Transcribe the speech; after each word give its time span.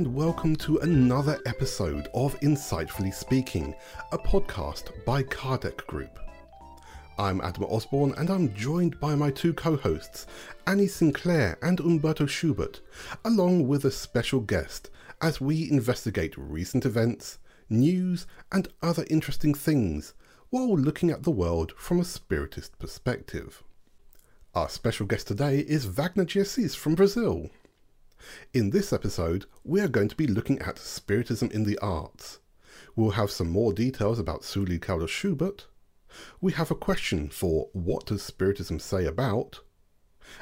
and 0.00 0.14
welcome 0.14 0.56
to 0.56 0.78
another 0.78 1.38
episode 1.44 2.08
of 2.14 2.40
Insightfully 2.40 3.12
Speaking, 3.12 3.74
a 4.12 4.16
podcast 4.16 4.92
by 5.04 5.22
Kardec 5.24 5.86
Group. 5.86 6.18
I'm 7.18 7.42
Adam 7.42 7.64
Osborne 7.64 8.14
and 8.16 8.30
I'm 8.30 8.54
joined 8.54 8.98
by 8.98 9.14
my 9.14 9.30
two 9.30 9.52
co 9.52 9.76
hosts, 9.76 10.26
Annie 10.66 10.86
Sinclair 10.86 11.58
and 11.60 11.80
Umberto 11.80 12.24
Schubert, 12.24 12.80
along 13.26 13.68
with 13.68 13.84
a 13.84 13.90
special 13.90 14.40
guest 14.40 14.88
as 15.20 15.38
we 15.38 15.70
investigate 15.70 16.32
recent 16.38 16.86
events, 16.86 17.38
news, 17.68 18.26
and 18.50 18.68
other 18.82 19.04
interesting 19.10 19.52
things 19.52 20.14
while 20.48 20.78
looking 20.78 21.10
at 21.10 21.24
the 21.24 21.30
world 21.30 21.74
from 21.76 22.00
a 22.00 22.06
spiritist 22.06 22.78
perspective. 22.78 23.62
Our 24.54 24.70
special 24.70 25.04
guest 25.04 25.28
today 25.28 25.58
is 25.58 25.84
Wagner 25.84 26.24
de 26.24 26.40
Assis 26.40 26.74
from 26.74 26.94
Brazil. 26.94 27.50
In 28.52 28.70
this 28.70 28.92
episode, 28.92 29.46
we 29.64 29.80
are 29.80 29.88
going 29.88 30.08
to 30.08 30.16
be 30.16 30.26
looking 30.26 30.58
at 30.60 30.78
Spiritism 30.78 31.50
in 31.50 31.64
the 31.64 31.78
arts. 31.78 32.40
We'll 32.96 33.10
have 33.10 33.30
some 33.30 33.50
more 33.50 33.72
details 33.72 34.18
about 34.18 34.42
Sueli 34.42 34.78
Caldas 34.78 35.08
Schubert, 35.08 35.66
we 36.40 36.52
have 36.52 36.70
a 36.70 36.76
question 36.76 37.28
for 37.28 37.68
What 37.72 38.06
Does 38.06 38.22
Spiritism 38.22 38.78
Say 38.80 39.06
About? 39.06 39.60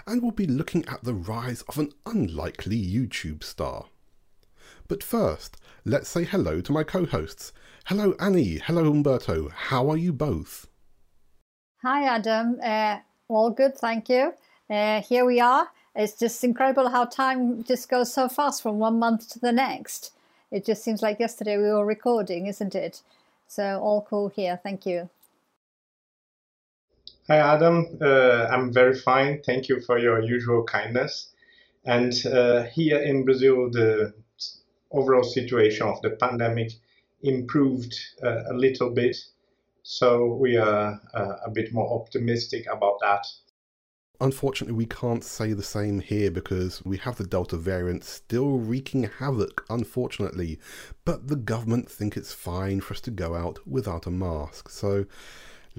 And 0.06 0.22
we'll 0.22 0.32
be 0.32 0.46
looking 0.46 0.84
at 0.86 1.04
the 1.04 1.14
rise 1.14 1.62
of 1.62 1.78
an 1.78 1.92
unlikely 2.06 2.80
YouTube 2.80 3.42
star. 3.42 3.86
But 4.86 5.02
first, 5.02 5.56
let's 5.84 6.08
say 6.08 6.24
hello 6.24 6.60
to 6.60 6.72
my 6.72 6.82
co 6.82 7.06
hosts. 7.06 7.52
Hello, 7.86 8.14
Annie. 8.20 8.58
Hello, 8.58 8.90
Umberto. 8.90 9.48
How 9.48 9.90
are 9.90 9.96
you 9.96 10.12
both? 10.12 10.66
Hi, 11.82 12.04
Adam. 12.04 12.58
Uh, 12.62 12.98
all 13.28 13.50
good, 13.50 13.76
thank 13.78 14.08
you. 14.08 14.32
Uh, 14.68 15.00
here 15.02 15.24
we 15.24 15.40
are. 15.40 15.68
It's 15.98 16.16
just 16.16 16.44
incredible 16.44 16.90
how 16.90 17.06
time 17.06 17.64
just 17.64 17.88
goes 17.88 18.14
so 18.14 18.28
fast 18.28 18.62
from 18.62 18.78
one 18.78 19.00
month 19.00 19.28
to 19.30 19.40
the 19.40 19.50
next. 19.50 20.12
It 20.52 20.64
just 20.64 20.84
seems 20.84 21.02
like 21.02 21.18
yesterday 21.18 21.56
we 21.56 21.64
were 21.64 21.84
recording, 21.84 22.46
isn't 22.46 22.76
it? 22.76 23.02
So, 23.48 23.80
all 23.80 24.02
cool 24.08 24.28
here. 24.28 24.60
Thank 24.62 24.86
you. 24.86 25.10
Hi, 27.26 27.38
Adam. 27.38 27.98
Uh, 28.00 28.46
I'm 28.48 28.72
very 28.72 28.94
fine. 28.94 29.42
Thank 29.44 29.68
you 29.68 29.80
for 29.80 29.98
your 29.98 30.22
usual 30.22 30.62
kindness. 30.62 31.32
And 31.84 32.14
uh, 32.26 32.62
here 32.62 33.00
in 33.00 33.24
Brazil, 33.24 33.68
the 33.68 34.14
overall 34.92 35.24
situation 35.24 35.88
of 35.88 36.00
the 36.02 36.10
pandemic 36.10 36.70
improved 37.24 37.98
uh, 38.22 38.44
a 38.48 38.54
little 38.54 38.90
bit. 38.90 39.16
So 39.82 40.26
we 40.26 40.58
are 40.58 41.00
uh, 41.12 41.36
a 41.44 41.50
bit 41.50 41.72
more 41.72 42.00
optimistic 42.00 42.66
about 42.70 43.00
that. 43.00 43.26
Unfortunately, 44.20 44.74
we 44.74 44.86
can't 44.86 45.22
say 45.22 45.52
the 45.52 45.62
same 45.62 46.00
here 46.00 46.30
because 46.30 46.84
we 46.84 46.96
have 46.96 47.16
the 47.16 47.26
Delta 47.26 47.56
variant 47.56 48.02
still 48.02 48.58
wreaking 48.58 49.04
havoc, 49.04 49.64
unfortunately. 49.70 50.58
But 51.04 51.28
the 51.28 51.36
government 51.36 51.88
think 51.90 52.16
it's 52.16 52.32
fine 52.32 52.80
for 52.80 52.94
us 52.94 53.00
to 53.02 53.12
go 53.12 53.36
out 53.36 53.60
without 53.66 54.06
a 54.06 54.10
mask. 54.10 54.70
So 54.70 55.06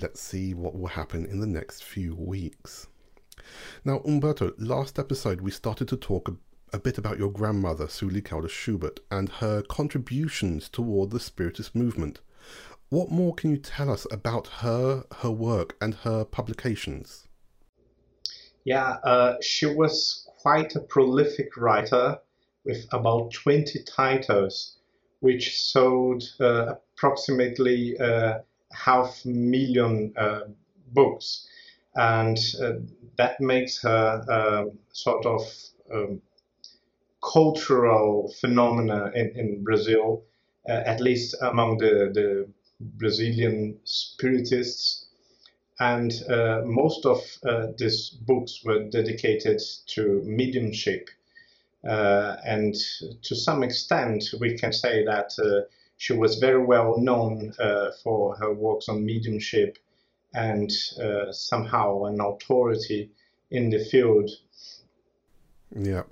Let's 0.02 0.22
see 0.22 0.54
what 0.54 0.76
will 0.78 0.88
happen 0.88 1.26
in 1.26 1.42
the 1.42 1.48
next 1.48 1.84
few 1.84 2.16
weeks. 2.16 2.88
Now, 3.84 4.02
Umberto, 4.06 4.53
last 4.58 4.98
episode 4.98 5.42
we 5.42 5.52
started 5.52 5.90
to 5.90 5.98
talk 5.98 6.34
a, 6.72 6.80
bit 6.80 6.98
about 6.98 7.18
your 7.18 7.31
grandmother, 7.31 7.88
Sueli 7.88 8.22
Caldas 8.22 8.52
Schubert, 8.52 9.02
and 9.12 9.28
her 9.28 9.62
contributions 9.64 10.70
toward 10.70 11.09
the 11.09 11.20
Spiritist 11.20 11.76
movement. 11.76 12.22
What 12.88 13.12
more 13.12 13.34
can 13.34 13.52
you 13.52 13.58
tell 13.58 13.90
us 13.90 14.08
about 14.09 14.48
her, 14.59 15.03
her 15.18 15.31
work, 15.31 15.76
and 15.81 15.96
her 15.96 16.24
publications? 16.24 17.28
Yeah, 18.69 18.97
uh, 19.03 19.38
she 19.41 19.66
was 19.66 20.28
quite 20.44 20.75
a 20.75 20.80
prolific 20.80 21.57
writer 21.57 22.19
with 22.63 22.85
about 22.91 23.31
20 23.31 23.81
titles, 23.81 24.78
which 25.22 25.59
sold 25.59 26.22
uh, 26.40 26.75
approximately 26.94 27.97
uh, 28.00 28.41
half 28.72 29.25
million 29.25 30.13
uh, 30.16 30.41
books, 30.94 31.47
and 31.96 32.38
uh, 32.62 32.74
that 33.18 33.41
makes 33.41 33.81
her 33.81 34.24
uh, 34.30 34.66
sort 34.91 35.25
of 35.25 35.41
um, 35.91 36.22
cultural 37.24 38.31
phenomena 38.40 39.12
in, 39.16 39.31
in 39.36 39.63
Brazil, 39.63 40.22
at 40.68 41.00
least 41.00 41.36
among 41.41 41.80
the, 41.80 42.12
the 42.13 42.47
Brazilian 42.80 43.80
spiritists. 43.84 44.99
And 45.79 46.12
uh, 46.29 46.62
most 46.66 47.06
of 47.06 47.22
uh, 47.45 47.67
these 47.78 48.09
books 48.09 48.62
were 48.66 48.84
dedicated 48.90 49.62
to 49.88 50.22
mediumship. 50.25 51.09
Uh, 51.88 52.35
and 52.44 52.75
to 53.22 53.35
some 53.35 53.63
extent, 53.63 54.25
we 54.39 54.57
can 54.57 54.73
say 54.73 55.06
that 55.06 55.31
she 56.00 56.13
was 56.13 56.39
very 56.39 56.63
well 56.63 56.97
known 56.97 57.53
uh, 57.59 57.91
for 58.01 58.35
her 58.38 58.53
works 58.53 58.88
on 58.88 59.06
mediumship 59.06 59.78
and 60.34 60.72
uh, 61.01 61.31
somehow 61.31 62.06
an 62.06 62.22
authority 62.22 63.12
in 63.51 63.69
the 63.69 63.84
field. 63.84 64.29
Yeah. 65.75 66.03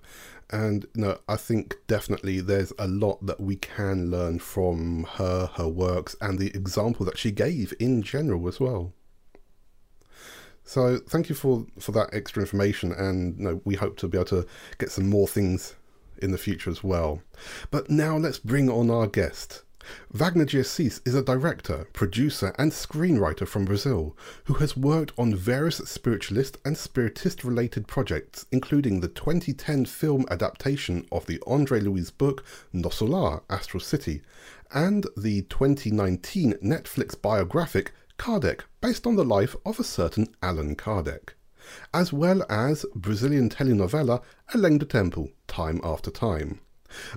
And 0.49 0.85
no, 0.93 1.19
I 1.27 1.37
think 1.37 1.75
definitely 1.87 2.41
there's 2.41 2.73
a 2.77 2.87
lot 2.87 3.25
that 3.25 3.39
we 3.39 3.55
can 3.55 4.11
learn 4.11 4.39
from 4.39 5.05
her, 5.13 5.51
her 5.55 5.69
works, 5.69 6.17
and 6.19 6.37
the 6.37 6.47
example 6.47 7.05
that 7.05 7.17
she 7.17 7.31
gave 7.31 7.73
in 7.79 8.01
general 8.01 8.47
as 8.49 8.59
well. 8.59 8.93
So 10.67 10.97
thank 10.97 11.29
you 11.29 11.35
for, 11.35 11.65
for 11.79 11.93
that 11.93 12.09
extra 12.11 12.43
information, 12.43 12.91
and 12.91 13.39
no, 13.39 13.61
we 13.63 13.75
hope 13.75 13.95
to 13.99 14.07
be 14.09 14.17
able 14.17 14.25
to 14.25 14.45
get 14.77 14.91
some 14.91 15.09
more 15.09 15.25
things 15.25 15.77
in 16.21 16.31
the 16.31 16.37
future 16.37 16.69
as 16.69 16.83
well. 16.83 17.21
But 17.71 17.89
now 17.89 18.17
let's 18.17 18.37
bring 18.37 18.69
on 18.69 18.89
our 18.89 19.07
guest. 19.07 19.63
Wagner 20.11 20.43
de 20.43 20.59
is 20.59 20.99
a 21.05 21.21
director, 21.21 21.87
producer, 21.93 22.53
and 22.59 22.73
screenwriter 22.73 23.47
from 23.47 23.63
Brazil 23.63 24.17
who 24.43 24.55
has 24.55 24.75
worked 24.75 25.13
on 25.17 25.33
various 25.33 25.77
spiritualist 25.77 26.57
and 26.65 26.77
spiritist 26.77 27.45
related 27.45 27.87
projects, 27.87 28.45
including 28.51 28.99
the 28.99 29.07
2010 29.07 29.85
film 29.85 30.25
adaptation 30.29 31.07
of 31.13 31.25
the 31.27 31.41
Andre 31.47 31.79
Luiz 31.79 32.11
book 32.11 32.43
Nosso 32.73 33.07
Lar 33.07 33.41
Astral 33.49 33.79
City, 33.79 34.21
and 34.73 35.07
the 35.15 35.43
2019 35.43 36.55
Netflix 36.55 37.19
biographic 37.21 37.93
Kardec, 38.17 38.61
based 38.81 39.07
on 39.07 39.15
the 39.15 39.23
life 39.23 39.55
of 39.65 39.79
a 39.79 39.83
certain 39.83 40.27
Allan 40.41 40.75
Kardec, 40.75 41.29
as 41.93 42.11
well 42.11 42.43
as 42.49 42.85
Brazilian 42.95 43.49
telenovela 43.49 44.21
Além 44.53 44.79
do 44.79 45.29
Time 45.47 45.81
After 45.83 46.11
Time. 46.11 46.59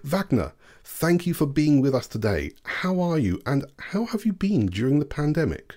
Wagner 0.02 0.52
Thank 0.84 1.26
you 1.26 1.34
for 1.34 1.46
being 1.46 1.80
with 1.80 1.94
us 1.94 2.06
today. 2.06 2.52
How 2.64 3.00
are 3.00 3.18
you 3.18 3.40
and 3.46 3.64
how 3.78 4.06
have 4.06 4.24
you 4.24 4.32
been 4.32 4.66
during 4.66 4.98
the 4.98 5.04
pandemic? 5.04 5.76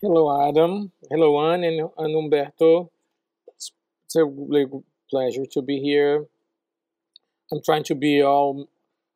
Hello, 0.00 0.48
Adam. 0.48 0.92
Hello, 1.10 1.52
Anne 1.52 1.64
and, 1.64 1.90
and 1.98 2.16
Umberto. 2.16 2.90
It's, 3.48 3.72
it's 4.04 4.16
a 4.16 4.24
really 4.24 4.66
pleasure 5.10 5.44
to 5.52 5.62
be 5.62 5.80
here. 5.80 6.26
I'm 7.52 7.62
trying 7.62 7.84
to 7.84 7.94
be 7.94 8.22
all 8.22 8.68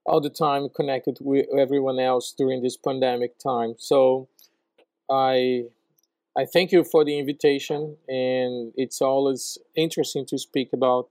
all 0.05 0.21
the 0.23 0.31
time 0.31 0.69
connected 0.75 1.19
with 1.21 1.47
everyone 1.57 1.99
else 1.99 2.33
during 2.37 2.63
this 2.63 2.79
pandemic 2.79 3.39
time. 3.39 3.75
So 3.79 4.29
I 5.11 5.65
I 6.37 6.45
thank 6.45 6.73
you 6.73 6.85
for 6.85 7.05
the 7.05 7.19
invitation 7.19 7.97
and 8.09 8.73
it's 8.77 9.01
always 9.01 9.59
interesting 9.77 10.25
to 10.27 10.39
speak 10.39 10.71
about 10.73 11.09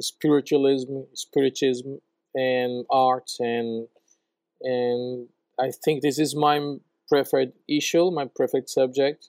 spiritualism, 0.00 1.02
spiritism 1.14 2.00
and 2.34 2.84
art 2.90 3.30
and 3.38 3.86
and 4.62 5.28
I 5.58 5.70
think 5.84 6.02
this 6.02 6.18
is 6.18 6.34
my 6.34 6.76
preferred 7.08 7.52
issue, 7.68 8.10
my 8.10 8.26
preferred 8.26 8.68
subject, 8.68 9.28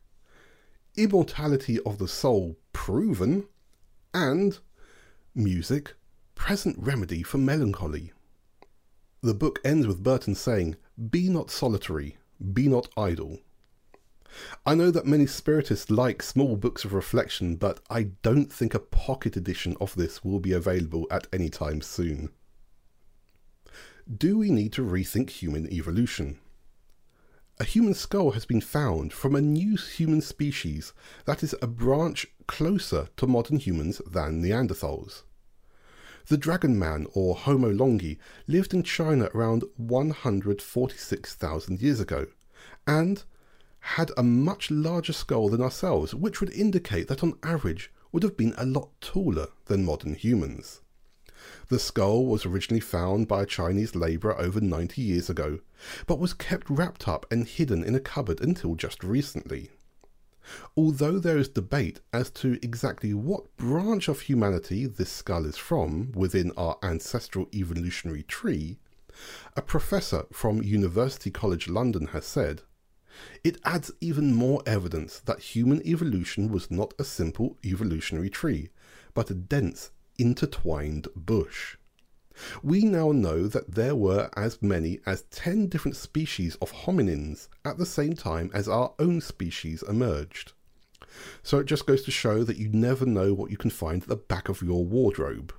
immortality 0.96 1.80
of 1.82 1.98
the 1.98 2.08
soul 2.08 2.58
proven, 2.72 3.48
and 4.14 4.60
music, 5.36 5.96
present 6.36 6.78
remedy 6.80 7.22
for 7.22 7.38
melancholy. 7.38 8.14
The 9.22 9.34
book 9.34 9.60
ends 9.66 9.86
with 9.86 10.02
Burton 10.04 10.36
saying, 10.36 10.78
Be 11.10 11.28
not 11.28 11.52
solitary, 11.52 12.18
be 12.54 12.70
not 12.70 12.88
idle. 12.96 13.40
I 14.66 14.76
know 14.76 14.92
that 14.92 15.06
many 15.06 15.26
spiritists 15.26 15.90
like 15.90 16.22
small 16.22 16.56
books 16.56 16.86
of 16.86 16.94
reflection, 16.94 17.56
but 17.56 17.80
I 17.90 18.04
don't 18.22 18.52
think 18.52 18.74
a 18.74 18.80
pocket 18.80 19.36
edition 19.36 19.76
of 19.82 19.96
this 19.96 20.24
will 20.24 20.40
be 20.40 20.52
available 20.52 21.08
at 21.10 21.28
any 21.34 21.50
time 21.50 21.82
soon. 21.82 22.30
Do 24.18 24.38
we 24.38 24.50
need 24.50 24.74
to 24.74 24.86
rethink 24.86 25.30
human 25.30 25.72
evolution? 25.72 26.40
a 27.62 27.66
human 27.66 27.94
skull 27.94 28.32
has 28.32 28.46
been 28.46 28.62
found 28.62 29.12
from 29.12 29.36
a 29.36 29.42
new 29.42 29.76
human 29.76 30.22
species 30.22 30.94
that 31.26 31.44
is 31.44 31.54
a 31.62 31.68
branch 31.68 32.26
closer 32.48 33.10
to 33.18 33.28
modern 33.28 33.58
humans 33.58 34.02
than 34.10 34.42
Neanderthals. 34.42 35.24
The 36.28 36.38
dragon 36.38 36.80
man, 36.80 37.06
or 37.14 37.36
Homo 37.36 37.70
longi, 37.70 38.18
lived 38.48 38.74
in 38.74 38.84
China 38.84 39.30
around 39.34 39.66
146,000 39.76 41.82
years 41.82 42.00
ago, 42.00 42.28
and 42.88 43.26
had 43.96 44.12
a 44.16 44.24
much 44.24 44.70
larger 44.70 45.14
skull 45.14 45.50
than 45.50 45.62
ourselves, 45.62 46.14
which 46.14 46.40
would 46.40 46.54
indicate 46.54 47.08
that 47.08 47.24
on 47.24 47.38
average 47.42 47.92
would 48.12 48.22
have 48.22 48.38
been 48.38 48.54
a 48.56 48.66
lot 48.66 48.90
taller 49.02 49.48
than 49.66 49.84
modern 49.84 50.14
humans. 50.14 50.82
The 51.70 51.80
skull 51.80 52.28
was 52.28 52.46
originally 52.46 52.82
found 52.82 53.28
by 53.28 53.42
a 53.42 53.48
Chinese 53.48 53.96
labourer 53.96 54.40
over 54.40 54.62
90 54.62 55.02
years 55.02 55.28
ago, 55.28 55.60
but 56.06 56.20
was 56.20 56.34
kept 56.34 56.70
wrapped 56.70 57.08
up 57.08 57.26
and 57.32 57.48
hidden 57.48 57.84
in 57.84 57.96
a 57.96 58.00
cupboard 58.00 58.42
until 58.42 58.76
just 58.76 59.04
recently. 59.04 59.72
Although 60.78 61.18
there 61.18 61.40
is 61.40 61.50
debate 61.50 62.00
as 62.14 62.30
to 62.32 62.60
exactly 62.62 63.16
what 63.16 63.58
branch 63.58 64.08
of 64.08 64.22
humanity 64.22 64.86
this 64.86 65.12
skull 65.12 65.46
is 65.46 65.58
from 65.58 66.12
within 66.12 66.52
our 66.56 66.78
ancestral 66.84 67.48
evolutionary 67.54 68.24
tree, 68.24 68.78
a 69.56 69.64
professor 69.64 70.26
from 70.32 70.62
University 70.62 71.32
College 71.32 71.68
London 71.68 72.08
has 72.08 72.26
said, 72.26 72.62
it 73.44 73.60
adds 73.66 73.92
even 74.02 74.34
more 74.34 74.62
evidence 74.66 75.20
that 75.20 75.40
human 75.40 75.86
evolution 75.86 76.50
was 76.50 76.70
not 76.70 76.94
a 77.00 77.04
simple 77.04 77.58
evolutionary 77.64 78.30
tree, 78.30 78.70
but 79.14 79.30
a 79.30 79.36
dense 79.36 79.92
intertwined 80.18 81.08
bush. 81.16 81.78
We 82.64 82.84
now 82.84 83.12
know 83.12 83.48
that 83.48 83.76
there 83.76 83.96
were 83.96 84.30
as 84.36 84.62
many 84.62 85.00
as 85.06 85.24
10 85.24 85.68
different 85.68 85.98
species 85.98 86.56
of 86.62 86.72
hominins 86.72 87.48
at 87.66 87.78
the 87.78 87.86
same 87.86 88.14
time 88.14 88.50
as 88.54 88.68
our 88.68 88.94
own 89.00 89.22
species 89.22 89.84
emerged. 89.84 90.54
So 91.44 91.60
it 91.60 91.66
just 91.66 91.86
goes 91.86 92.04
to 92.04 92.12
show 92.12 92.44
that 92.44 92.58
you 92.58 92.70
never 92.70 93.06
know 93.06 93.34
what 93.34 93.52
you 93.52 93.58
can 93.58 93.70
find 93.70 94.02
at 94.02 94.10
the 94.10 94.16
back 94.16 94.48
of 94.48 94.62
your 94.62 94.86
wardrobe. 94.86 95.54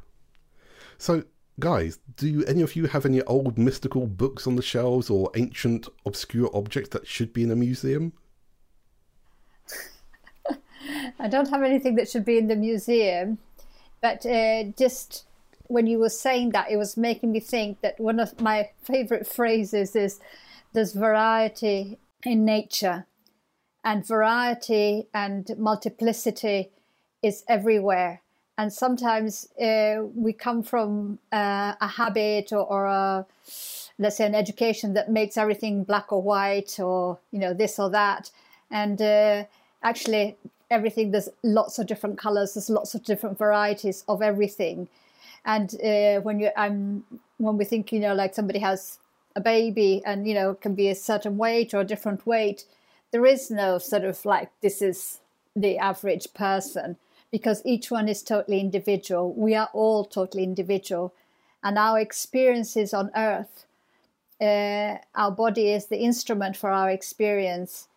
So, 0.96 1.24
guys, 1.60 1.98
do 2.16 2.44
any 2.46 2.62
of 2.62 2.74
you 2.74 2.86
have 2.86 3.06
any 3.06 3.22
old 3.22 3.58
mystical 3.58 4.06
books 4.06 4.46
on 4.46 4.56
the 4.56 4.62
shelves 4.62 5.10
or 5.10 5.30
ancient 5.36 5.88
obscure 6.06 6.50
objects 6.54 6.90
that 6.90 7.06
should 7.06 7.32
be 7.32 7.44
in 7.44 7.50
a 7.50 7.56
museum? 7.56 8.12
I 11.18 11.28
don't 11.28 11.50
have 11.50 11.62
anything 11.62 11.94
that 11.96 12.08
should 12.08 12.24
be 12.24 12.38
in 12.38 12.48
the 12.48 12.56
museum. 12.56 13.38
But 14.00 14.24
uh, 14.24 14.64
just 14.78 15.26
when 15.68 15.86
you 15.86 15.98
were 15.98 16.08
saying 16.08 16.50
that, 16.50 16.70
it 16.70 16.76
was 16.76 16.96
making 16.96 17.32
me 17.32 17.40
think 17.40 17.80
that 17.82 18.00
one 18.00 18.18
of 18.18 18.40
my 18.40 18.70
favorite 18.82 19.26
phrases 19.36 19.94
is 19.94 20.20
there's 20.72 20.92
variety 20.92 21.98
in 22.24 22.44
nature, 22.44 23.06
and 23.84 24.06
variety 24.06 25.08
and 25.14 25.50
multiplicity 25.56 26.70
is 27.22 27.44
everywhere. 27.48 28.22
And 28.60 28.70
sometimes 28.70 29.48
uh, 29.58 30.02
we 30.14 30.34
come 30.34 30.62
from 30.62 31.18
uh, 31.32 31.72
a 31.80 31.88
habit 31.88 32.52
or, 32.52 32.58
or 32.58 32.84
a, 32.84 33.24
let's 33.98 34.18
say, 34.18 34.26
an 34.26 34.34
education 34.34 34.92
that 34.92 35.10
makes 35.10 35.38
everything 35.38 35.82
black 35.82 36.12
or 36.12 36.20
white 36.20 36.78
or, 36.78 37.18
you 37.30 37.38
know, 37.38 37.54
this 37.54 37.78
or 37.78 37.88
that. 37.88 38.30
And 38.70 39.00
uh, 39.00 39.44
actually, 39.82 40.36
everything 40.70 41.10
there's 41.10 41.30
lots 41.42 41.78
of 41.78 41.86
different 41.86 42.18
colors 42.18 42.52
there's 42.54 42.68
lots 42.68 42.94
of 42.94 43.02
different 43.02 43.36
varieties 43.36 44.04
of 44.06 44.22
everything 44.22 44.88
and 45.44 45.74
uh, 45.82 46.20
when 46.20 46.38
you 46.38 46.48
i'm 46.56 47.02
when 47.38 47.56
we 47.56 47.64
think 47.64 47.90
you 47.90 47.98
know 47.98 48.14
like 48.14 48.36
somebody 48.36 48.60
has 48.60 49.00
a 49.34 49.40
baby 49.40 50.00
and 50.06 50.28
you 50.28 50.34
know 50.34 50.54
can 50.54 50.76
be 50.76 50.88
a 50.88 50.94
certain 50.94 51.36
weight 51.36 51.74
or 51.74 51.80
a 51.80 51.84
different 51.84 52.24
weight 52.24 52.66
there 53.10 53.26
is 53.26 53.50
no 53.50 53.78
sort 53.78 54.04
of 54.04 54.24
like 54.24 54.48
this 54.60 54.80
is 54.80 55.18
the 55.56 55.76
average 55.76 56.32
person 56.34 56.96
because 57.30 57.62
each 57.64 57.90
one 57.90 58.08
is 58.08 58.22
totally 58.22 58.60
individual 58.60 59.32
we 59.32 59.54
are 59.54 59.70
all 59.72 60.04
totally 60.04 60.42
individual 60.42 61.12
and 61.62 61.78
our 61.78 61.98
experiences 61.98 62.92
on 62.94 63.10
earth 63.16 63.66
uh, 64.40 64.96
our 65.14 65.30
body 65.30 65.70
is 65.70 65.86
the 65.86 65.98
instrument 65.98 66.56
for 66.56 66.70
our 66.70 66.90
experience 66.90 67.88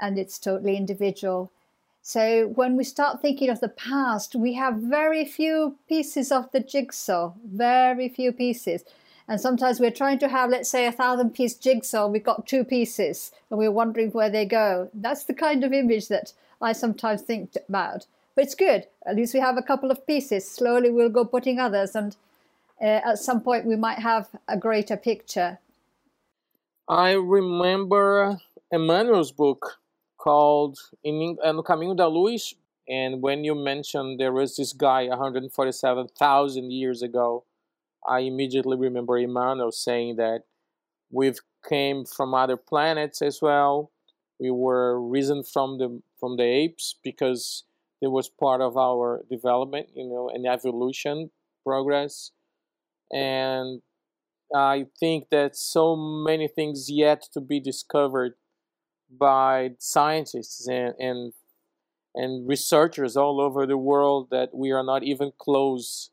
and 0.00 0.18
it's 0.18 0.38
totally 0.38 0.76
individual 0.76 1.50
so 2.06 2.46
when 2.46 2.76
we 2.76 2.84
start 2.84 3.20
thinking 3.20 3.50
of 3.50 3.58
the 3.58 3.68
past, 3.68 4.36
we 4.36 4.52
have 4.52 4.76
very 4.76 5.24
few 5.24 5.74
pieces 5.88 6.30
of 6.30 6.48
the 6.52 6.60
jigsaw, 6.60 7.32
very 7.44 8.08
few 8.08 8.30
pieces. 8.30 8.84
And 9.26 9.40
sometimes 9.40 9.80
we're 9.80 9.90
trying 9.90 10.20
to 10.20 10.28
have, 10.28 10.50
let's 10.50 10.68
say, 10.68 10.86
a 10.86 10.92
thousand 10.92 11.30
piece 11.30 11.54
jigsaw, 11.54 12.06
we've 12.06 12.22
got 12.22 12.46
two 12.46 12.62
pieces, 12.62 13.32
and 13.50 13.58
we're 13.58 13.72
wondering 13.72 14.12
where 14.12 14.30
they 14.30 14.44
go. 14.44 14.88
That's 14.94 15.24
the 15.24 15.34
kind 15.34 15.64
of 15.64 15.72
image 15.72 16.06
that 16.06 16.32
I 16.62 16.74
sometimes 16.74 17.22
think 17.22 17.50
about. 17.68 18.06
But 18.36 18.44
it's 18.44 18.54
good. 18.54 18.84
At 19.06 19.16
least 19.16 19.32
we 19.32 19.40
have 19.40 19.56
a 19.56 19.62
couple 19.62 19.90
of 19.90 20.06
pieces. 20.06 20.48
Slowly 20.48 20.90
we'll 20.90 21.08
go 21.08 21.24
putting 21.24 21.58
others, 21.58 21.96
and 21.96 22.14
uh, 22.80 23.00
at 23.10 23.18
some 23.18 23.40
point 23.40 23.64
we 23.64 23.76
might 23.76 23.98
have 23.98 24.28
a 24.46 24.58
greater 24.58 24.96
picture. 24.96 25.58
I 26.86 27.12
remember 27.12 28.38
Emmanuel's 28.70 29.32
book 29.32 29.78
called 30.18 30.78
in 31.02 31.36
No 31.42 31.62
Caminho 31.62 31.96
da 31.96 32.06
Luz. 32.06 32.54
And 32.88 33.22
when 33.22 33.42
you 33.42 33.54
mentioned 33.54 34.20
there 34.20 34.32
was 34.32 34.56
this 34.56 34.72
guy 34.72 35.08
147,000 35.08 36.70
years 36.70 37.02
ago, 37.02 37.44
I 38.06 38.20
immediately 38.20 38.76
remember 38.76 39.18
Emmanuel 39.18 39.72
saying 39.72 40.16
that 40.16 40.42
we've 41.10 41.40
came 41.68 42.04
from 42.04 42.34
other 42.34 42.56
planets 42.56 43.22
as 43.22 43.40
well. 43.42 43.90
We 44.38 44.50
were 44.50 45.00
risen 45.00 45.42
from 45.42 45.78
the 45.78 46.00
from 46.20 46.36
the 46.36 46.44
apes 46.44 46.94
because 47.02 47.64
it 48.00 48.08
was 48.08 48.28
part 48.28 48.60
of 48.60 48.76
our 48.76 49.24
development, 49.30 49.88
you 49.94 50.08
know, 50.08 50.28
and 50.28 50.46
evolution 50.46 51.30
progress. 51.64 52.30
And 53.12 53.82
I 54.54 54.86
think 55.00 55.30
that 55.30 55.56
so 55.56 55.96
many 55.96 56.48
things 56.48 56.88
yet 56.90 57.24
to 57.32 57.40
be 57.40 57.60
discovered 57.60 58.34
by 59.10 59.70
scientists 59.78 60.66
and, 60.68 60.94
and 60.98 61.32
and 62.14 62.48
researchers 62.48 63.16
all 63.16 63.40
over 63.40 63.66
the 63.66 63.76
world 63.76 64.28
that 64.30 64.48
we 64.54 64.72
are 64.72 64.82
not 64.82 65.02
even 65.02 65.32
close 65.38 66.10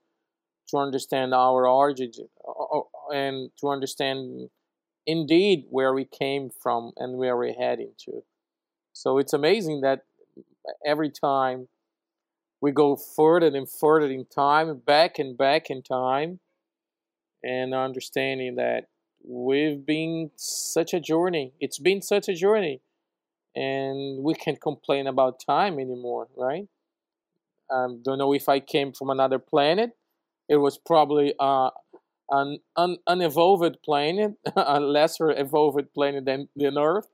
to 0.69 0.77
understand 0.77 1.33
our 1.33 1.65
origin 1.65 2.11
uh, 2.45 2.79
uh, 2.79 2.81
and 3.13 3.51
to 3.59 3.69
understand 3.69 4.49
indeed 5.07 5.65
where 5.69 5.93
we 5.93 6.05
came 6.05 6.49
from 6.61 6.91
and 6.97 7.17
where 7.17 7.37
we're 7.37 7.53
heading 7.53 7.91
to. 7.97 8.23
So 8.91 9.17
it's 9.17 9.33
amazing 9.33 9.81
that 9.81 10.01
every 10.85 11.09
time 11.09 11.67
we 12.63 12.71
go 12.71 12.95
further 12.95 13.47
and 13.47 13.69
further 13.69 14.09
in 14.09 14.25
time, 14.25 14.81
back 14.85 15.19
and 15.19 15.37
back 15.37 15.69
in 15.69 15.83
time, 15.83 16.39
and 17.43 17.73
understanding 17.73 18.55
that 18.55 18.85
we've 19.21 19.85
been 19.85 20.31
such 20.37 20.93
a 20.93 21.01
journey. 21.01 21.51
It's 21.59 21.77
been 21.77 22.01
such 22.01 22.29
a 22.29 22.33
journey, 22.33 22.79
and 23.53 24.23
we 24.23 24.33
can't 24.33 24.61
complain 24.61 25.07
about 25.07 25.41
time 25.45 25.77
anymore, 25.77 26.29
right? 26.37 26.69
I 27.69 27.87
don't 28.01 28.17
know 28.17 28.33
if 28.33 28.47
I 28.47 28.61
came 28.61 28.93
from 28.93 29.09
another 29.09 29.39
planet. 29.39 29.97
It 30.47 30.55
was 30.55 30.77
probably 30.77 31.33
uh, 31.37 31.69
an 32.29 32.59
un- 32.77 32.99
unevolved 33.05 33.75
planet, 33.83 34.35
a 34.55 34.79
lesser 34.79 35.31
evolved 35.31 35.93
planet 35.93 36.23
than, 36.23 36.47
than 36.55 36.77
Earth. 36.77 37.09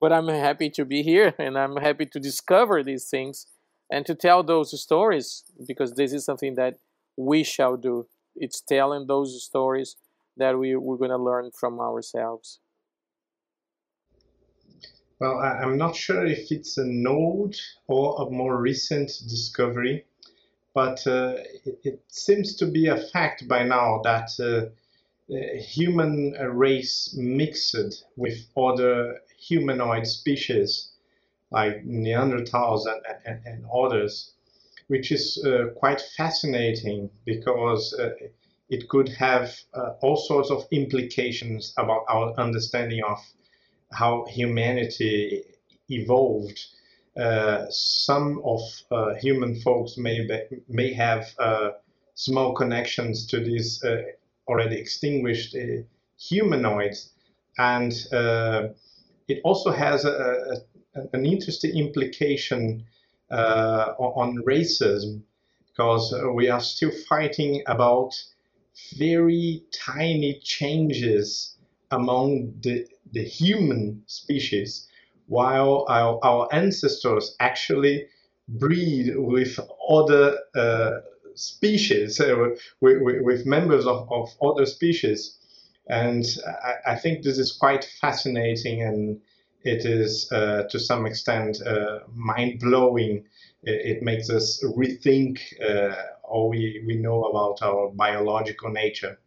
but 0.00 0.10
I'm 0.10 0.28
happy 0.28 0.70
to 0.70 0.86
be 0.86 1.02
here 1.02 1.34
and 1.38 1.58
I'm 1.58 1.76
happy 1.76 2.06
to 2.06 2.18
discover 2.18 2.82
these 2.82 3.10
things 3.10 3.46
and 3.90 4.06
to 4.06 4.14
tell 4.14 4.42
those 4.42 4.80
stories 4.80 5.44
because 5.66 5.94
this 5.94 6.12
is 6.12 6.24
something 6.24 6.54
that 6.54 6.76
we 7.16 7.44
shall 7.44 7.76
do. 7.76 8.06
It's 8.34 8.60
telling 8.60 9.06
those 9.06 9.42
stories 9.44 9.96
that 10.36 10.58
we, 10.58 10.74
we're 10.76 10.96
going 10.96 11.10
to 11.10 11.16
learn 11.16 11.50
from 11.52 11.80
ourselves. 11.80 12.58
Well, 15.20 15.38
I'm 15.38 15.78
not 15.78 15.94
sure 15.94 16.26
if 16.26 16.50
it's 16.50 16.76
a 16.76 16.84
node 16.84 17.56
or 17.86 18.26
a 18.26 18.30
more 18.30 18.60
recent 18.60 19.08
discovery, 19.28 20.04
but 20.74 21.06
uh, 21.06 21.36
it, 21.64 21.78
it, 21.84 22.02
seems 22.08 22.56
to 22.56 22.66
be 22.66 22.88
a 22.88 22.96
fact 22.96 23.46
by 23.46 23.62
now 23.62 24.00
that 24.02 24.30
uh, 24.40 24.70
the 25.28 25.56
human 25.58 26.32
race 26.32 27.14
mixed 27.16 28.04
with 28.16 28.44
other 28.56 29.20
humanoid 29.38 30.06
species 30.06 30.90
like 31.54 31.84
Neanderthals 31.86 32.82
and, 32.86 33.00
and, 33.24 33.40
and 33.46 33.64
others, 33.72 34.34
which 34.88 35.12
is 35.12 35.42
uh, 35.46 35.68
quite 35.76 36.00
fascinating 36.16 37.08
because 37.24 37.94
uh, 37.94 38.10
it 38.68 38.88
could 38.88 39.08
have 39.08 39.56
uh, 39.72 39.92
all 40.02 40.16
sorts 40.16 40.50
of 40.50 40.66
implications 40.72 41.72
about 41.78 42.04
our 42.08 42.34
understanding 42.38 43.02
of 43.08 43.18
how 43.92 44.24
humanity 44.28 45.44
evolved. 45.88 46.58
Uh, 47.16 47.66
some 47.70 48.42
of 48.44 48.60
uh, 48.90 49.14
human 49.14 49.54
folks 49.60 49.96
may 49.96 50.26
be, 50.26 50.40
may 50.68 50.92
have 50.92 51.32
uh, 51.38 51.70
small 52.14 52.52
connections 52.52 53.26
to 53.28 53.38
these 53.38 53.80
already 54.48 54.76
extinguished 54.76 55.56
humanoids, 56.18 57.12
and 57.58 57.92
it 59.26 59.40
also 59.44 59.70
has 59.70 60.04
a, 60.04 60.10
a, 60.10 60.56
an 61.12 61.26
interesting 61.26 61.76
implication 61.76 62.84
on 63.30 64.36
racism 64.46 65.22
because 65.68 66.14
we 66.34 66.48
are 66.48 66.60
still 66.60 66.92
fighting 67.08 67.62
about 67.66 68.14
very 68.96 69.64
tiny 69.72 70.40
changes 70.42 71.56
among 71.90 72.54
the 72.60 72.86
the 73.14 73.24
human 73.24 74.02
species, 74.06 74.88
while 75.26 75.86
our, 75.88 76.18
our 76.22 76.48
ancestors 76.52 77.34
actually 77.40 78.06
breed 78.48 79.14
with 79.16 79.58
other 79.88 80.36
uh, 80.54 80.90
species, 81.34 82.20
uh, 82.20 82.34
with, 82.80 83.00
with, 83.00 83.22
with, 83.22 83.46
members 83.46 83.86
of, 83.86 84.10
of 84.12 84.28
other 84.42 84.66
species. 84.66 85.38
And 85.88 86.24
I, 86.46 86.92
I, 86.92 86.96
think 86.96 87.22
this 87.22 87.38
is 87.38 87.52
quite 87.52 87.84
fascinating 87.84 88.82
and 88.82 89.20
it 89.64 89.86
is 89.86 90.30
uh, 90.30 90.64
to 90.70 90.78
some 90.78 91.06
extent 91.06 91.60
uh, 91.66 92.00
mind 92.14 92.60
blowing. 92.60 93.24
It, 93.62 94.02
makes 94.02 94.28
us 94.28 94.62
rethink 94.76 95.40
uh, 95.66 95.94
all 96.22 96.50
we, 96.50 96.84
we 96.86 96.96
know 96.96 97.24
about 97.24 97.62
our 97.62 97.88
biological 97.88 98.70
nature. 98.70 99.18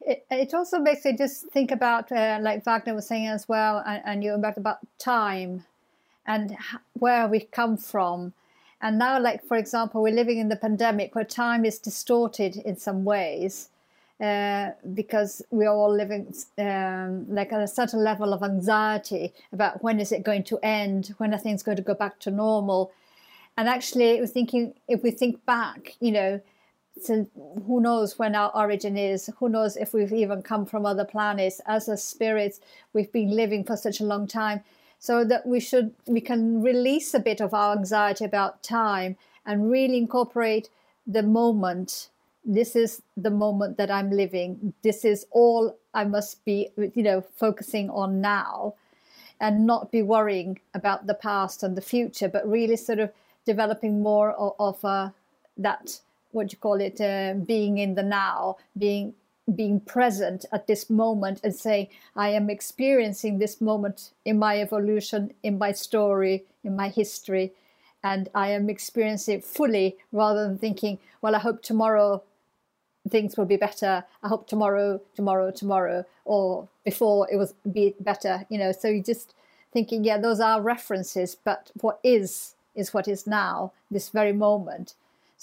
It, 0.00 0.26
it 0.28 0.54
also 0.54 0.80
makes 0.80 1.06
just 1.16 1.46
think 1.52 1.70
about, 1.70 2.10
uh, 2.10 2.38
like 2.42 2.64
Wagner 2.64 2.96
was 2.96 3.06
saying 3.06 3.28
as 3.28 3.48
well, 3.48 3.80
and, 3.86 4.02
and 4.04 4.24
you 4.24 4.34
about 4.34 4.56
about 4.56 4.78
time 4.98 5.64
and 6.26 6.56
where 6.94 7.28
we 7.28 7.40
come 7.40 7.76
from. 7.76 8.32
And 8.80 8.98
now, 8.98 9.20
like 9.20 9.46
for 9.46 9.56
example, 9.56 10.02
we're 10.02 10.14
living 10.14 10.38
in 10.38 10.48
the 10.48 10.56
pandemic 10.56 11.14
where 11.14 11.24
time 11.24 11.64
is 11.64 11.78
distorted 11.78 12.56
in 12.56 12.76
some 12.76 13.04
ways 13.04 13.70
uh, 14.20 14.70
because 14.94 15.42
we're 15.50 15.70
all 15.70 15.92
living 15.92 16.32
um, 16.58 17.26
like 17.28 17.52
at 17.52 17.60
a 17.60 17.68
certain 17.68 18.02
level 18.02 18.32
of 18.32 18.42
anxiety 18.42 19.32
about 19.52 19.82
when 19.82 19.98
is 19.98 20.12
it 20.12 20.22
going 20.22 20.44
to 20.44 20.58
end, 20.62 21.14
when 21.18 21.34
are 21.34 21.38
things 21.38 21.62
going 21.62 21.76
to 21.76 21.82
go 21.82 21.94
back 21.94 22.20
to 22.20 22.30
normal. 22.30 22.92
And 23.56 23.68
actually, 23.68 24.20
we're 24.20 24.26
thinking 24.26 24.74
if 24.88 25.02
we 25.02 25.10
think 25.10 25.44
back, 25.46 25.96
you 26.00 26.12
know, 26.12 26.40
who 27.66 27.80
knows 27.80 28.18
when 28.18 28.34
our 28.36 28.52
origin 28.54 28.96
is 28.96 29.28
who 29.38 29.48
knows 29.48 29.76
if 29.76 29.92
we've 29.92 30.12
even 30.12 30.42
come 30.42 30.64
from 30.64 30.86
other 30.86 31.04
planets 31.04 31.60
as 31.66 31.88
a 31.88 31.96
spirits 31.96 32.60
we've 32.92 33.10
been 33.10 33.30
living 33.30 33.64
for 33.64 33.76
such 33.76 34.00
a 34.00 34.04
long 34.04 34.28
time 34.28 34.62
so 35.00 35.24
that 35.24 35.44
we 35.44 35.58
should 35.58 35.92
we 36.06 36.20
can 36.20 36.62
release 36.62 37.12
a 37.12 37.18
bit 37.18 37.40
of 37.40 37.52
our 37.52 37.76
anxiety 37.76 38.24
about 38.24 38.62
time 38.62 39.16
and 39.44 39.70
really 39.70 39.98
incorporate 39.98 40.68
the 41.04 41.22
moment 41.22 42.10
this 42.44 42.76
is 42.76 43.02
the 43.16 43.30
moment 43.30 43.76
that 43.78 43.90
i'm 43.90 44.10
living. 44.10 44.74
This 44.82 45.04
is 45.04 45.26
all 45.30 45.76
i 45.94 46.04
must 46.04 46.44
be 46.44 46.68
you 46.76 47.02
know 47.02 47.20
focusing 47.20 47.90
on 47.90 48.20
now 48.20 48.74
and 49.40 49.66
not 49.66 49.90
be 49.90 50.02
worrying 50.02 50.58
about 50.74 51.06
the 51.06 51.14
past 51.14 51.62
and 51.62 51.76
the 51.76 51.82
future 51.82 52.28
but 52.28 52.48
really 52.48 52.76
sort 52.76 52.98
of 52.98 53.10
developing 53.44 54.02
more 54.02 54.32
of, 54.32 54.54
of 54.58 54.84
uh, 54.84 55.10
that 55.56 56.00
what 56.32 56.52
you 56.52 56.58
call 56.58 56.80
it 56.80 57.00
uh, 57.00 57.34
being 57.46 57.78
in 57.78 57.94
the 57.94 58.02
now 58.02 58.56
being 58.76 59.14
being 59.54 59.78
present 59.78 60.46
at 60.52 60.66
this 60.66 60.88
moment 60.88 61.40
and 61.44 61.54
saying 61.54 61.86
i 62.16 62.28
am 62.28 62.48
experiencing 62.48 63.38
this 63.38 63.60
moment 63.60 64.10
in 64.24 64.38
my 64.38 64.60
evolution 64.60 65.32
in 65.42 65.58
my 65.58 65.70
story 65.70 66.44
in 66.64 66.74
my 66.74 66.88
history 66.88 67.52
and 68.02 68.28
i 68.34 68.48
am 68.48 68.70
experiencing 68.70 69.38
it 69.38 69.44
fully 69.44 69.96
rather 70.12 70.48
than 70.48 70.56
thinking 70.56 70.98
well 71.20 71.34
i 71.34 71.38
hope 71.38 71.62
tomorrow 71.62 72.22
things 73.08 73.36
will 73.36 73.44
be 73.44 73.56
better 73.56 74.04
i 74.22 74.28
hope 74.28 74.46
tomorrow 74.48 75.00
tomorrow 75.14 75.50
tomorrow 75.50 76.04
or 76.24 76.68
before 76.84 77.28
it 77.30 77.36
was 77.36 77.54
be 77.70 77.94
better 78.00 78.46
you 78.48 78.58
know 78.58 78.72
so 78.72 78.88
you 78.88 79.02
just 79.02 79.34
thinking 79.72 80.04
yeah 80.04 80.18
those 80.18 80.40
are 80.40 80.60
references 80.60 81.34
but 81.34 81.70
what 81.80 81.98
is 82.02 82.54
is 82.74 82.94
what 82.94 83.06
is 83.06 83.26
now 83.26 83.72
this 83.90 84.08
very 84.08 84.32
moment 84.32 84.94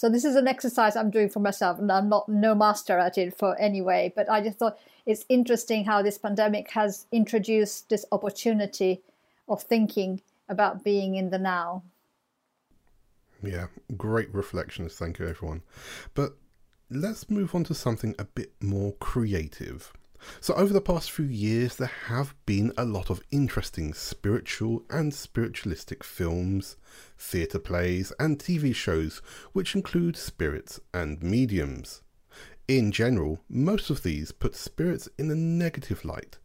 so 0.01 0.09
this 0.09 0.25
is 0.25 0.35
an 0.35 0.47
exercise 0.47 0.95
I'm 0.95 1.11
doing 1.11 1.29
for 1.29 1.41
myself, 1.41 1.77
and 1.77 1.91
I'm 1.91 2.09
not 2.09 2.27
no 2.27 2.55
master 2.55 2.97
at 2.97 3.19
it 3.19 3.37
for 3.37 3.55
anyway. 3.59 4.11
But 4.15 4.31
I 4.31 4.41
just 4.41 4.57
thought 4.57 4.79
it's 5.05 5.25
interesting 5.29 5.85
how 5.85 6.01
this 6.01 6.17
pandemic 6.17 6.71
has 6.71 7.05
introduced 7.11 7.89
this 7.89 8.03
opportunity 8.11 9.01
of 9.47 9.61
thinking 9.61 10.21
about 10.49 10.83
being 10.83 11.13
in 11.13 11.29
the 11.29 11.37
now. 11.37 11.83
Yeah, 13.43 13.67
great 13.95 14.33
reflections. 14.33 14.95
Thank 14.95 15.19
you, 15.19 15.27
everyone. 15.27 15.61
But 16.15 16.33
let's 16.93 17.29
move 17.29 17.55
on 17.55 17.63
to 17.63 17.73
something 17.73 18.13
a 18.19 18.25
bit 18.25 18.51
more 18.61 18.91
creative. 18.95 19.93
So, 20.41 20.53
over 20.53 20.73
the 20.73 20.81
past 20.81 21.09
few 21.09 21.25
years, 21.25 21.77
there 21.77 21.91
have 22.07 22.35
been 22.45 22.73
a 22.77 22.85
lot 22.85 23.09
of 23.09 23.23
interesting 23.31 23.93
spiritual 23.93 24.83
and 24.89 25.13
spiritualistic 25.13 26.03
films, 26.03 26.75
theatre 27.17 27.59
plays, 27.59 28.11
and 28.19 28.37
TV 28.37 28.75
shows 28.75 29.21
which 29.53 29.73
include 29.73 30.17
spirits 30.17 30.79
and 30.93 31.23
mediums. 31.23 32.01
In 32.67 32.91
general, 32.91 33.39
most 33.49 33.89
of 33.89 34.03
these 34.03 34.31
put 34.31 34.53
spirits 34.53 35.07
in 35.17 35.31
a 35.31 35.35
negative 35.35 36.05
light, 36.05 36.37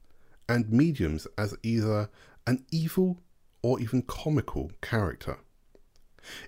and 0.48 0.70
mediums 0.70 1.26
as 1.36 1.56
either 1.62 2.08
an 2.46 2.64
evil 2.70 3.20
or 3.62 3.80
even 3.80 4.00
comical 4.02 4.70
character. 4.80 5.38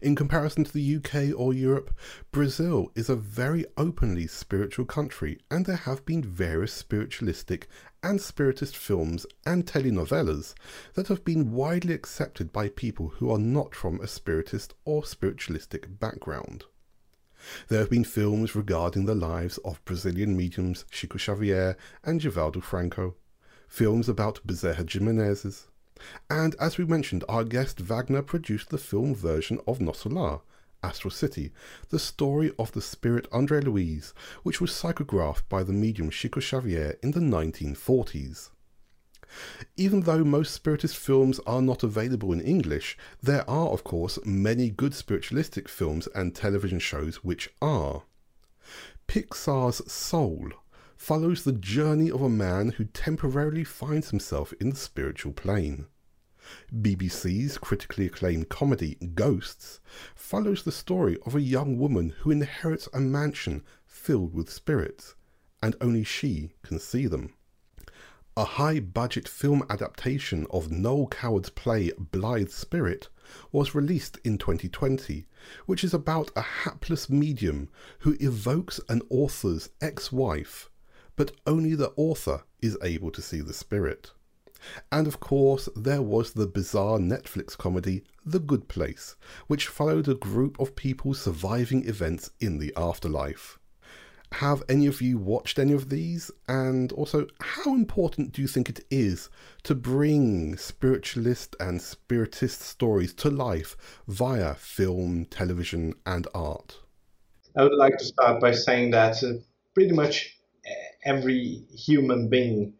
In 0.02 0.14
comparison 0.14 0.64
to 0.64 0.72
the 0.72 0.96
UK 0.96 1.38
or 1.38 1.54
Europe, 1.54 1.94
Brazil 2.32 2.90
is 2.94 3.08
a 3.08 3.16
very 3.16 3.64
openly 3.76 4.26
spiritual 4.26 4.84
country, 4.84 5.38
and 5.50 5.66
there 5.66 5.76
have 5.76 6.04
been 6.04 6.22
various 6.22 6.72
spiritualistic 6.72 7.68
and 8.02 8.20
spiritist 8.20 8.76
films 8.76 9.26
and 9.44 9.66
telenovelas 9.66 10.54
that 10.94 11.08
have 11.08 11.24
been 11.24 11.52
widely 11.52 11.94
accepted 11.94 12.52
by 12.52 12.68
people 12.68 13.08
who 13.08 13.30
are 13.30 13.38
not 13.38 13.74
from 13.74 14.00
a 14.00 14.06
spiritist 14.06 14.74
or 14.84 15.04
spiritualistic 15.04 15.98
background. 15.98 16.64
There 17.68 17.78
have 17.78 17.90
been 17.90 18.04
films 18.04 18.54
regarding 18.56 19.04
the 19.04 19.14
lives 19.14 19.58
of 19.58 19.84
Brazilian 19.84 20.36
mediums 20.36 20.84
Chico 20.90 21.18
Xavier 21.18 21.76
and 22.02 22.20
Divaldo 22.20 22.60
Franco, 22.62 23.14
films 23.68 24.08
about 24.08 24.46
Bezerra 24.46 24.84
de 24.84 24.98
Menezes, 25.00 25.66
and 26.30 26.54
as 26.60 26.78
we 26.78 26.84
mentioned, 26.84 27.24
our 27.28 27.44
guest 27.44 27.80
Wagner 27.80 28.22
produced 28.22 28.70
the 28.70 28.78
film 28.78 29.14
version 29.14 29.60
of 29.66 29.78
Nosso 29.78 30.12
Lar, 30.12 30.42
Astral 30.82 31.10
City, 31.10 31.52
the 31.90 31.98
story 31.98 32.52
of 32.58 32.72
the 32.72 32.80
spirit 32.80 33.26
Andre 33.32 33.60
Luiz, 33.60 34.14
which 34.42 34.60
was 34.60 34.70
psychographed 34.70 35.48
by 35.48 35.62
the 35.62 35.72
medium 35.72 36.10
Chico 36.10 36.40
Xavier 36.40 36.96
in 37.02 37.10
the 37.10 37.20
1940s. 37.20 38.50
Even 39.76 40.02
though 40.02 40.24
most 40.24 40.54
spiritist 40.54 40.96
films 40.96 41.38
are 41.46 41.60
not 41.60 41.82
available 41.82 42.32
in 42.32 42.40
English, 42.40 42.96
there 43.22 43.48
are, 43.48 43.68
of 43.68 43.84
course, 43.84 44.18
many 44.24 44.70
good 44.70 44.94
spiritualistic 44.94 45.68
films 45.68 46.08
and 46.14 46.34
television 46.34 46.78
shows 46.78 47.16
which 47.24 47.50
are. 47.60 48.04
Pixar's 49.06 49.90
Soul 49.90 50.52
follows 50.98 51.44
the 51.44 51.52
journey 51.52 52.10
of 52.10 52.20
a 52.20 52.28
man 52.28 52.70
who 52.70 52.84
temporarily 52.84 53.64
finds 53.64 54.10
himself 54.10 54.52
in 54.60 54.70
the 54.70 54.76
spiritual 54.76 55.32
plane. 55.32 55.86
BBC's 56.74 57.56
critically 57.56 58.06
acclaimed 58.06 58.48
comedy 58.48 58.96
Ghosts 59.14 59.80
follows 60.14 60.64
the 60.64 60.72
story 60.72 61.16
of 61.24 61.34
a 61.34 61.40
young 61.40 61.78
woman 61.78 62.14
who 62.20 62.30
inherits 62.30 62.88
a 62.92 63.00
mansion 63.00 63.62
filled 63.86 64.34
with 64.34 64.50
spirits, 64.50 65.14
and 65.62 65.76
only 65.80 66.04
she 66.04 66.50
can 66.62 66.78
see 66.78 67.06
them. 67.06 67.32
A 68.36 68.44
high 68.44 68.80
budget 68.80 69.26
film 69.28 69.64
adaptation 69.68 70.46
of 70.50 70.70
Noel 70.70 71.08
Coward's 71.08 71.50
play 71.50 71.90
Blithe 71.98 72.50
Spirit 72.50 73.08
was 73.52 73.74
released 73.74 74.18
in 74.24 74.38
2020, 74.38 75.26
which 75.66 75.84
is 75.84 75.92
about 75.92 76.30
a 76.34 76.40
hapless 76.40 77.10
medium 77.10 77.68
who 78.00 78.16
evokes 78.20 78.80
an 78.88 79.02
author's 79.10 79.70
ex 79.80 80.10
wife, 80.12 80.67
but 81.18 81.32
only 81.48 81.74
the 81.74 81.92
author 81.96 82.44
is 82.62 82.78
able 82.80 83.10
to 83.10 83.20
see 83.20 83.40
the 83.40 83.52
spirit. 83.52 84.12
And 84.92 85.08
of 85.08 85.18
course, 85.18 85.68
there 85.74 86.00
was 86.00 86.32
the 86.32 86.46
bizarre 86.46 86.98
Netflix 86.98 87.58
comedy 87.58 88.04
The 88.24 88.38
Good 88.38 88.68
Place, 88.68 89.16
which 89.48 89.66
followed 89.66 90.06
a 90.06 90.14
group 90.14 90.58
of 90.60 90.76
people 90.76 91.14
surviving 91.14 91.88
events 91.88 92.30
in 92.38 92.58
the 92.58 92.72
afterlife. 92.76 93.58
Have 94.32 94.62
any 94.68 94.86
of 94.86 95.02
you 95.02 95.18
watched 95.18 95.58
any 95.58 95.72
of 95.72 95.88
these? 95.88 96.30
And 96.46 96.92
also, 96.92 97.26
how 97.40 97.74
important 97.74 98.30
do 98.32 98.40
you 98.40 98.48
think 98.48 98.68
it 98.68 98.84
is 98.88 99.28
to 99.64 99.74
bring 99.74 100.56
spiritualist 100.56 101.56
and 101.58 101.82
spiritist 101.82 102.60
stories 102.60 103.12
to 103.14 103.30
life 103.30 103.76
via 104.06 104.54
film, 104.54 105.24
television, 105.24 105.94
and 106.06 106.28
art? 106.32 106.78
I 107.56 107.64
would 107.64 107.74
like 107.74 107.96
to 107.98 108.04
start 108.04 108.40
by 108.40 108.52
saying 108.52 108.92
that 108.92 109.24
uh, 109.24 109.32
pretty 109.74 109.92
much 109.92 110.37
every 111.08 111.64
human 111.74 112.28
being 112.28 112.74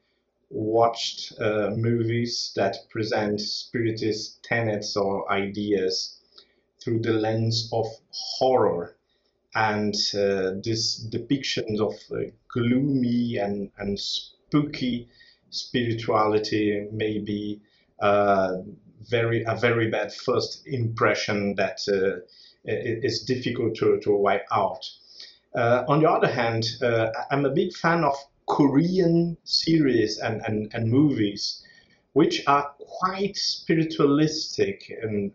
watched 0.50 1.32
uh, 1.40 1.70
movies 1.76 2.52
that 2.56 2.76
present 2.90 3.40
spiritist 3.40 4.42
tenets 4.42 4.96
or 4.96 5.30
ideas 5.32 6.20
through 6.80 7.00
the 7.00 7.12
lens 7.12 7.70
of 7.72 7.86
horror. 8.10 8.96
And 9.54 9.94
uh, 10.14 10.60
this 10.62 10.96
depiction 10.96 11.80
of 11.80 11.94
uh, 12.12 12.30
gloomy 12.52 13.38
and, 13.38 13.70
and 13.78 13.98
spooky 13.98 15.08
spirituality 15.50 16.86
may 16.92 17.18
be 17.18 17.60
uh, 18.00 18.58
very 19.08 19.42
a 19.44 19.56
very 19.56 19.90
bad 19.90 20.12
first 20.12 20.66
impression 20.66 21.54
that 21.54 21.80
uh, 21.88 22.20
is 22.64 23.22
difficult 23.22 23.74
to, 23.76 23.98
to 24.00 24.12
wipe 24.12 24.46
out. 24.52 24.84
Uh, 25.54 25.84
on 25.88 26.00
the 26.00 26.10
other 26.10 26.28
hand, 26.28 26.64
I'm 27.30 27.44
a 27.44 27.50
big 27.50 27.72
fan 27.74 28.04
of 28.04 28.14
Korean 28.46 29.36
series 29.44 30.18
and, 30.18 30.40
and, 30.46 30.70
and 30.74 30.90
movies, 30.90 31.62
which 32.12 32.42
are 32.46 32.74
quite 32.78 33.36
spiritualistic. 33.36 34.90
And 35.02 35.32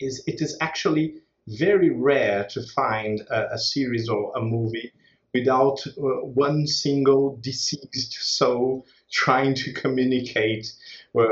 is, 0.00 0.22
it 0.26 0.40
is 0.40 0.56
actually 0.60 1.22
very 1.46 1.90
rare 1.90 2.46
to 2.50 2.62
find 2.62 3.20
a, 3.30 3.54
a 3.54 3.58
series 3.58 4.08
or 4.08 4.32
a 4.36 4.42
movie 4.42 4.92
without 5.34 5.86
uh, 5.86 6.24
one 6.24 6.66
single 6.66 7.38
deceased 7.40 8.12
soul 8.12 8.86
trying 9.10 9.54
to 9.54 9.72
communicate 9.72 10.72
uh, 11.18 11.26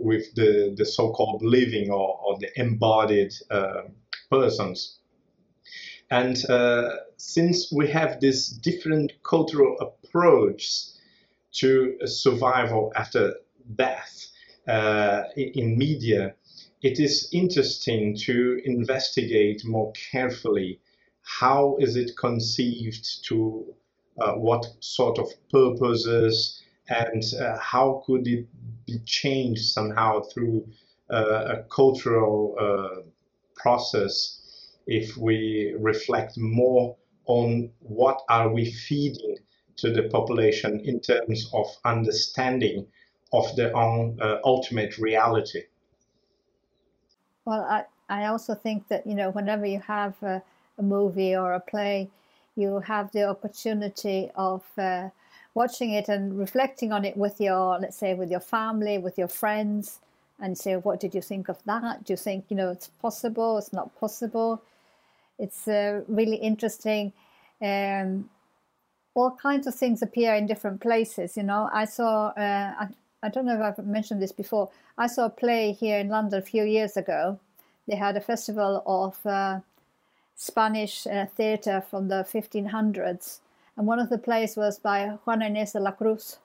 with 0.00 0.34
the, 0.34 0.74
the 0.76 0.84
so-called 0.84 1.42
living 1.42 1.90
or, 1.90 2.18
or 2.24 2.38
the 2.38 2.48
embodied 2.56 3.32
uh, 3.50 3.82
persons. 4.30 4.98
And 6.10 6.36
uh, 6.48 6.96
since 7.16 7.72
we 7.72 7.88
have 7.88 8.20
this 8.20 8.48
different 8.48 9.12
cultural 9.22 9.76
approach 9.80 10.86
to 11.54 11.96
survival 12.06 12.92
after 12.96 13.34
death 13.74 14.28
uh, 14.68 15.24
in 15.36 15.76
media, 15.78 16.34
it 16.82 17.00
is 17.00 17.28
interesting 17.32 18.16
to 18.16 18.60
investigate 18.64 19.64
more 19.64 19.92
carefully 20.12 20.80
how 21.22 21.76
is 21.80 21.96
it 21.96 22.16
conceived 22.16 23.24
to 23.24 23.74
uh, 24.18 24.32
what 24.34 24.64
sort 24.80 25.18
of 25.18 25.26
purposes 25.50 26.62
and 26.88 27.24
uh, 27.40 27.58
how 27.58 28.02
could 28.06 28.26
it 28.28 28.46
be 28.86 28.98
changed 29.00 29.64
somehow 29.64 30.20
through 30.20 30.66
uh, 31.10 31.56
a 31.56 31.62
cultural 31.64 32.54
uh, 32.58 33.02
process 33.56 34.35
if 34.86 35.16
we 35.16 35.74
reflect 35.78 36.38
more 36.38 36.96
on 37.26 37.70
what 37.80 38.22
are 38.28 38.48
we 38.52 38.70
feeding 38.70 39.36
to 39.76 39.92
the 39.92 40.04
population 40.04 40.80
in 40.80 41.00
terms 41.00 41.50
of 41.52 41.66
understanding 41.84 42.86
of 43.32 43.54
their 43.56 43.76
own 43.76 44.18
uh, 44.20 44.38
ultimate 44.44 44.96
reality. 44.98 45.62
Well, 47.44 47.62
I, 47.62 47.84
I 48.08 48.26
also 48.26 48.54
think 48.54 48.88
that, 48.88 49.06
you 49.06 49.14
know, 49.14 49.30
whenever 49.30 49.66
you 49.66 49.80
have 49.80 50.14
a, 50.22 50.42
a 50.78 50.82
movie 50.82 51.36
or 51.36 51.52
a 51.52 51.60
play, 51.60 52.08
you 52.54 52.80
have 52.80 53.12
the 53.12 53.28
opportunity 53.28 54.30
of 54.34 54.62
uh, 54.78 55.10
watching 55.54 55.90
it 55.90 56.08
and 56.08 56.38
reflecting 56.38 56.92
on 56.92 57.04
it 57.04 57.16
with 57.16 57.40
your, 57.40 57.78
let's 57.78 57.96
say, 57.96 58.14
with 58.14 58.30
your 58.30 58.40
family, 58.40 58.98
with 58.98 59.18
your 59.18 59.28
friends, 59.28 59.98
and 60.40 60.56
say, 60.56 60.76
what 60.76 61.00
did 61.00 61.14
you 61.14 61.22
think 61.22 61.48
of 61.48 61.62
that? 61.64 62.04
Do 62.04 62.12
you 62.12 62.16
think, 62.16 62.46
you 62.48 62.56
know, 62.56 62.70
it's 62.70 62.88
possible, 62.88 63.58
it's 63.58 63.72
not 63.72 63.94
possible? 63.98 64.62
It's 65.38 65.68
uh, 65.68 66.02
really 66.08 66.36
interesting. 66.36 67.12
Um, 67.60 68.30
all 69.14 69.30
kinds 69.30 69.66
of 69.66 69.74
things 69.74 70.02
appear 70.02 70.34
in 70.34 70.46
different 70.46 70.80
places. 70.80 71.36
You 71.36 71.42
know, 71.42 71.68
I 71.72 71.86
saw. 71.86 72.28
Uh, 72.28 72.74
I, 72.80 72.88
I 73.22 73.28
don't 73.28 73.46
know 73.46 73.54
if 73.54 73.78
I've 73.78 73.86
mentioned 73.86 74.22
this 74.22 74.32
before. 74.32 74.70
I 74.98 75.06
saw 75.06 75.26
a 75.26 75.30
play 75.30 75.72
here 75.72 75.98
in 75.98 76.08
London 76.08 76.38
a 76.38 76.42
few 76.42 76.64
years 76.64 76.96
ago. 76.96 77.40
They 77.88 77.96
had 77.96 78.16
a 78.16 78.20
festival 78.20 78.82
of 78.86 79.24
uh, 79.26 79.60
Spanish 80.36 81.06
uh, 81.06 81.26
theatre 81.26 81.80
from 81.80 82.08
the 82.08 82.26
1500s, 82.30 83.40
and 83.76 83.86
one 83.86 83.98
of 83.98 84.10
the 84.10 84.18
plays 84.18 84.56
was 84.56 84.78
by 84.78 85.18
Juana 85.24 85.46
Inés 85.46 85.72
de 85.72 85.80
la 85.80 85.92
Cruz, 85.92 86.38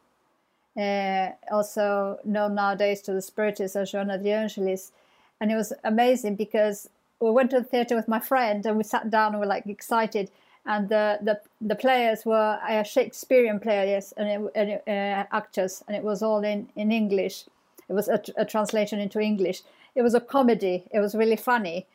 uh, 0.78 1.32
also 1.52 2.20
known 2.24 2.56
nowadays 2.56 3.02
to 3.02 3.14
the 3.14 3.22
Spiritists 3.22 3.76
as 3.76 3.92
Joana 3.92 4.22
de 4.22 4.32
Angelis. 4.32 4.92
And 5.40 5.52
it 5.52 5.56
was 5.56 5.74
amazing 5.84 6.36
because 6.36 6.90
we 7.22 7.32
went 7.32 7.52
to 7.52 7.60
the 7.60 7.64
theatre 7.64 7.96
with 7.96 8.08
my 8.08 8.20
friend 8.20 8.66
and 8.66 8.78
we 8.78 8.84
sat 8.84 9.10
down 9.10 9.34
and 9.34 9.40
were 9.40 9.46
like 9.46 9.68
excited. 9.68 10.32
And 10.66 10.90
the 10.90 11.20
the, 11.22 11.40
the 11.60 11.76
players 11.76 12.26
were 12.26 12.60
uh, 12.68 12.84
Shakespearean 12.84 13.60
players 13.60 14.14
and, 14.18 14.28
it, 14.30 14.52
and 14.56 14.72
uh, 14.88 15.26
actors, 15.32 15.84
and 15.88 15.96
it 15.96 16.04
was 16.04 16.22
all 16.22 16.44
in, 16.44 16.70
in 16.76 16.92
English. 16.92 17.46
It 17.90 17.94
was 17.94 18.08
a, 18.08 18.22
a, 18.38 18.46
translation 18.46 19.00
into 19.00 19.20
English. 19.20 19.64
It 19.96 20.04
was 20.04 20.14
a 20.14 20.22
comedy. 20.22 20.86
It 20.92 21.00
was 21.00 21.16
really 21.16 21.36
funny, 21.36 21.88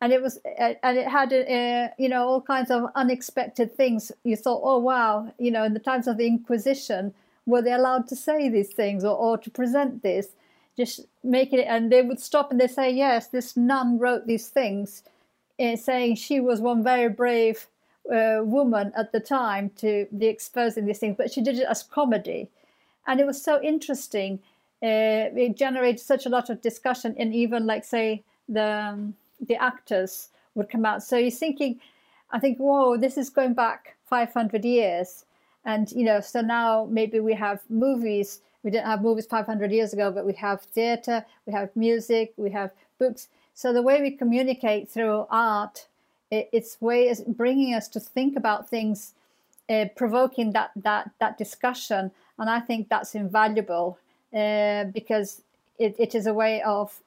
and 0.00 0.12
it 0.12 0.22
was 0.22 0.38
uh, 0.58 0.74
and 0.84 0.98
it 0.98 1.08
had 1.08 1.32
uh, 1.32 1.92
you 1.98 2.08
know 2.08 2.28
all 2.28 2.40
kinds 2.40 2.70
of 2.70 2.90
unexpected 2.94 3.76
things. 3.76 4.12
You 4.22 4.36
thought, 4.36 4.60
oh 4.62 4.78
wow, 4.78 5.34
you 5.38 5.50
know, 5.50 5.64
in 5.64 5.74
the 5.74 5.80
times 5.80 6.06
of 6.06 6.16
the 6.16 6.26
Inquisition, 6.26 7.12
were 7.44 7.60
they 7.60 7.72
allowed 7.72 8.06
to 8.08 8.16
say 8.16 8.48
these 8.48 8.72
things 8.72 9.04
or, 9.04 9.16
or 9.16 9.36
to 9.36 9.50
present 9.50 10.04
this? 10.04 10.28
Just 10.76 11.00
making 11.22 11.60
it, 11.60 11.66
and 11.68 11.92
they 11.92 12.02
would 12.02 12.20
stop 12.20 12.50
and 12.50 12.60
they 12.60 12.66
say, 12.66 12.90
yes, 12.90 13.28
this 13.28 13.56
nun 13.56 13.98
wrote 13.98 14.26
these 14.26 14.48
things, 14.48 15.02
uh, 15.60 15.76
saying 15.76 16.16
she 16.16 16.40
was 16.40 16.60
one 16.60 16.82
very 16.82 17.08
brave 17.08 17.66
uh, 18.10 18.40
woman 18.42 18.92
at 18.96 19.12
the 19.12 19.20
time 19.20 19.70
to 19.76 20.06
be 20.16 20.26
exposing 20.26 20.86
these 20.86 20.98
things, 20.98 21.16
but 21.16 21.32
she 21.32 21.40
did 21.40 21.58
it 21.58 21.66
as 21.68 21.82
comedy, 21.82 22.48
and 23.06 23.20
it 23.20 23.26
was 23.26 23.42
so 23.42 23.62
interesting. 23.62 24.38
Uh, 24.82 25.30
it 25.36 25.56
generated 25.56 26.00
such 26.00 26.26
a 26.26 26.28
lot 26.28 26.50
of 26.50 26.60
discussion, 26.62 27.14
and 27.18 27.34
even 27.34 27.66
like 27.66 27.84
say 27.84 28.22
the 28.48 28.64
um, 28.64 29.14
the 29.46 29.56
actors 29.56 30.28
would 30.54 30.68
come 30.68 30.84
out. 30.84 31.02
So 31.02 31.16
you're 31.16 31.30
thinking, 31.30 31.80
I 32.30 32.38
think, 32.38 32.58
whoa, 32.58 32.96
this 32.96 33.16
is 33.16 33.30
going 33.30 33.54
back 33.54 33.96
500 34.06 34.64
years, 34.64 35.24
and 35.64 35.90
you 35.92 36.04
know, 36.04 36.20
so 36.20 36.40
now 36.40 36.88
maybe 36.90 37.20
we 37.20 37.34
have 37.34 37.60
movies 37.68 38.40
we 38.62 38.70
didn't 38.70 38.86
have 38.86 39.02
movies 39.02 39.26
500 39.26 39.72
years 39.72 39.92
ago, 39.92 40.10
but 40.10 40.24
we 40.24 40.34
have 40.34 40.62
theater, 40.62 41.24
we 41.46 41.52
have 41.52 41.74
music, 41.74 42.32
we 42.36 42.50
have 42.50 42.70
books. 42.98 43.28
So 43.54 43.72
the 43.72 43.82
way 43.82 44.00
we 44.00 44.10
communicate 44.12 44.88
through 44.88 45.26
art, 45.30 45.86
it, 46.30 46.48
its 46.52 46.80
way 46.80 47.08
is 47.08 47.22
bringing 47.22 47.74
us 47.74 47.88
to 47.88 48.00
think 48.00 48.36
about 48.36 48.68
things, 48.68 49.14
uh, 49.68 49.86
provoking 49.96 50.52
that 50.52 50.70
that 50.76 51.10
that 51.18 51.38
discussion, 51.38 52.10
and 52.38 52.48
I 52.48 52.60
think 52.60 52.88
that's 52.88 53.14
invaluable 53.14 53.98
uh, 54.34 54.84
because 54.84 55.42
it, 55.78 55.94
it 55.98 56.14
is 56.14 56.26
a 56.26 56.34
way 56.34 56.62
of 56.62 57.00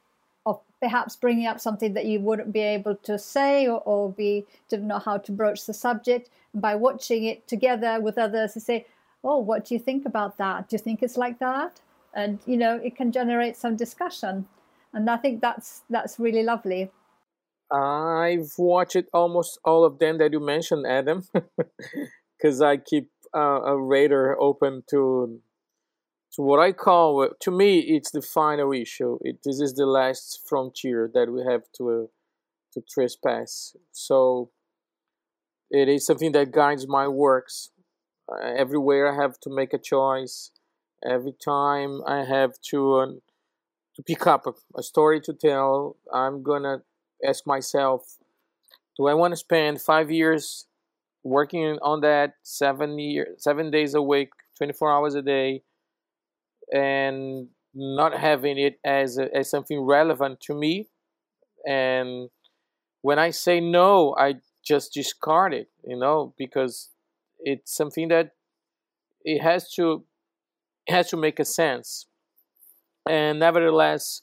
of 0.45 0.59
perhaps 0.79 1.15
bringing 1.15 1.47
up 1.47 1.59
something 1.59 1.93
that 1.93 2.05
you 2.05 2.19
wouldn't 2.19 2.51
be 2.51 2.59
able 2.59 2.95
to 2.95 3.17
say 3.17 3.67
or, 3.67 3.81
or 3.85 4.11
be 4.11 4.45
didn't 4.69 4.87
know 4.87 4.99
how 4.99 5.17
to 5.17 5.31
broach 5.31 5.65
the 5.65 5.73
subject. 5.73 6.29
And 6.53 6.61
by 6.61 6.75
watching 6.75 7.25
it 7.25 7.47
together 7.47 7.99
with 7.99 8.17
others, 8.17 8.53
to 8.53 8.59
say, 8.59 8.85
oh, 9.25 9.39
what 9.39 9.65
do 9.65 9.75
you 9.75 9.79
think 9.79 10.05
about 10.05 10.37
that? 10.37 10.69
Do 10.69 10.75
you 10.75 10.79
think 10.79 11.01
it's 11.03 11.17
like 11.17 11.39
that? 11.39 11.81
and 12.15 12.39
you 12.45 12.57
know 12.57 12.77
it 12.77 12.95
can 12.95 13.11
generate 13.11 13.55
some 13.57 13.75
discussion. 13.75 14.47
And 14.93 15.09
i 15.09 15.17
think 15.17 15.41
that's 15.41 15.83
that's 15.89 16.17
really 16.17 16.43
lovely. 16.43 16.89
I've 17.71 18.53
watched 18.57 19.05
almost 19.13 19.59
all 19.65 19.83
of 19.83 19.99
them 19.99 20.17
that 20.19 20.31
you 20.31 20.39
mentioned 20.39 20.85
adam 20.87 21.27
because 22.37 22.61
i 22.61 22.77
keep 22.77 23.09
uh, 23.35 23.61
a 23.73 23.75
radar 23.77 24.39
open 24.39 24.83
to 24.91 25.41
to 26.33 26.41
what 26.41 26.59
i 26.59 26.71
call 26.71 27.29
to 27.39 27.51
me 27.51 27.79
it's 27.79 28.11
the 28.11 28.21
final 28.21 28.71
issue. 28.71 29.17
It, 29.21 29.39
this 29.43 29.59
is 29.59 29.73
the 29.73 29.85
last 29.85 30.41
frontier 30.47 31.09
that 31.13 31.31
we 31.31 31.43
have 31.51 31.63
to 31.77 31.89
uh, 31.89 32.05
to 32.73 32.81
trespass. 32.93 33.75
So 33.91 34.51
it 35.71 35.89
is 35.89 36.05
something 36.05 36.33
that 36.33 36.51
guides 36.51 36.87
my 36.87 37.07
works 37.07 37.71
everywhere 38.57 39.11
i 39.11 39.21
have 39.21 39.39
to 39.39 39.49
make 39.49 39.73
a 39.73 39.77
choice 39.77 40.51
every 41.05 41.33
time 41.33 42.01
I 42.05 42.23
have 42.25 42.59
to 42.71 42.95
um, 42.95 43.21
to 43.95 44.03
pick 44.03 44.27
up 44.27 44.45
a, 44.45 44.53
a, 44.77 44.83
story 44.83 45.21
to 45.21 45.33
tell, 45.33 45.95
I'm 46.13 46.43
gonna 46.43 46.83
ask 47.25 47.47
myself, 47.47 48.17
do 48.97 49.07
I 49.07 49.13
want 49.13 49.31
to 49.31 49.37
spend 49.37 49.81
five 49.81 50.11
years 50.11 50.65
working 51.23 51.77
on 51.81 52.01
that 52.01 52.33
seven 52.43 52.99
year, 52.99 53.35
seven 53.37 53.71
days 53.71 53.93
a 53.93 54.01
week, 54.01 54.29
24 54.57 54.91
hours 54.91 55.15
a 55.15 55.21
day, 55.21 55.63
and 56.73 57.47
not 57.73 58.17
having 58.17 58.57
it 58.57 58.79
as 58.83 59.17
a, 59.17 59.33
as 59.33 59.49
something 59.49 59.79
relevant 59.79 60.41
to 60.41 60.53
me? 60.53 60.89
And 61.65 62.29
when 63.01 63.17
I 63.17 63.29
say 63.29 63.61
no, 63.61 64.13
I 64.17 64.35
just 64.65 64.93
discard 64.93 65.53
it, 65.53 65.69
you 65.87 65.97
know, 65.97 66.33
because 66.37 66.89
it's 67.45 67.73
something 67.73 68.09
that 68.09 68.31
it 69.23 69.41
has 69.41 69.71
to 69.75 70.03
has 70.89 71.09
to 71.09 71.17
make 71.17 71.39
a 71.39 71.45
sense. 71.45 72.07
And 73.07 73.39
nevertheless, 73.39 74.21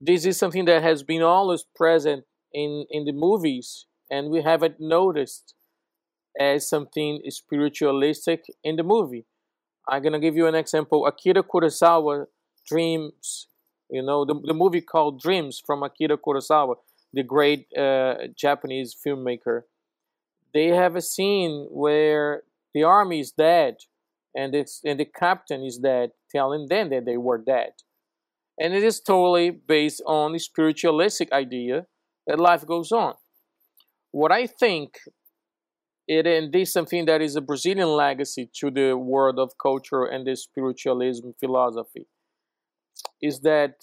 this 0.00 0.24
is 0.24 0.38
something 0.38 0.66
that 0.66 0.82
has 0.82 1.02
been 1.02 1.22
always 1.22 1.64
present 1.74 2.24
in, 2.52 2.86
in 2.90 3.04
the 3.04 3.12
movies, 3.12 3.86
and 4.10 4.30
we 4.30 4.42
haven't 4.42 4.76
noticed 4.78 5.54
as 6.38 6.68
something 6.68 7.20
spiritualistic 7.28 8.44
in 8.62 8.76
the 8.76 8.82
movie. 8.82 9.26
I'm 9.88 10.02
gonna 10.02 10.20
give 10.20 10.36
you 10.36 10.46
an 10.46 10.54
example. 10.54 11.06
Akira 11.06 11.42
Kurosawa 11.42 12.26
Dreams, 12.66 13.48
you 13.90 14.02
know, 14.02 14.24
the, 14.24 14.34
the 14.44 14.54
movie 14.54 14.82
called 14.82 15.20
Dreams 15.20 15.60
from 15.66 15.82
Akira 15.82 16.16
Kurosawa, 16.16 16.76
the 17.12 17.22
great 17.22 17.66
uh, 17.76 18.14
Japanese 18.36 18.94
filmmaker. 18.94 19.62
They 20.54 20.68
have 20.68 20.96
a 20.96 21.02
scene 21.02 21.68
where 21.70 22.42
the 22.74 22.82
army 22.82 23.20
is 23.20 23.32
dead 23.32 23.76
and 24.34 24.54
it's 24.54 24.80
and 24.84 25.00
the 25.00 25.04
captain 25.04 25.64
is 25.64 25.78
dead, 25.78 26.10
telling 26.30 26.66
them 26.68 26.90
that 26.90 27.04
they 27.04 27.16
were 27.16 27.38
dead. 27.38 27.72
And 28.58 28.74
it 28.74 28.82
is 28.82 29.00
totally 29.00 29.50
based 29.50 30.02
on 30.06 30.32
the 30.32 30.38
spiritualistic 30.38 31.32
idea 31.32 31.86
that 32.26 32.38
life 32.38 32.66
goes 32.66 32.92
on. 32.92 33.14
What 34.12 34.32
I 34.32 34.46
think 34.46 34.98
it 36.06 36.26
and 36.26 36.52
this 36.52 36.68
is 36.68 36.72
something 36.72 37.06
that 37.06 37.22
is 37.22 37.36
a 37.36 37.40
Brazilian 37.40 37.88
legacy 37.88 38.50
to 38.60 38.70
the 38.70 38.94
world 38.94 39.38
of 39.38 39.58
culture 39.58 40.04
and 40.04 40.26
the 40.26 40.36
spiritualism 40.36 41.30
philosophy 41.38 42.06
is 43.22 43.40
that 43.40 43.74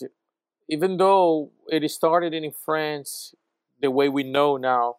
even 0.69 0.97
though 0.97 1.51
it 1.69 1.89
started 1.89 2.33
in 2.33 2.51
France 2.51 3.33
the 3.81 3.91
way 3.91 4.09
we 4.09 4.23
know 4.23 4.57
now, 4.57 4.95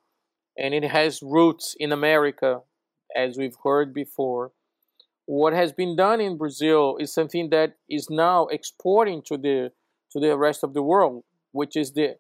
and 0.57 0.75
it 0.75 0.85
has 0.85 1.21
roots 1.23 1.77
in 1.79 1.93
America, 1.93 2.61
as 3.19 3.37
we've 3.37 3.57
heard 3.65 3.93
before, 3.93 4.53
what 5.27 5.53
has 5.53 5.73
been 5.73 5.97
done 5.97 6.21
in 6.21 6.39
Brazil 6.39 6.97
is 6.99 7.13
something 7.13 7.51
that 7.51 7.75
is 7.91 8.09
now 8.09 8.47
exporting 8.47 9.21
to 9.27 9.37
the 9.37 9.73
to 10.13 10.21
the 10.21 10.39
rest 10.39 10.65
of 10.65 10.73
the 10.73 10.83
world, 10.83 11.25
which 11.53 11.77
is 11.77 11.93
the 11.93 12.17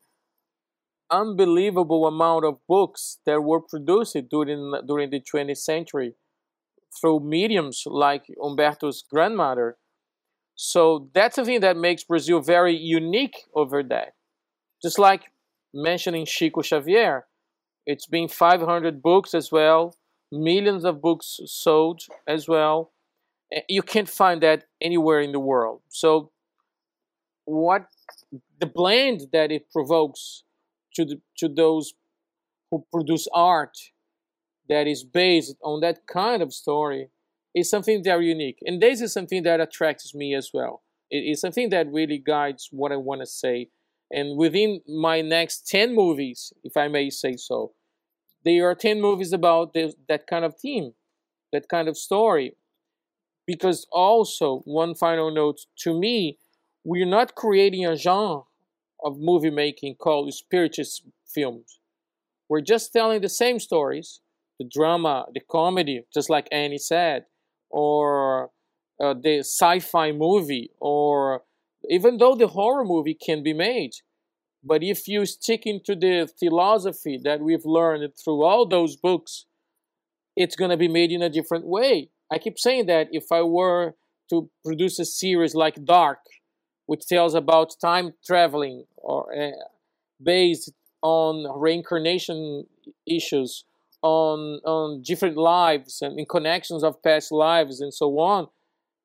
unbelievable 1.11 2.07
amount 2.07 2.45
of 2.45 2.59
books 2.69 3.19
that 3.25 3.41
were 3.43 3.63
produced 3.63 4.17
during 4.31 4.75
during 4.87 5.09
the 5.11 5.21
20th 5.21 5.57
century 5.73 6.15
through 7.01 7.21
mediums 7.21 7.85
like 7.87 8.25
Umberto's 8.43 9.03
grandmother. 9.03 9.79
So 10.55 11.09
that's 11.15 11.37
something 11.37 11.61
that 11.61 11.77
makes 11.77 12.05
Brazil 12.05 12.41
very 12.41 12.77
unique 12.77 13.37
over 13.55 13.83
that. 13.85 14.15
Just 14.83 14.99
like 14.99 15.23
mentioning 15.73 16.27
Chico 16.27 16.63
Xavier, 16.63 17.27
it's 17.87 18.07
been 18.07 18.29
500 18.29 19.03
books 19.03 19.35
as 19.35 19.51
well, 19.53 19.95
millions 20.31 20.85
of 20.85 21.01
books 21.01 21.41
sold 21.47 22.03
as 22.27 22.49
well 22.49 22.93
you 23.69 23.83
can't 23.83 24.09
find 24.09 24.43
that 24.43 24.64
anywhere 24.81 25.21
in 25.21 25.33
the 25.33 25.41
world. 25.41 25.81
So, 25.88 26.31
what 27.45 27.87
the 28.61 28.67
blend 28.67 29.23
that 29.33 29.51
it 29.51 29.71
provokes 29.71 30.45
to 30.95 31.05
the 31.05 31.21
to 31.38 31.49
those 31.49 31.95
who 32.71 32.85
produce 32.93 33.27
art 33.33 33.77
that 34.69 34.87
is 34.87 35.03
based 35.03 35.57
on 35.62 35.81
that 35.81 36.07
kind 36.07 36.43
of 36.43 36.53
story 36.53 37.09
is 37.55 37.71
something 37.71 38.05
very 38.05 38.27
unique, 38.27 38.59
and 38.62 38.83
this 38.83 39.01
is 39.01 39.12
something 39.12 39.43
that 39.45 39.61
attracts 39.61 40.14
me 40.14 40.35
as 40.35 40.51
well. 40.53 40.83
It 41.11 41.19
is 41.21 41.41
something 41.41 41.71
that 41.71 41.91
really 41.91 42.19
guides 42.19 42.69
what 42.71 42.93
I 42.93 42.97
want 42.97 43.23
to 43.23 43.27
say. 43.27 43.71
And 44.11 44.38
within 44.38 44.81
my 44.87 45.23
next 45.23 45.67
ten 45.67 45.95
movies, 45.95 46.53
if 46.62 46.77
I 46.77 46.88
may 46.88 47.11
say 47.11 47.37
so, 47.37 47.73
there 48.49 48.69
are 48.69 48.75
ten 48.75 49.01
movies 49.01 49.33
about 49.33 49.75
this, 49.75 49.95
that 50.09 50.27
kind 50.27 50.45
of 50.45 50.57
theme, 50.59 50.93
that 51.53 51.69
kind 51.69 51.89
of 51.89 51.97
story. 51.97 52.57
Because 53.47 53.87
also 53.93 54.61
one 54.65 54.95
final 54.95 55.31
note 55.31 55.61
to 55.79 55.99
me 55.99 56.39
we're 56.85 57.07
not 57.07 57.35
creating 57.35 57.85
a 57.85 57.97
genre 57.97 58.43
of 59.05 59.19
movie 59.19 59.51
making 59.51 59.95
called 59.97 60.33
spiritist 60.33 61.03
films. 61.27 61.81
We're 62.49 62.63
just 62.63 62.93
telling 62.93 63.21
the 63.21 63.29
same 63.29 63.59
stories 63.59 64.21
the 64.59 64.69
drama 64.69 65.27
the 65.33 65.41
comedy 65.41 66.03
just 66.13 66.29
like 66.29 66.49
annie 66.51 66.79
said 66.79 67.25
or 67.71 68.51
uh, 69.01 69.15
the 69.15 69.39
sci-fi 69.39 70.11
movie 70.11 70.71
or 70.81 71.43
even 71.89 72.19
though 72.19 72.35
the 72.35 72.49
horror 72.49 72.85
movie 72.85 73.15
can 73.15 73.43
be 73.43 73.53
made 73.53 73.93
but 74.62 74.83
if 74.83 75.07
you 75.09 75.25
stick 75.25 75.62
into 75.66 75.94
the 75.94 76.29
philosophy 76.38 77.18
that 77.23 77.40
we've 77.40 77.64
learned 77.64 78.12
through 78.23 78.42
all 78.42 78.66
those 78.66 78.97
books 78.97 79.47
it's 80.38 80.55
going 80.55 80.71
to 80.71 80.77
be 80.77 80.87
made 80.87 81.11
in 81.11 81.21
a 81.21 81.29
different 81.29 81.66
way. 81.66 82.11
I 82.33 82.38
keep 82.38 82.61
saying 82.61 82.87
that 82.87 83.09
if 83.11 83.33
I 83.33 83.42
were 83.42 83.94
to 84.31 84.49
produce 84.64 85.01
a 85.01 85.05
series 85.05 85.55
like 85.55 85.85
Dark, 85.85 86.21
which 86.87 87.07
tells 87.07 87.35
about 87.35 87.75
time 87.81 88.12
traveling 88.25 88.85
or 88.97 89.27
uh, 89.37 89.51
based 90.23 90.71
on 91.03 91.61
reincarnation 91.61 92.66
issues, 93.05 93.64
on 94.01 94.61
on 94.64 95.03
different 95.03 95.37
lives 95.37 96.01
and 96.03 96.21
in 96.21 96.25
connections 96.25 96.85
of 96.85 97.03
past 97.03 97.33
lives 97.33 97.81
and 97.81 97.92
so 97.92 98.16
on, 98.21 98.47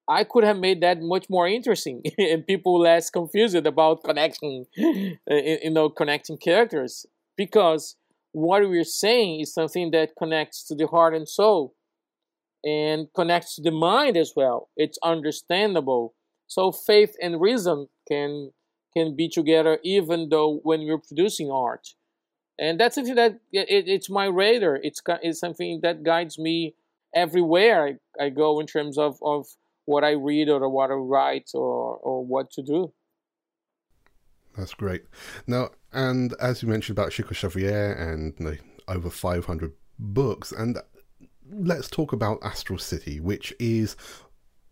I 0.07 0.23
could 0.23 0.43
have 0.43 0.57
made 0.57 0.81
that 0.81 1.01
much 1.01 1.27
more 1.29 1.47
interesting 1.47 2.01
and 2.17 2.45
people 2.45 2.79
less 2.79 3.09
confused 3.09 3.55
about 3.55 4.03
connection, 4.03 4.65
uh, 4.77 5.35
you 5.35 5.71
know, 5.71 5.89
connecting 5.89 6.37
characters 6.37 7.05
because 7.37 7.95
what 8.31 8.67
we're 8.67 8.83
saying 8.83 9.41
is 9.41 9.53
something 9.53 9.91
that 9.91 10.15
connects 10.17 10.65
to 10.67 10.75
the 10.75 10.87
heart 10.87 11.15
and 11.15 11.29
soul 11.29 11.75
and 12.63 13.07
connects 13.15 13.55
to 13.55 13.61
the 13.61 13.71
mind 13.71 14.17
as 14.17 14.33
well. 14.35 14.69
It's 14.75 14.97
understandable. 15.03 16.15
So 16.47 16.71
faith 16.71 17.15
and 17.21 17.39
reason 17.39 17.87
can 18.07 18.51
can 18.95 19.15
be 19.15 19.27
together 19.27 19.79
even 19.83 20.29
though 20.29 20.59
when 20.63 20.81
you're 20.81 20.99
producing 20.99 21.49
art. 21.49 21.89
And 22.59 22.79
that's 22.79 22.95
something 22.95 23.15
that 23.15 23.39
it, 23.51 23.87
it's 23.87 24.09
my 24.09 24.25
radar. 24.25 24.79
It's 24.83 25.01
it's 25.21 25.39
something 25.39 25.79
that 25.81 26.03
guides 26.03 26.37
me 26.37 26.75
everywhere 27.15 27.99
I, 28.19 28.25
I 28.25 28.29
go 28.29 28.59
in 28.59 28.67
terms 28.67 28.97
of, 28.97 29.17
of 29.23 29.47
what 29.85 30.03
I 30.03 30.11
read 30.11 30.49
or 30.49 30.67
what 30.69 30.91
I 30.91 30.95
write 30.95 31.51
or, 31.53 31.97
or 31.97 32.25
what 32.25 32.51
to 32.51 32.61
do. 32.61 32.93
That's 34.57 34.73
great. 34.73 35.03
Now, 35.47 35.71
and 35.91 36.33
as 36.39 36.61
you 36.61 36.69
mentioned 36.69 36.97
about 36.97 37.11
Chico 37.11 37.33
Xavier 37.33 37.93
and 37.93 38.59
over 38.87 39.09
500 39.09 39.73
books, 39.97 40.51
and 40.51 40.77
let's 41.49 41.89
talk 41.89 42.13
about 42.13 42.43
Astral 42.43 42.79
City, 42.79 43.19
which 43.19 43.53
is 43.59 43.95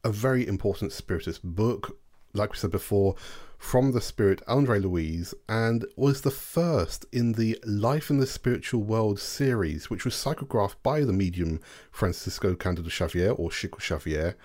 a 0.04 0.12
very 0.12 0.48
important 0.48 0.92
spiritist 0.92 1.44
book. 1.44 1.98
Like 2.34 2.52
we 2.52 2.58
said 2.58 2.72
before, 2.72 3.16
from 3.58 3.92
the 3.92 4.02
spirit 4.02 4.42
Andre 4.48 4.80
Luiz 4.80 5.36
and 5.48 5.86
was 5.96 6.22
the 6.22 6.32
first 6.32 7.06
in 7.12 7.34
the 7.34 7.60
Life 7.64 8.10
in 8.10 8.18
the 8.18 8.26
Spiritual 8.26 8.82
World 8.82 9.20
series, 9.20 9.90
which 9.90 10.06
was 10.06 10.16
psychographed 10.16 10.76
by 10.82 11.02
the 11.02 11.14
medium 11.14 11.60
Francisco 11.92 12.56
Candido 12.56 12.90
Xavier 12.90 13.32
or 13.32 13.52
Chico 13.52 13.78
Xavier 13.80 14.36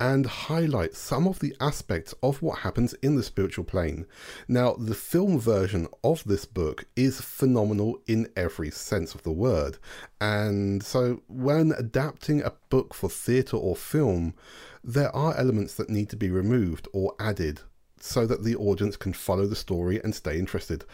and 0.00 0.24
highlight 0.24 0.94
some 0.94 1.28
of 1.28 1.38
the 1.38 1.54
aspects 1.60 2.14
of 2.22 2.40
what 2.40 2.60
happens 2.60 2.94
in 2.94 3.16
the 3.16 3.22
spiritual 3.22 3.64
plane. 3.64 4.06
Now, 4.48 4.72
the 4.72 4.94
film 4.94 5.38
version 5.38 5.86
of 6.02 6.24
this 6.24 6.46
book 6.46 6.86
is 6.96 7.20
phenomenal 7.20 8.00
in 8.06 8.28
every 8.34 8.70
sense 8.70 9.14
of 9.14 9.22
the 9.22 9.30
word, 9.30 9.78
and 10.20 10.82
so 10.82 11.22
when 11.28 11.72
adapting 11.72 12.42
a 12.42 12.54
book 12.70 12.94
for 12.94 13.10
theatre 13.10 13.58
or 13.58 13.76
film, 13.76 14.34
there 14.82 15.14
are 15.14 15.36
elements 15.36 15.74
that 15.74 15.90
need 15.90 16.08
to 16.08 16.16
be 16.16 16.30
removed 16.30 16.88
or 16.92 17.14
added 17.20 17.60
so 18.00 18.26
that 18.26 18.42
the 18.42 18.56
audience 18.56 18.96
can 18.96 19.12
follow 19.12 19.46
the 19.46 19.54
story 19.54 20.00
and 20.02 20.14
stay 20.14 20.38
interested. 20.38 20.84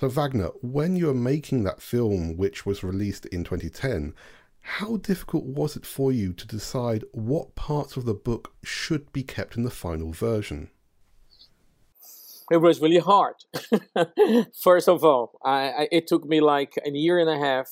So, 0.00 0.08
Wagner, 0.08 0.50
when 0.60 0.96
you 0.96 1.06
were 1.06 1.14
making 1.14 1.62
that 1.64 1.80
film, 1.80 2.36
which 2.36 2.66
was 2.66 2.84
released 2.84 3.24
in 3.26 3.44
2010, 3.44 4.12
how 4.66 4.96
difficult 4.96 5.44
was 5.44 5.76
it 5.76 5.86
for 5.86 6.10
you 6.10 6.32
to 6.32 6.44
decide 6.44 7.04
what 7.12 7.54
parts 7.54 7.96
of 7.96 8.04
the 8.04 8.14
book 8.14 8.52
should 8.64 9.12
be 9.12 9.22
kept 9.22 9.56
in 9.56 9.62
the 9.62 9.70
final 9.70 10.10
version? 10.10 10.70
It 12.50 12.56
was 12.56 12.80
really 12.80 12.98
hard. 12.98 13.36
First 14.60 14.88
of 14.88 15.04
all, 15.04 15.38
I, 15.44 15.68
I, 15.68 15.88
it 15.92 16.08
took 16.08 16.24
me 16.24 16.40
like 16.40 16.74
a 16.84 16.90
year 16.90 17.20
and 17.20 17.30
a 17.30 17.38
half 17.38 17.70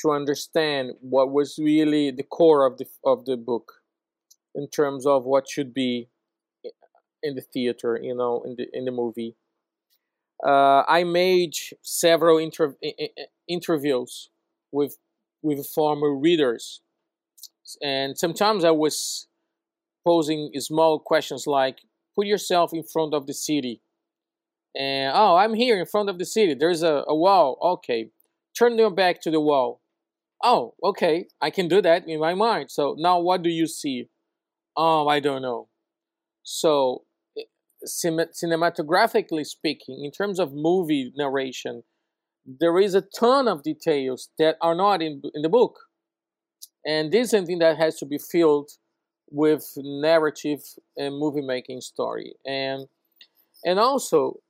to 0.00 0.10
understand 0.10 0.92
what 1.00 1.32
was 1.32 1.58
really 1.58 2.10
the 2.10 2.22
core 2.22 2.66
of 2.66 2.76
the 2.76 2.86
of 3.02 3.24
the 3.24 3.38
book, 3.38 3.72
in 4.54 4.68
terms 4.68 5.06
of 5.06 5.24
what 5.24 5.48
should 5.48 5.72
be 5.72 6.08
in 7.22 7.34
the 7.36 7.40
theater, 7.40 7.98
you 8.00 8.14
know, 8.14 8.42
in 8.44 8.56
the 8.56 8.66
in 8.74 8.84
the 8.84 8.92
movie. 8.92 9.34
Uh, 10.46 10.84
I 10.86 11.04
made 11.04 11.54
several 11.80 12.36
inter- 12.36 12.76
interviews 13.48 14.28
with 14.70 14.98
with 15.46 15.66
former 15.66 16.12
readers. 16.14 16.80
And 17.82 18.18
sometimes 18.18 18.64
I 18.64 18.72
was 18.72 19.28
posing 20.04 20.50
small 20.58 20.98
questions 20.98 21.46
like 21.46 21.78
put 22.16 22.26
yourself 22.26 22.72
in 22.72 22.82
front 22.82 23.14
of 23.14 23.26
the 23.26 23.34
city. 23.34 23.80
And 24.76 25.12
oh, 25.14 25.36
I'm 25.36 25.54
here 25.54 25.78
in 25.78 25.86
front 25.86 26.10
of 26.10 26.18
the 26.18 26.24
city. 26.24 26.54
There's 26.54 26.82
a, 26.82 27.04
a 27.06 27.14
wall. 27.14 27.58
Okay. 27.62 28.10
Turn 28.58 28.76
your 28.76 28.90
back 28.90 29.20
to 29.22 29.30
the 29.30 29.40
wall. 29.40 29.80
Oh, 30.42 30.74
okay. 30.82 31.26
I 31.40 31.50
can 31.50 31.68
do 31.68 31.80
that 31.82 32.08
in 32.08 32.20
my 32.20 32.34
mind. 32.34 32.70
So 32.70 32.96
now 32.98 33.20
what 33.20 33.42
do 33.42 33.50
you 33.50 33.66
see? 33.66 34.08
Oh, 34.76 35.08
I 35.08 35.20
don't 35.20 35.42
know. 35.42 35.68
So, 36.42 37.04
eh, 37.36 37.42
cinematographically 37.86 39.46
speaking, 39.46 40.04
in 40.04 40.10
terms 40.10 40.38
of 40.38 40.52
movie 40.52 41.12
narration, 41.16 41.84
there 42.46 42.78
is 42.78 42.94
a 42.94 43.02
ton 43.18 43.48
of 43.48 43.62
details 43.62 44.30
that 44.38 44.56
are 44.60 44.74
not 44.74 45.02
in, 45.02 45.22
in 45.34 45.42
the 45.42 45.48
book. 45.48 45.78
And 46.84 47.12
this 47.12 47.26
is 47.26 47.30
something 47.30 47.58
that 47.58 47.76
has 47.78 47.96
to 47.96 48.06
be 48.06 48.18
filled 48.18 48.70
with 49.28 49.72
narrative 49.76 50.60
and 50.96 51.18
movie 51.18 51.42
making 51.42 51.80
story. 51.80 52.34
And 52.46 52.86
and 53.64 53.80
also 53.80 54.40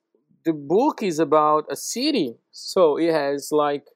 the 0.44 0.52
book 0.52 1.02
is 1.02 1.18
about 1.18 1.64
a 1.70 1.76
city. 1.76 2.34
So 2.52 2.98
it 2.98 3.12
has 3.12 3.48
like 3.50 3.86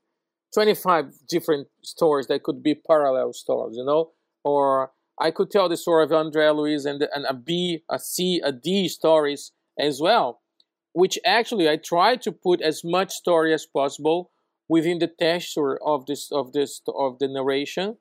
25 0.55 1.13
different 1.29 1.69
stories 1.83 2.27
that 2.29 2.43
could 2.43 2.63
be 2.63 2.75
parallel 2.75 3.35
stories, 3.35 3.77
you 3.77 3.85
know? 3.85 4.11
Or 4.43 4.91
I 5.21 5.31
could 5.31 5.51
tell 5.51 5.69
the 5.69 5.77
story 5.77 6.05
of 6.05 6.13
Andre 6.13 6.49
Luiz 6.49 6.87
and, 6.87 7.07
and 7.15 7.27
a 7.27 7.35
B, 7.35 7.85
a 7.91 7.99
C, 7.99 8.41
a 8.43 8.51
D 8.51 8.89
stories 8.89 9.53
as 9.79 10.01
well 10.01 10.41
which 10.93 11.19
actually 11.25 11.69
I 11.69 11.77
try 11.77 12.17
to 12.17 12.33
put 12.33 12.61
as 12.61 12.83
much 12.85 13.13
story 13.13 13.55
as 13.55 13.67
possible 13.67 14.31
within 14.69 14.99
the 14.99 15.07
texture 15.09 15.79
of 15.85 16.07
this 16.07 16.31
of 16.33 16.53
this 16.53 16.81
of 16.89 17.19
the 17.19 17.29
narration. 17.29 17.97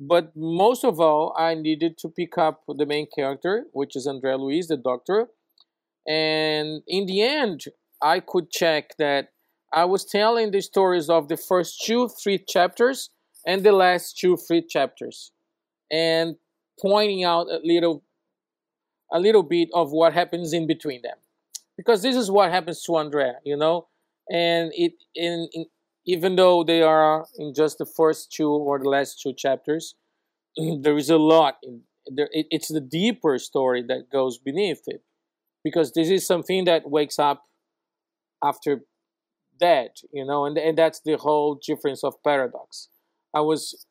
But 0.00 0.36
most 0.36 0.84
of 0.84 0.98
all, 0.98 1.34
I 1.38 1.54
needed 1.54 1.98
to 1.98 2.08
pick 2.08 2.36
up 2.36 2.62
the 2.66 2.86
main 2.86 3.06
character, 3.14 3.66
which 3.72 3.94
is 3.94 4.06
Andre 4.06 4.34
Luiz, 4.34 4.66
the 4.66 4.76
doctor. 4.76 5.28
And 6.06 6.82
in 6.86 7.06
the 7.06 7.22
end, 7.22 7.64
I 8.02 8.20
could 8.20 8.50
check 8.50 8.96
that 8.98 9.28
I 9.72 9.84
was 9.84 10.04
telling 10.04 10.50
the 10.50 10.60
stories 10.60 11.08
of 11.08 11.28
the 11.28 11.36
first 11.36 11.82
two, 11.84 12.08
three 12.08 12.38
chapters 12.38 13.10
and 13.46 13.62
the 13.62 13.72
last 13.72 14.18
two, 14.18 14.36
three 14.36 14.62
chapters, 14.62 15.30
and 15.90 16.36
pointing 16.80 17.24
out 17.24 17.46
a 17.48 17.60
little, 17.62 18.04
a 19.12 19.20
little 19.20 19.42
bit 19.42 19.68
of 19.72 19.92
what 19.92 20.12
happens 20.12 20.52
in 20.52 20.66
between 20.66 21.02
them 21.02 21.16
because 21.76 22.02
this 22.02 22.16
is 22.16 22.30
what 22.30 22.50
happens 22.50 22.82
to 22.82 22.96
Andre, 22.96 23.32
you 23.44 23.56
know, 23.56 23.88
and 24.30 24.72
it 24.74 24.92
in, 25.14 25.48
in 25.52 25.66
even 26.06 26.36
though 26.36 26.62
they 26.62 26.82
are 26.82 27.26
in 27.38 27.54
just 27.54 27.78
the 27.78 27.86
first 27.86 28.30
two 28.32 28.50
or 28.50 28.78
the 28.78 28.88
last 28.88 29.20
two 29.20 29.32
chapters, 29.32 29.94
there 30.80 30.96
is 30.96 31.10
a 31.10 31.16
lot. 31.16 31.56
In, 31.62 31.82
there, 32.06 32.28
it, 32.32 32.46
it's 32.50 32.68
the 32.68 32.80
deeper 32.80 33.38
story 33.38 33.82
that 33.88 34.10
goes 34.12 34.38
beneath 34.38 34.82
it, 34.86 35.02
because 35.62 35.92
this 35.92 36.10
is 36.10 36.26
something 36.26 36.64
that 36.66 36.90
wakes 36.90 37.18
up 37.18 37.44
after 38.42 38.82
that, 39.60 39.96
you 40.12 40.24
know, 40.24 40.44
and 40.44 40.58
and 40.58 40.76
that's 40.76 41.00
the 41.00 41.16
whole 41.16 41.60
difference 41.66 42.04
of 42.04 42.22
paradox. 42.22 42.88
I 43.34 43.40
was 43.40 43.86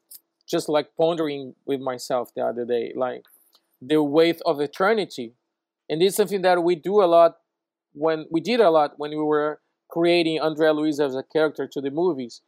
just 0.48 0.70
like 0.70 0.90
pondering 0.98 1.56
with 1.66 1.80
myself 1.80 2.30
the 2.36 2.44
other 2.44 2.66
day, 2.66 2.94
like 2.96 3.24
the 3.82 4.04
weight 4.04 4.42
of 4.46 4.62
eternity, 4.62 5.34
and 5.90 6.02
this 6.02 6.10
is 6.10 6.16
something 6.16 6.44
that 6.44 6.64
we 6.64 6.76
do 6.76 7.02
a 7.02 7.06
lot 7.06 7.38
when 7.94 8.26
we 8.32 8.42
did 8.42 8.60
a 8.60 8.70
lot 8.70 8.94
when 8.98 9.12
we 9.12 9.18
were 9.18 9.60
creating 9.90 10.40
Andre 10.40 10.70
Luiz 10.70 11.00
as 11.00 11.16
a 11.16 11.24
character 11.24 11.68
to 11.72 11.80
the 11.80 11.92
movies. 11.92 12.42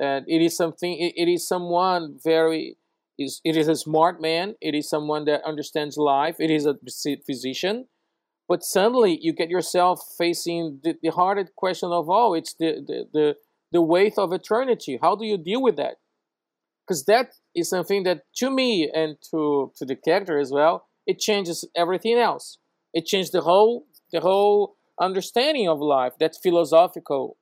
And 0.00 0.24
it 0.28 0.42
is 0.42 0.56
something. 0.56 0.92
It, 0.98 1.14
it 1.16 1.28
is 1.28 1.46
someone 1.46 2.18
very. 2.22 2.76
Is 3.18 3.40
it 3.44 3.56
is 3.56 3.68
a 3.68 3.76
smart 3.76 4.22
man. 4.22 4.54
It 4.60 4.74
is 4.74 4.88
someone 4.88 5.24
that 5.26 5.42
understands 5.44 5.96
life. 5.96 6.36
It 6.38 6.50
is 6.50 6.64
a 6.66 6.76
physician, 7.26 7.88
but 8.48 8.62
suddenly 8.62 9.18
you 9.20 9.32
get 9.34 9.50
yourself 9.50 10.00
facing 10.16 10.80
the, 10.82 10.94
the 11.02 11.10
hardest 11.10 11.54
question 11.54 11.90
of 11.92 12.08
all. 12.08 12.34
It's 12.34 12.54
the 12.54 12.70
the 12.86 13.04
the, 13.12 13.36
the 13.70 13.82
weight 13.82 14.14
of 14.16 14.32
eternity. 14.32 14.98
How 15.00 15.14
do 15.14 15.26
you 15.26 15.36
deal 15.36 15.62
with 15.62 15.76
that? 15.76 15.96
Because 16.86 17.04
that 17.04 17.34
is 17.54 17.68
something 17.68 18.02
that 18.04 18.22
to 18.36 18.50
me 18.50 18.90
and 18.92 19.16
to 19.30 19.72
to 19.76 19.84
the 19.84 19.96
character 19.96 20.38
as 20.38 20.50
well. 20.50 20.86
It 21.06 21.18
changes 21.18 21.68
everything 21.76 22.16
else. 22.16 22.58
It 22.94 23.04
changed 23.04 23.32
the 23.32 23.42
whole 23.42 23.86
the 24.10 24.20
whole 24.20 24.76
understanding 25.00 25.68
of 25.68 25.80
life 25.80 26.12
that's 26.18 26.38
philosophical, 26.38 27.36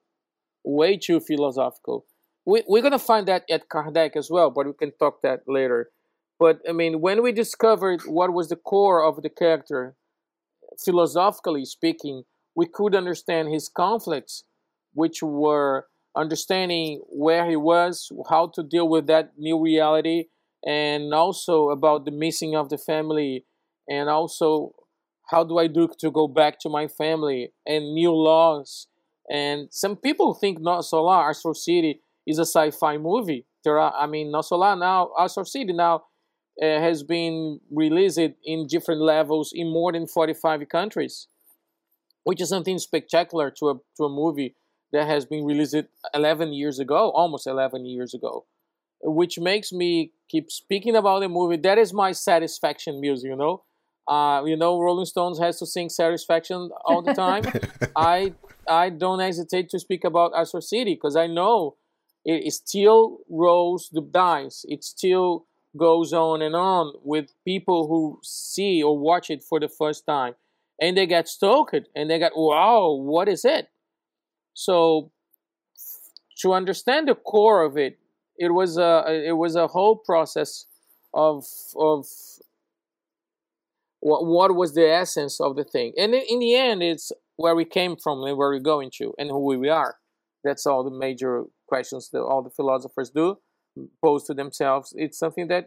way 0.65 0.97
too 0.97 1.21
philosophical. 1.21 2.07
We, 2.47 2.63
we're 2.67 2.83
going 2.83 2.93
to 2.93 2.99
find 2.99 3.27
that 3.29 3.45
at 3.51 3.69
Kardec 3.69 4.17
as 4.17 4.31
well, 4.31 4.51
but 4.51 4.67
we 4.67 4.73
can 4.73 4.93
talk 4.99 5.23
that 5.23 5.41
later. 5.47 5.91
But 6.39 6.61
I 6.69 6.73
mean, 6.73 7.01
when 7.01 7.23
we 7.23 7.33
discovered 7.33 8.03
what 8.07 8.33
was 8.33 8.49
the 8.49 8.57
core 8.57 9.05
of 9.05 9.23
the 9.23 9.29
character, 9.29 9.95
philosophically 10.83 11.65
speaking, 11.67 12.23
we 12.57 12.67
could 12.67 12.95
understand 12.95 13.53
his 13.53 13.69
conflicts, 13.69 14.45
which 14.95 15.23
were 15.23 15.87
understanding 16.17 17.03
where 17.09 17.49
he 17.49 17.57
was, 17.57 18.11
how 18.29 18.51
to 18.55 18.63
deal 18.63 18.89
with 18.89 19.07
that 19.07 19.33
new 19.37 19.63
reality, 19.63 20.25
and 20.67 21.15
also 21.15 21.71
about 21.71 22.05
the 22.05 22.11
missing 22.11 22.57
of 22.57 22.69
the 22.69 22.79
family, 22.79 23.45
and 23.89 24.09
also 24.09 24.73
how 25.31 25.45
do 25.45 25.59
I 25.59 25.69
do 25.69 25.89
to 26.01 26.11
go 26.11 26.27
back 26.27 26.59
to 26.61 26.69
my 26.69 26.89
family 26.89 27.53
and 27.65 27.95
new 27.95 28.13
laws. 28.13 28.89
And 29.31 29.69
some 29.71 29.97
people 29.97 30.35
think 30.35 30.59
Nosso 30.59 31.05
Lar, 31.05 31.31
Astral 31.31 31.55
City, 31.55 32.01
is 32.27 32.39
a 32.39 32.43
sci-fi 32.43 32.99
movie. 32.99 33.47
There 33.65 33.79
are, 33.79 33.95
I 33.95 34.07
mean, 34.07 34.33
Nosso 34.33 34.59
Lar 34.59 34.75
now, 34.75 35.11
Astral 35.17 35.47
City 35.47 35.73
now 35.73 36.03
uh, 36.61 36.81
has 36.81 37.05
been 37.05 37.61
released 37.71 38.19
in 38.19 38.67
different 38.67 39.01
levels 39.01 39.53
in 39.55 39.73
more 39.73 39.93
than 39.93 40.09
45 40.09 40.69
countries, 40.69 41.29
which 42.25 42.41
is 42.41 42.49
something 42.49 42.79
spectacular 42.79 43.53
to 43.53 43.69
a, 43.71 43.75
to 43.99 44.05
a 44.05 44.09
movie 44.09 44.57
that 44.93 45.07
has 45.07 45.25
been 45.25 45.45
released 45.45 45.77
11 46.13 46.53
years 46.53 46.81
ago, 46.81 47.11
almost 47.11 47.47
11 47.47 47.87
years 47.87 48.15
ago, 48.15 48.47
which 49.01 49.39
makes 49.39 49.73
me 49.73 50.11
keep 50.29 50.51
speaking 50.51 50.97
about 50.97 51.21
the 51.21 51.29
movie. 51.29 51.57
That 51.57 51.79
is 51.79 51.93
my 51.93 52.11
satisfaction 52.11 53.01
music, 53.01 53.29
you 53.29 53.37
know 53.37 53.63
uh, 54.11 54.43
you 54.45 54.57
know, 54.57 54.81
Rolling 54.81 55.07
Stones 55.07 55.39
has 55.39 55.61
to 55.61 55.67
sing 55.67 55.89
"Satisfaction" 55.89 56.71
all 56.85 57.01
the 57.01 57.15
time. 57.15 57.45
I 57.97 58.35
I 58.69 58.91
don't 58.91 59.21
hesitate 59.21 59.69
to 59.71 59.79
speak 59.79 60.03
about 60.03 60.33
Astral 60.37 60.63
City 60.63 60.95
because 60.95 61.15
I 61.15 61.29
know 61.29 61.77
it, 62.25 62.43
it 62.45 62.53
still 62.53 63.19
rolls 63.31 63.89
the 63.93 64.01
dice. 64.01 64.65
It 64.69 64.83
still 64.83 65.47
goes 65.77 66.13
on 66.13 66.43
and 66.43 66.57
on 66.57 66.95
with 67.05 67.31
people 67.45 67.87
who 67.87 68.19
see 68.25 68.83
or 68.83 68.99
watch 68.99 69.31
it 69.31 69.45
for 69.45 69.61
the 69.61 69.69
first 69.69 70.05
time, 70.07 70.35
and 70.81 70.97
they 70.97 71.07
get 71.07 71.29
stoked 71.29 71.89
and 71.95 72.11
they 72.11 72.19
get, 72.19 72.33
"Wow, 72.35 72.91
what 72.91 73.29
is 73.29 73.45
it?" 73.45 73.69
So 74.55 75.13
to 76.39 76.53
understand 76.53 77.07
the 77.07 77.15
core 77.15 77.63
of 77.63 77.77
it, 77.77 77.97
it 78.37 78.49
was 78.49 78.77
a 78.77 79.05
it 79.25 79.37
was 79.37 79.55
a 79.55 79.69
whole 79.69 79.95
process 79.95 80.67
of 81.15 81.47
of 81.77 82.07
what, 84.01 84.27
what 84.27 84.55
was 84.55 84.75
the 84.75 84.89
essence 84.89 85.41
of 85.41 85.57
the 85.57 85.65
thing. 85.65 85.93
And 85.97 86.15
in, 86.15 86.41
the 86.41 86.55
end 86.55 86.83
it's 86.83 87.13
where 87.37 87.55
we 87.55 87.65
came 87.65 87.97
from 87.97 88.23
and 88.25 88.37
where 88.37 88.49
we're 88.49 88.59
going 88.59 88.91
to 88.97 89.15
and 89.19 89.31
who 89.31 89.45
we 89.45 89.69
are. 89.69 89.97
That's 90.43 90.67
all 90.67 90.83
the 90.85 90.91
major 90.91 91.45
questions 91.69 92.09
that 92.13 92.21
all 92.21 92.43
the 92.43 92.51
philosophers 92.51 93.11
do 93.11 93.39
pose 94.03 94.25
to 94.25 94.35
themselves. 94.35 94.93
It's 94.97 95.19
something 95.19 95.49
that 95.49 95.67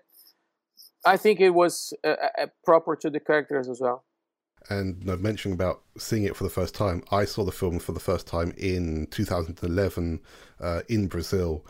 i 1.05 1.17
think 1.17 1.39
it 1.39 1.51
was 1.51 1.93
uh, 2.03 2.15
uh, 2.39 2.47
proper 2.65 2.95
to 2.95 3.09
the 3.09 3.19
characters 3.19 3.69
as 3.69 3.79
well. 3.81 4.05
And 4.69 5.09
uh, 5.09 5.17
mentioning 5.17 5.53
about 5.53 5.81
seeing 5.97 6.23
it 6.23 6.35
for 6.35 6.45
the 6.45 6.49
first 6.49 6.73
time, 6.73 7.03
I 7.11 7.25
saw 7.25 7.43
the 7.43 7.51
film 7.51 7.79
for 7.79 7.91
the 7.91 7.99
first 7.99 8.27
time 8.27 8.53
in 8.57 9.07
2011 9.11 10.21
uh, 10.61 10.81
in 10.87 11.07
Brazil, 11.07 11.65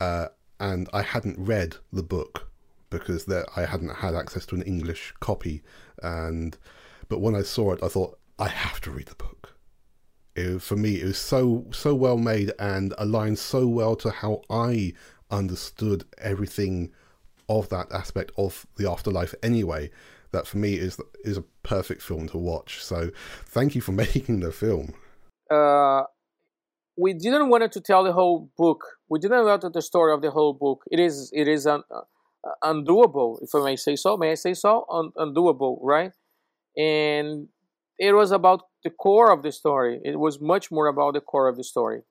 uh, 0.00 0.28
and 0.58 0.88
I 0.94 1.02
hadn't 1.02 1.38
read 1.38 1.76
the 1.92 2.02
book 2.02 2.47
because 2.90 3.26
there, 3.26 3.46
I 3.56 3.64
hadn't 3.64 3.96
had 3.96 4.14
access 4.14 4.46
to 4.46 4.54
an 4.54 4.62
English 4.62 5.14
copy. 5.20 5.62
And 6.02 6.56
but 7.08 7.20
when 7.20 7.34
I 7.34 7.42
saw 7.42 7.72
it, 7.72 7.82
I 7.82 7.88
thought 7.88 8.18
I 8.38 8.48
have 8.48 8.80
to 8.82 8.90
read 8.90 9.06
the 9.06 9.14
book. 9.14 9.56
It, 10.36 10.62
for 10.62 10.76
me, 10.76 11.00
it 11.00 11.04
was 11.04 11.18
so 11.18 11.66
so 11.72 11.94
well 11.94 12.18
made 12.18 12.52
and 12.58 12.94
aligned 12.98 13.38
so 13.38 13.66
well 13.66 13.96
to 13.96 14.10
how 14.10 14.42
I 14.50 14.94
understood 15.30 16.04
everything 16.18 16.92
of 17.48 17.68
that 17.70 17.90
aspect 17.92 18.32
of 18.36 18.66
the 18.76 18.90
afterlife. 18.90 19.34
Anyway, 19.42 19.90
that 20.32 20.46
for 20.46 20.58
me 20.58 20.74
is 20.74 21.00
is 21.24 21.36
a 21.36 21.44
perfect 21.62 22.02
film 22.02 22.28
to 22.28 22.38
watch. 22.38 22.82
So 22.82 23.10
thank 23.46 23.74
you 23.74 23.80
for 23.80 23.92
making 24.04 24.40
the 24.40 24.52
film. 24.52 24.94
Uh, 25.50 26.02
we 26.96 27.14
didn't 27.14 27.48
want 27.48 27.72
to 27.72 27.80
tell 27.80 28.04
the 28.04 28.12
whole 28.12 28.50
book. 28.56 28.84
We 29.08 29.18
didn't 29.18 29.44
want 29.44 29.62
to 29.62 29.70
the 29.70 29.82
story 29.82 30.12
of 30.12 30.20
the 30.20 30.30
whole 30.30 30.52
book. 30.52 30.84
It 30.90 31.00
is 31.00 31.30
it 31.32 31.48
is 31.48 31.66
uh, 31.66 31.80
undoable, 32.62 33.38
if 33.42 33.54
I 33.54 33.64
may 33.64 33.76
say 33.76 33.96
so. 33.96 34.16
May 34.16 34.32
I 34.32 34.34
say 34.34 34.54
so? 34.54 34.86
Un, 34.90 35.10
undoable, 35.16 35.78
right? 35.82 36.12
And 36.76 37.48
it 37.98 38.12
was 38.12 38.30
about 38.30 38.62
the 38.84 38.90
core 38.90 39.32
of 39.32 39.42
the 39.42 39.52
story. 39.52 40.00
It 40.04 40.18
was 40.18 40.40
much 40.40 40.70
more 40.70 40.86
about 40.86 41.14
the 41.14 41.20
core 41.20 41.48
of 41.48 41.56
the 41.56 41.64
story. 41.64 42.02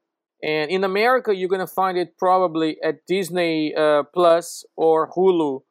And 0.43 0.69
in 0.69 0.83
America, 0.83 1.35
you're 1.35 1.49
gonna 1.49 1.65
find 1.65 1.97
it 1.97 2.17
probably 2.17 2.77
at 2.83 3.05
Disney 3.07 3.73
uh, 3.75 4.03
Plus 4.13 4.65
or 4.75 5.09
Hulu, 5.11 5.61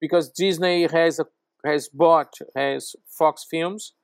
because 0.00 0.30
Disney 0.30 0.86
has 0.86 1.18
a 1.18 1.26
has 1.64 1.88
bought 1.88 2.34
has 2.54 2.94
Fox 3.08 3.44
Films, 3.50 3.94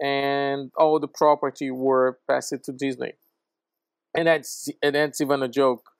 and 0.00 0.70
all 0.78 0.98
the 0.98 1.08
property 1.08 1.70
were 1.70 2.18
passed 2.28 2.54
to 2.64 2.72
Disney. 2.72 3.12
And 4.16 4.28
that's 4.28 4.68
and 4.82 4.94
that's 4.94 5.20
even 5.20 5.42
a 5.42 5.48
joke. 5.48 5.90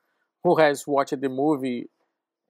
Who 0.42 0.56
has 0.56 0.86
watched 0.86 1.20
the 1.20 1.28
movie? 1.28 1.90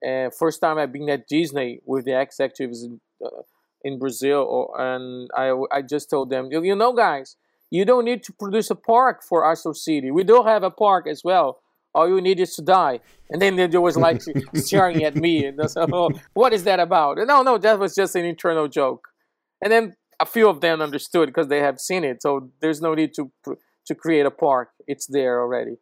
Uh, 0.05 0.29
first 0.29 0.61
time 0.61 0.77
I've 0.77 0.91
been 0.91 1.09
at 1.09 1.27
Disney 1.27 1.79
with 1.85 2.05
the 2.05 2.19
executives 2.19 2.83
in, 2.83 2.99
uh, 3.23 3.41
in 3.83 3.99
Brazil, 3.99 4.41
or, 4.41 4.79
and 4.79 5.29
I 5.35 5.53
I 5.71 5.81
just 5.81 6.09
told 6.09 6.29
them, 6.29 6.49
you 6.51 6.75
know, 6.75 6.93
guys, 6.93 7.35
you 7.69 7.85
don't 7.85 8.05
need 8.05 8.23
to 8.23 8.33
produce 8.33 8.69
a 8.69 8.75
park 8.75 9.23
for 9.23 9.49
Astral 9.49 9.73
City. 9.73 10.11
We 10.11 10.23
do 10.23 10.43
have 10.43 10.63
a 10.63 10.71
park 10.71 11.07
as 11.07 11.23
well 11.23 11.59
all 11.97 12.07
you 12.07 12.21
need 12.21 12.39
is 12.39 12.55
to 12.55 12.61
die. 12.61 12.99
And 13.29 13.41
then 13.41 13.55
they 13.55 13.77
was 13.77 13.97
like 13.97 14.21
staring 14.53 15.03
at 15.03 15.15
me. 15.15 15.45
And 15.45 15.59
said, 15.69 15.89
oh, 15.91 16.11
what 16.33 16.53
is 16.53 16.63
that 16.63 16.79
about? 16.79 17.17
And 17.17 17.27
no, 17.27 17.41
no, 17.41 17.57
that 17.57 17.79
was 17.79 17.95
just 17.95 18.15
an 18.15 18.23
internal 18.23 18.67
joke. 18.67 19.07
And 19.61 19.71
then 19.71 19.95
a 20.19 20.25
few 20.25 20.47
of 20.47 20.61
them 20.61 20.79
understood 20.81 21.27
because 21.29 21.47
they 21.47 21.59
have 21.59 21.79
seen 21.79 22.03
it. 22.03 22.21
So 22.21 22.51
there's 22.61 22.81
no 22.81 22.93
need 22.93 23.13
to 23.15 23.31
to 23.87 23.95
create 23.95 24.25
a 24.25 24.31
park. 24.31 24.69
It's 24.85 25.07
there 25.07 25.41
already. 25.41 25.77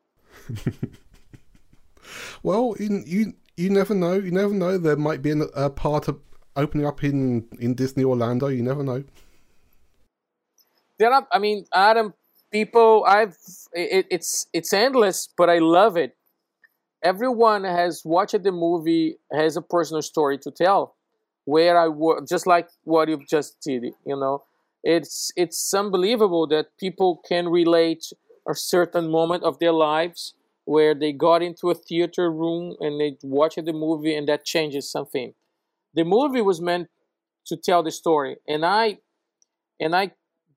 well, 2.43 2.75
you, 2.79 3.03
you 3.05 3.33
you 3.57 3.69
never 3.69 3.93
know. 3.93 4.13
You 4.13 4.31
never 4.31 4.53
know. 4.53 4.77
There 4.77 4.95
might 4.95 5.21
be 5.21 5.33
a 5.55 5.69
part 5.69 6.07
of 6.07 6.19
opening 6.55 6.85
up 6.85 7.03
in 7.03 7.47
in 7.59 7.75
Disney 7.75 8.03
Orlando. 8.03 8.47
You 8.47 8.63
never 8.63 8.83
know. 8.83 9.03
Are. 11.01 11.27
I 11.31 11.39
mean, 11.39 11.65
Adam 11.73 12.13
people 12.55 13.03
i've 13.05 13.35
it, 13.73 14.05
it's 14.09 14.47
it's 14.53 14.71
endless 14.71 15.27
but 15.37 15.49
i 15.49 15.57
love 15.57 15.97
it 15.97 16.15
everyone 17.03 17.65
has 17.65 18.01
watched 18.05 18.41
the 18.43 18.51
movie 18.51 19.17
has 19.31 19.57
a 19.57 19.61
personal 19.61 20.01
story 20.01 20.37
to 20.37 20.49
tell 20.49 20.95
where 21.43 21.77
i 21.77 21.87
was 21.87 22.27
just 22.29 22.47
like 22.47 22.69
what 22.83 23.09
you've 23.09 23.27
just 23.27 23.59
did 23.61 23.83
you 24.05 24.15
know 24.15 24.41
it's 24.83 25.33
it's 25.35 25.73
unbelievable 25.73 26.47
that 26.47 26.67
people 26.79 27.21
can 27.27 27.49
relate 27.49 28.05
a 28.47 28.55
certain 28.55 29.11
moment 29.11 29.43
of 29.43 29.59
their 29.59 29.73
lives 29.73 30.33
where 30.65 30.93
they 30.93 31.13
got 31.13 31.41
into 31.41 31.69
a 31.69 31.75
theater 31.75 32.31
room 32.31 32.75
and 32.79 32.99
they 32.99 33.17
watched 33.23 33.63
the 33.63 33.73
movie 33.73 34.15
and 34.15 34.27
that 34.27 34.45
changes 34.45 34.91
something 34.91 35.33
the 35.93 36.03
movie 36.03 36.41
was 36.41 36.59
meant 36.59 36.87
to 37.45 37.55
tell 37.55 37.83
the 37.83 37.91
story 37.91 38.37
and 38.47 38.65
i 38.65 38.97
and 39.79 39.95
i 39.95 40.11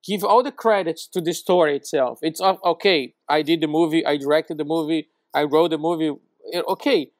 give 0.05 0.25
all 0.25 0.43
the 0.43 0.53
credits 0.53 1.07
to 1.09 1.21
the 1.21 1.35
story 1.35 1.77
itself. 1.77 2.19
It's 2.23 2.41
uh, 2.41 2.57
okay. 2.65 3.15
I 3.29 3.43
did 3.43 3.61
the 3.61 3.67
movie. 3.67 4.05
I 4.07 4.17
directed 4.17 4.59
the 4.59 4.65
movie. 4.65 5.09
I 5.35 5.45
wrote 5.45 5.71
the 5.71 5.79
movie. 5.79 6.13
Okay, 6.55 7.11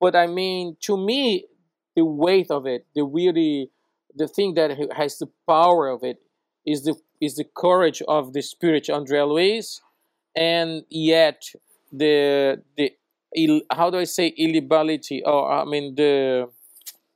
but 0.00 0.16
I 0.16 0.26
mean, 0.26 0.76
to 0.82 0.96
me, 0.96 1.46
the 1.94 2.04
weight 2.04 2.50
of 2.50 2.66
it, 2.66 2.86
the 2.94 3.04
really, 3.04 3.70
the 4.14 4.26
thing 4.26 4.54
that 4.54 4.70
has 4.96 5.18
the 5.18 5.28
power 5.46 5.88
of 5.88 6.02
it, 6.02 6.18
is 6.66 6.82
the 6.84 6.96
is 7.20 7.36
the 7.36 7.44
courage 7.44 8.02
of 8.08 8.32
the 8.32 8.42
spirit 8.42 8.90
Andre 8.90 9.20
Luiz, 9.20 9.80
and 10.34 10.82
yet 10.90 11.44
the 11.96 12.62
the 12.76 12.92
how 13.70 13.90
do 13.90 13.98
I 13.98 14.04
say 14.04 14.34
illibality? 14.38 15.22
Or 15.24 15.50
I 15.50 15.64
mean 15.64 15.94
the 15.94 16.48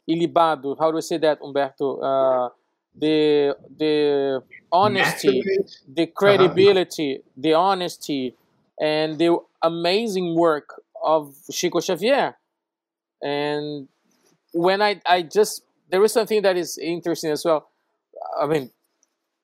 ilibado. 0.08 0.76
How 0.78 0.90
do 0.90 0.98
I 0.98 1.00
say 1.00 1.18
that, 1.18 1.38
Umberto? 1.42 1.98
Uh, 2.00 2.48
the 2.94 3.56
the 3.76 4.42
honesty, 4.72 5.42
the 5.86 6.06
credibility, 6.06 7.16
uh-huh. 7.16 7.30
the 7.36 7.54
honesty, 7.54 8.34
and 8.80 9.18
the 9.18 9.36
amazing 9.62 10.34
work 10.34 10.82
of 11.02 11.34
Chico 11.50 11.80
Xavier. 11.80 12.36
And 13.22 13.88
when 14.52 14.82
I 14.82 15.00
I 15.06 15.22
just 15.22 15.62
there 15.90 16.02
is 16.04 16.12
something 16.12 16.42
that 16.42 16.56
is 16.56 16.78
interesting 16.78 17.30
as 17.30 17.44
well. 17.44 17.68
I 18.40 18.46
mean, 18.46 18.70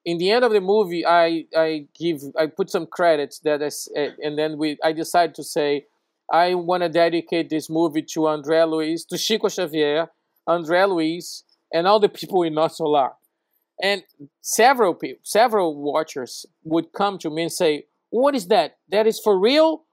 in 0.05 0.19
the 0.19 0.31
end 0.31 0.45
of 0.45 0.53
the 0.53 0.61
movie, 0.61 1.05
I 1.07 1.47
I 1.57 1.87
give 1.99 2.23
I 2.39 2.47
put 2.47 2.71
some 2.71 2.87
credits 2.87 3.39
that 3.41 3.63
is, 3.63 3.89
eh, 3.97 4.11
and 4.23 4.39
then 4.39 4.59
we 4.59 4.79
I 4.83 4.93
decided 4.93 5.35
to 5.37 5.45
say 5.45 5.87
I 6.33 6.55
want 6.55 6.83
to 6.83 6.89
dedicate 6.89 7.51
this 7.51 7.69
movie 7.71 8.03
to 8.15 8.21
André 8.21 8.69
Luiz, 8.69 9.05
to 9.07 9.19
Chico 9.19 9.49
Xavier, 9.49 10.09
André 10.49 10.89
Luiz, 10.89 11.45
and 11.73 11.87
all 11.87 12.01
the 12.01 12.09
people 12.09 12.43
in 12.43 12.55
Nosso 12.55 12.87
Lar 12.87 13.15
and 13.83 14.03
several 14.41 14.95
people, 14.95 15.21
several 15.25 15.75
watchers 15.83 16.47
would 16.63 16.93
come 16.93 17.19
to 17.19 17.31
me 17.31 17.43
and 17.43 17.53
say, 17.53 17.87
"What 18.11 18.35
is 18.35 18.47
that? 18.49 18.79
That 18.89 19.07
is 19.07 19.21
for 19.21 19.39
real? 19.39 19.85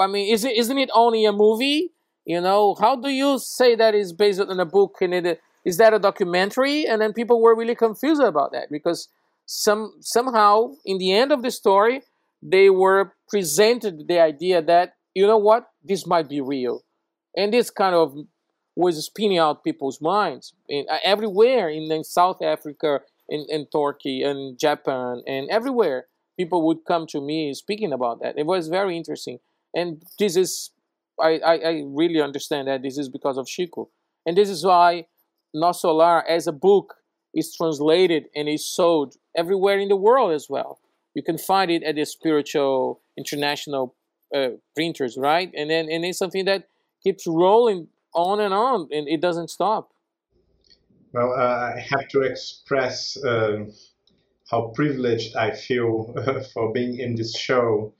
I 0.00 0.06
mean, 0.06 0.32
is 0.32 0.44
it 0.44 0.56
isn't 0.56 0.78
it 0.78 0.90
only 0.94 1.24
a 1.24 1.32
movie? 1.32 1.92
You 2.24 2.40
know, 2.40 2.74
how 2.80 2.96
do 2.96 3.08
you 3.08 3.38
say 3.38 3.74
that 3.74 3.94
is 3.94 4.12
based 4.12 4.40
on 4.40 4.58
a 4.60 4.64
book 4.66 4.96
and 5.00 5.14
it 5.14 5.40
is 5.64 5.76
that 5.78 5.94
a 5.94 5.98
documentary?" 5.98 6.86
And 6.86 7.00
then 7.02 7.12
people 7.12 7.40
were 7.40 7.54
really 7.54 7.74
confused 7.74 8.22
about 8.22 8.52
that 8.52 8.70
because 8.70 9.08
some 9.50 9.94
somehow 10.00 10.72
in 10.84 10.98
the 10.98 11.10
end 11.10 11.32
of 11.32 11.42
the 11.42 11.50
story 11.50 12.02
they 12.42 12.68
were 12.68 13.14
presented 13.28 14.06
the 14.06 14.20
idea 14.20 14.60
that 14.60 14.92
you 15.14 15.26
know 15.26 15.38
what 15.38 15.64
this 15.82 16.06
might 16.06 16.28
be 16.28 16.40
real, 16.40 16.82
and 17.34 17.52
this 17.52 17.70
kind 17.70 17.94
of 17.94 18.14
was 18.76 19.04
spinning 19.06 19.38
out 19.38 19.64
people's 19.64 20.00
minds 20.00 20.52
in, 20.68 20.86
uh, 20.88 20.98
everywhere 21.02 21.68
in, 21.68 21.90
in 21.90 22.04
South 22.04 22.40
Africa, 22.42 23.00
in, 23.28 23.44
in 23.48 23.66
Turkey 23.72 24.22
and 24.22 24.58
Japan 24.58 25.22
and 25.26 25.48
everywhere. 25.50 26.06
People 26.38 26.64
would 26.66 26.84
come 26.86 27.04
to 27.08 27.20
me 27.20 27.52
speaking 27.54 27.92
about 27.92 28.20
that. 28.22 28.38
It 28.38 28.46
was 28.46 28.68
very 28.68 28.96
interesting. 28.96 29.38
And 29.74 30.00
this 30.20 30.36
is, 30.36 30.70
I, 31.20 31.40
I, 31.44 31.54
I 31.54 31.82
really 31.86 32.20
understand 32.20 32.68
that 32.68 32.82
this 32.82 32.96
is 32.96 33.08
because 33.08 33.36
of 33.36 33.48
Chico. 33.48 33.88
And 34.24 34.36
this 34.36 34.48
is 34.48 34.64
why 34.64 35.06
Nosso 35.56 35.92
Lar 35.92 36.24
as 36.28 36.46
a 36.46 36.52
book 36.52 36.94
is 37.38 37.54
translated 37.54 38.24
and 38.34 38.48
is 38.48 38.66
sold 38.66 39.16
everywhere 39.36 39.78
in 39.78 39.88
the 39.88 39.96
world 39.96 40.32
as 40.32 40.48
well. 40.48 40.80
You 41.14 41.22
can 41.22 41.38
find 41.38 41.70
it 41.70 41.82
at 41.82 41.94
the 41.96 42.04
spiritual 42.04 43.00
international 43.16 43.94
uh, 44.34 44.50
printers, 44.74 45.16
right? 45.16 45.50
And 45.56 45.70
then 45.70 45.88
and 45.90 46.04
it's 46.04 46.18
something 46.18 46.44
that 46.44 46.68
keeps 47.02 47.26
rolling 47.26 47.88
on 48.14 48.40
and 48.40 48.54
on, 48.54 48.88
and 48.90 49.08
it 49.08 49.20
doesn't 49.20 49.50
stop. 49.50 49.90
Well, 51.12 51.32
uh, 51.32 51.74
I 51.76 51.86
have 51.90 52.08
to 52.08 52.22
express 52.22 53.16
uh, 53.24 53.64
how 54.50 54.72
privileged 54.74 55.36
I 55.36 55.52
feel 55.52 56.14
for 56.52 56.72
being 56.72 56.98
in 56.98 57.14
this 57.14 57.36
show 57.36 57.94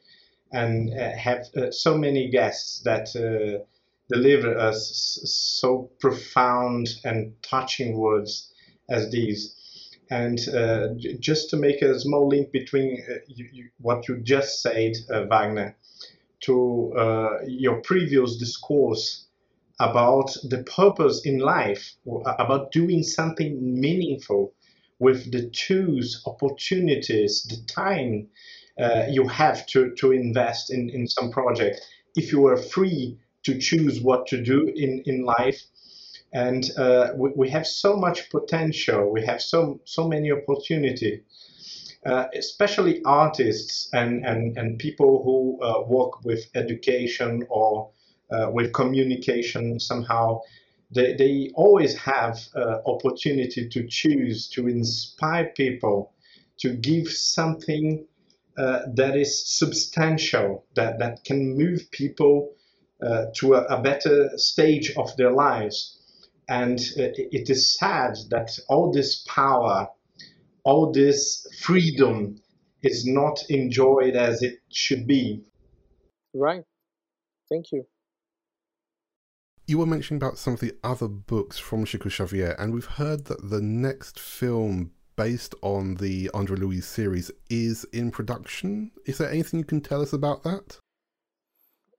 and 0.53 0.93
uh, 0.93 1.17
have 1.17 1.47
uh, 1.57 1.71
so 1.71 1.97
many 1.97 2.31
guests 2.31 2.81
that 2.81 3.09
uh, 3.17 3.65
deliver 4.11 4.57
us 4.57 5.21
so 5.25 5.91
profound 6.01 6.89
and 7.05 7.35
touching 7.43 7.97
words 7.99 8.53
as 8.89 9.11
these. 9.11 9.55
And 10.11 10.39
uh, 10.49 10.89
just 11.21 11.51
to 11.51 11.57
make 11.57 11.83
a 11.83 11.99
small 12.01 12.29
link 12.29 12.51
between 12.51 13.03
you, 13.27 13.49
you, 13.53 13.69
what 13.79 14.09
you 14.09 14.19
just 14.23 14.63
said, 14.63 14.93
Wagner, 15.11 15.77
to 16.41 17.39
your 17.47 17.83
previous 17.83 18.37
discourse 18.39 19.27
about 19.81 20.35
the 20.45 20.65
purpose 20.65 21.25
in 21.25 21.39
life, 21.39 21.95
about 22.27 22.73
doing 22.73 23.03
something 23.03 23.81
meaningful 23.81 24.53
with 24.99 25.31
the 25.31 25.49
tools, 25.51 26.23
opportunities, 26.27 27.45
the 27.45 27.63
time 27.73 28.29
uh, 28.81 29.05
you 29.09 29.27
have 29.29 29.67
to, 29.67 29.95
to 29.97 30.13
invest 30.13 30.73
in, 30.73 30.89
in 30.91 31.07
some 31.07 31.31
project. 31.31 31.81
If 32.17 32.33
you 32.33 32.47
are 32.47 32.57
free 32.57 33.19
to 33.45 33.59
choose 33.59 34.01
what 34.01 34.27
to 34.29 34.43
do 34.43 34.73
in, 34.75 35.03
in 35.07 35.25
life, 35.25 35.61
and 36.33 36.71
uh, 36.77 37.13
we, 37.17 37.31
we, 37.35 37.51
have 37.51 37.67
so 37.67 37.97
much 37.97 38.31
potential, 38.31 39.11
we 39.11 39.25
have 39.25 39.41
so, 39.41 39.81
so 39.85 40.07
many 40.07 40.31
opportunity. 40.31 41.23
Uh, 42.07 42.27
especially 42.35 43.03
artists 43.05 43.89
and, 43.93 44.25
and, 44.25 44.57
and 44.57 44.79
people 44.79 45.21
who 45.25 45.61
uh, 45.61 45.83
work 45.83 46.25
with 46.25 46.47
education 46.55 47.45
or 47.51 47.91
uh, 48.31 48.49
with 48.53 48.73
communication 48.73 49.81
somehow 49.81 50.41
they, 50.93 51.15
they 51.15 51.51
always 51.55 51.97
have 51.97 52.39
uh, 52.55 52.79
opportunity 52.87 53.69
to 53.69 53.87
choose 53.89 54.49
to 54.49 54.69
inspire 54.69 55.47
people 55.57 56.13
to 56.59 56.73
give 56.75 57.09
something 57.09 58.07
uh, 58.57 58.83
that 58.95 59.17
is 59.17 59.45
substantial 59.47 60.65
that, 60.77 61.01
that 61.01 61.25
can 61.25 61.59
move 61.59 61.91
people 61.91 62.53
to 63.35 63.55
a, 63.55 63.63
a, 63.65 63.83
better 63.83 64.31
stage 64.37 64.93
of 64.97 65.17
their 65.17 65.31
lives 65.31 65.98
and 66.49 66.79
uh, 66.99 67.11
it 67.17 67.51
is 67.51 67.77
sad 67.79 68.15
that 68.31 68.59
all 68.69 68.93
this 68.93 69.25
power 69.29 69.89
all 70.65 70.93
this 70.93 71.47
freedom 71.61 72.41
is 72.83 73.07
not 73.07 73.39
enjoyed 73.49 74.15
as 74.15 74.43
it 74.43 74.59
should 74.71 75.07
be 75.07 75.43
right 76.35 76.65
thank 77.49 77.73
you 77.73 77.85
you 79.69 79.77
were 79.77 79.87
mentioning 79.87 80.17
about 80.17 80.39
some 80.39 80.55
of 80.55 80.61
the 80.61 80.75
other 80.83 81.09
books 81.09 81.59
from 81.59 81.85
Chico 81.85 82.09
Xavier, 82.09 82.57
and 82.59 82.73
we've 82.73 82.87
heard 82.87 83.27
that 83.27 83.51
the 83.51 83.61
next 83.61 84.19
film 84.19 84.93
based 85.15 85.55
on 85.61 85.97
the 85.97 86.31
Andre 86.33 86.57
Luiz 86.57 86.87
series 86.87 87.31
is 87.51 87.85
in 87.93 88.11
production. 88.11 88.91
Is 89.05 89.19
there 89.19 89.31
anything 89.31 89.59
you 89.59 89.67
can 89.67 89.83
tell 89.83 90.01
us 90.01 90.15
about 90.15 90.43
that? 90.45 90.79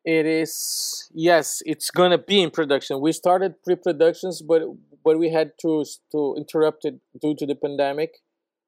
It 0.06 0.26
is 0.26 1.10
yes, 1.14 1.62
it's 1.66 1.91
gonna 1.91 2.18
be 2.18 2.41
in 2.41 2.52
production. 2.52 3.02
We 3.02 3.12
started 3.12 3.62
pre-productions, 3.64 4.41
but 4.41 4.64
but 5.04 5.20
we 5.20 5.30
had 5.30 5.52
to 5.62 5.84
to 6.12 6.36
interrupt 6.38 6.86
it 6.86 6.95
due 7.22 7.36
to 7.36 7.45
the 7.45 7.56
pandemic. 7.56 8.22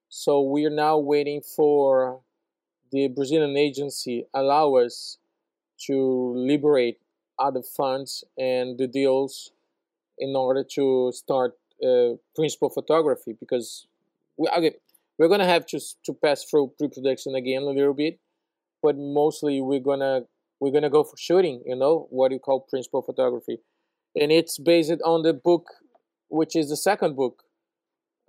So 0.10 0.42
we 0.42 0.66
are 0.66 0.70
now 0.88 0.98
waiting 0.98 1.42
for 1.42 2.22
the 2.92 3.08
Brazilian 3.10 3.58
agency 3.58 4.26
allow 4.34 4.76
us 4.76 5.18
to 5.88 6.34
liberate 6.36 7.00
other 7.40 7.64
funds 7.64 8.24
and 8.38 8.78
the 8.78 8.88
deals 8.88 9.52
in 10.20 10.36
order 10.36 10.64
to 10.76 11.12
start 11.14 11.58
uh, 11.84 12.16
principal 12.36 12.70
photography 12.70 13.34
because 13.40 13.88
we, 14.38 14.48
okay, 14.50 14.76
we're 15.18 15.30
gonna 15.30 15.46
have 15.48 15.66
to 15.68 15.80
to 16.06 16.14
pass 16.14 16.44
through 16.46 16.74
pre-production 16.78 17.36
again 17.36 17.64
a 17.64 17.72
little 17.72 17.94
bit, 17.94 18.20
but 18.84 18.98
mostly 18.98 19.62
we're 19.62 19.80
gonna 19.92 20.24
we're 20.62 20.72
gonna 20.72 20.90
go 20.90 21.04
for 21.04 21.18
shooting. 21.18 21.62
You 21.66 21.76
know 21.76 22.08
what 22.10 22.32
you 22.32 22.40
call 22.40 22.62
principal 22.62 23.02
photography, 23.02 23.58
and 24.16 24.32
it's 24.32 24.58
based 24.58 24.94
on 25.04 25.24
the 25.24 25.34
book, 25.34 25.66
which 26.30 26.56
is 26.56 26.70
the 26.70 26.78
second 26.78 27.18
book 27.18 27.44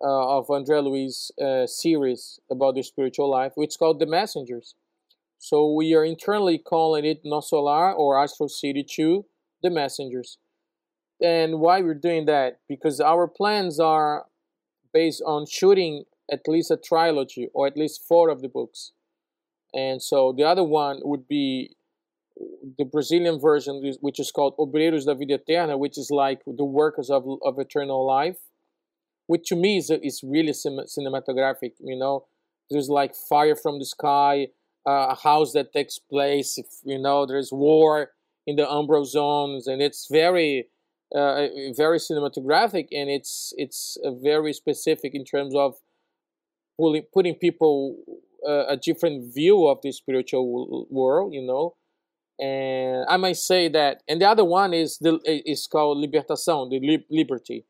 uh, 0.02 0.38
of 0.38 0.50
Andre 0.50 0.80
Luiz 0.80 1.30
uh, 1.40 1.66
series 1.66 2.40
about 2.50 2.74
the 2.74 2.82
spiritual 2.82 3.30
life, 3.30 3.52
which 3.54 3.70
is 3.70 3.76
called 3.76 4.00
The 4.00 4.06
Messengers. 4.06 4.74
So 5.38 5.72
we 5.72 5.94
are 5.94 6.04
internally 6.04 6.58
calling 6.58 7.04
it 7.04 7.24
Nosso 7.24 7.64
Lar 7.64 7.92
or 7.92 8.16
Astral 8.16 8.48
City 8.48 8.84
2, 8.84 9.24
the 9.62 9.70
messengers. 9.70 10.38
And 11.20 11.60
why 11.60 11.80
we're 11.82 11.94
doing 11.94 12.26
that? 12.26 12.58
Because 12.68 13.00
our 13.00 13.26
plans 13.28 13.78
are 13.78 14.26
based 14.92 15.22
on 15.26 15.46
shooting 15.46 16.04
at 16.30 16.46
least 16.46 16.70
a 16.70 16.76
trilogy 16.76 17.48
or 17.54 17.66
at 17.66 17.76
least 17.76 18.02
four 18.06 18.28
of 18.28 18.40
the 18.40 18.48
books. 18.48 18.92
And 19.74 20.02
so 20.02 20.32
the 20.36 20.44
other 20.44 20.64
one 20.64 21.00
would 21.02 21.26
be 21.26 21.76
the 22.78 22.84
Brazilian 22.84 23.40
version, 23.40 23.94
which 24.00 24.20
is 24.20 24.30
called 24.30 24.54
Obreiros 24.58 25.06
da 25.06 25.14
Vida 25.14 25.34
Eterna, 25.34 25.76
which 25.76 25.98
is 25.98 26.10
like 26.10 26.40
the 26.46 26.64
workers 26.64 27.10
of, 27.10 27.24
of 27.42 27.58
eternal 27.58 28.06
life, 28.06 28.38
which 29.26 29.48
to 29.48 29.56
me 29.56 29.78
is, 29.78 29.90
is 29.90 30.22
really 30.22 30.52
cinematographic. 30.52 31.72
You 31.80 31.98
know, 31.98 32.26
there's 32.70 32.88
like 32.88 33.14
fire 33.14 33.56
from 33.56 33.78
the 33.78 33.84
sky, 33.84 34.48
a 34.86 35.14
house 35.14 35.52
that 35.52 35.72
takes 35.72 35.98
place 35.98 36.58
if 36.58 36.66
you 36.84 36.98
know 36.98 37.26
there's 37.26 37.50
war 37.52 38.10
in 38.46 38.56
the 38.56 38.64
umbral 38.64 39.06
zones 39.06 39.66
and 39.66 39.80
it's 39.80 40.08
very 40.10 40.66
uh, 41.14 41.46
very 41.76 41.98
cinematographic 41.98 42.88
and 42.90 43.08
it's 43.08 43.52
it's 43.56 43.96
very 44.22 44.52
specific 44.52 45.14
in 45.14 45.24
terms 45.24 45.54
of 45.54 45.74
pulling, 46.76 47.04
putting 47.12 47.34
people 47.34 47.96
uh, 48.46 48.66
a 48.66 48.76
different 48.76 49.32
view 49.32 49.66
of 49.66 49.78
the 49.82 49.92
spiritual 49.92 50.86
world 50.90 51.32
you 51.32 51.42
know 51.42 51.74
and 52.38 53.04
i 53.08 53.16
might 53.16 53.36
say 53.36 53.68
that 53.68 54.02
and 54.08 54.20
the 54.20 54.28
other 54.28 54.44
one 54.44 54.72
is 54.72 54.98
the 54.98 55.18
is 55.26 55.66
called 55.66 55.98
libertação 55.98 56.70
the 56.70 57.04
liberty 57.10 57.64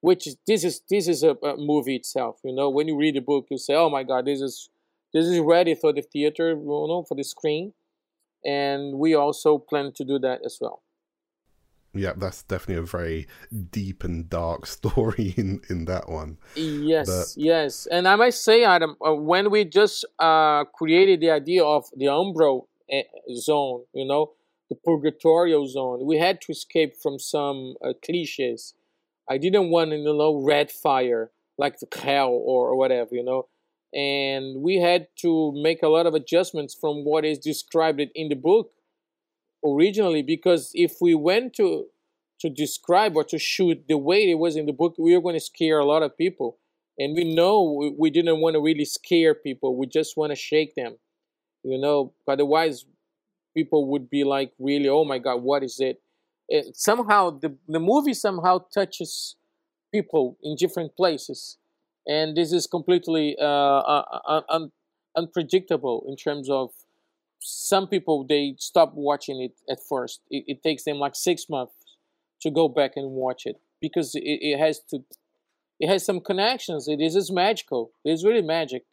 which 0.00 0.26
is 0.26 0.36
this 0.46 0.64
is 0.64 0.80
this 0.90 1.08
is 1.08 1.22
a, 1.22 1.36
a 1.42 1.56
movie 1.56 1.96
itself 1.96 2.38
you 2.44 2.54
know 2.54 2.70
when 2.70 2.88
you 2.88 2.96
read 2.96 3.14
the 3.14 3.20
book 3.20 3.46
you 3.50 3.58
say 3.58 3.74
oh 3.74 3.90
my 3.90 4.02
god 4.02 4.24
this 4.26 4.40
is 4.40 4.68
this 5.16 5.24
is 5.26 5.40
ready 5.40 5.74
for 5.74 5.94
the 5.94 6.02
theater, 6.02 6.50
you 6.50 6.56
know, 6.56 7.04
for 7.08 7.14
the 7.14 7.24
screen, 7.24 7.72
and 8.44 8.98
we 8.98 9.14
also 9.14 9.56
plan 9.56 9.92
to 9.96 10.04
do 10.04 10.18
that 10.18 10.40
as 10.44 10.58
well. 10.60 10.82
Yeah, 11.94 12.12
that's 12.14 12.42
definitely 12.42 12.82
a 12.82 12.86
very 12.86 13.26
deep 13.70 14.04
and 14.04 14.28
dark 14.28 14.66
story 14.76 15.32
in 15.38 15.62
in 15.70 15.86
that 15.86 16.10
one. 16.10 16.36
Yes, 16.54 17.08
but... 17.08 17.42
yes, 17.42 17.86
and 17.90 18.06
I 18.06 18.16
might 18.16 18.34
say, 18.34 18.64
Adam, 18.64 18.96
uh, 19.00 19.14
when 19.14 19.50
we 19.50 19.64
just 19.64 20.04
uh, 20.18 20.64
created 20.64 21.20
the 21.20 21.30
idea 21.30 21.64
of 21.64 21.86
the 21.96 22.06
umbral 22.06 22.64
eh, 22.64 22.75
zone, 23.34 23.84
you 23.92 24.06
know, 24.06 24.32
the 24.68 24.76
purgatorial 24.76 25.66
zone, 25.68 26.04
we 26.04 26.18
had 26.18 26.40
to 26.42 26.52
escape 26.52 26.94
from 27.00 27.18
some 27.18 27.74
uh, 27.84 27.92
cliches. 28.04 28.74
I 29.28 29.38
didn't 29.38 29.70
want, 29.70 29.90
you 29.90 30.02
know, 30.04 30.42
red 30.42 30.70
fire 30.70 31.30
like 31.58 31.78
the 31.78 31.86
hell 31.98 32.30
or, 32.30 32.70
or 32.70 32.76
whatever, 32.76 33.14
you 33.14 33.24
know. 33.24 33.48
And 33.94 34.62
we 34.62 34.76
had 34.76 35.08
to 35.20 35.52
make 35.54 35.82
a 35.82 35.88
lot 35.88 36.06
of 36.06 36.14
adjustments 36.14 36.76
from 36.78 37.04
what 37.04 37.24
is 37.24 37.38
described 37.38 38.00
in 38.14 38.28
the 38.28 38.34
book 38.34 38.70
originally 39.64 40.22
because 40.22 40.70
if 40.74 40.96
we 41.00 41.14
went 41.14 41.54
to 41.54 41.86
to 42.38 42.50
describe 42.50 43.16
or 43.16 43.24
to 43.24 43.38
shoot 43.38 43.84
the 43.88 43.96
way 43.96 44.30
it 44.30 44.38
was 44.38 44.56
in 44.56 44.66
the 44.66 44.72
book 44.72 44.94
we 44.98 45.14
were 45.14 45.22
going 45.22 45.34
to 45.34 45.40
scare 45.40 45.78
a 45.78 45.84
lot 45.84 46.02
of 46.02 46.16
people. 46.16 46.58
And 46.98 47.14
we 47.14 47.34
know 47.34 47.94
we 47.98 48.10
didn't 48.10 48.40
want 48.40 48.54
to 48.54 48.60
really 48.60 48.84
scare 48.84 49.34
people. 49.34 49.76
We 49.76 49.86
just 49.86 50.16
want 50.16 50.32
to 50.32 50.36
shake 50.36 50.74
them 50.74 50.96
you 51.66 51.78
know 51.78 52.12
otherwise 52.28 52.84
people 53.54 53.88
would 53.90 54.08
be 54.10 54.24
like 54.24 54.52
really? 54.58 54.88
Oh 54.88 55.04
my 55.04 55.18
god 55.18 55.42
what 55.42 55.62
is 55.62 55.80
it, 55.80 56.00
it 56.48 56.76
somehow 56.76 57.30
the, 57.30 57.56
the 57.68 57.80
movie 57.80 58.14
somehow 58.14 58.64
touches 58.72 59.36
people 59.92 60.36
in 60.42 60.56
different 60.56 60.96
places. 60.96 61.58
And 62.06 62.36
this 62.36 62.52
is 62.52 62.66
completely 62.66 63.36
uh, 63.40 63.44
uh 63.44 64.42
un- 64.48 64.72
unpredictable 65.16 66.04
in 66.08 66.16
terms 66.16 66.48
of 66.48 66.70
some 67.40 67.86
people 67.88 68.24
they 68.24 68.54
stop 68.58 68.92
watching 68.94 69.40
it 69.42 69.54
at 69.70 69.78
first. 69.88 70.20
It, 70.30 70.44
it, 70.46 70.62
takes 70.62 70.84
them 70.84 70.98
like 70.98 71.14
six 71.14 71.48
months 71.48 71.74
to 72.42 72.50
go 72.50 72.68
back 72.68 72.92
and 72.96 73.12
watch 73.12 73.46
it 73.46 73.56
because 73.80 74.14
it, 74.14 74.20
it 74.22 74.58
has 74.58 74.80
to 74.90 75.04
it 75.78 75.88
has 75.88 76.04
some 76.04 76.20
connections. 76.20 76.88
It 76.88 77.00
is 77.00 77.30
magical. 77.30 77.90
It 78.04 78.10
is 78.10 78.24
really 78.24 78.42
magic 78.42 78.84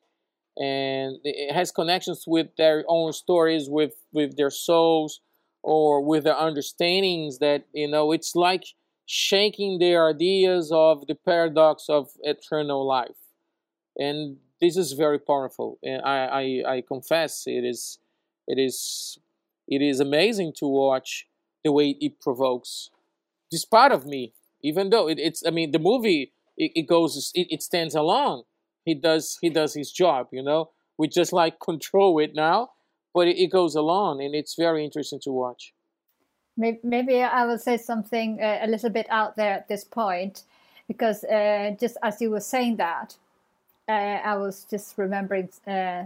and 0.58 1.18
it 1.24 1.54
has 1.54 1.72
connections 1.72 2.26
with 2.28 2.56
their 2.58 2.84
own 2.88 3.14
stories 3.14 3.70
with 3.70 3.96
with 4.12 4.38
their 4.38 4.52
souls 4.52 5.22
or 5.64 6.02
with 6.02 6.26
their 6.26 6.38
understandings 6.38 7.40
that 7.40 7.66
you 7.74 7.88
know 7.88 8.12
it's 8.12 8.36
like 8.36 8.66
shaking 9.06 9.80
their 9.80 10.10
ideas 10.10 10.72
of 10.74 11.08
the 11.08 11.16
paradox 11.16 11.86
of 11.90 12.10
eternal 12.22 12.86
life. 12.88 13.18
And 13.98 14.38
this 14.62 14.78
is 14.78 14.94
very 14.94 15.20
powerful. 15.20 15.78
And 15.84 16.02
I, 16.04 16.64
I, 16.68 16.76
I 16.76 16.84
confess 16.88 17.44
it 17.46 17.64
is 17.66 18.00
it 18.48 18.60
is 18.60 19.18
it 19.68 19.82
is 19.82 20.00
amazing 20.00 20.54
to 20.58 20.68
watch 20.68 21.28
the 21.64 21.72
way 21.72 21.96
it 22.00 22.20
provokes 22.22 22.90
this 23.52 23.66
part 23.66 23.92
of 23.92 24.06
me. 24.06 24.34
Even 24.62 24.90
though 24.90 25.08
it, 25.10 25.20
it's 25.20 25.44
I 25.46 25.52
mean 25.52 25.72
the 25.72 25.80
movie 25.80 26.34
it, 26.58 26.72
it 26.76 26.88
goes 26.88 27.32
it, 27.36 27.48
it 27.50 27.64
stands 27.64 27.96
alone. 27.96 28.44
He 28.86 28.96
does 28.96 29.38
he 29.42 29.50
does 29.50 29.74
his 29.74 29.92
job, 29.92 30.28
you 30.32 30.44
know. 30.44 30.72
We 30.98 31.08
just 31.08 31.34
like 31.34 31.60
control 31.60 32.20
it 32.20 32.36
now, 32.36 32.72
but 33.14 33.28
it, 33.28 33.38
it 33.38 33.52
goes 33.52 33.76
along 33.76 34.22
and 34.22 34.36
it's 34.36 34.56
very 34.56 34.84
interesting 34.84 35.20
to 35.24 35.32
watch. 35.32 35.74
Maybe 36.56 37.22
I 37.22 37.46
will 37.48 37.58
say 37.58 37.78
something 37.78 38.40
uh, 38.40 38.60
a 38.62 38.68
little 38.68 38.92
bit 38.92 39.08
out 39.10 39.36
there 39.36 39.54
at 39.54 39.68
this 39.68 39.84
point, 39.84 40.44
because 40.88 41.24
uh, 41.24 41.76
just 41.80 41.98
as 42.04 42.22
you 42.22 42.30
were 42.30 42.42
saying 42.42 42.76
that, 42.78 43.16
uh, 43.90 43.92
I 43.92 44.38
was 44.38 44.66
just 44.70 44.96
remembering 44.98 45.50
uh, 45.66 46.04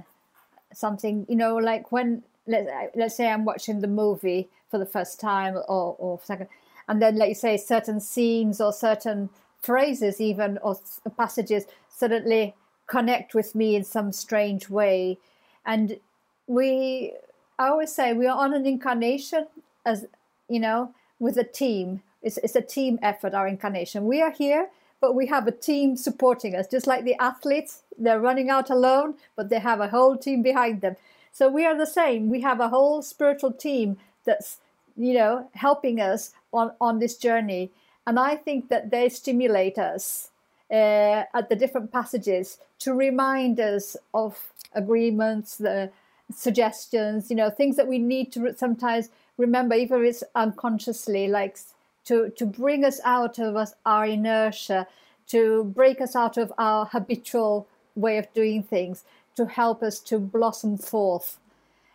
something. 0.74 1.26
You 1.28 1.36
know, 1.36 1.58
like 1.58 1.92
when 1.92 2.24
let's 2.48 2.70
let's 2.96 3.18
say 3.18 3.30
I'm 3.30 3.44
watching 3.44 3.82
the 3.82 3.88
movie 3.88 4.48
for 4.72 4.78
the 4.78 4.86
first 4.86 5.20
time 5.20 5.58
or 5.68 5.96
or 6.00 6.20
second, 6.24 6.48
and 6.88 7.02
then 7.02 7.18
let 7.18 7.28
you 7.28 7.36
say 7.36 7.58
certain 7.58 8.00
scenes 8.00 8.62
or 8.62 8.72
certain 8.72 9.30
phrases 9.62 10.22
even 10.22 10.58
or 10.60 10.78
passages 11.18 11.66
suddenly 11.90 12.56
connect 12.88 13.36
with 13.36 13.54
me 13.54 13.76
in 13.76 13.84
some 13.84 14.12
strange 14.12 14.70
way. 14.70 15.18
And 15.66 16.00
we, 16.48 17.14
I 17.60 17.68
always 17.68 17.92
say, 17.92 18.14
we 18.14 18.28
are 18.28 18.38
on 18.38 18.54
an 18.54 18.66
incarnation 18.66 19.48
as, 19.86 20.06
you 20.50 20.60
know, 20.60 20.94
with 21.20 21.38
a 21.38 21.44
team. 21.44 22.02
It's, 22.22 22.38
it's 22.38 22.56
a 22.56 22.62
team 22.62 22.98
effort, 23.02 23.34
our 23.34 23.48
incarnation. 23.48 24.06
We 24.06 24.22
are 24.22 24.32
here, 24.32 24.70
but 25.00 25.14
we 25.14 25.28
have 25.28 25.48
a 25.48 25.52
team 25.52 25.98
supporting 25.98 26.56
us, 26.56 26.68
just 26.68 26.88
like 26.88 27.04
the 27.04 27.16
athletes. 27.22 27.84
They're 27.98 28.20
running 28.20 28.50
out 28.50 28.70
alone, 28.70 29.16
but 29.36 29.50
they 29.50 29.60
have 29.60 29.80
a 29.80 29.90
whole 29.90 30.18
team 30.18 30.42
behind 30.42 30.82
them. 30.82 30.96
So 31.32 31.50
we 31.50 31.66
are 31.66 31.78
the 31.78 31.86
same. 31.86 32.30
We 32.30 32.42
have 32.42 32.60
a 32.60 32.70
whole 32.70 33.02
spiritual 33.02 33.52
team 33.52 33.98
that's, 34.26 34.58
you 34.96 35.14
know, 35.14 35.50
helping 35.54 36.00
us 36.00 36.32
on, 36.52 36.72
on 36.82 37.00
this 37.00 37.16
journey. 37.16 37.72
And 38.08 38.18
I 38.18 38.36
think 38.36 38.70
that 38.70 38.90
they 38.90 39.10
stimulate 39.10 39.78
us 39.78 40.32
uh, 40.72 41.24
at 41.34 41.50
the 41.50 41.56
different 41.56 41.92
passages 41.92 42.58
to 42.80 42.94
remind 42.94 43.60
us 43.60 43.96
of 44.14 44.52
agreements, 44.74 45.58
the 45.58 45.90
suggestions, 46.34 47.30
you 47.30 47.36
know, 47.36 47.50
things 47.50 47.76
that 47.78 47.88
we 47.88 48.00
need 48.00 48.32
to 48.34 48.54
sometimes 48.58 49.10
remember, 49.38 49.76
even 49.76 50.04
if 50.04 50.10
it's 50.10 50.24
unconsciously, 50.36 51.28
like 51.28 51.58
to, 52.06 52.30
to 52.32 52.46
bring 52.46 52.84
us 52.84 53.00
out 53.04 53.40
of 53.40 53.56
us, 53.56 53.74
our 53.86 54.06
inertia, 54.06 54.88
to 55.28 55.66
break 55.66 56.02
us 56.02 56.16
out 56.16 56.38
of 56.38 56.52
our 56.58 56.86
habitual 56.86 57.68
way 57.96 58.18
of 58.18 58.32
doing 58.34 58.64
things, 58.64 59.04
to 59.36 59.46
help 59.46 59.84
us 59.84 60.00
to 60.00 60.20
blossom 60.20 60.78
forth. 60.78 61.38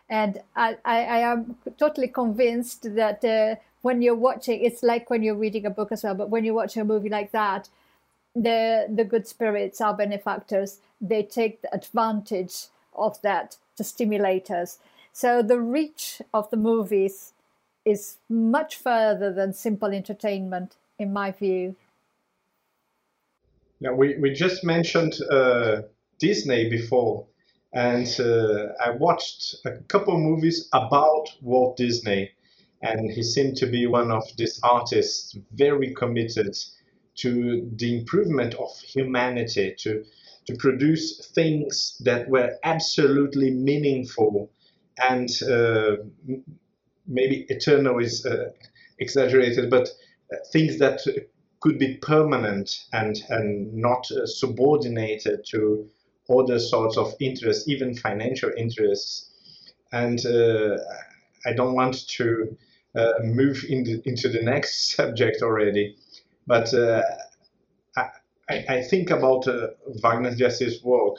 And 0.09 0.41
I, 0.55 0.77
I, 0.85 1.03
I 1.05 1.17
am 1.19 1.55
totally 1.77 2.07
convinced 2.07 2.95
that 2.95 3.23
uh, 3.23 3.55
when 3.81 4.01
you're 4.01 4.15
watching, 4.15 4.63
it's 4.63 4.83
like 4.83 5.09
when 5.09 5.23
you're 5.23 5.35
reading 5.35 5.65
a 5.65 5.69
book 5.69 5.91
as 5.91 6.03
well, 6.03 6.15
but 6.15 6.29
when 6.29 6.43
you're 6.43 6.53
watching 6.53 6.81
a 6.81 6.85
movie 6.85 7.09
like 7.09 7.31
that, 7.31 7.69
the 8.35 8.87
the 8.89 9.03
good 9.03 9.27
spirits, 9.27 9.81
our 9.81 9.95
benefactors, 9.95 10.79
they 10.99 11.23
take 11.23 11.59
advantage 11.71 12.67
of 12.95 13.21
that 13.21 13.57
to 13.77 13.83
stimulate 13.83 14.49
us. 14.51 14.79
So 15.11 15.41
the 15.41 15.59
reach 15.59 16.21
of 16.33 16.49
the 16.49 16.57
movies 16.57 17.33
is 17.85 18.17
much 18.29 18.75
further 18.75 19.31
than 19.31 19.53
simple 19.53 19.89
entertainment, 19.89 20.75
in 20.97 21.13
my 21.13 21.31
view. 21.31 21.75
Now 23.79 23.93
we, 23.93 24.15
we 24.17 24.31
just 24.31 24.63
mentioned 24.63 25.13
uh, 25.29 25.81
Disney 26.17 26.69
before, 26.69 27.25
and 27.73 28.07
uh, 28.19 28.67
I 28.83 28.91
watched 28.91 29.57
a 29.65 29.71
couple 29.89 30.17
movies 30.17 30.69
about 30.73 31.27
Walt 31.41 31.77
Disney, 31.77 32.31
and 32.81 33.11
he 33.11 33.21
seemed 33.21 33.57
to 33.57 33.67
be 33.67 33.85
one 33.85 34.09
of 34.09 34.23
these 34.37 34.59
artists 34.63 35.37
very 35.51 35.93
committed 35.93 36.55
to 37.15 37.69
the 37.75 37.99
improvement 37.99 38.55
of 38.55 38.69
humanity, 38.79 39.75
to, 39.79 40.03
to 40.47 40.55
produce 40.55 41.27
things 41.33 42.01
that 42.03 42.27
were 42.29 42.57
absolutely 42.63 43.51
meaningful 43.51 44.51
and 45.01 45.29
uh, 45.43 45.95
maybe 47.07 47.45
eternal 47.49 47.99
is 47.99 48.25
uh, 48.25 48.49
exaggerated, 48.99 49.69
but 49.69 49.89
uh, 50.31 50.37
things 50.51 50.79
that 50.79 51.01
could 51.59 51.79
be 51.79 51.97
permanent 51.97 52.85
and, 52.91 53.23
and 53.29 53.73
not 53.73 54.05
uh, 54.11 54.25
subordinated 54.25 55.45
to 55.49 55.87
other 56.29 56.59
sorts 56.59 56.97
of 56.97 57.13
interests, 57.19 57.67
even 57.67 57.95
financial 57.95 58.51
interests. 58.57 59.31
And 59.91 60.25
uh, 60.25 60.77
I 61.45 61.53
don't 61.53 61.73
want 61.73 62.07
to 62.07 62.57
uh, 62.95 63.13
move 63.23 63.63
in 63.67 63.83
the, 63.83 64.01
into 64.05 64.29
the 64.29 64.41
next 64.41 64.91
subject 64.95 65.41
already, 65.41 65.95
but 66.45 66.73
uh, 66.73 67.01
I, 67.95 68.65
I, 68.69 68.81
think 68.81 69.09
about 69.09 69.47
uh, 69.47 69.67
Wagner 70.01 70.35
de 70.35 70.45
Assis's 70.45 70.83
work 70.83 71.17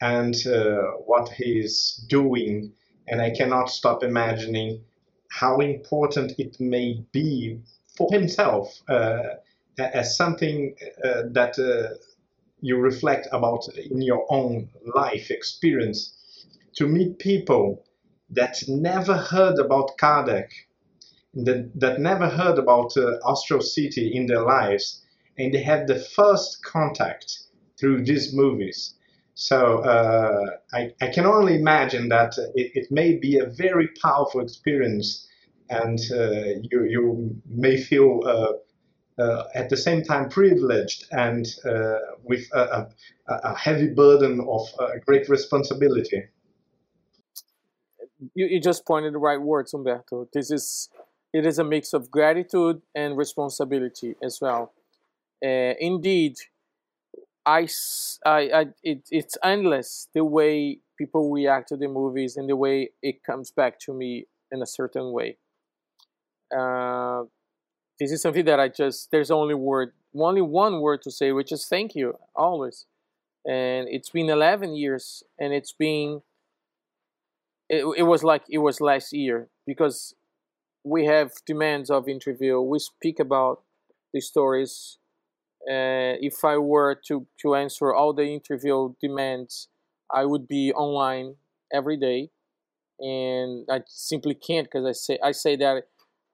and 0.00 0.34
uh, 0.46 0.82
what 1.06 1.30
he's 1.30 2.04
doing, 2.08 2.72
and 3.08 3.20
I 3.20 3.30
cannot 3.30 3.70
stop 3.70 4.02
imagining 4.02 4.84
how 5.30 5.60
important 5.60 6.32
it 6.38 6.58
may 6.60 7.04
be 7.12 7.60
for 7.96 8.08
himself 8.12 8.82
as 9.78 10.16
something 10.16 10.74
that 11.02 11.56
you 12.60 12.76
reflect 12.78 13.28
about 13.32 13.66
in 13.76 14.02
your 14.02 14.26
own 14.28 14.68
life 14.94 15.30
experience. 15.30 16.16
To 16.76 16.86
meet 16.86 17.18
people 17.18 17.84
that 18.30 18.56
never 18.68 19.16
heard 19.16 19.58
about 19.58 19.98
Kardec 19.98 20.50
that, 21.34 21.70
that 21.74 22.00
never 22.00 22.28
heard 22.28 22.58
about 22.58 22.96
uh, 22.96 23.18
Astral 23.26 23.60
City 23.60 24.14
in 24.14 24.26
their 24.26 24.42
lives, 24.42 25.02
and 25.38 25.54
they 25.54 25.62
had 25.62 25.86
the 25.86 25.98
first 25.98 26.62
contact 26.64 27.40
through 27.78 28.04
these 28.04 28.34
movies. 28.34 28.94
So 29.34 29.78
uh, 29.78 30.56
I, 30.72 30.92
I, 31.00 31.06
can 31.06 31.24
only 31.24 31.54
imagine 31.54 32.08
that 32.08 32.34
it, 32.54 32.72
it, 32.74 32.90
may 32.90 33.16
be 33.16 33.38
a 33.38 33.46
very 33.46 33.88
powerful 34.02 34.42
experience, 34.42 35.26
and 35.70 35.98
uh, 36.12 36.60
you, 36.70 36.84
you 36.84 37.42
may 37.46 37.78
feel 37.78 38.20
uh, 38.26 39.22
uh 39.22 39.44
at 39.54 39.70
the 39.70 39.76
same 39.76 40.02
time 40.02 40.28
privileged 40.28 41.06
and 41.12 41.46
uh, 41.64 41.98
with 42.22 42.48
a, 42.52 42.88
a, 43.28 43.34
a, 43.34 43.54
heavy 43.56 43.88
burden 43.88 44.40
of 44.40 44.68
great 45.06 45.28
responsibility. 45.28 46.22
You, 48.34 48.46
you 48.46 48.60
just 48.60 48.84
pointed 48.84 49.14
the 49.14 49.18
right 49.18 49.40
words, 49.40 49.72
Umberto. 49.72 50.28
This 50.34 50.50
is 50.50 50.90
it 51.32 51.46
is 51.46 51.58
a 51.58 51.64
mix 51.64 51.92
of 51.92 52.10
gratitude 52.10 52.82
and 52.94 53.16
responsibility 53.16 54.16
as 54.22 54.40
well. 54.40 54.72
Uh, 55.44 55.74
indeed, 55.80 56.36
I, 57.46 57.68
I, 58.24 58.38
I 58.54 58.66
it, 58.82 59.02
it's 59.10 59.38
endless 59.42 60.08
the 60.14 60.24
way 60.24 60.78
people 60.98 61.30
react 61.30 61.68
to 61.68 61.76
the 61.76 61.88
movies 61.88 62.36
and 62.36 62.48
the 62.48 62.56
way 62.56 62.90
it 63.02 63.24
comes 63.24 63.50
back 63.50 63.78
to 63.80 63.94
me 63.94 64.26
in 64.52 64.60
a 64.60 64.66
certain 64.66 65.12
way. 65.12 65.38
Uh, 66.56 67.24
this 67.98 68.12
is 68.12 68.20
something 68.22 68.44
that 68.44 68.58
I 68.58 68.68
just 68.68 69.10
there's 69.10 69.30
only 69.30 69.54
word 69.54 69.92
only 70.14 70.42
one 70.42 70.80
word 70.80 71.02
to 71.02 71.10
say, 71.10 71.32
which 71.32 71.52
is 71.52 71.66
thank 71.66 71.94
you 71.94 72.18
always. 72.34 72.86
And 73.46 73.88
it's 73.88 74.10
been 74.10 74.28
11 74.28 74.76
years, 74.76 75.22
and 75.38 75.54
it's 75.54 75.72
been 75.72 76.22
it, 77.68 77.84
it 77.96 78.02
was 78.02 78.24
like 78.24 78.42
it 78.50 78.58
was 78.58 78.80
last 78.80 79.12
year 79.12 79.48
because 79.66 80.14
we 80.84 81.06
have 81.06 81.32
demands 81.46 81.90
of 81.90 82.08
interview. 82.08 82.60
We 82.60 82.78
speak 82.78 83.20
about 83.20 83.62
the 84.12 84.20
stories. 84.20 84.98
Uh, 85.68 86.16
if 86.20 86.44
I 86.44 86.56
were 86.56 86.98
to, 87.06 87.26
to 87.42 87.54
answer 87.54 87.92
all 87.92 88.12
the 88.12 88.24
interview 88.24 88.94
demands, 89.00 89.68
I 90.12 90.24
would 90.24 90.48
be 90.48 90.72
online 90.72 91.36
every 91.72 91.96
day, 91.96 92.30
and 92.98 93.66
I 93.70 93.82
simply 93.86 94.34
can't 94.34 94.66
because 94.66 94.86
I 94.86 94.92
say 94.92 95.18
I 95.22 95.32
say 95.32 95.56
that 95.56 95.84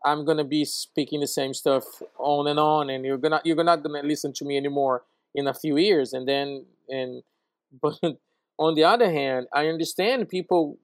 I'm 0.05 0.25
gonna 0.25 0.45
be 0.45 0.65
speaking 0.65 1.21
the 1.21 1.27
same 1.27 1.53
stuff 1.53 1.85
on 2.19 2.47
and 2.47 2.59
on, 2.59 2.89
and 2.89 3.05
you're 3.05 3.19
gonna 3.19 3.43
you're 3.45 3.63
not 3.63 3.83
gonna 3.83 4.03
listen 4.03 4.33
to 4.35 4.45
me 4.45 4.57
anymore 4.57 5.05
in 5.35 5.47
a 5.47 5.55
few 5.55 5.77
years, 5.77 6.13
and 6.13 6.27
then 6.27 6.65
and 6.89 7.23
but 7.83 7.99
on 8.59 8.75
the 8.75 8.85
other 8.85 9.11
hand, 9.11 9.49
I 9.53 9.67
understand 9.67 10.29
people 10.29 10.79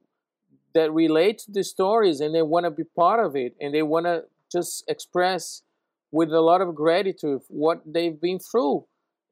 that 0.75 0.93
relate 0.93 1.39
to 1.39 1.53
the 1.53 1.65
stories 1.65 2.21
and 2.21 2.35
they 2.35 2.43
want 2.43 2.65
to 2.65 2.71
be 2.71 2.85
part 2.85 3.25
of 3.25 3.37
it 3.37 3.55
and 3.61 3.75
they 3.75 3.83
want 3.83 4.07
to 4.07 4.25
just 4.51 4.85
express 4.89 5.63
with 6.11 6.31
a 6.33 6.41
lot 6.41 6.61
of 6.61 6.75
gratitude 6.75 7.41
what 7.49 7.83
they've 7.87 8.21
been 8.21 8.39
through. 8.39 8.85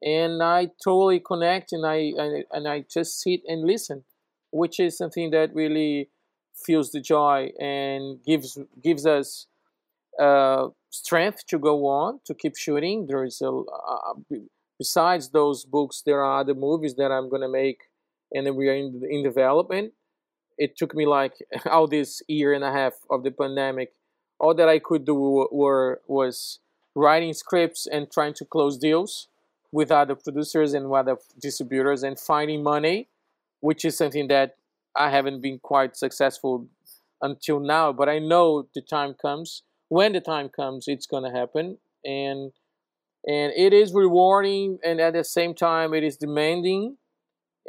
And 0.03 0.41
i 0.41 0.69
totally 0.83 1.19
connect 1.19 1.73
and 1.73 1.85
I, 1.85 2.11
I 2.19 2.43
and 2.51 2.67
i 2.67 2.83
just 2.91 3.21
sit 3.21 3.41
and 3.47 3.63
listen 3.63 4.03
which 4.49 4.79
is 4.79 4.97
something 4.97 5.29
that 5.29 5.53
really 5.53 6.09
feels 6.65 6.91
the 6.91 7.01
joy 7.01 7.51
and 7.59 8.17
gives 8.25 8.57
gives 8.83 9.05
us 9.05 9.45
uh, 10.19 10.69
strength 10.89 11.45
to 11.47 11.57
go 11.57 11.85
on 11.85 12.19
to 12.25 12.33
keep 12.33 12.57
shooting. 12.57 13.07
There 13.07 13.23
is 13.23 13.41
a 13.41 13.49
uh, 13.49 14.13
besides 14.81 15.29
those 15.29 15.63
books 15.63 16.01
there 16.07 16.23
are 16.23 16.39
other 16.41 16.55
movies 16.67 16.95
that 16.95 17.11
i'm 17.15 17.29
going 17.29 17.45
to 17.49 17.53
make 17.63 17.81
and 18.33 18.43
we 18.55 18.67
are 18.67 18.73
in, 18.83 18.87
in 19.15 19.21
development 19.21 19.93
it 20.57 20.77
took 20.77 20.95
me 20.95 21.05
like 21.05 21.33
all 21.71 21.87
this 21.87 22.21
year 22.27 22.53
and 22.53 22.63
a 22.63 22.71
half 22.71 22.93
of 23.09 23.23
the 23.23 23.31
pandemic 23.31 23.93
all 24.39 24.53
that 24.53 24.69
i 24.69 24.79
could 24.79 25.05
do 25.05 25.15
were 25.51 26.01
was 26.07 26.59
writing 26.95 27.33
scripts 27.33 27.87
and 27.87 28.11
trying 28.11 28.33
to 28.33 28.45
close 28.45 28.77
deals 28.77 29.27
with 29.71 29.91
other 29.91 30.15
producers 30.15 30.73
and 30.73 30.91
other 30.93 31.17
distributors 31.39 32.03
and 32.03 32.19
finding 32.19 32.61
money 32.63 33.07
which 33.59 33.85
is 33.85 33.97
something 33.97 34.27
that 34.27 34.55
i 34.95 35.09
haven't 35.09 35.41
been 35.41 35.59
quite 35.59 35.95
successful 35.95 36.67
until 37.21 37.59
now 37.59 37.93
but 37.93 38.09
i 38.09 38.19
know 38.19 38.67
the 38.75 38.81
time 38.81 39.13
comes 39.13 39.63
when 39.89 40.13
the 40.13 40.21
time 40.21 40.49
comes 40.49 40.85
it's 40.87 41.05
going 41.05 41.23
to 41.23 41.37
happen 41.37 41.77
and 42.03 42.51
and 43.27 43.53
it 43.55 43.71
is 43.71 43.93
rewarding 43.93 44.79
and 44.83 44.99
at 44.99 45.13
the 45.13 45.23
same 45.23 45.53
time 45.53 45.93
it 45.93 46.03
is 46.03 46.17
demanding 46.17 46.97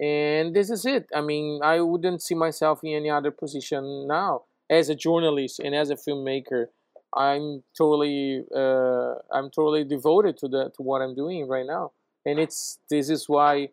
and 0.01 0.55
this 0.55 0.71
is 0.71 0.85
it 0.87 1.07
i 1.15 1.21
mean 1.21 1.61
i 1.63 1.81
wouldn't 1.81 2.23
see 2.23 2.35
myself 2.35 2.81
in 2.83 2.95
any 2.95 3.11
other 3.11 3.31
position 3.31 4.07
now 4.07 4.43
as 4.71 4.89
a 4.89 4.95
journalist 4.95 5.59
and 5.61 5.75
as 5.75 5.91
a 5.91 5.97
filmmaker 5.97 6.67
i'm 7.15 7.63
totally 7.77 8.45
uh, 8.55 9.15
i'm 9.31 9.51
totally 9.51 9.85
devoted 9.85 10.37
to 10.37 10.49
the 10.49 10.71
to 10.75 10.83
what 10.83 11.03
i'm 11.03 11.15
doing 11.15 11.47
right 11.47 11.67
now 11.67 11.93
and 12.25 12.39
it's 12.39 12.79
this 12.89 13.11
is 13.11 13.29
why 13.29 13.69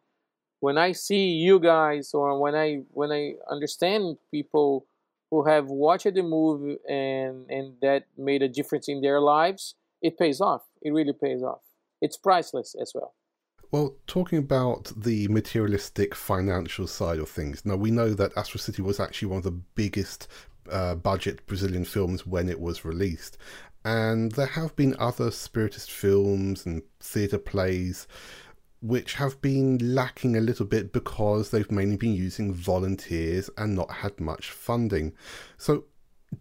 when 0.60 0.78
I 0.78 0.92
see 0.92 1.30
you 1.30 1.60
guys 1.60 2.14
or 2.14 2.40
when 2.40 2.56
I 2.56 2.82
when 2.92 3.12
I 3.12 3.36
understand 3.50 4.18
people 4.32 4.86
who 5.32 5.46
have 5.46 5.68
watched 5.68 6.14
the 6.14 6.24
movie 6.24 6.78
and 6.88 7.50
and 7.50 7.76
that 7.82 8.06
made 8.18 8.42
a 8.42 8.50
difference 8.50 8.88
in 8.88 9.02
their 9.02 9.22
lives, 9.22 9.76
it 10.02 10.18
pays 10.18 10.42
off. 10.42 10.64
It 10.82 10.92
really 10.92 11.14
pays 11.14 11.44
off. 11.44 11.62
It's 12.02 12.18
priceless 12.18 12.76
as 12.80 12.92
well. 12.94 13.14
Well, 13.72 13.96
talking 14.08 14.40
about 14.40 14.92
the 14.98 15.28
materialistic 15.28 16.16
financial 16.16 16.88
side 16.88 17.20
of 17.20 17.30
things, 17.30 17.64
now 17.66 17.76
we 17.76 17.92
know 17.92 18.16
that 18.16 18.36
Astral 18.36 18.60
City 18.60 18.82
was 18.82 19.00
actually 19.00 19.28
one 19.28 19.38
of 19.38 19.44
the 19.44 19.52
biggest 19.52 20.28
uh, 20.72 20.96
budget 20.96 21.46
Brazilian 21.46 21.86
films 21.86 22.26
when 22.26 22.50
it 22.50 22.60
was 22.60 22.84
released. 22.84 23.38
And 23.86 24.32
there 24.32 24.48
have 24.48 24.76
been 24.76 24.96
other 24.98 25.30
spiritist 25.30 25.92
films 25.92 26.66
and 26.66 26.82
theatre 27.00 27.38
plays 27.38 28.08
which 28.82 29.14
have 29.16 29.40
been 29.42 29.78
lacking 29.94 30.36
a 30.36 30.42
little 30.42 30.66
bit 30.66 30.92
because 30.92 31.52
they've 31.52 31.70
mainly 31.70 31.98
been 31.98 32.14
using 32.14 32.54
volunteers 32.54 33.50
and 33.58 33.76
not 33.76 33.92
had 33.92 34.20
much 34.20 34.50
funding. 34.50 35.14
So, 35.58 35.84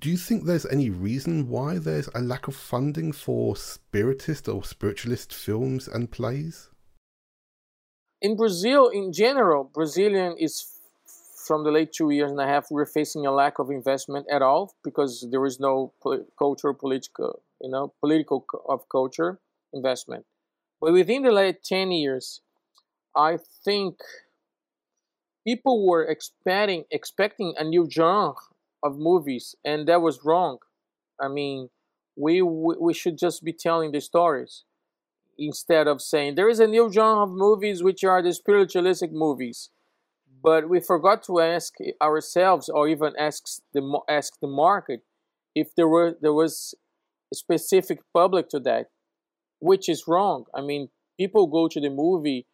do 0.00 0.08
you 0.08 0.16
think 0.16 0.44
there's 0.44 0.66
any 0.66 0.88
reason 0.88 1.48
why 1.48 1.78
there's 1.78 2.08
a 2.14 2.20
lack 2.20 2.48
of 2.48 2.54
funding 2.54 3.12
for 3.12 3.56
spiritist 3.56 4.48
or 4.48 4.64
spiritualist 4.64 5.34
films 5.34 5.88
and 5.88 6.10
plays? 6.10 6.70
In 8.20 8.36
Brazil, 8.36 8.88
in 8.88 9.12
general, 9.12 9.64
Brazilian 9.64 10.36
is 10.38 10.66
from 11.46 11.64
the 11.64 11.70
late 11.70 11.92
two 11.92 12.10
years 12.10 12.30
and 12.30 12.40
a 12.40 12.46
half, 12.46 12.70
we're 12.70 12.84
facing 12.84 13.24
a 13.26 13.32
lack 13.32 13.58
of 13.58 13.70
investment 13.70 14.26
at 14.30 14.42
all 14.42 14.74
because 14.84 15.26
there 15.30 15.44
is 15.46 15.58
no 15.58 15.92
cultural, 16.38 16.74
political, 16.74 17.42
you 17.60 17.70
know, 17.70 17.94
political 18.00 18.44
of 18.68 18.88
culture 18.88 19.40
investment. 19.72 20.26
But 20.80 20.92
within 20.92 21.22
the 21.22 21.32
late 21.32 21.62
10 21.64 21.92
years, 21.92 22.42
I 23.16 23.38
think 23.64 24.00
people 25.44 25.86
were 25.86 26.04
expecting 26.04 26.84
expecting 26.90 27.54
a 27.58 27.64
new 27.64 27.88
genre 27.90 28.34
of 28.82 28.98
movies, 28.98 29.54
and 29.64 29.88
that 29.88 30.00
was 30.02 30.24
wrong. 30.24 30.58
I 31.20 31.28
mean, 31.28 31.70
we 32.16 32.42
we 32.42 32.94
should 32.94 33.18
just 33.18 33.42
be 33.44 33.52
telling 33.52 33.92
the 33.92 34.00
stories 34.00 34.64
instead 35.38 35.86
of 35.86 36.02
saying 36.02 36.34
there 36.34 36.48
is 36.48 36.60
a 36.60 36.66
new 36.66 36.90
genre 36.92 37.24
of 37.24 37.30
movies 37.30 37.82
which 37.82 38.04
are 38.04 38.22
the 38.22 38.32
spiritualistic 38.32 39.12
movies. 39.12 39.70
But 40.42 40.68
we 40.68 40.80
forgot 40.80 41.22
to 41.24 41.40
ask 41.40 41.74
ourselves, 42.00 42.68
or 42.68 42.88
even 42.88 43.12
ask 43.18 43.44
the 43.74 44.00
ask 44.08 44.34
the 44.40 44.46
market, 44.48 45.02
if 45.54 45.74
there 45.74 45.88
were 45.88 46.16
there 46.20 46.32
was 46.32 46.74
a 47.32 47.36
specific 47.36 48.00
public 48.14 48.48
to 48.50 48.60
that 48.60 48.86
which 49.60 49.88
is 49.88 50.06
wrong. 50.06 50.44
I 50.54 50.60
mean, 50.60 50.88
people 51.18 51.46
go 51.46 51.68
to 51.68 51.80
the 51.80 51.90
movie 51.90 52.46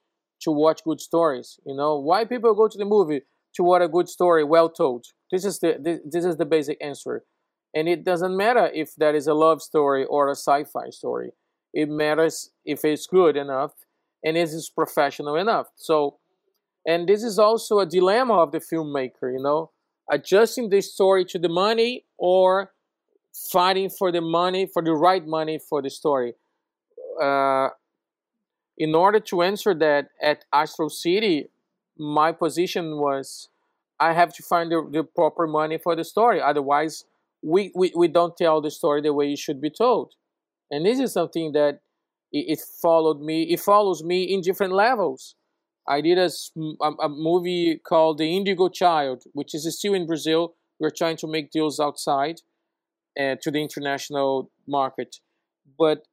to 0.42 0.50
watch 0.50 0.84
good 0.84 1.00
stories. 1.00 1.58
You 1.66 1.76
know, 1.76 1.98
why 1.98 2.24
people 2.24 2.54
go 2.54 2.68
to 2.68 2.78
the 2.78 2.84
movie 2.84 3.22
to 3.54 3.62
watch 3.62 3.82
a 3.82 3.88
good 3.88 4.08
story, 4.08 4.44
well 4.44 4.68
told. 4.68 5.06
This 5.30 5.44
is 5.44 5.58
the 5.60 5.76
this, 5.80 6.00
this 6.04 6.24
is 6.24 6.36
the 6.36 6.46
basic 6.46 6.78
answer, 6.82 7.24
and 7.74 7.88
it 7.88 8.04
doesn't 8.04 8.36
matter 8.36 8.70
if 8.74 8.94
that 8.96 9.14
is 9.14 9.26
a 9.26 9.34
love 9.34 9.62
story 9.62 10.04
or 10.04 10.28
a 10.28 10.36
sci-fi 10.36 10.90
story. 10.90 11.32
It 11.74 11.90
matters 11.90 12.50
if 12.64 12.84
it's 12.84 13.06
good 13.06 13.36
enough 13.36 13.72
and 14.24 14.36
is 14.38 14.54
it 14.54 14.64
professional 14.74 15.36
enough. 15.36 15.66
So, 15.76 16.16
and 16.86 17.06
this 17.06 17.22
is 17.22 17.38
also 17.38 17.80
a 17.80 17.86
dilemma 17.86 18.34
of 18.34 18.52
the 18.52 18.60
filmmaker. 18.60 19.32
You 19.32 19.42
know, 19.42 19.70
adjusting 20.10 20.70
the 20.70 20.80
story 20.80 21.26
to 21.26 21.38
the 21.38 21.50
money 21.50 22.04
or 22.16 22.72
fighting 23.52 23.90
for 23.90 24.10
the 24.10 24.22
money 24.22 24.66
for 24.66 24.82
the 24.82 24.94
right 24.94 25.26
money 25.26 25.58
for 25.58 25.82
the 25.82 25.90
story 25.90 26.34
uh, 27.20 27.68
in 28.76 28.94
order 28.94 29.20
to 29.20 29.42
answer 29.42 29.74
that 29.74 30.08
at 30.22 30.44
Astral 30.52 30.90
City, 30.90 31.48
my 31.98 32.32
position 32.32 32.98
was 32.98 33.48
I 34.00 34.12
have 34.12 34.34
to 34.34 34.42
find 34.42 34.72
the, 34.72 34.88
the 34.90 35.04
proper 35.04 35.46
money 35.46 35.78
for 35.78 35.94
the 35.94 36.04
story. 36.04 36.40
Otherwise, 36.40 37.04
we, 37.42 37.70
we, 37.74 37.92
we 37.94 38.08
don't 38.08 38.36
tell 38.36 38.60
the 38.60 38.70
story 38.70 39.00
the 39.00 39.12
way 39.12 39.32
it 39.32 39.38
should 39.38 39.60
be 39.60 39.70
told. 39.70 40.14
And 40.70 40.84
this 40.84 40.98
is 40.98 41.12
something 41.12 41.52
that 41.52 41.80
it, 42.32 42.58
it 42.58 42.60
followed 42.82 43.20
me. 43.20 43.44
It 43.44 43.60
follows 43.60 44.02
me 44.02 44.24
in 44.24 44.40
different 44.40 44.72
levels. 44.72 45.36
I 45.86 46.00
did 46.00 46.18
a, 46.18 46.30
a, 46.82 47.08
movie 47.08 47.78
called 47.86 48.18
The 48.18 48.34
Indigo 48.36 48.68
Child, 48.68 49.24
which 49.34 49.54
is 49.54 49.70
still 49.78 49.92
in 49.92 50.06
Brazil. 50.06 50.54
We're 50.80 50.90
trying 50.90 51.18
to 51.18 51.26
make 51.26 51.50
deals 51.50 51.78
outside 51.78 52.40
uh, 53.20 53.36
to 53.42 53.50
the 53.50 53.60
international 53.60 54.50
market. 54.66 55.16
But 55.78 56.06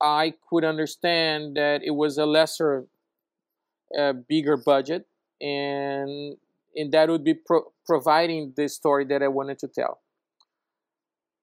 I 0.00 0.34
could 0.48 0.64
understand 0.64 1.56
that 1.56 1.82
it 1.84 1.92
was 1.92 2.16
a 2.18 2.26
lesser, 2.26 2.86
uh, 3.98 4.14
bigger 4.28 4.56
budget, 4.56 5.06
and 5.40 6.36
and 6.76 6.92
that 6.92 7.08
would 7.08 7.22
be 7.22 7.34
pro- 7.34 7.72
providing 7.86 8.54
the 8.56 8.68
story 8.68 9.04
that 9.04 9.22
I 9.22 9.28
wanted 9.28 9.58
to 9.60 9.68
tell. 9.68 10.00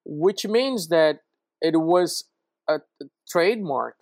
Which 0.03 0.45
means 0.45 0.89
that 0.89 1.19
it 1.61 1.79
was 1.79 2.25
a, 2.67 2.75
a 2.75 3.05
trademark 3.29 3.95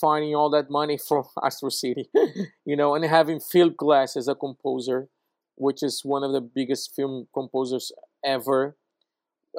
finding 0.00 0.34
all 0.34 0.50
that 0.50 0.70
money 0.70 0.98
from 0.98 1.24
Astral 1.44 1.70
City, 1.70 2.08
you 2.64 2.76
know, 2.76 2.94
and 2.94 3.04
having 3.04 3.40
Philip 3.40 3.76
Glass 3.76 4.16
as 4.16 4.28
a 4.28 4.34
composer, 4.34 5.08
which 5.56 5.82
is 5.82 6.02
one 6.04 6.24
of 6.24 6.32
the 6.32 6.40
biggest 6.40 6.94
film 6.94 7.28
composers 7.32 7.92
ever, 8.24 8.76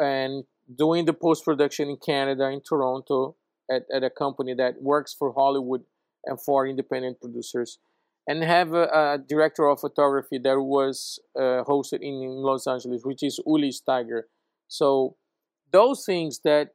and 0.01 0.43
doing 0.77 1.05
the 1.05 1.13
post 1.13 1.45
production 1.45 1.89
in 1.89 1.97
Canada, 1.97 2.49
in 2.49 2.61
Toronto, 2.61 3.35
at, 3.69 3.83
at 3.93 4.03
a 4.03 4.09
company 4.09 4.53
that 4.53 4.81
works 4.81 5.13
for 5.17 5.33
Hollywood 5.33 5.83
and 6.25 6.41
for 6.41 6.67
independent 6.67 7.21
producers, 7.21 7.79
and 8.27 8.43
have 8.43 8.73
a, 8.73 8.83
a 8.83 9.19
director 9.27 9.67
of 9.67 9.79
photography 9.79 10.39
that 10.39 10.59
was 10.59 11.19
uh, 11.37 11.63
hosted 11.63 12.01
in, 12.01 12.15
in, 12.21 12.41
Los 12.41 12.67
Angeles, 12.67 13.03
which 13.03 13.23
is 13.23 13.39
Ueli 13.47 13.73
Steiger. 13.73 14.23
So 14.67 15.15
those 15.71 16.03
things 16.05 16.39
that 16.43 16.69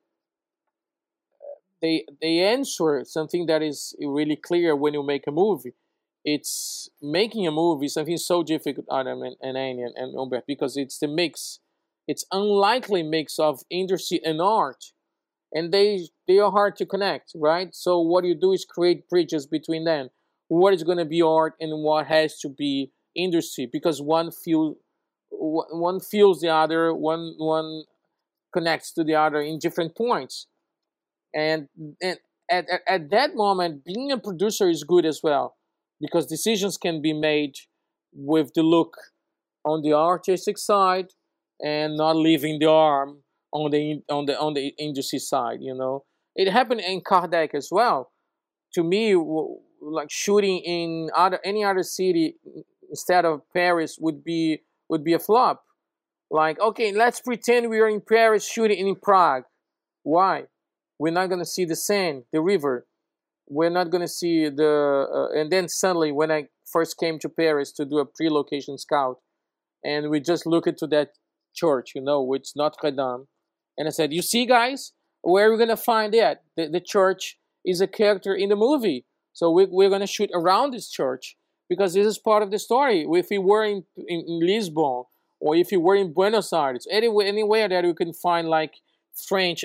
they 1.83 2.05
they 2.21 2.41
answer 2.41 3.05
something 3.05 3.47
that 3.47 3.63
is 3.63 3.95
really 4.01 4.37
clear 4.37 4.77
when 4.77 4.95
you 4.95 5.03
make 5.03 5.27
a 5.27 5.33
movie. 5.33 5.75
It's 6.25 6.91
making 7.01 7.47
a 7.47 7.51
movie 7.51 7.89
something 7.89 8.19
so 8.19 8.43
difficult, 8.43 8.87
Adam 8.93 9.23
and, 9.23 9.37
Annie 9.57 9.83
and, 9.83 9.95
and 9.97 10.43
because 10.47 10.77
it's 10.77 10.99
the 10.99 11.09
mix. 11.09 11.61
It's 12.07 12.27
unlikely 12.31 13.03
mix 13.03 13.39
of 13.39 13.61
industry 13.71 14.21
and 14.25 14.41
art 14.41 14.93
and 15.53 15.73
they 15.73 16.09
they 16.27 16.39
are 16.39 16.51
hard 16.51 16.77
to 16.77 16.87
connect, 16.87 17.33
right? 17.35 17.75
So 17.75 18.01
what 18.01 18.25
you 18.25 18.35
do 18.35 18.53
is 18.53 18.65
create 18.65 19.09
bridges 19.09 19.47
between 19.47 19.85
them. 19.85 20.11
What 20.49 20.75
is 20.75 20.83
going 20.83 20.99
to 20.99 21.05
be 21.05 21.23
art 21.23 21.55
and 21.61 21.83
what 21.83 22.07
has 22.07 22.39
to 22.41 22.49
be 22.49 22.93
industry 23.15 23.69
because 23.71 24.01
one 24.01 24.31
feel 24.31 24.77
one 25.31 26.01
feels 26.01 26.41
the 26.41 26.49
other, 26.49 26.95
one 26.95 27.35
one 27.39 27.85
connects 28.53 28.93
to 28.95 29.05
the 29.05 29.15
other 29.15 29.41
in 29.41 29.59
different 29.59 29.97
points, 29.97 30.47
and 31.35 31.69
and 32.03 32.19
at, 32.51 32.65
at, 32.71 32.81
at 32.89 33.11
that 33.11 33.35
moment, 33.35 33.85
being 33.85 34.11
a 34.11 34.19
producer 34.19 34.69
is 34.69 34.85
good 34.85 35.07
as 35.07 35.21
well 35.23 35.57
because 36.01 36.27
decisions 36.27 36.77
can 36.77 37.01
be 37.01 37.13
made 37.13 37.55
with 38.13 38.53
the 38.55 38.63
look 38.63 38.97
on 39.65 39.83
the 39.83 39.93
artistic 39.93 40.59
side 40.59 41.07
and 41.61 41.97
not 41.97 42.17
leaving 42.17 42.59
the 42.59 42.69
arm 42.69 43.23
on 43.53 43.71
the 43.71 44.01
on 44.09 44.27
the 44.27 44.39
on 44.39 44.55
the 44.55 44.73
industry 44.79 45.19
side. 45.19 45.59
You 45.61 45.75
know, 45.75 46.05
it 46.35 46.51
happened 46.51 46.81
in 46.81 47.03
Kardec 47.03 47.55
as 47.55 47.69
well. 47.71 48.11
To 48.75 48.83
me, 48.83 49.15
like 49.81 50.11
shooting 50.11 50.59
in 50.59 51.11
other 51.17 51.41
any 51.45 51.65
other 51.65 51.83
city 51.83 52.37
instead 52.89 53.25
of 53.25 53.43
Paris 53.55 53.97
would 54.01 54.25
be 54.25 54.63
would 54.89 55.05
be 55.05 55.13
a 55.13 55.19
flop. 55.19 55.63
Like, 56.31 56.61
okay, 56.61 56.93
let's 56.93 57.21
pretend 57.21 57.69
we 57.69 57.81
are 57.81 57.89
in 57.89 58.01
Paris 58.01 58.49
shooting 58.49 58.87
in 58.87 58.95
Prague. 58.95 59.45
Why? 60.05 60.45
We're 61.01 61.19
not 61.21 61.31
gonna 61.31 61.47
see 61.47 61.65
the 61.65 61.77
Seine, 61.77 62.25
the 62.31 62.43
river. 62.43 62.87
We're 63.49 63.71
not 63.71 63.91
gonna 63.91 64.15
see 64.21 64.51
the. 64.51 65.07
Uh, 65.11 65.39
and 65.39 65.51
then 65.51 65.67
suddenly, 65.69 66.13
when 66.13 66.31
I 66.31 66.49
first 66.71 66.99
came 66.99 67.19
to 67.21 67.29
Paris 67.31 67.73
to 67.73 67.87
do 67.87 67.99
a 67.99 68.05
pre-location 68.05 68.77
scout, 68.77 69.17
and 69.83 70.11
we 70.11 70.21
just 70.21 70.45
look 70.45 70.67
into 70.67 70.87
that 70.89 71.13
church, 71.55 71.93
you 71.95 72.03
know, 72.03 72.23
which 72.23 72.51
Notre 72.55 72.91
Dame, 72.91 73.27
and 73.79 73.89
I 73.89 73.91
said, 73.91 74.13
You 74.13 74.21
see, 74.21 74.45
guys, 74.45 74.93
where 75.23 75.49
are 75.49 75.53
we 75.53 75.57
going 75.57 75.69
to 75.71 75.77
find 75.77 76.15
it? 76.15 76.39
The, 76.57 76.69
the 76.69 76.81
church 76.81 77.39
is 77.65 77.81
a 77.81 77.87
character 77.87 78.35
in 78.35 78.51
the 78.51 78.57
movie. 78.57 79.07
So 79.33 79.51
we, 79.51 79.67
we're 79.71 79.89
going 79.89 80.03
to 80.03 80.07
shoot 80.07 80.31
around 80.35 80.75
this 80.75 80.91
church 80.91 81.37
because 81.69 81.95
this 81.95 82.07
is 82.07 82.19
part 82.19 82.43
of 82.43 82.51
the 82.51 82.59
story. 82.59 83.07
If 83.09 83.29
we 83.31 83.39
were 83.39 83.65
in, 83.65 83.85
in, 83.97 84.25
in 84.27 84.47
Lisbon 84.47 85.05
or 85.41 85.57
if 85.57 85.73
you 85.73 85.81
were 85.81 85.97
in 85.97 86.13
Buenos 86.13 86.53
Aires, 86.53 86.87
anywhere, 86.91 87.27
anywhere 87.27 87.69
that 87.69 87.85
you 87.85 87.95
can 87.95 88.13
find 88.13 88.49
like 88.49 88.75
French 89.29 89.65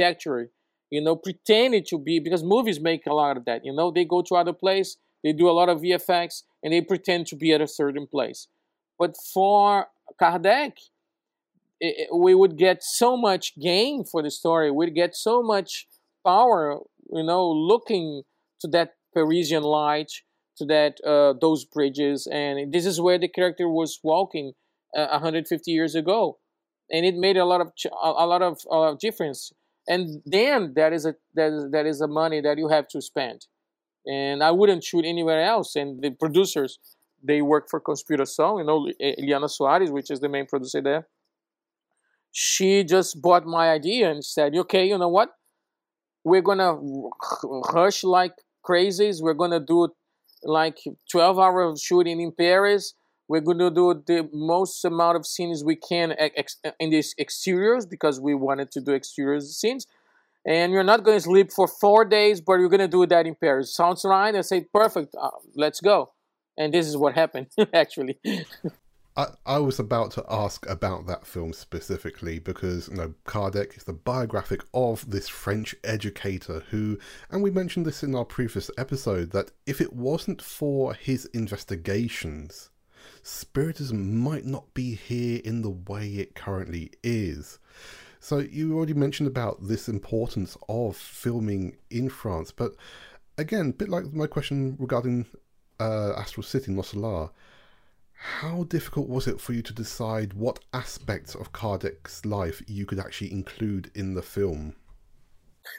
architecture, 0.00 0.50
you 0.90 1.00
know, 1.00 1.16
pretending 1.16 1.84
to 1.88 1.98
be, 1.98 2.18
because 2.18 2.42
movies 2.42 2.80
make 2.80 3.06
a 3.06 3.14
lot 3.14 3.36
of 3.36 3.44
that, 3.44 3.64
you 3.64 3.72
know, 3.72 3.90
they 3.90 4.04
go 4.04 4.22
to 4.22 4.34
other 4.34 4.52
place, 4.52 4.96
they 5.22 5.32
do 5.32 5.48
a 5.48 5.52
lot 5.52 5.68
of 5.68 5.80
VFX, 5.80 6.42
and 6.62 6.72
they 6.72 6.80
pretend 6.80 7.26
to 7.28 7.36
be 7.36 7.52
at 7.52 7.60
a 7.60 7.66
certain 7.68 8.06
place. 8.06 8.48
But 8.98 9.16
for 9.32 9.86
Kardec, 10.20 10.72
it, 11.80 12.08
we 12.14 12.34
would 12.34 12.56
get 12.56 12.82
so 12.82 13.16
much 13.16 13.58
gain 13.58 14.04
for 14.04 14.22
the 14.22 14.30
story. 14.30 14.70
We'd 14.70 14.94
get 14.94 15.14
so 15.14 15.42
much 15.42 15.86
power, 16.24 16.78
you 17.12 17.22
know, 17.22 17.50
looking 17.50 18.22
to 18.60 18.68
that 18.68 18.94
Parisian 19.14 19.62
light, 19.62 20.12
to 20.58 20.64
that 20.66 21.00
uh, 21.06 21.34
those 21.40 21.64
bridges, 21.64 22.26
and 22.30 22.72
this 22.72 22.84
is 22.84 23.00
where 23.00 23.18
the 23.18 23.28
character 23.28 23.68
was 23.68 23.98
walking 24.02 24.52
uh, 24.96 25.06
150 25.08 25.70
years 25.70 25.94
ago, 25.94 26.38
and 26.90 27.06
it 27.06 27.14
made 27.16 27.36
a 27.36 27.46
lot 27.46 27.60
of 27.62 27.74
ch- 27.74 27.86
a 28.02 28.26
lot 28.26 28.42
of 28.42 28.60
uh, 28.70 28.94
difference. 29.00 29.52
And 29.90 30.22
then 30.24 30.74
that 30.76 30.92
is 30.92 31.04
a 31.04 31.16
that 31.34 31.52
is, 31.52 31.70
that 31.72 31.84
is 31.84 32.00
a 32.00 32.06
money 32.06 32.40
that 32.40 32.58
you 32.58 32.68
have 32.68 32.86
to 32.94 33.02
spend, 33.02 33.46
and 34.06 34.40
I 34.40 34.52
wouldn't 34.52 34.84
shoot 34.84 35.04
anywhere 35.04 35.42
else. 35.42 35.74
And 35.74 36.00
the 36.00 36.10
producers, 36.12 36.78
they 37.20 37.42
work 37.42 37.68
for 37.68 37.80
Conspiração, 37.80 38.60
you 38.60 38.64
know, 38.64 38.88
eh, 39.00 39.16
Eliana 39.20 39.50
Soares, 39.50 39.90
which 39.90 40.08
is 40.12 40.20
the 40.20 40.28
main 40.28 40.46
producer 40.46 40.80
there. 40.80 41.08
She 42.30 42.84
just 42.84 43.20
bought 43.20 43.44
my 43.44 43.70
idea 43.70 44.12
and 44.12 44.24
said, 44.24 44.54
"Okay, 44.54 44.86
you 44.86 44.96
know 44.96 45.08
what? 45.08 45.30
We're 46.22 46.46
gonna 46.50 46.72
rush 47.74 48.04
like 48.04 48.36
crazies. 48.64 49.20
We're 49.20 49.40
gonna 49.42 49.58
do 49.58 49.88
like 50.44 50.78
12 51.10 51.36
hours 51.38 51.82
shooting 51.82 52.20
in 52.20 52.30
Paris. 52.30 52.94
We're 53.30 53.40
going 53.40 53.58
to 53.58 53.70
do 53.70 54.02
the 54.04 54.28
most 54.32 54.84
amount 54.84 55.16
of 55.16 55.24
scenes 55.24 55.62
we 55.62 55.76
can 55.76 56.16
in 56.80 56.90
these 56.90 57.14
exteriors 57.16 57.86
because 57.86 58.20
we 58.20 58.34
wanted 58.34 58.72
to 58.72 58.80
do 58.80 58.90
exterior 58.90 59.38
scenes. 59.38 59.86
And 60.44 60.72
you're 60.72 60.82
not 60.82 61.04
going 61.04 61.16
to 61.16 61.22
sleep 61.22 61.52
for 61.52 61.68
four 61.68 62.04
days, 62.04 62.40
but 62.40 62.54
you're 62.54 62.68
going 62.68 62.80
to 62.80 62.88
do 62.88 63.06
that 63.06 63.28
in 63.28 63.36
Paris. 63.36 63.72
Sounds 63.72 64.04
right? 64.04 64.34
I 64.34 64.40
say, 64.40 64.66
perfect, 64.74 65.14
uh, 65.14 65.30
let's 65.54 65.80
go. 65.80 66.10
And 66.58 66.74
this 66.74 66.88
is 66.88 66.96
what 66.96 67.14
happened, 67.14 67.46
actually. 67.72 68.18
I, 69.16 69.26
I 69.46 69.58
was 69.58 69.78
about 69.78 70.10
to 70.12 70.24
ask 70.28 70.68
about 70.68 71.06
that 71.06 71.24
film 71.24 71.52
specifically 71.52 72.40
because 72.40 72.88
you 72.88 72.96
know 72.96 73.14
Kardec 73.26 73.76
is 73.76 73.84
the 73.84 73.92
biographic 73.92 74.62
of 74.74 75.08
this 75.08 75.28
French 75.28 75.76
educator 75.84 76.64
who, 76.70 76.98
and 77.30 77.44
we 77.44 77.52
mentioned 77.52 77.86
this 77.86 78.02
in 78.02 78.12
our 78.16 78.24
previous 78.24 78.72
episode, 78.76 79.30
that 79.30 79.52
if 79.66 79.80
it 79.80 79.92
wasn't 79.92 80.42
for 80.42 80.94
his 80.94 81.26
investigations, 81.26 82.70
Spiritism 83.22 84.18
might 84.18 84.44
not 84.44 84.72
be 84.74 84.94
here 84.94 85.40
in 85.44 85.62
the 85.62 85.70
way 85.70 86.08
it 86.08 86.34
currently 86.34 86.90
is. 87.02 87.58
So 88.18 88.38
you 88.38 88.76
already 88.76 88.94
mentioned 88.94 89.26
about 89.26 89.66
this 89.66 89.88
importance 89.88 90.56
of 90.68 90.96
filming 90.96 91.76
in 91.90 92.08
France, 92.08 92.52
but 92.52 92.72
again, 93.38 93.70
a 93.70 93.72
bit 93.72 93.88
like 93.88 94.12
my 94.12 94.26
question 94.26 94.76
regarding 94.78 95.26
uh, 95.78 96.12
Astral 96.12 96.44
City, 96.44 96.70
Nosso 96.72 96.96
Lar 97.00 97.30
how 98.20 98.64
difficult 98.64 99.08
was 99.08 99.26
it 99.26 99.40
for 99.40 99.54
you 99.54 99.62
to 99.62 99.72
decide 99.72 100.34
what 100.34 100.58
aspects 100.74 101.34
of 101.34 101.52
Kardec's 101.52 102.26
life 102.26 102.62
you 102.66 102.84
could 102.84 102.98
actually 102.98 103.32
include 103.32 103.90
in 103.94 104.12
the 104.12 104.22
film? 104.22 104.76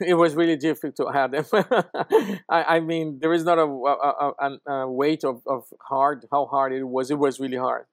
It 0.00 0.14
was 0.14 0.34
really 0.34 0.56
difficult 0.56 0.96
to 0.96 1.06
have 1.12 1.32
them. 1.32 1.44
I, 2.48 2.76
I, 2.76 2.80
mean, 2.80 3.18
there 3.20 3.32
is 3.32 3.44
not 3.44 3.58
a, 3.58 3.62
a, 3.64 4.32
a, 4.40 4.72
a 4.72 4.90
weight 4.90 5.24
of, 5.24 5.42
of 5.46 5.64
hard, 5.80 6.26
how 6.30 6.46
hard 6.46 6.72
it 6.72 6.84
was. 6.84 7.10
It 7.10 7.18
was 7.18 7.40
really 7.40 7.56
hard. 7.56 7.86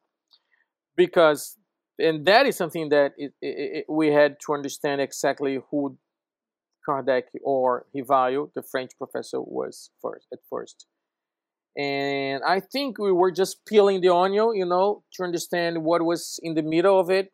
Because, 0.96 1.58
and 1.98 2.26
that 2.26 2.46
is 2.46 2.56
something 2.56 2.90
that 2.90 3.14
it, 3.18 3.34
it, 3.42 3.78
it, 3.78 3.86
we 3.90 4.08
had 4.08 4.38
to 4.46 4.54
understand 4.54 5.02
exactly 5.02 5.60
who 5.70 5.98
Kardec 6.88 7.24
or 7.44 7.86
Rivail, 7.96 8.52
the 8.56 8.64
French 8.64 8.92
professor, 8.98 9.42
was 9.42 9.92
first 10.02 10.28
at 10.34 10.40
first 10.50 10.86
and 11.78 12.44
I 12.44 12.60
think 12.60 12.98
we 12.98 13.12
were 13.12 13.32
just 13.32 13.66
peeling 13.66 14.02
the 14.02 14.14
onion, 14.14 14.54
you 14.56 14.66
know, 14.66 15.04
to 15.14 15.24
understand 15.24 15.84
what 15.84 16.04
was 16.04 16.38
in 16.44 16.54
the 16.56 16.62
middle 16.62 17.00
of 17.00 17.10
it. 17.10 17.32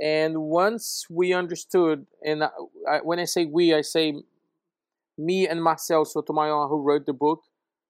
And 0.00 0.42
once 0.42 1.04
we 1.10 1.32
understood, 1.34 2.06
and 2.24 2.44
I, 2.44 2.98
when 3.02 3.18
I 3.18 3.24
say 3.24 3.44
we, 3.44 3.74
I 3.74 3.82
say 3.82 4.14
me 5.18 5.46
and 5.46 5.62
Marcel 5.62 6.04
Souto 6.04 6.30
Maior, 6.30 6.68
who 6.68 6.82
wrote 6.82 7.04
the 7.06 7.12
book, 7.12 7.42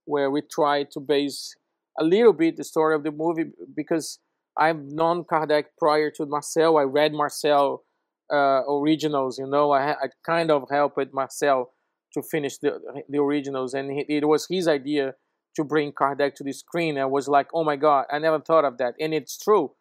where 0.04 0.30
we 0.30 0.42
tried 0.42 0.90
to 0.92 1.00
base 1.00 1.54
a 1.98 2.04
little 2.04 2.32
bit 2.32 2.56
the 2.56 2.64
story 2.64 2.94
of 2.94 3.04
the 3.04 3.12
movie 3.12 3.52
because 3.76 4.18
I've 4.58 4.80
known 4.80 5.24
Kardec 5.24 5.64
prior 5.78 6.10
to 6.12 6.26
Marcel. 6.26 6.78
I 6.78 6.82
read 6.82 7.12
Marcel 7.12 7.84
uh, 8.32 8.62
originals, 8.68 9.38
you 9.38 9.46
know, 9.46 9.70
I, 9.72 9.92
I 9.92 10.06
kind 10.24 10.50
of 10.50 10.68
helped 10.70 11.12
Marcel 11.12 11.72
to 12.14 12.22
finish 12.22 12.58
the 12.58 12.80
the 13.08 13.18
originals, 13.18 13.74
and 13.74 14.04
it 14.08 14.26
was 14.26 14.46
his 14.48 14.66
idea 14.66 15.14
to 15.56 15.64
bring 15.64 15.92
Kardec 15.92 16.34
to 16.36 16.44
the 16.44 16.52
screen. 16.52 16.98
I 16.98 17.04
was 17.04 17.28
like, 17.28 17.48
oh 17.54 17.64
my 17.64 17.76
god, 17.76 18.06
I 18.10 18.18
never 18.18 18.40
thought 18.40 18.64
of 18.64 18.78
that, 18.78 18.94
and 19.00 19.14
it's 19.14 19.38
true. 19.38 19.72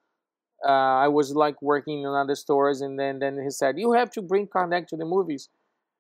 Uh, 0.68 1.05
I 1.05 1.07
was 1.07 1.36
like 1.36 1.62
working 1.62 2.01
in 2.01 2.07
other 2.07 2.36
stores, 2.36 2.82
and 2.82 2.99
then 2.99 3.20
then 3.20 3.41
he 3.41 3.49
said, 3.49 3.80
you 3.80 3.93
have 3.93 4.12
to 4.12 4.22
bring 4.22 4.47
Kardec 4.47 4.88
to 4.88 4.97
the 4.97 5.05
movies. 5.05 5.49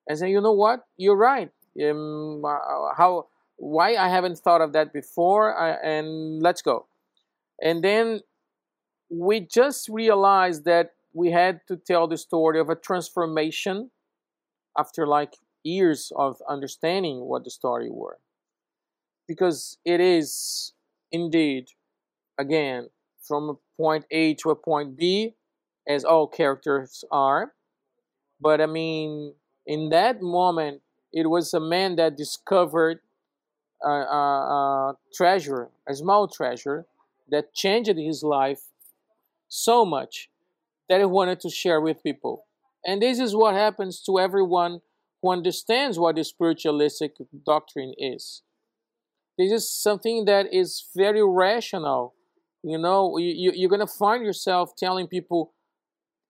I 0.09 0.15
said, 0.15 0.29
you 0.29 0.41
know 0.41 0.53
what, 0.53 0.85
you're 0.97 1.15
right. 1.15 1.51
Um, 1.83 2.43
uh, 2.43 2.93
how 2.97 3.27
why 3.57 3.95
I 3.95 4.09
haven't 4.09 4.39
thought 4.39 4.61
of 4.61 4.73
that 4.73 4.93
before, 4.93 5.57
I, 5.57 5.71
and 5.71 6.41
let's 6.41 6.61
go. 6.61 6.87
And 7.61 7.83
then 7.83 8.21
we 9.09 9.41
just 9.41 9.89
realized 9.89 10.65
that 10.65 10.91
we 11.13 11.31
had 11.31 11.61
to 11.67 11.75
tell 11.75 12.07
the 12.07 12.17
story 12.17 12.59
of 12.59 12.69
a 12.69 12.75
transformation 12.75 13.91
after 14.77 15.05
like 15.05 15.35
years 15.63 16.11
of 16.15 16.41
understanding 16.47 17.21
what 17.21 17.43
the 17.43 17.49
story 17.49 17.89
were 17.91 18.19
because 19.29 19.77
it 19.85 19.99
is 19.99 20.73
indeed, 21.11 21.67
again, 22.39 22.89
from 23.21 23.49
a 23.49 23.53
point 23.79 24.05
A 24.11 24.33
to 24.35 24.49
a 24.49 24.55
point 24.55 24.97
B, 24.97 25.35
as 25.87 26.03
all 26.03 26.27
characters 26.27 27.05
are. 27.11 27.53
But 28.41 28.59
I 28.59 28.65
mean, 28.65 29.35
in 29.65 29.89
that 29.89 30.21
moment, 30.21 30.81
it 31.13 31.29
was 31.29 31.53
a 31.53 31.59
man 31.59 31.95
that 31.95 32.17
discovered 32.17 32.99
a, 33.83 33.89
a, 33.89 34.91
a 34.91 34.97
treasure, 35.13 35.69
a 35.87 35.95
small 35.95 36.27
treasure, 36.27 36.85
that 37.29 37.53
changed 37.53 37.95
his 37.95 38.23
life 38.23 38.63
so 39.47 39.85
much 39.85 40.29
that 40.89 40.99
he 40.99 41.05
wanted 41.05 41.39
to 41.41 41.49
share 41.49 41.79
with 41.79 42.03
people. 42.03 42.45
And 42.85 43.01
this 43.01 43.19
is 43.19 43.35
what 43.35 43.53
happens 43.55 44.01
to 44.05 44.19
everyone 44.19 44.81
who 45.21 45.31
understands 45.31 45.99
what 45.99 46.15
the 46.15 46.23
spiritualistic 46.23 47.13
doctrine 47.45 47.93
is. 47.97 48.41
This 49.37 49.51
is 49.51 49.71
something 49.71 50.25
that 50.25 50.53
is 50.53 50.85
very 50.95 51.23
rational. 51.25 52.13
You 52.63 52.77
know, 52.77 53.17
you, 53.17 53.51
you're 53.55 53.69
going 53.69 53.79
to 53.79 53.87
find 53.87 54.25
yourself 54.25 54.71
telling 54.77 55.07
people, 55.07 55.53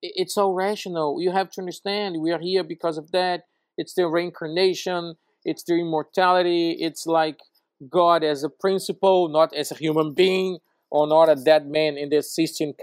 it's 0.02 0.38
all 0.38 0.54
rational. 0.54 1.22
You 1.22 1.32
have 1.32 1.50
to 1.52 1.62
understand 1.62 2.18
we 2.22 2.32
are 2.32 2.40
here 2.40 2.64
because 2.64 2.98
of 2.98 3.12
that. 3.12 3.44
It's 3.78 3.94
the 3.94 4.08
reincarnation, 4.08 5.16
it's 5.44 5.64
the 5.64 5.76
immortality, 5.76 6.78
it's 6.80 7.06
like 7.06 7.40
God 7.90 8.24
as 8.24 8.44
a 8.44 8.50
principle, 8.50 9.30
not 9.30 9.54
as 9.56 9.72
a 9.72 9.76
human 9.76 10.14
being 10.14 10.60
or 10.92 11.08
not 11.08 11.30
a 11.30 11.36
dead 11.36 11.68
man 11.68 11.98
in 11.98 12.10
the 12.10 12.22
Sistine 12.22 12.74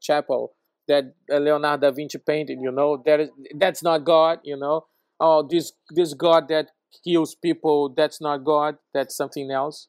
Chapel 0.00 0.52
that 0.86 1.14
Leonardo 1.28 1.88
da 1.90 1.94
Vinci 1.94 2.18
painted. 2.18 2.58
You 2.60 2.70
know, 2.70 3.02
that 3.04 3.20
is 3.20 3.30
that's 3.56 3.82
not 3.82 4.04
God. 4.04 4.40
You 4.44 4.56
know, 4.56 4.86
oh 5.18 5.46
this 5.48 5.72
this 5.94 6.14
God 6.14 6.48
that 6.48 6.70
heals 7.02 7.34
people 7.34 7.92
that's 7.96 8.20
not 8.20 8.44
god 8.44 8.76
that's 8.92 9.16
something 9.16 9.50
else 9.50 9.88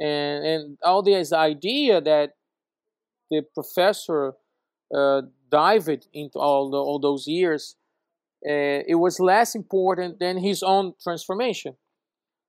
and 0.00 0.44
and 0.44 0.78
all 0.82 1.02
this 1.02 1.32
idea 1.32 2.00
that 2.00 2.34
the 3.30 3.42
professor 3.54 4.34
uh, 4.94 5.22
dived 5.50 6.06
into 6.12 6.38
all 6.38 6.70
the, 6.70 6.76
all 6.76 6.98
those 6.98 7.26
years 7.26 7.76
uh, 8.46 8.84
it 8.86 8.96
was 8.96 9.18
less 9.20 9.54
important 9.54 10.18
than 10.18 10.38
his 10.38 10.62
own 10.62 10.92
transformation 11.02 11.74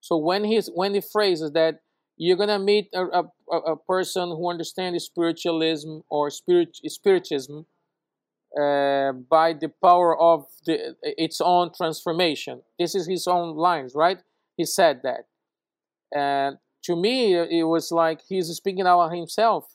so 0.02 0.18
when 0.18 0.44
he's 0.44 0.70
when 0.74 0.94
he 0.94 1.02
phrases 1.02 1.52
that 1.52 1.80
you're 2.18 2.38
gonna 2.38 2.60
meet 2.60 2.90
a, 2.94 3.04
a, 3.52 3.58
a 3.58 3.78
person 3.78 4.30
who 4.30 4.50
understands 4.50 5.04
spiritualism 5.04 6.00
or 6.10 6.30
spirit 6.30 6.76
spiritism 6.88 7.66
uh, 8.60 9.12
by 9.12 9.54
the 9.54 9.70
power 9.82 10.18
of 10.18 10.46
the, 10.66 10.96
its 11.02 11.42
own 11.42 11.72
transformation. 11.76 12.62
This 12.80 12.96
is 12.96 13.06
his 13.06 13.28
own 13.28 13.56
lines, 13.56 13.94
right? 13.96 14.20
He 14.56 14.64
said 14.64 15.02
that. 15.04 15.26
And 16.14 16.58
to 16.86 16.96
me, 16.96 17.34
it 17.34 17.68
was 17.68 17.92
like 17.92 18.22
he's 18.30 18.48
speaking 18.48 18.82
about 18.82 19.14
himself. 19.14 19.66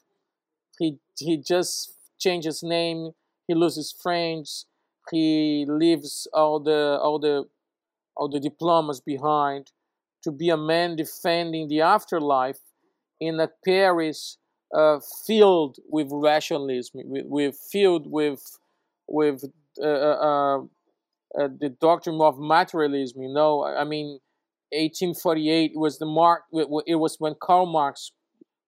He, 0.80 0.98
he 1.16 1.36
just 1.36 1.94
changed 2.18 2.46
his 2.46 2.62
name, 2.64 3.12
he 3.46 3.54
loses 3.54 3.94
friends, 4.02 4.66
he 5.12 5.64
leaves 5.68 6.26
all 6.34 6.58
the, 6.58 6.98
all, 7.00 7.20
the, 7.20 7.44
all 8.16 8.28
the 8.28 8.40
diplomas 8.40 9.00
behind 9.00 9.70
to 10.24 10.32
be 10.32 10.48
a 10.50 10.56
man 10.56 10.96
defending 10.96 11.68
the 11.68 11.80
afterlife 11.80 12.58
in 13.20 13.38
a 13.38 13.48
Paris 13.64 14.38
uh, 14.74 14.98
filled 15.26 15.76
with 15.88 16.08
rationalism, 16.10 17.02
with, 17.04 17.26
with 17.26 17.58
filled 17.70 18.10
with 18.10 18.58
with 19.08 19.44
uh, 19.82 19.86
uh, 19.86 20.58
uh, 20.58 21.48
the 21.60 21.76
doctrine 21.80 22.20
of 22.20 22.38
materialism. 22.38 23.22
You 23.22 23.32
know, 23.32 23.64
I 23.64 23.84
mean, 23.84 24.20
1848 24.72 25.72
was 25.74 25.98
the 25.98 26.06
mark. 26.06 26.42
It 26.52 26.96
was 26.96 27.16
when 27.18 27.34
Karl 27.40 27.66
Marx 27.66 28.12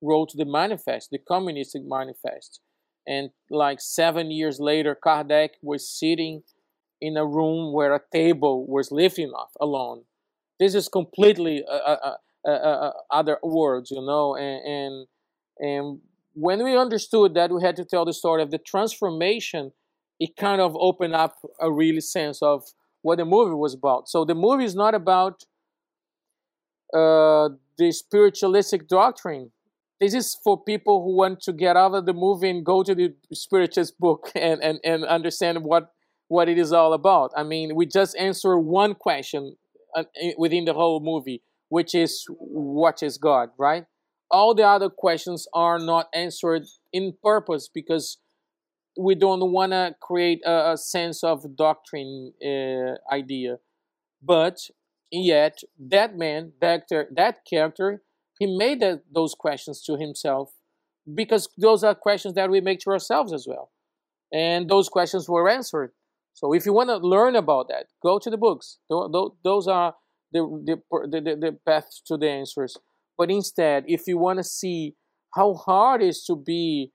wrote 0.03 0.33
the 0.35 0.45
manifest, 0.45 1.11
the 1.11 1.19
Communist 1.19 1.77
manifest, 1.81 2.61
and 3.07 3.31
like 3.51 3.81
seven 3.81 4.31
years 4.31 4.61
later, 4.61 4.97
Kardec 5.05 5.51
was 5.63 5.89
sitting 5.89 6.43
in 7.01 7.17
a 7.17 7.27
room 7.27 7.73
where 7.73 7.95
a 7.95 8.01
table 8.13 8.67
was 8.67 8.93
lifting 8.93 9.31
off 9.31 9.53
alone. 9.61 10.03
This 10.61 10.75
is 10.75 10.89
completely 10.89 11.65
a, 11.69 11.75
a, 11.75 12.17
uh, 12.47 12.51
uh, 12.51 12.93
other 13.11 13.39
worlds, 13.43 13.91
you 13.91 14.05
know, 14.05 14.37
and, 14.37 14.61
and 14.67 15.07
and 15.59 16.01
when 16.35 16.65
we 16.65 16.77
understood 16.77 17.35
that 17.35 17.51
we 17.51 17.63
had 17.63 17.77
to 17.77 17.85
tell 17.85 18.05
the 18.05 18.13
story 18.13 18.43
of 18.43 18.51
the 18.51 18.59
transformation, 18.59 19.73
it 20.19 20.37
kind 20.37 20.61
of 20.61 20.75
opened 20.77 21.15
up 21.15 21.37
a 21.61 21.71
really 21.71 22.01
sense 22.01 22.43
of 22.43 22.65
what 23.03 23.19
the 23.19 23.25
movie 23.25 23.55
was 23.55 23.75
about. 23.75 24.09
So 24.09 24.25
the 24.25 24.35
movie 24.35 24.65
is 24.65 24.75
not 24.75 24.95
about 24.95 25.45
uh, 26.95 27.51
the 27.79 27.93
spiritualistic 27.93 28.89
doctrine. 28.89 29.51
This 30.03 30.15
is 30.15 30.37
for 30.43 30.61
people 30.61 31.05
who 31.05 31.15
want 31.17 31.43
to 31.43 31.53
get 31.53 31.77
out 31.77 31.95
of 31.95 32.07
the 32.07 32.13
movie 32.13 32.51
and 32.51 32.67
go 32.67 32.83
to 32.83 32.93
the 32.93 33.15
spiritualist 33.33 34.01
book 34.01 34.33
and, 34.35 34.61
and, 34.61 34.81
and 34.83 35.05
understand 35.05 35.63
what 35.63 35.93
what 36.27 36.49
it 36.49 36.59
is 36.59 36.73
all 36.73 36.93
about. 36.93 37.31
I 37.37 37.45
mean, 37.45 37.77
we 37.77 37.87
just 37.87 38.17
answer 38.17 38.59
one 38.59 38.95
question 38.95 39.57
uh, 39.95 40.05
within 40.37 40.65
the 40.65 40.73
whole 40.73 40.99
movie, 40.99 41.43
which 41.69 41.95
is 41.95 42.25
what 42.31 43.01
is 43.03 43.17
God, 43.17 43.51
right? 43.59 43.85
All 44.29 44.55
the 44.55 44.67
other 44.67 44.89
questions 44.89 45.47
are 45.55 45.79
not 45.79 46.09
answered 46.13 46.65
in 46.93 47.15
purpose 47.23 47.69
because 47.73 48.19
we 48.99 49.15
don't 49.15 49.53
want 49.53 49.71
to 49.73 49.95
create 50.01 50.41
a, 50.45 50.73
a, 50.73 50.77
sense 50.79 51.23
of 51.23 51.55
doctrine 51.55 52.33
uh, 52.43 52.95
idea. 53.15 53.59
But 54.23 54.59
yet, 55.13 55.59
that 55.79 56.17
man, 56.17 56.53
that, 56.63 56.89
that 57.15 57.45
character, 57.49 58.03
he 58.39 58.47
made 58.47 58.83
those 59.15 59.35
questions 59.35 59.83
to 59.85 59.97
himself 59.97 60.53
because 61.15 61.49
those 61.59 61.85
are 61.85 61.95
questions 61.95 62.35
that 62.35 62.51
we 62.51 62.61
make 62.61 62.81
to 62.81 62.91
ourselves 62.91 63.33
as 63.33 63.47
well. 63.47 63.71
And 64.33 64.69
those 64.69 64.89
questions 64.89 65.29
were 65.29 65.49
answered. 65.49 65.93
So 66.35 66.55
if 66.55 66.65
you 66.65 66.73
want 66.73 66.89
to 66.89 66.97
learn 66.97 67.37
about 67.37 67.69
that, 67.69 67.87
go 68.03 68.19
to 68.19 68.31
the 68.31 68.39
books. 68.39 68.79
Those 68.89 69.69
are 69.69 69.95
the, 70.33 70.41
the, 70.65 70.83
the, 71.11 71.21
the 71.21 71.59
path 71.67 71.89
to 72.07 72.17
the 72.17 72.31
answers. 72.31 72.77
But 73.19 73.31
instead, 73.31 73.85
if 73.87 74.07
you 74.07 74.17
want 74.19 74.39
to 74.39 74.45
see 74.45 74.95
how 75.35 75.55
hard 75.55 76.03
it 76.03 76.09
is 76.09 76.25
to 76.25 76.37
be 76.37 76.93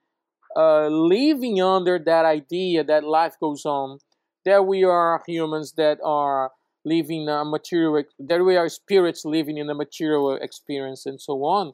uh, 0.55 0.87
living 0.87 1.61
under 1.61 1.99
that 1.99 2.25
idea 2.25 2.83
that 2.83 3.03
life 3.03 3.35
goes 3.39 3.65
on, 3.65 3.99
that 4.45 4.65
we 4.65 4.83
are 4.83 5.21
humans 5.27 5.73
that 5.77 5.99
are 6.03 6.51
living 6.87 7.27
a 7.27 7.43
material, 7.43 8.03
that 8.19 8.43
we 8.43 8.55
are 8.55 8.69
spirits 8.69 9.25
living 9.25 9.57
in 9.57 9.69
a 9.69 9.75
material 9.75 10.37
experience 10.41 11.05
and 11.05 11.19
so 11.21 11.33
on. 11.43 11.73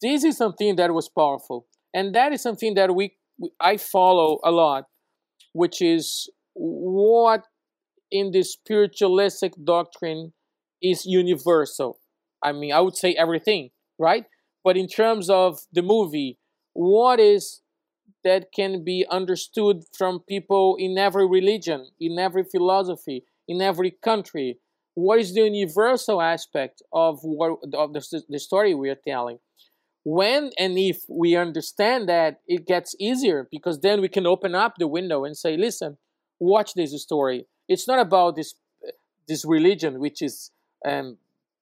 This 0.00 0.24
is 0.24 0.36
something 0.36 0.76
that 0.76 0.94
was 0.94 1.08
powerful. 1.08 1.66
And 1.92 2.14
that 2.14 2.32
is 2.32 2.42
something 2.42 2.74
that 2.74 2.94
we 2.94 3.16
I 3.60 3.76
follow 3.76 4.38
a 4.44 4.50
lot, 4.50 4.84
which 5.52 5.80
is 5.80 6.28
what 6.54 7.44
in 8.10 8.32
the 8.32 8.42
spiritualistic 8.42 9.52
doctrine 9.64 10.32
is 10.82 11.06
universal. 11.06 11.98
I 12.42 12.52
mean, 12.52 12.72
I 12.72 12.80
would 12.80 12.96
say 12.96 13.14
everything, 13.14 13.70
right? 13.98 14.24
But 14.64 14.76
in 14.76 14.88
terms 14.88 15.30
of 15.30 15.60
the 15.72 15.82
movie, 15.82 16.38
what 16.74 17.18
is 17.20 17.62
that 18.24 18.52
can 18.54 18.84
be 18.84 19.06
understood 19.10 19.84
from 19.96 20.20
people 20.28 20.76
in 20.78 20.98
every 20.98 21.26
religion, 21.26 21.88
in 21.98 22.18
every 22.18 22.44
philosophy, 22.44 23.24
in 23.50 23.60
every 23.60 23.90
country? 23.90 24.58
What 24.94 25.18
is 25.18 25.34
the 25.34 25.42
universal 25.42 26.22
aspect 26.22 26.82
of 26.92 27.20
what 27.22 27.58
of 27.74 27.92
the, 27.92 28.22
the 28.28 28.38
story 28.38 28.74
we 28.74 28.88
are 28.88 29.02
telling? 29.12 29.38
When 30.04 30.50
and 30.58 30.78
if 30.78 30.98
we 31.08 31.36
understand 31.36 32.08
that, 32.08 32.40
it 32.46 32.66
gets 32.66 32.94
easier 32.98 33.48
because 33.50 33.80
then 33.80 34.00
we 34.00 34.08
can 34.08 34.26
open 34.26 34.54
up 34.54 34.74
the 34.78 34.88
window 34.88 35.24
and 35.24 35.36
say, 35.36 35.56
"Listen, 35.56 35.98
watch 36.38 36.74
this 36.74 36.92
story. 37.02 37.46
It's 37.68 37.86
not 37.86 37.98
about 37.98 38.36
this 38.36 38.54
this 39.28 39.44
religion, 39.44 40.00
which 40.00 40.22
is 40.22 40.50
um, 40.86 41.18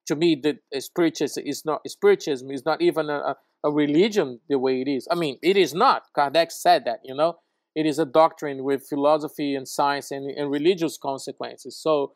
to 0.06 0.14
me 0.16 0.34
the 0.34 0.80
spiritualism 0.80 1.40
is 1.44 1.64
not 1.64 1.80
spiritualism 1.88 2.50
is 2.50 2.64
not 2.64 2.80
even 2.80 3.10
a, 3.10 3.36
a 3.64 3.70
religion 3.70 4.40
the 4.48 4.58
way 4.58 4.80
it 4.80 4.88
is. 4.88 5.08
I 5.10 5.14
mean, 5.14 5.38
it 5.42 5.56
is 5.56 5.74
not. 5.74 6.02
Kardec 6.16 6.52
said 6.52 6.84
that, 6.86 7.00
you 7.04 7.14
know, 7.14 7.38
it 7.78 7.86
is 7.86 7.98
a 8.00 8.04
doctrine 8.04 8.64
with 8.64 8.88
philosophy 8.88 9.54
and 9.54 9.66
science 9.68 10.10
and, 10.10 10.24
and 10.38 10.50
religious 10.50 10.98
consequences. 10.98 11.80
So, 11.80 12.12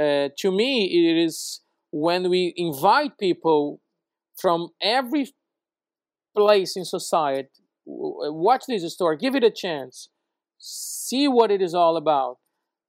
uh, 0.00 0.28
to 0.38 0.50
me, 0.50 0.70
it 1.10 1.16
is 1.26 1.60
when 1.90 2.30
we 2.30 2.54
invite 2.56 3.18
people 3.18 3.80
from 4.40 4.68
every 4.80 5.26
place 6.34 6.76
in 6.76 6.86
society, 6.86 7.50
watch 7.84 8.64
this 8.66 8.90
story, 8.94 9.18
give 9.18 9.34
it 9.34 9.44
a 9.44 9.50
chance, 9.50 10.08
see 10.58 11.28
what 11.28 11.50
it 11.50 11.60
is 11.60 11.74
all 11.74 11.96
about. 11.98 12.38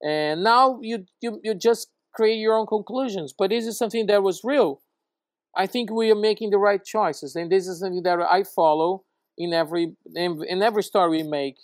And 0.02 0.42
now 0.42 0.78
you, 0.80 1.04
you, 1.20 1.40
you 1.44 1.54
just 1.54 1.88
create 2.14 2.38
your 2.38 2.56
own 2.56 2.66
conclusions. 2.66 3.34
But 3.36 3.50
this 3.50 3.66
is 3.66 3.76
something 3.76 4.06
that 4.06 4.22
was 4.22 4.40
real. 4.42 4.80
I 5.54 5.66
think 5.66 5.90
we 5.90 6.10
are 6.10 6.22
making 6.30 6.50
the 6.50 6.58
right 6.58 6.82
choices, 6.82 7.36
and 7.36 7.52
this 7.52 7.68
is 7.68 7.78
something 7.80 8.02
that 8.02 8.18
I 8.20 8.42
follow 8.42 9.04
in 9.36 9.52
every 9.52 9.94
in, 10.14 10.42
in 10.48 10.62
every 10.62 10.82
story 10.82 11.10
we 11.18 11.22
make. 11.22 11.56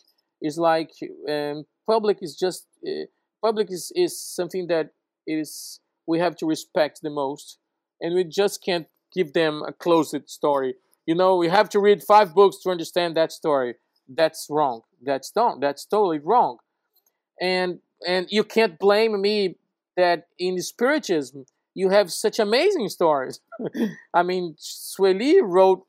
Is 0.43 0.59
like 0.59 0.91
um, 1.29 1.65
public 1.87 2.19
is 2.23 2.37
just 2.37 2.67
uh, 2.87 3.07
public 3.45 3.71
is 3.71 3.93
is 3.95 4.21
something 4.21 4.67
that 4.69 4.91
is 5.27 5.81
we 6.07 6.19
have 6.19 6.37
to 6.37 6.47
respect 6.47 7.01
the 7.03 7.11
most, 7.11 7.59
and 8.01 8.15
we 8.15 8.25
just 8.25 8.65
can't 8.65 8.87
give 9.15 9.33
them 9.33 9.63
a 9.67 9.73
closed 9.73 10.29
story. 10.29 10.75
You 11.07 11.15
know, 11.15 11.37
we 11.37 11.49
have 11.49 11.69
to 11.71 11.81
read 11.81 12.03
five 12.03 12.35
books 12.35 12.59
to 12.63 12.71
understand 12.71 13.17
that 13.17 13.33
story 13.33 13.75
that's 14.11 14.47
wrong. 14.51 14.83
That's 15.03 15.31
don't. 15.31 15.61
That's 15.61 15.85
totally 15.85 16.19
wrong. 16.19 16.59
And 17.41 17.79
and 18.07 18.27
you 18.31 18.45
can't 18.45 18.79
blame 18.79 19.21
me 19.21 19.57
that 19.97 20.25
in 20.39 20.59
spiritism 20.61 21.45
you 21.75 21.91
have 21.91 22.13
such 22.13 22.39
amazing 22.39 22.89
stories. 22.89 23.41
I 24.15 24.23
mean, 24.23 24.57
Sueli 24.59 25.41
wrote 25.43 25.85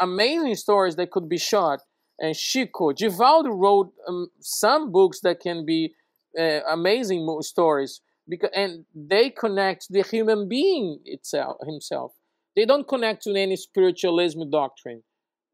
amazing 0.00 0.54
stories 0.54 0.96
that 0.96 1.10
could 1.10 1.28
be 1.28 1.36
shot, 1.36 1.80
and 2.18 2.34
Chico, 2.34 2.92
Divaldo 2.92 3.50
wrote 3.50 3.92
um, 4.08 4.28
some 4.40 4.90
books 4.90 5.20
that 5.20 5.40
can 5.40 5.66
be 5.66 5.94
uh, 6.38 6.60
amazing 6.68 7.26
stories 7.42 8.00
because 8.28 8.50
and 8.54 8.84
they 8.94 9.30
connect 9.30 9.86
the 9.90 10.02
human 10.02 10.48
being 10.48 11.00
itself 11.04 11.58
himself. 11.66 12.12
They 12.54 12.64
don't 12.64 12.88
connect 12.88 13.22
to 13.24 13.34
any 13.34 13.56
spiritualism 13.56 14.50
doctrine. 14.50 15.02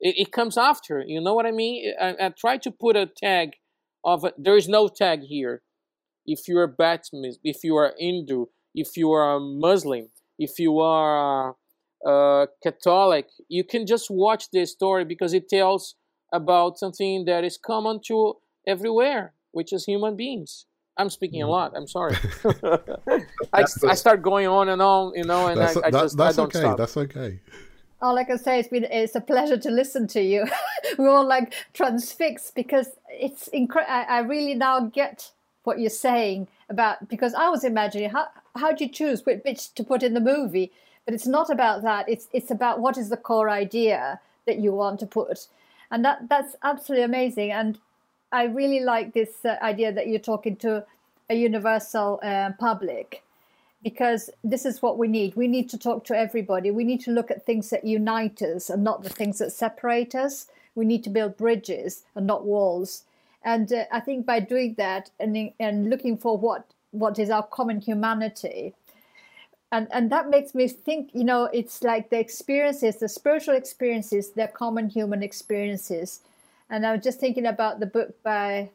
It, 0.01 0.15
it 0.19 0.33
comes 0.33 0.57
after. 0.57 1.03
You 1.07 1.21
know 1.21 1.35
what 1.35 1.47
I 1.47 1.51
mean? 1.51 1.93
I, 2.01 2.15
I 2.21 2.29
try 2.31 2.59
to 2.59 2.71
put 2.71 2.97
a 2.97 3.07
tag 3.07 3.55
of 4.05 4.25
a, 4.25 4.33
there 4.39 4.57
is 4.57 4.69
no 4.69 4.89
tag 4.89 5.23
here. 5.23 5.63
If 6.25 6.47
you 6.47 6.59
are 6.59 6.69
Baptist, 6.69 7.41
if 7.43 7.65
you 7.65 7.77
are 7.77 7.95
Hindu, 7.99 8.47
if 8.75 8.97
you 8.97 9.11
are 9.11 9.37
a 9.37 9.41
Muslim, 9.41 10.09
if 10.39 10.59
you 10.59 10.79
are 10.79 11.57
a 12.07 12.47
Catholic, 12.63 13.27
you 13.49 13.65
can 13.65 13.87
just 13.87 14.07
watch 14.09 14.51
this 14.53 14.71
story 14.71 15.05
because 15.05 15.35
it 15.35 15.49
tells 15.49 15.97
about 16.33 16.79
something 16.79 17.25
that 17.27 17.45
is 17.45 17.59
common 17.59 18.01
to 18.07 18.35
everywhere, 18.67 19.35
which 19.53 19.73
is 19.73 19.85
human 19.85 20.17
beings. 20.17 20.67
I'm 20.97 21.11
speaking 21.11 21.43
a 21.43 21.45
mm-hmm. 21.45 21.53
lot. 21.53 21.73
I'm 21.75 21.87
sorry. 21.87 22.17
I, 23.53 23.65
I 23.89 23.95
start 23.95 24.23
going 24.23 24.47
on 24.47 24.69
and 24.69 24.83
on, 24.83 25.13
you 25.15 25.25
know, 25.25 25.49
and 25.49 25.61
I, 25.61 25.73
I, 25.85 25.91
just 25.91 26.17
that's 26.17 26.39
I 26.39 26.43
don't 26.43 26.55
okay. 26.55 26.61
stop. 26.61 26.79
That's 26.79 26.97
okay 26.97 27.41
all 28.03 28.19
I 28.19 28.25
can 28.25 28.39
say 28.39 28.59
is 28.59 28.69
been 28.69 28.85
it's 28.85 29.15
a 29.15 29.21
pleasure 29.21 29.57
to 29.57 29.71
listen 29.71 30.07
to 30.09 30.21
you. 30.21 30.47
We're 30.99 31.09
all 31.09 31.27
like 31.27 31.55
transfixed 31.73 32.55
because 32.55 32.89
it's 33.09 33.47
incredible. 33.49 33.95
I, 33.95 34.03
I, 34.03 34.19
really 34.19 34.55
now 34.55 34.81
get 34.81 35.31
what 35.63 35.79
you're 35.79 35.91
saying 35.91 36.49
about 36.69 37.09
because 37.09 37.33
I 37.33 37.49
was 37.49 37.63
imagining 37.63 38.11
how 38.11 38.27
how 38.57 38.73
do 38.73 38.85
you 38.85 38.91
choose 38.91 39.25
which, 39.25 39.41
which 39.45 39.73
to 39.75 39.85
put 39.85 40.03
in 40.03 40.15
the 40.15 40.21
movie, 40.21 40.73
but 41.05 41.15
it's 41.15 41.29
not 41.29 41.49
about 41.49 41.83
that. 41.83 42.09
It's 42.09 42.29
it's 42.33 42.51
about 42.51 42.81
what 42.81 42.99
is 42.99 43.09
the 43.09 43.17
core 43.17 43.49
idea 43.49 44.21
that 44.47 44.59
you 44.59 44.73
want 44.73 44.99
to 45.01 45.07
put, 45.07 45.47
and 45.93 46.05
that 46.05 46.29
that's 46.29 46.57
absolutely 46.65 47.05
amazing. 47.05 47.53
And 47.53 47.79
I 48.33 48.45
really 48.45 48.81
like 48.81 49.13
this 49.13 49.45
uh, 49.45 49.57
idea 49.63 49.93
that 49.93 50.09
you're 50.09 50.19
talking 50.19 50.57
to 50.57 50.85
a 51.31 51.35
universal 51.35 52.19
uh, 52.23 52.51
public 52.59 53.23
because 53.85 54.31
this 54.43 54.65
is 54.65 54.81
what 54.81 54.97
we 54.97 55.07
need. 55.07 55.37
We 55.37 55.49
need 55.49 55.69
to 55.71 55.79
talk 55.79 56.05
to 56.07 56.17
everybody. 56.17 56.71
We 56.71 56.85
need 56.85 57.01
to 57.03 57.11
look 57.11 57.31
at 57.31 57.45
things 57.45 57.71
that 57.71 57.85
unite 57.85 58.41
us 58.41 58.71
and 58.71 58.83
not 58.83 59.03
the 59.03 59.11
things 59.11 59.39
that 59.39 59.53
separate 59.53 60.15
us. 60.15 60.47
We 60.75 60.87
need 60.87 61.05
to 61.05 61.11
build 61.11 61.37
bridges 61.37 62.05
and 62.15 62.27
not 62.27 62.47
walls. 62.47 63.05
And 63.45 63.71
uh, 63.73 63.85
I 63.93 64.01
think 64.01 64.25
by 64.25 64.41
doing 64.41 64.75
that 64.79 65.11
and, 65.21 65.53
and 65.61 65.91
looking 65.91 66.17
for 66.17 66.39
what, 66.39 66.65
what 66.93 67.19
is 67.19 67.29
our 67.29 67.43
common 67.43 67.81
humanity, 67.81 68.73
and, 69.73 69.89
and 69.91 70.13
that 70.13 70.29
makes 70.29 70.55
me 70.55 70.69
think, 70.69 71.11
you 71.15 71.25
know, 71.25 71.45
it's 71.53 71.83
like 71.83 72.11
the 72.11 72.21
experiences, 72.21 72.97
the 72.99 73.09
spiritual 73.09 73.55
experiences, 73.55 74.31
they're 74.31 74.47
common 74.47 74.89
human 74.89 75.23
experiences. 75.23 76.21
And 76.69 76.87
I 76.87 76.93
was 76.93 77.03
just 77.03 77.19
thinking 77.19 77.47
about 77.47 77.81
the 77.81 77.87
book 77.87 78.23
by 78.23 78.71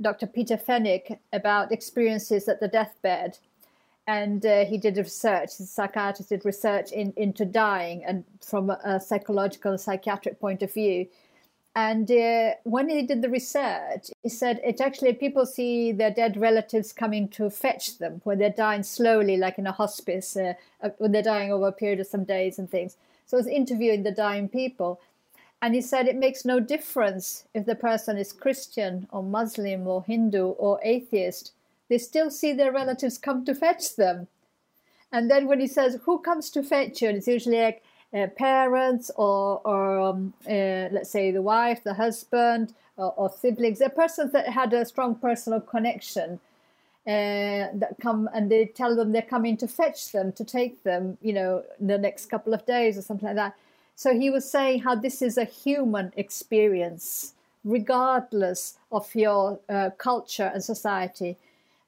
Dr. 0.00 0.26
Peter 0.26 0.56
Fenwick 0.56 1.18
about 1.32 1.72
experiences 1.72 2.48
at 2.48 2.60
the 2.60 2.68
deathbed 2.68 3.38
and 4.06 4.46
uh, 4.46 4.64
he 4.64 4.78
did 4.78 4.96
research. 4.96 5.58
The 5.58 5.66
psychiatrist 5.66 6.28
did 6.28 6.44
research 6.44 6.92
in, 6.92 7.12
into 7.16 7.44
dying 7.44 8.04
and 8.04 8.24
from 8.40 8.70
a 8.70 9.00
psychological, 9.00 9.72
and 9.72 9.80
psychiatric 9.80 10.38
point 10.38 10.62
of 10.62 10.72
view. 10.72 11.08
And 11.76 12.10
uh, 12.10 12.54
when 12.64 12.88
he 12.88 13.02
did 13.02 13.20
the 13.20 13.28
research, 13.28 14.10
he 14.22 14.30
said 14.30 14.62
it 14.64 14.80
actually 14.80 15.12
people 15.12 15.44
see 15.44 15.92
their 15.92 16.10
dead 16.10 16.38
relatives 16.38 16.90
coming 16.90 17.28
to 17.28 17.50
fetch 17.50 17.98
them 17.98 18.22
when 18.24 18.38
they're 18.38 18.48
dying 18.48 18.82
slowly, 18.82 19.36
like 19.36 19.58
in 19.58 19.66
a 19.66 19.72
hospice, 19.72 20.38
uh, 20.38 20.54
uh 20.82 20.88
when 20.96 21.12
they're 21.12 21.22
dying 21.22 21.52
over 21.52 21.68
a 21.68 21.72
period 21.72 22.00
of 22.00 22.06
some 22.06 22.24
days 22.24 22.58
and 22.58 22.70
things. 22.70 22.96
So 23.26 23.36
he's 23.36 23.46
interviewing 23.46 24.04
the 24.04 24.10
dying 24.10 24.48
people. 24.48 25.00
And 25.60 25.74
he 25.74 25.82
said 25.82 26.08
it 26.08 26.16
makes 26.16 26.46
no 26.46 26.60
difference 26.60 27.44
if 27.52 27.66
the 27.66 27.74
person 27.74 28.16
is 28.16 28.32
Christian 28.32 29.06
or 29.10 29.22
Muslim 29.22 29.86
or 29.86 30.02
Hindu 30.02 30.46
or 30.46 30.80
atheist. 30.82 31.52
They 31.90 31.98
still 31.98 32.30
see 32.30 32.54
their 32.54 32.72
relatives 32.72 33.18
come 33.18 33.44
to 33.44 33.54
fetch 33.54 33.96
them. 33.96 34.28
And 35.12 35.30
then 35.30 35.46
when 35.46 35.60
he 35.60 35.66
says, 35.66 36.00
Who 36.04 36.20
comes 36.20 36.48
to 36.50 36.62
fetch 36.62 37.02
you? 37.02 37.08
And 37.08 37.18
it's 37.18 37.28
usually 37.28 37.60
like, 37.60 37.82
uh, 38.14 38.26
parents 38.28 39.10
or, 39.16 39.60
or 39.64 39.98
um, 39.98 40.32
uh, 40.46 40.88
let's 40.92 41.10
say 41.10 41.30
the 41.30 41.42
wife, 41.42 41.82
the 41.84 41.94
husband, 41.94 42.74
or, 42.96 43.12
or 43.16 43.30
siblings, 43.30 43.78
the 43.78 43.90
persons 43.90 44.32
that 44.32 44.48
had 44.48 44.72
a 44.72 44.84
strong 44.84 45.14
personal 45.14 45.60
connection. 45.60 46.40
Uh, 47.06 47.70
that 47.74 47.94
come 48.00 48.28
and 48.34 48.50
they 48.50 48.66
tell 48.66 48.96
them 48.96 49.12
they're 49.12 49.22
coming 49.22 49.56
to 49.56 49.68
fetch 49.68 50.10
them 50.10 50.32
to 50.32 50.42
take 50.42 50.82
them 50.82 51.16
you 51.22 51.32
know 51.32 51.62
in 51.78 51.86
the 51.86 51.96
next 51.96 52.26
couple 52.26 52.52
of 52.52 52.66
days 52.66 52.98
or 52.98 53.02
something 53.02 53.28
like 53.28 53.36
that 53.36 53.54
so 53.94 54.12
he 54.12 54.28
was 54.28 54.50
saying 54.50 54.80
how 54.80 54.92
this 54.92 55.22
is 55.22 55.38
a 55.38 55.44
human 55.44 56.12
experience 56.16 57.34
regardless 57.64 58.76
of 58.90 59.14
your 59.14 59.56
uh, 59.68 59.88
culture 59.98 60.50
and 60.52 60.64
society 60.64 61.36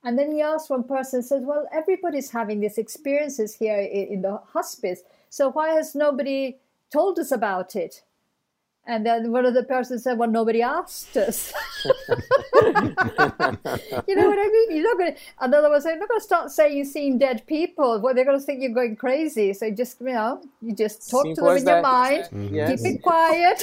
and 0.04 0.16
then 0.16 0.30
he 0.30 0.40
asked 0.40 0.70
one 0.70 0.84
person 0.84 1.20
says 1.20 1.42
well 1.42 1.66
everybody's 1.72 2.30
having 2.30 2.60
these 2.60 2.78
experiences 2.78 3.56
here 3.56 3.80
in 3.80 4.22
the 4.22 4.36
hospice 4.52 5.02
so 5.28 5.50
why 5.50 5.70
has 5.70 5.94
nobody 5.94 6.56
told 6.90 7.18
us 7.18 7.32
about 7.32 7.76
it? 7.76 8.02
And 8.88 9.04
then 9.04 9.30
one 9.32 9.44
of 9.44 9.52
the 9.52 9.64
persons 9.64 10.02
said, 10.02 10.16
"Well, 10.16 10.30
nobody 10.30 10.62
asked 10.62 11.14
us." 11.14 11.52
you 11.84 11.92
know 11.92 12.00
what 14.28 14.38
I 14.38 14.48
mean? 14.50 14.76
You're 14.76 14.84
not 14.84 14.96
going. 14.96 15.12
To, 15.12 15.18
another 15.40 15.68
one 15.68 15.82
said, 15.82 15.90
"You're 15.90 15.98
not 15.98 16.08
going 16.08 16.20
to 16.20 16.24
start 16.24 16.50
saying 16.50 16.74
you've 16.74 16.88
seen 16.88 17.18
dead 17.18 17.46
people. 17.46 18.00
Well, 18.00 18.14
they're 18.14 18.24
going 18.24 18.38
to 18.38 18.44
think 18.44 18.62
you're 18.62 18.72
going 18.72 18.96
crazy. 18.96 19.52
So 19.52 19.66
you 19.66 19.74
just, 19.74 20.00
you 20.00 20.06
know, 20.06 20.40
you 20.62 20.74
just 20.74 21.10
talk 21.10 21.26
Simple 21.26 21.34
to 21.34 21.42
them 21.50 21.58
in 21.58 21.64
that. 21.66 21.74
your 21.74 21.82
mind, 21.82 22.28
yes. 22.50 22.82
keep 22.82 22.94
it 22.94 23.02
quiet. 23.02 23.62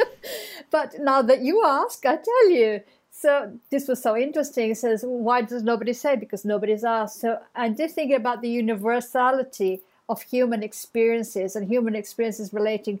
but 0.70 0.98
now 1.00 1.20
that 1.20 1.42
you 1.42 1.62
ask, 1.64 2.06
I 2.06 2.16
tell 2.16 2.50
you. 2.50 2.80
So 3.10 3.58
this 3.70 3.88
was 3.88 4.02
so 4.02 4.16
interesting. 4.16 4.70
It 4.70 4.78
says, 4.78 5.04
"Why 5.06 5.42
does 5.42 5.62
nobody 5.62 5.92
say?" 5.92 6.16
Because 6.16 6.46
nobody's 6.46 6.84
asked. 6.84 7.20
So 7.20 7.38
I'm 7.54 7.76
just 7.76 7.94
thinking 7.94 8.16
about 8.16 8.40
the 8.40 8.48
universality 8.48 9.82
of 10.08 10.22
human 10.22 10.62
experiences 10.62 11.56
and 11.56 11.68
human 11.68 11.94
experiences 11.94 12.52
relating 12.52 13.00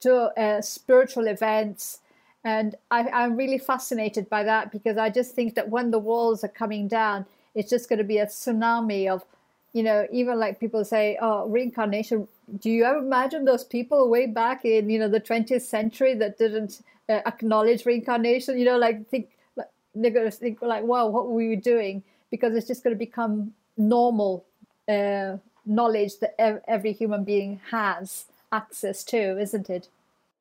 to 0.00 0.14
uh, 0.38 0.60
spiritual 0.60 1.26
events. 1.26 2.00
And 2.44 2.74
I, 2.90 3.24
am 3.24 3.36
really 3.36 3.58
fascinated 3.58 4.28
by 4.28 4.42
that 4.42 4.72
because 4.72 4.96
I 4.98 5.10
just 5.10 5.34
think 5.34 5.54
that 5.54 5.68
when 5.68 5.90
the 5.90 5.98
walls 5.98 6.42
are 6.44 6.48
coming 6.48 6.88
down, 6.88 7.24
it's 7.54 7.70
just 7.70 7.88
going 7.88 7.98
to 7.98 8.04
be 8.04 8.18
a 8.18 8.26
tsunami 8.26 9.08
of, 9.08 9.24
you 9.72 9.82
know, 9.82 10.06
even 10.12 10.38
like 10.38 10.58
people 10.58 10.84
say, 10.84 11.18
oh, 11.22 11.46
reincarnation. 11.46 12.26
Do 12.60 12.68
you 12.68 12.84
ever 12.84 12.98
imagine 12.98 13.44
those 13.44 13.64
people 13.64 14.08
way 14.08 14.26
back 14.26 14.64
in, 14.64 14.90
you 14.90 14.98
know, 14.98 15.08
the 15.08 15.20
20th 15.20 15.62
century 15.62 16.14
that 16.14 16.36
didn't 16.36 16.82
uh, 17.08 17.20
acknowledge 17.24 17.86
reincarnation? 17.86 18.58
You 18.58 18.64
know, 18.64 18.78
like 18.78 19.08
think, 19.08 19.28
like, 19.56 19.68
they're 19.94 20.10
going 20.10 20.30
to 20.30 20.36
think 20.36 20.60
like, 20.62 20.82
wow, 20.82 21.06
what 21.06 21.28
were 21.28 21.34
we 21.34 21.56
doing? 21.56 22.02
Because 22.30 22.54
it's 22.56 22.66
just 22.66 22.82
going 22.82 22.94
to 22.94 22.98
become 22.98 23.52
normal 23.76 24.44
uh, 24.88 25.36
knowledge 25.64 26.18
that 26.20 26.34
every 26.66 26.92
human 26.92 27.24
being 27.24 27.60
has 27.70 28.26
access 28.50 29.04
to, 29.04 29.38
isn't 29.38 29.70
it? 29.70 29.88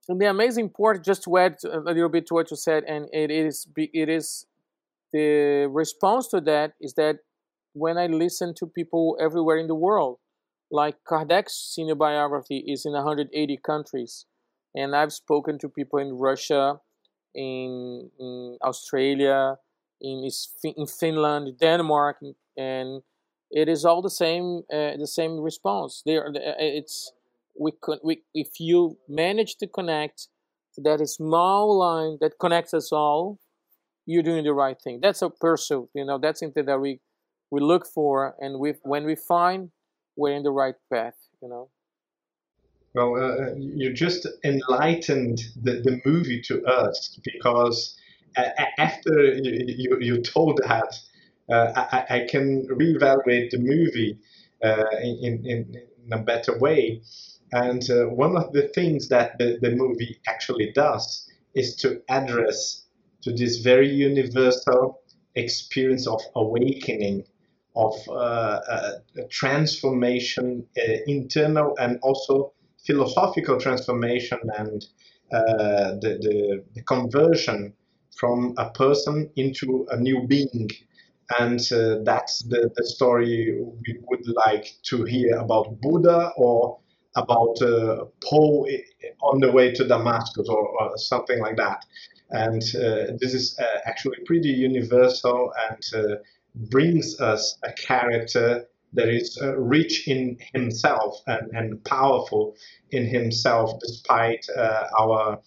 And 0.10 0.20
the 0.20 0.30
amazing 0.30 0.70
part, 0.70 1.04
just 1.04 1.24
to 1.24 1.38
add 1.38 1.58
a 1.64 1.80
little 1.80 2.10
bit 2.10 2.28
to 2.28 2.34
what 2.34 2.52
you 2.52 2.58
said, 2.58 2.84
and 2.84 3.08
it 3.14 3.32
is 3.32 3.68
it 3.76 4.10
is 4.10 4.46
the 5.14 5.68
response 5.72 6.28
to 6.30 6.42
that 6.42 6.74
is 6.82 6.94
that 6.96 7.20
when 7.74 7.98
I 7.98 8.08
listen 8.08 8.54
to 8.56 8.66
people 8.66 9.18
everywhere 9.22 9.58
in 9.58 9.68
the 9.68 9.76
world, 9.76 10.18
like 10.72 10.96
Kardec's 11.08 11.54
senior 11.54 11.96
biography 11.96 12.64
is 12.68 12.86
in 12.86 12.94
180 12.94 13.58
countries, 13.58 14.26
and 14.76 14.96
I've 14.96 15.14
spoken 15.14 15.60
to 15.60 15.70
people 15.70 16.00
in 16.00 16.14
Russia, 16.14 16.80
in, 17.36 18.10
in 18.20 18.58
Australia, 18.64 19.58
in 20.02 20.28
in 20.64 20.88
Finland, 20.88 21.58
Denmark, 21.60 22.18
and 22.58 23.02
it 23.52 23.68
is 23.68 23.86
all 23.86 24.02
the 24.02 24.10
same 24.10 24.62
uh, 24.72 24.98
the 24.98 25.08
same 25.08 25.40
response. 25.40 26.02
There 26.06 26.28
uh, 26.28 26.32
it's 26.60 27.12
we 27.60 27.72
could 27.80 28.00
we 28.04 28.24
if 28.34 28.60
you 28.60 28.98
manage 29.08 29.58
to 29.58 29.68
connect 29.68 30.28
that 30.78 31.06
small 31.08 31.78
line 31.78 32.18
that 32.22 32.40
connects 32.40 32.74
us 32.74 32.92
all 32.92 33.40
you're 34.06 34.24
doing 34.24 34.44
the 34.44 34.54
right 34.54 34.78
thing. 34.82 35.00
That's 35.02 35.22
a 35.22 35.30
pursuit 35.30 35.90
you 35.94 36.06
know 36.06 36.18
that's 36.18 36.40
something 36.40 36.66
that 36.66 36.80
we 36.80 37.00
we 37.52 37.60
look 37.60 37.86
for 37.86 38.36
and 38.40 38.60
we 38.60 38.76
when 38.84 39.06
we 39.06 39.16
find 39.16 39.72
we're 40.16 40.34
in 40.34 40.44
the 40.44 40.52
right 40.52 40.76
path 40.92 41.16
you 41.42 41.50
know? 41.50 41.70
Well 42.96 43.16
uh, 43.16 43.46
uh 43.46 43.56
you 43.58 43.94
just 43.94 44.28
enlightened 44.44 45.40
the, 45.62 45.82
the 45.82 46.02
movie 46.06 46.42
to 46.44 46.64
us 46.66 47.20
because 47.24 47.98
uh, 48.38 48.44
after 48.78 49.34
you, 49.34 49.66
you, 49.68 49.98
you 50.00 50.22
told 50.22 50.58
that 50.64 50.94
uh, 50.94 51.11
I, 51.52 52.06
I, 52.10 52.28
can 52.30 52.68
reevaluate 52.68 53.50
the 53.52 53.58
movie 53.58 54.18
uh, 54.64 54.86
in, 55.02 55.46
in, 55.46 55.76
in, 56.06 56.14
a 56.14 56.18
better 56.18 56.58
way. 56.58 57.02
And 57.52 57.88
uh, 57.90 58.06
one 58.06 58.38
of 58.38 58.54
the 58.54 58.70
things 58.70 59.10
that 59.10 59.38
the, 59.38 59.58
the 59.62 59.72
movie 59.72 60.20
actually 60.28 60.72
does 60.72 61.28
is 61.54 61.76
to 61.78 62.02
address 62.10 62.86
to 63.24 63.32
this 63.34 63.58
very 63.58 63.90
universal 63.90 65.02
experience 65.36 66.08
of 66.08 66.22
awakening, 66.36 67.24
of 67.76 67.96
uh, 68.10 68.60
transformation, 69.30 70.66
uh, 70.78 70.94
internal 71.08 71.76
and 71.80 72.00
also 72.02 72.54
philosophical 72.86 73.60
transformation, 73.60 74.40
and 74.58 74.86
uh, 75.32 75.94
the, 76.02 76.18
the, 76.22 76.64
the, 76.76 76.82
conversion 76.84 77.74
from 78.18 78.54
a 78.58 78.70
person 78.72 79.30
into 79.36 79.86
a 79.92 79.98
new 79.98 80.28
being 80.28 80.70
and 81.40 81.60
uh, 81.72 82.04
that's 82.04 82.44
the, 82.44 82.72
the 82.76 82.86
story 82.86 83.58
we 83.62 84.00
would 84.10 84.26
like 84.46 84.76
to 84.84 85.04
hear 85.04 85.38
about 85.38 85.80
Buddha 85.82 86.32
or 86.38 86.80
about 87.16 87.62
uh, 87.62 88.06
Paul 88.24 88.68
on 89.22 89.40
the 89.40 89.52
way 89.52 89.72
to 89.74 89.88
Damascus 89.88 90.48
or, 90.50 90.68
or 90.80 90.98
something 90.98 91.40
like 91.40 91.58
that. 91.58 91.86
And 92.30 92.62
uh, 92.76 93.18
this 93.20 93.34
is 93.34 93.58
uh, 93.60 93.80
actually 93.86 94.18
pretty 94.26 94.50
universal 94.50 95.52
and 95.70 95.84
uh, 95.94 96.16
brings 96.56 97.20
us 97.20 97.58
a 97.64 97.74
character 97.74 98.66
that 98.94 99.10
is 99.10 99.38
uh, 99.42 99.58
rich 99.58 100.08
in 100.08 100.38
himself 100.54 101.22
and, 101.28 101.50
and 101.54 101.84
powerful 101.86 102.56
in 102.92 103.06
himself 103.06 103.80
despite 103.80 104.46
our 105.00 105.40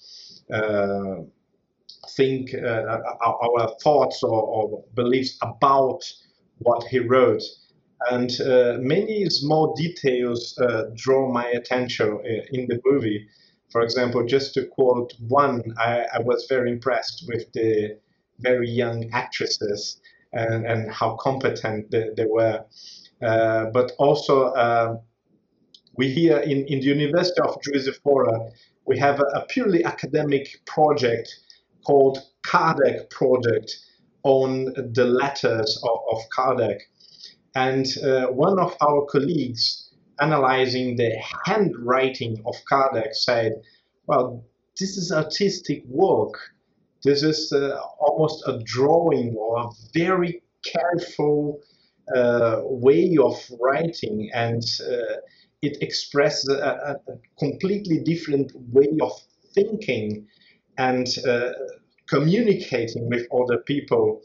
think 2.11 2.55
uh, 2.55 2.99
our, 3.25 3.75
thoughts 3.83 4.23
or, 4.23 4.43
or, 4.43 4.85
beliefs 4.95 5.39
about 5.43 6.01
what 6.59 6.85
he 6.85 6.99
wrote. 6.99 7.43
And 8.11 8.31
uh, 8.41 8.77
many 8.81 9.29
small 9.31 9.75
details 9.75 10.59
uh, 10.59 10.85
draw 10.95 11.33
my 11.33 11.47
attention 11.47 12.21
in 12.53 12.67
the 12.67 12.81
movie. 12.85 13.27
For 13.71 13.83
example, 13.83 14.25
just 14.27 14.55
to 14.55 14.67
quote 14.67 15.15
one, 15.29 15.63
I, 15.79 16.07
I 16.15 16.21
was 16.21 16.47
very 16.49 16.71
impressed 16.71 17.25
with 17.27 17.53
the 17.53 17.99
very 18.39 18.69
young 18.69 19.11
actresses 19.13 20.01
and, 20.33 20.67
and 20.67 20.91
how 20.91 21.17
competent 21.17 21.91
they, 21.91 22.11
they 22.17 22.27
were. 22.27 22.65
Uh, 23.23 23.67
but 23.73 23.93
also, 23.99 24.53
uh, 24.53 24.97
we 25.97 26.11
here 26.11 26.39
in, 26.39 26.67
in 26.67 26.81
the 26.81 26.87
University 26.87 27.41
of 27.41 27.57
Juiz 27.63 27.89
Fora, 28.03 28.51
we 28.87 28.99
have 28.99 29.21
a, 29.21 29.25
a 29.35 29.47
purely 29.47 29.85
academic 29.85 30.61
project 30.67 31.35
called 31.85 32.19
Kardec 32.47 33.11
Project 33.11 33.77
on 34.23 34.65
the 34.75 35.05
letters 35.05 35.81
of, 35.83 35.99
of 36.11 36.23
Kardec. 36.37 36.79
And 37.55 37.87
uh, 37.99 38.27
one 38.29 38.59
of 38.59 38.77
our 38.81 39.05
colleagues 39.07 39.91
analyzing 40.21 40.97
the 40.97 41.17
handwriting 41.45 42.43
of 42.47 42.55
Kardec 42.71 43.15
said, 43.15 43.53
well, 44.07 44.45
this 44.79 44.97
is 44.97 45.13
artistic 45.13 45.85
work. 45.87 46.35
This 47.05 47.23
is 47.23 47.53
uh, 47.53 47.79
almost 48.01 48.43
a 48.47 48.61
drawing 48.65 49.35
or 49.37 49.59
a 49.59 49.71
very 49.95 50.43
careful 50.65 51.61
uh, 52.15 52.61
way 52.65 53.17
of 53.23 53.35
writing, 53.61 54.31
and 54.35 54.63
uh, 54.83 55.17
it 55.63 55.83
expresses 55.83 56.49
a, 56.51 56.99
a, 57.09 57.19
completely 57.39 57.99
different 58.01 58.53
way 58.73 58.89
of 59.01 59.13
thinking 59.55 60.27
and 60.79 61.07
uh, 61.27 61.53
communicating 62.09 63.09
with 63.09 63.27
other 63.33 63.59
people 63.59 64.21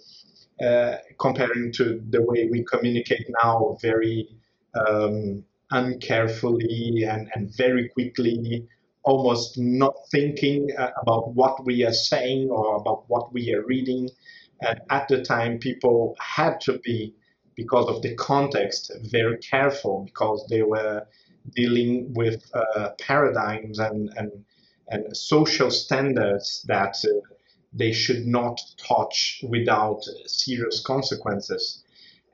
uh, 0.61 0.97
comparing 1.19 1.71
to 1.71 2.01
the 2.09 2.21
way 2.21 2.47
we 2.51 2.63
communicate 2.65 3.25
now 3.41 3.77
very 3.81 4.27
um, 4.75 5.43
uncarefully 5.71 7.03
and, 7.07 7.29
and 7.33 7.55
very 7.55 7.87
quickly 7.89 8.67
almost 9.03 9.57
not 9.57 9.95
thinking 10.11 10.67
uh, 10.77 10.89
about 11.01 11.33
what 11.33 11.65
we 11.65 11.85
are 11.85 11.93
saying 11.93 12.49
or 12.49 12.75
about 12.75 13.05
what 13.07 13.31
we 13.33 13.53
are 13.53 13.65
reading. 13.65 14.09
And 14.61 14.81
at 14.89 15.07
the 15.07 15.23
time, 15.23 15.57
people 15.57 16.15
had 16.19 16.59
to 16.61 16.79
be, 16.79 17.15
because 17.55 17.87
of 17.87 18.01
the 18.01 18.15
context, 18.15 18.91
very 19.09 19.37
careful 19.37 20.03
because 20.05 20.45
they 20.49 20.63
were 20.63 21.07
dealing 21.55 22.13
with 22.13 22.43
uh, 22.53 22.89
paradigms 22.99 23.79
and, 23.79 24.09
and, 24.17 24.31
and 24.33 24.58
social 25.13 25.71
standards 25.71 26.65
that 26.67 26.97
uh, 27.05 27.19
they 27.73 27.91
should 27.91 28.25
not 28.25 28.59
touch 28.77 29.43
without 29.47 30.03
serious 30.25 30.81
consequences. 30.81 31.83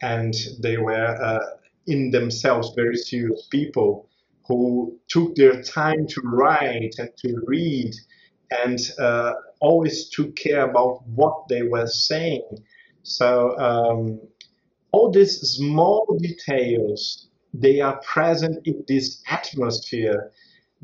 And 0.02 0.34
they 0.62 0.78
were 0.78 1.18
uh, 1.22 1.40
in 1.88 2.12
themselves 2.12 2.74
very 2.76 2.98
serious 2.98 3.48
people 3.52 4.10
who 4.48 4.98
took 5.08 5.36
their 5.36 5.62
time 5.62 6.08
to 6.08 6.22
write 6.24 6.96
and 6.98 7.10
to 7.18 7.42
read 7.46 7.94
and 8.64 8.80
uh, 9.00 9.34
always 9.60 10.10
took 10.10 10.36
care 10.36 10.70
about 10.70 11.02
what 11.08 11.48
they 11.50 11.64
were 11.64 11.88
saying. 11.88 12.48
So 13.04 13.58
um, 13.58 14.20
all 14.92 15.12
these 15.12 15.42
small 15.42 16.18
details, 16.22 17.28
they 17.54 17.82
are 17.82 18.00
present 18.02 18.66
in 18.66 18.84
this 18.88 19.22
atmosphere 19.28 20.32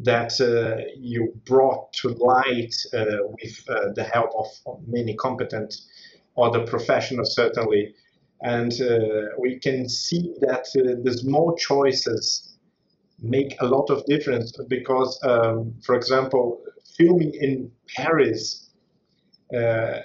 that 0.03 0.39
uh, 0.41 0.83
you 0.97 1.33
brought 1.45 1.91
to 1.93 2.09
light 2.09 2.73
uh, 2.93 3.05
with 3.29 3.63
uh, 3.69 3.91
the 3.95 4.03
help 4.03 4.31
of, 4.37 4.47
many 4.87 5.15
competent 5.15 5.75
other 6.37 6.65
professionals, 6.65 7.35
certainly. 7.35 7.93
And 8.41 8.73
we 9.37 9.59
can 9.59 9.87
see 9.87 10.33
that 10.39 10.65
the 10.73 11.13
small 11.13 11.55
choices 11.55 12.57
make 13.21 13.55
a 13.59 13.65
lot 13.65 13.89
of 13.91 14.03
difference 14.05 14.51
because, 14.67 15.19
um, 15.23 15.75
for 15.83 15.93
example, 15.93 16.59
filming 16.97 17.33
in 17.33 17.71
Paris 17.95 18.69
uh, 19.55 19.99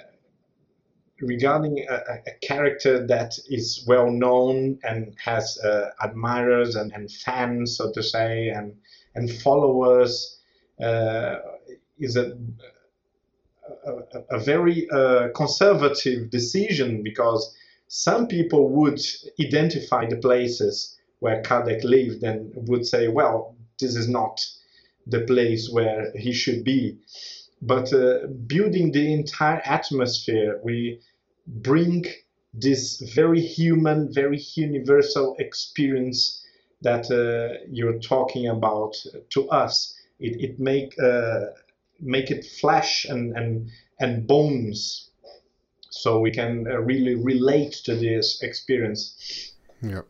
regarding 1.21 1.85
a, 1.89 1.95
a, 1.95 2.45
character 2.45 3.05
that 3.07 3.33
is 3.49 3.83
well 3.87 4.11
known 4.11 4.77
and 4.83 5.15
has 5.23 5.57
uh, 5.63 5.89
admirers 6.01 6.75
and, 6.75 6.91
and, 6.91 7.11
fans, 7.11 7.77
so 7.77 7.91
to 7.91 8.03
say, 8.03 8.49
and 8.49 8.75
and 9.17 9.31
followers 9.31 10.39
uh, 10.81 11.35
is 11.99 12.15
a 12.15 12.37
a, 13.85 14.37
a 14.37 14.39
very 14.39 14.89
uh, 14.89 15.29
conservative 15.35 16.29
decision 16.29 17.03
because 17.03 17.55
some 17.87 18.27
people 18.27 18.69
would 18.69 18.99
identify 19.39 20.05
the 20.05 20.17
places 20.17 20.97
where 21.19 21.41
Kardec 21.41 21.83
lived 21.83 22.23
and 22.23 22.51
would 22.67 22.85
say, 22.85 23.07
well, 23.07 23.55
this 23.79 23.95
is 23.95 24.07
not 24.07 24.45
the 25.05 25.21
place 25.21 25.69
where 25.69 26.11
he 26.15 26.33
should 26.33 26.63
be. 26.63 26.97
But 27.61 27.91
uh, 27.93 28.27
building 28.45 28.91
the 28.91 29.13
entire 29.13 29.61
atmosphere, 29.65 30.59
we 30.63 30.99
bring 31.47 32.05
this 32.53 32.99
very 33.15 33.41
human, 33.41 34.13
very 34.13 34.39
universal 34.55 35.35
experience 35.39 36.36
that 36.81 37.09
uh, 37.11 37.63
you're 37.69 37.99
talking 37.99 38.47
about 38.47 38.95
to 39.29 39.49
us. 39.49 39.95
It, 40.19 40.41
it 40.41 40.59
make 40.59 40.93
uh, 40.99 41.45
make 41.99 42.31
it 42.31 42.45
flesh 42.45 43.05
and, 43.05 43.35
and 43.35 43.69
and 43.99 44.27
bones, 44.27 45.09
so 45.89 46.19
we 46.19 46.31
can 46.31 46.67
uh, 46.67 46.79
really 46.79 47.15
relate 47.15 47.73
to 47.85 47.95
this 47.95 48.41
experience. 48.41 49.53
Yeah, 49.81 50.01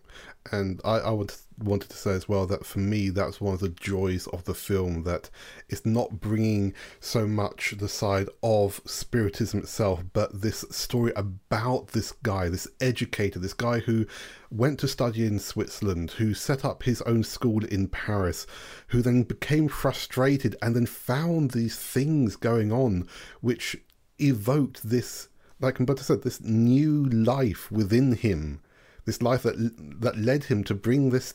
and 0.52 0.82
I, 0.84 1.00
I 1.00 1.12
would 1.12 1.34
wanted 1.58 1.90
to 1.90 1.98
say 1.98 2.12
as 2.12 2.30
well 2.30 2.46
that 2.46 2.66
for 2.66 2.80
me 2.80 3.10
that's 3.10 3.42
one 3.42 3.54
of 3.54 3.60
the 3.60 3.70
joys 3.70 4.28
of 4.28 4.44
the 4.44 4.54
film 4.54 5.04
that 5.04 5.30
it's 5.70 5.86
not 5.86 6.20
bringing 6.20 6.74
so 7.00 7.26
much 7.26 7.74
the 7.80 7.88
side 7.88 8.30
of 8.44 8.80
spiritism 8.86 9.60
itself 9.60 10.04
but 10.14 10.42
this 10.42 10.64
story 10.70 11.12
about 11.16 11.88
this 11.90 12.12
guy 12.24 12.48
this 12.48 12.68
educator 12.80 13.40
this 13.40 13.54
guy 13.54 13.80
who 13.80 14.06
went 14.50 14.80
to 14.80 14.88
study 14.88 15.26
in 15.26 15.40
Switzerland 15.40 16.12
who 16.12 16.34
set 16.34 16.64
up 16.64 16.84
his 16.84 17.02
own 17.04 17.24
school 17.24 17.66
in 17.66 17.88
Paris 17.88 18.46
who 18.90 19.02
then 19.02 19.24
became 19.24 19.68
frustrated 19.68 20.56
and 20.62 20.76
then 20.76 20.86
found 20.86 21.52
these 21.52 21.76
things 21.76 22.36
going 22.36 22.72
on 22.72 23.08
which 23.42 23.76
evoked 24.20 24.88
this 24.88 25.30
like 25.60 25.78
Humberto 25.78 26.02
said 26.02 26.22
this 26.22 26.40
new 26.42 27.06
life 27.06 27.72
within 27.72 28.14
him 28.14 28.62
this 29.08 29.24
life 29.24 29.42
that 29.42 29.56
that 30.02 30.16
led 30.18 30.44
him 30.44 30.64
to 30.66 30.76
bring 30.76 31.10
this 31.10 31.34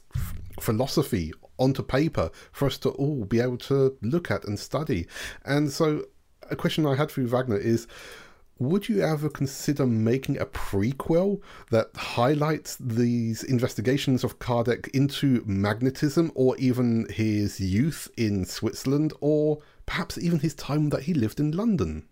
philosophy 0.60 1.32
onto 1.58 1.82
paper 1.82 2.30
for 2.52 2.66
us 2.66 2.78
to 2.78 2.90
all 2.90 3.24
be 3.24 3.40
able 3.40 3.56
to 3.56 3.96
look 4.02 4.30
at 4.30 4.44
and 4.44 4.58
study. 4.58 5.08
And 5.44 5.72
so, 5.72 6.04
a 6.50 6.54
question 6.54 6.86
I 6.86 6.94
had 6.94 7.10
for 7.10 7.22
you, 7.22 7.28
Wagner, 7.28 7.56
is 7.56 7.88
would 8.58 8.88
you 8.88 9.02
ever 9.02 9.28
consider 9.28 9.86
making 9.86 10.38
a 10.38 10.46
prequel 10.46 11.40
that 11.70 11.90
highlights 11.96 12.76
these 12.76 13.42
investigations 13.42 14.22
of 14.22 14.38
Kardec 14.38 14.88
into 14.88 15.42
magnetism 15.46 16.30
or 16.34 16.56
even 16.58 17.06
his 17.10 17.58
youth 17.58 18.08
in 18.16 18.44
Switzerland 18.44 19.14
or 19.20 19.58
perhaps 19.86 20.16
even 20.18 20.38
his 20.38 20.54
time 20.54 20.90
that 20.90 21.02
he 21.02 21.14
lived 21.14 21.40
in 21.40 21.52
London? 21.52 22.06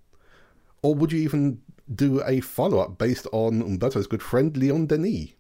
Or 0.82 0.94
would 0.94 1.12
you 1.12 1.20
even 1.20 1.60
do 1.94 2.22
a 2.24 2.40
follow 2.40 2.78
up 2.78 2.98
based 2.98 3.26
on 3.32 3.60
Humberto's 3.60 4.06
good 4.06 4.22
friend 4.22 4.56
Leon 4.56 4.86
Denis? 4.86 5.30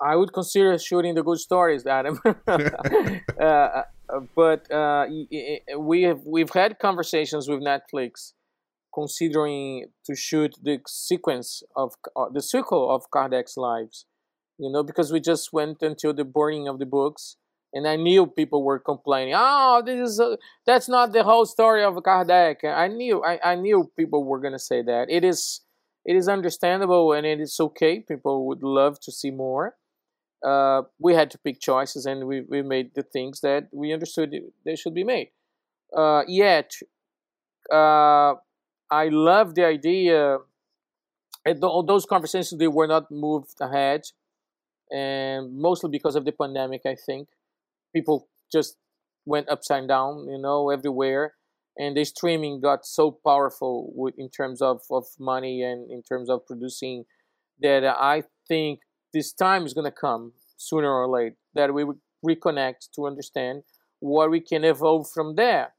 I 0.00 0.16
would 0.16 0.32
consider 0.32 0.78
shooting 0.78 1.14
the 1.14 1.22
good 1.22 1.38
stories, 1.38 1.86
Adam. 1.86 2.20
Uh, 3.38 3.82
uh, 4.12 4.20
but 4.34 4.68
uh, 4.70 5.06
we 5.78 6.02
have 6.02 6.20
we've 6.26 6.50
had 6.50 6.78
conversations 6.80 7.48
with 7.48 7.60
Netflix, 7.60 8.32
considering 8.92 9.86
to 10.04 10.16
shoot 10.16 10.56
the 10.60 10.80
sequence 10.88 11.62
of 11.76 11.94
uh, 12.16 12.26
the 12.32 12.42
circle 12.42 12.90
of 12.90 13.10
Kardec's 13.14 13.56
lives. 13.56 14.06
You 14.58 14.72
know, 14.72 14.82
because 14.82 15.12
we 15.12 15.20
just 15.20 15.52
went 15.52 15.82
until 15.82 16.12
the 16.12 16.24
burning 16.24 16.66
of 16.66 16.80
the 16.80 16.86
books, 16.86 17.36
and 17.72 17.86
I 17.86 17.94
knew 17.94 18.26
people 18.26 18.64
were 18.64 18.80
complaining. 18.80 19.34
Oh, 19.36 19.82
this 19.86 20.10
is 20.10 20.18
a, 20.18 20.36
that's 20.66 20.88
not 20.88 21.12
the 21.12 21.22
whole 21.22 21.46
story 21.46 21.84
of 21.84 21.94
Kardec. 21.94 22.64
I 22.64 22.88
knew 22.88 23.22
I, 23.22 23.38
I 23.44 23.54
knew 23.54 23.90
people 23.96 24.24
were 24.24 24.40
gonna 24.40 24.58
say 24.58 24.82
that. 24.82 25.06
It 25.10 25.22
is 25.22 25.60
it 26.04 26.16
is 26.16 26.28
understandable 26.28 27.12
and 27.12 27.24
it 27.24 27.40
is 27.40 27.56
okay. 27.60 28.00
People 28.00 28.46
would 28.48 28.64
love 28.64 28.98
to 29.00 29.12
see 29.12 29.30
more 29.30 29.76
uh, 30.44 30.82
we 30.98 31.14
had 31.14 31.30
to 31.30 31.38
pick 31.38 31.60
choices 31.60 32.06
and 32.06 32.26
we, 32.26 32.42
we 32.42 32.62
made 32.62 32.94
the 32.94 33.02
things 33.02 33.40
that 33.40 33.68
we 33.72 33.92
understood 33.92 34.34
they 34.64 34.76
should 34.76 34.94
be 34.94 35.04
made. 35.04 35.30
Uh, 35.96 36.22
yet, 36.28 36.72
uh, 37.72 38.34
I 38.90 39.08
love 39.10 39.54
the 39.54 39.64
idea. 39.64 40.38
All 41.62 41.82
those 41.82 42.04
conversations 42.04 42.58
they 42.58 42.68
were 42.68 42.86
not 42.86 43.10
moved 43.10 43.54
ahead, 43.60 44.02
and 44.90 45.56
mostly 45.56 45.90
because 45.90 46.14
of 46.14 46.24
the 46.24 46.32
pandemic. 46.32 46.82
I 46.84 46.94
think 46.94 47.28
people 47.94 48.28
just 48.52 48.76
went 49.24 49.48
upside 49.48 49.88
down, 49.88 50.26
you 50.28 50.38
know, 50.38 50.70
everywhere, 50.70 51.34
and 51.78 51.96
the 51.96 52.04
streaming 52.04 52.60
got 52.60 52.84
so 52.84 53.10
powerful 53.10 54.10
in 54.18 54.28
terms 54.28 54.60
of, 54.60 54.82
of 54.90 55.06
money 55.18 55.62
and 55.62 55.90
in 55.90 56.02
terms 56.02 56.28
of 56.28 56.46
producing 56.46 57.04
that 57.60 57.84
I 57.84 58.24
think 58.46 58.80
this 59.12 59.32
time 59.32 59.64
is 59.66 59.74
going 59.74 59.84
to 59.84 59.90
come 59.90 60.32
sooner 60.56 60.90
or 60.90 61.08
later 61.08 61.36
that 61.54 61.72
we 61.72 61.84
would 61.84 61.98
reconnect 62.26 62.90
to 62.94 63.06
understand 63.06 63.62
what 64.00 64.30
we 64.30 64.40
can 64.40 64.64
evolve 64.64 65.08
from 65.10 65.34
there. 65.36 65.74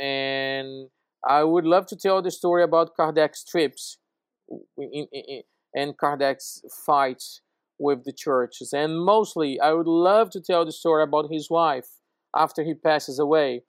And 0.00 0.88
I 1.26 1.44
would 1.44 1.64
love 1.64 1.86
to 1.86 1.96
tell 1.96 2.22
the 2.22 2.30
story 2.30 2.62
about 2.62 2.96
Kardec's 2.98 3.44
trips 3.44 3.98
and 5.74 5.96
Kardec's 5.96 6.62
fights 6.84 7.40
with 7.78 8.04
the 8.04 8.12
churches. 8.12 8.72
And 8.72 9.00
mostly, 9.00 9.58
I 9.60 9.72
would 9.72 9.86
love 9.86 10.30
to 10.30 10.40
tell 10.40 10.64
the 10.64 10.72
story 10.72 11.02
about 11.02 11.32
his 11.32 11.48
wife 11.50 11.88
after 12.36 12.62
he 12.64 12.74
passes 12.74 13.18
away, 13.18 13.62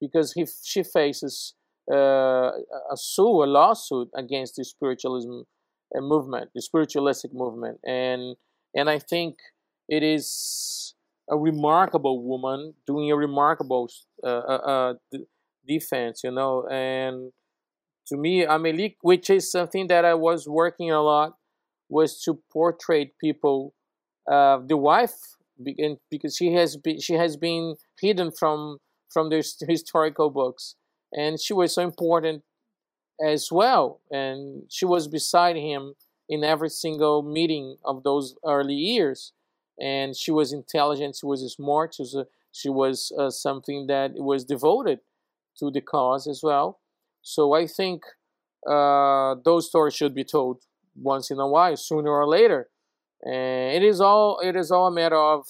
because 0.00 0.32
he, 0.34 0.46
she 0.62 0.82
faces 0.82 1.54
uh, 1.92 1.96
a 1.96 2.96
sue, 2.96 3.42
a 3.42 3.46
lawsuit 3.46 4.08
against 4.14 4.56
the 4.56 4.64
spiritualism 4.64 5.40
a 5.40 5.53
movement, 6.00 6.50
the 6.54 6.62
spiritualistic 6.62 7.32
movement, 7.34 7.78
and 7.84 8.36
and 8.74 8.90
I 8.90 8.98
think 8.98 9.36
it 9.88 10.02
is 10.02 10.94
a 11.30 11.36
remarkable 11.36 12.22
woman 12.22 12.74
doing 12.86 13.10
a 13.10 13.16
remarkable 13.16 13.88
uh, 14.22 14.26
uh, 14.26 14.94
uh 15.12 15.18
defense, 15.66 16.22
you 16.24 16.30
know. 16.30 16.66
And 16.70 17.32
to 18.08 18.16
me, 18.16 18.44
Amélie, 18.44 18.96
which 19.00 19.30
is 19.30 19.50
something 19.50 19.86
that 19.88 20.04
I 20.04 20.14
was 20.14 20.48
working 20.48 20.90
a 20.90 21.00
lot, 21.00 21.34
was 21.88 22.20
to 22.22 22.40
portray 22.52 23.12
people. 23.20 23.74
Uh, 24.30 24.58
the 24.66 24.76
wife, 24.76 25.14
because 26.10 26.36
she 26.36 26.52
has 26.54 26.76
been 26.76 27.00
she 27.00 27.14
has 27.14 27.36
been 27.36 27.76
hidden 28.00 28.30
from 28.32 28.78
from 29.10 29.30
the 29.30 29.36
historical 29.68 30.30
books, 30.30 30.76
and 31.12 31.40
she 31.40 31.52
was 31.52 31.74
so 31.74 31.82
important 31.82 32.42
as 33.20 33.50
well. 33.52 34.00
And 34.10 34.64
she 34.68 34.84
was 34.84 35.08
beside 35.08 35.56
him 35.56 35.94
in 36.28 36.42
every 36.44 36.70
single 36.70 37.22
meeting 37.22 37.76
of 37.84 38.02
those 38.02 38.34
early 38.46 38.74
years. 38.74 39.32
And 39.80 40.16
she 40.16 40.30
was 40.30 40.52
intelligent, 40.52 41.16
she 41.16 41.26
was 41.26 41.40
smart, 41.52 41.94
she 41.94 42.02
was, 42.02 42.14
a, 42.14 42.26
She 42.52 42.68
was 42.68 43.12
uh, 43.18 43.30
something 43.30 43.88
that 43.88 44.12
was 44.14 44.44
devoted 44.44 45.00
to 45.58 45.70
the 45.70 45.80
cause 45.80 46.28
as 46.28 46.40
well. 46.42 46.78
So 47.22 47.54
I 47.54 47.66
think 47.66 48.02
uh, 48.68 49.34
those 49.44 49.66
stories 49.68 49.94
should 49.94 50.14
be 50.14 50.24
told 50.24 50.62
once 50.94 51.30
in 51.30 51.38
a 51.40 51.48
while, 51.48 51.76
sooner 51.76 52.10
or 52.10 52.26
later. 52.28 52.68
And 53.24 53.74
it 53.76 53.82
is 53.82 54.00
all 54.00 54.38
it 54.40 54.54
is 54.56 54.70
all 54.70 54.86
a 54.86 54.94
matter 54.94 55.16
of 55.16 55.46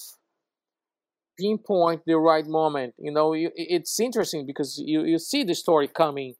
pinpoint 1.39 2.01
the 2.05 2.17
right 2.17 2.47
moment. 2.47 2.93
You 2.97 3.11
know, 3.11 3.33
you, 3.33 3.51
it's 3.55 3.99
interesting 3.99 4.45
because 4.45 4.81
you, 4.83 5.03
you 5.03 5.19
see 5.19 5.43
the 5.43 5.55
story 5.55 5.87
coming, 5.87 6.35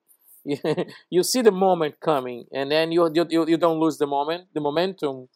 you 1.10 1.24
see 1.24 1.42
the 1.42 1.52
moment 1.52 2.00
coming, 2.00 2.46
and 2.54 2.72
then 2.72 2.92
you, 2.92 3.10
you 3.14 3.46
you 3.48 3.58
don't 3.58 3.80
lose 3.80 3.98
the 3.98 4.08
moment, 4.08 4.48
the 4.54 4.62
momentum. 4.62 5.28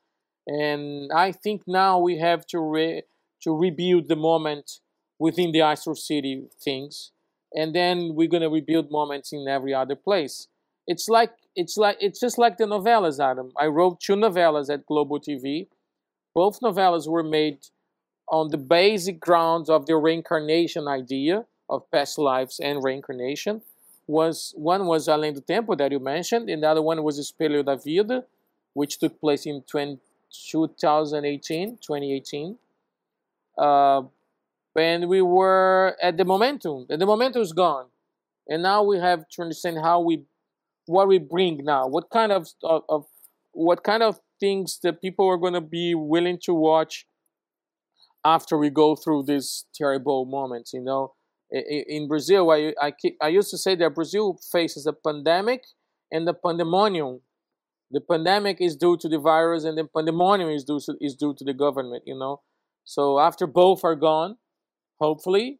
And 0.47 1.11
I 1.13 1.31
think 1.31 1.63
now 1.67 1.99
we 1.99 2.19
have 2.19 2.45
to 2.47 2.59
re, 2.59 3.03
to 3.43 3.55
rebuild 3.57 4.07
the 4.07 4.15
moment 4.15 4.79
within 5.17 5.51
the 5.51 5.61
Astral 5.61 5.95
City 5.95 6.43
things, 6.63 7.11
and 7.53 7.73
then 7.73 8.13
we're 8.15 8.27
gonna 8.29 8.49
rebuild 8.49 8.91
moments 8.91 9.33
in 9.33 9.47
every 9.47 9.73
other 9.73 9.95
place. 9.95 10.47
It's 10.87 11.09
like 11.09 11.31
it's 11.55 11.75
like 11.77 11.97
it's 11.99 12.19
just 12.19 12.37
like 12.37 12.57
the 12.57 12.65
novellas, 12.65 13.19
Adam. 13.19 13.51
I 13.57 13.65
wrote 13.65 13.99
two 13.99 14.15
novellas 14.15 14.71
at 14.71 14.85
Globo 14.85 15.17
TV. 15.17 15.67
Both 16.35 16.59
novellas 16.61 17.07
were 17.07 17.23
made 17.23 17.59
on 18.29 18.49
the 18.49 18.57
basic 18.57 19.19
grounds 19.19 19.69
of 19.69 19.87
the 19.87 19.97
reincarnation 19.97 20.87
idea 20.87 21.45
of 21.69 21.89
past 21.91 22.17
lives 22.19 22.59
and 22.59 22.83
reincarnation. 22.83 23.61
Was 24.09 24.55
one 24.57 24.87
was 24.87 25.07
Além 25.07 25.35
do 25.35 25.41
Tempo 25.41 25.75
that 25.75 25.91
you 25.91 25.99
mentioned, 25.99 26.49
and 26.49 26.63
the 26.63 26.67
other 26.67 26.81
one 26.81 27.03
was 27.03 27.19
Espelho 27.19 27.63
da 27.63 27.75
Vida, 27.75 28.25
which 28.73 28.97
took 28.97 29.21
place 29.21 29.45
in 29.45 29.61
20, 29.61 29.99
2018, 30.51 31.77
2018. 31.77 32.57
Uh, 33.55 34.01
and 34.75 35.07
we 35.07 35.21
were 35.21 35.95
at 36.01 36.17
the 36.17 36.25
momentum, 36.25 36.87
and 36.89 36.99
the 36.99 37.05
momentum 37.05 37.43
is 37.43 37.53
gone, 37.53 37.85
and 38.47 38.63
now 38.63 38.81
we 38.81 38.97
have 38.97 39.29
to 39.29 39.43
understand 39.43 39.77
how 39.77 39.99
we, 39.99 40.23
what 40.87 41.07
we 41.07 41.19
bring 41.19 41.63
now, 41.63 41.85
what 41.85 42.09
kind 42.09 42.31
of, 42.31 42.47
of, 42.63 42.81
of 42.89 43.05
what 43.51 43.83
kind 43.83 44.01
of 44.01 44.19
things 44.39 44.79
that 44.81 45.01
people 45.01 45.27
are 45.27 45.37
going 45.37 45.53
to 45.53 45.61
be 45.61 45.93
willing 45.93 46.39
to 46.45 46.55
watch 46.55 47.05
after 48.25 48.57
we 48.57 48.71
go 48.71 48.95
through 48.95 49.21
these 49.21 49.65
terrible 49.75 50.25
moments. 50.25 50.73
You 50.73 50.81
know, 50.81 51.13
in 51.51 52.07
Brazil, 52.07 52.51
I, 52.51 52.73
I, 52.79 52.93
I 53.21 53.27
used 53.29 53.49
to 53.51 53.57
say 53.57 53.75
that 53.75 53.95
Brazil 53.95 54.39
faces 54.51 54.85
a 54.85 54.93
pandemic 54.93 55.63
and 56.11 56.27
the 56.27 56.33
pandemonium. 56.33 57.21
The 57.91 58.01
pandemic 58.01 58.57
is 58.59 58.75
due 58.75 58.97
to 58.97 59.09
the 59.09 59.17
virus, 59.17 59.63
and 59.63 59.77
the 59.77 59.85
pandemonium 59.85 60.49
is 60.49 60.63
due 60.63 60.79
to, 60.81 60.95
is 61.01 61.15
due 61.15 61.33
to 61.35 61.43
the 61.43 61.53
government. 61.53 62.03
You 62.05 62.17
know, 62.17 62.41
so 62.83 63.19
after 63.19 63.47
both 63.47 63.83
are 63.83 63.95
gone, 63.95 64.37
hopefully, 64.99 65.59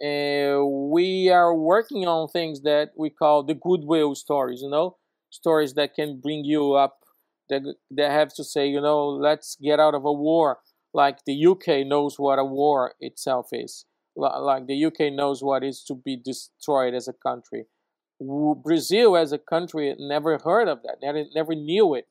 uh, 0.00 0.64
we 0.64 1.30
are 1.30 1.54
working 1.54 2.06
on 2.06 2.28
things 2.28 2.62
that 2.62 2.90
we 2.96 3.10
call 3.10 3.42
the 3.42 3.54
goodwill 3.54 4.14
stories. 4.14 4.62
You 4.62 4.70
know, 4.70 4.96
stories 5.30 5.74
that 5.74 5.94
can 5.94 6.20
bring 6.20 6.44
you 6.44 6.74
up. 6.74 6.98
That 7.50 7.74
that 7.90 8.10
have 8.10 8.32
to 8.34 8.44
say, 8.44 8.68
you 8.68 8.80
know, 8.80 9.08
let's 9.08 9.56
get 9.60 9.78
out 9.78 9.94
of 9.94 10.04
a 10.04 10.12
war 10.12 10.60
like 10.94 11.24
the 11.26 11.46
UK 11.46 11.86
knows 11.86 12.18
what 12.18 12.38
a 12.38 12.44
war 12.44 12.94
itself 13.00 13.48
is. 13.52 13.84
Like 14.16 14.66
the 14.66 14.84
UK 14.84 15.12
knows 15.12 15.42
what 15.42 15.64
is 15.64 15.82
to 15.84 15.94
be 15.94 16.16
destroyed 16.16 16.94
as 16.94 17.08
a 17.08 17.12
country. 17.12 17.66
Brazil 18.20 19.16
as 19.16 19.32
a 19.32 19.38
country 19.38 19.94
never 19.98 20.38
heard 20.38 20.68
of 20.68 20.82
that, 20.82 20.98
never, 21.02 21.24
never 21.34 21.54
knew 21.54 21.94
it, 21.94 22.06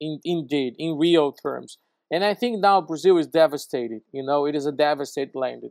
in, 0.00 0.20
indeed, 0.24 0.74
in 0.78 0.98
real 0.98 1.32
terms. 1.32 1.78
And 2.10 2.24
I 2.24 2.32
think 2.32 2.60
now 2.60 2.80
Brazil 2.80 3.18
is 3.18 3.26
devastated. 3.26 4.00
You 4.10 4.24
know, 4.24 4.46
it 4.46 4.54
is 4.54 4.64
a 4.64 4.72
devastated 4.72 5.34
land. 5.34 5.64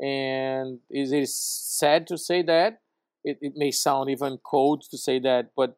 And 0.00 0.78
it 0.88 1.12
is 1.12 1.36
sad 1.36 2.06
to 2.06 2.16
say 2.16 2.42
that. 2.42 2.78
It, 3.24 3.38
it 3.40 3.54
may 3.56 3.72
sound 3.72 4.10
even 4.10 4.38
cold 4.44 4.84
to 4.90 4.98
say 4.98 5.18
that, 5.20 5.50
but 5.56 5.76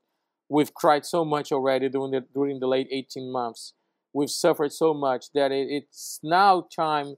we've 0.48 0.74
cried 0.74 1.06
so 1.06 1.24
much 1.24 1.52
already 1.52 1.88
during 1.88 2.10
the, 2.10 2.24
during 2.34 2.60
the 2.60 2.66
late 2.66 2.88
18 2.90 3.32
months 3.32 3.72
we've 4.16 4.30
suffered 4.30 4.72
so 4.72 4.94
much 4.94 5.26
that 5.34 5.52
it, 5.52 5.68
it's 5.70 6.18
now 6.22 6.66
time 6.74 7.16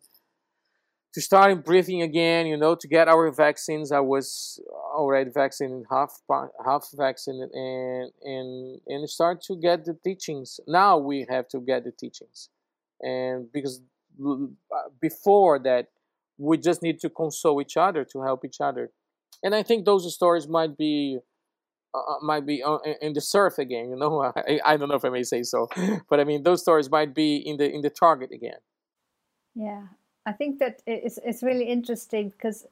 to 1.15 1.21
start 1.21 1.65
breathing 1.65 2.03
again, 2.03 2.47
you 2.47 2.57
know, 2.57 2.75
to 2.75 2.89
get 2.89 3.09
our 3.09 3.31
vaccines. 3.31 3.93
I 3.93 4.01
was 4.01 4.61
already 4.95 5.31
vaccinated, 5.31 5.87
half 5.91 6.21
half 6.65 6.89
vaccinated, 6.95 7.51
and 7.53 8.11
and 8.23 8.81
and 8.87 9.11
start 9.11 9.43
to 9.43 9.57
get 9.57 9.85
the 9.85 9.95
teachings. 10.05 10.61
Now 10.67 10.99
we 10.99 11.27
have 11.29 11.49
to 11.49 11.61
get 11.61 11.85
the 11.85 11.93
teachings, 11.93 12.51
and 13.01 13.51
because 13.53 13.81
before 15.01 15.59
that, 15.61 15.89
we 16.37 16.59
just 16.59 16.83
need 16.83 17.01
to 17.01 17.11
console 17.11 17.61
each 17.61 17.77
other 17.77 18.05
to 18.05 18.23
help 18.23 18.45
each 18.45 18.61
other, 18.61 18.91
and 19.43 19.55
I 19.55 19.63
think 19.63 19.85
those 19.85 20.13
stories 20.15 20.47
might 20.47 20.77
be 20.77 21.19
uh, 21.95 21.99
uh, 21.99 22.19
might 22.23 22.45
be 22.45 22.63
uh, 22.63 22.79
in 23.01 23.15
the 23.15 23.21
surf 23.21 23.59
again. 23.59 23.89
You 23.89 23.97
know, 23.97 24.21
I, 24.37 24.61
I 24.65 24.77
don't 24.77 24.89
know 24.89 24.97
if 24.97 25.05
I 25.05 25.09
may 25.09 25.23
say 25.23 25.43
so, 25.43 25.69
but 26.11 26.21
I 26.21 26.25
mean 26.25 26.43
those 26.43 26.61
stories 26.61 26.91
might 26.91 27.15
be 27.15 27.37
in 27.37 27.57
the 27.57 27.71
in 27.71 27.81
the 27.81 27.91
target 27.91 28.31
again. 28.31 28.59
Yeah, 29.55 29.87
I 30.29 30.33
think 30.33 30.59
that 30.59 30.83
it's 30.87 31.19
it's 31.25 31.43
really 31.43 31.65
interesting 31.65 32.31
because 32.31 32.67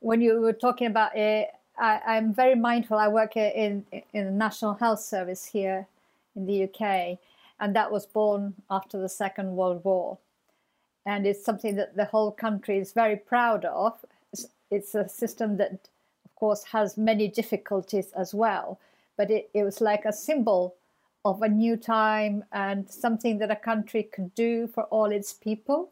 when 0.00 0.20
you 0.20 0.40
were 0.40 0.52
talking 0.52 0.88
about 0.88 1.16
it, 1.16 1.50
I, 1.78 2.16
am 2.16 2.34
very 2.34 2.54
mindful. 2.54 2.98
I 2.98 3.08
work 3.08 3.36
in 3.36 3.84
in 4.12 4.24
the 4.24 4.30
National 4.46 4.74
Health 4.74 5.00
Service 5.00 5.44
here 5.44 5.86
in 6.34 6.46
the 6.46 6.64
UK, 6.64 7.18
and 7.60 7.76
that 7.76 7.90
was 7.90 8.06
born 8.06 8.54
after 8.70 8.98
the 8.98 9.08
Second 9.08 9.56
World 9.56 9.84
War, 9.84 10.18
and 11.04 11.26
it's 11.26 11.44
something 11.44 11.76
that 11.76 11.96
the 11.96 12.06
whole 12.06 12.32
country 12.32 12.78
is 12.78 12.92
very 12.92 13.16
proud 13.16 13.64
of. 13.64 13.92
It's, 14.32 14.46
it's 14.70 14.94
a 14.94 15.08
system 15.08 15.56
that 15.58 15.88
of 16.26 16.34
course, 16.34 16.64
has 16.64 16.98
many 16.98 17.28
difficulties 17.28 18.12
as 18.12 18.34
well. 18.34 18.78
But 19.16 19.30
it, 19.30 19.48
it 19.54 19.62
was 19.62 19.80
like 19.80 20.04
a 20.04 20.12
symbol 20.12 20.74
of 21.24 21.40
a 21.40 21.48
new 21.48 21.76
time 21.76 22.44
and 22.52 22.90
something 22.90 23.38
that 23.38 23.50
a 23.50 23.56
country 23.56 24.02
could 24.02 24.34
do 24.34 24.66
for 24.66 24.82
all 24.84 25.12
its 25.12 25.32
people. 25.32 25.90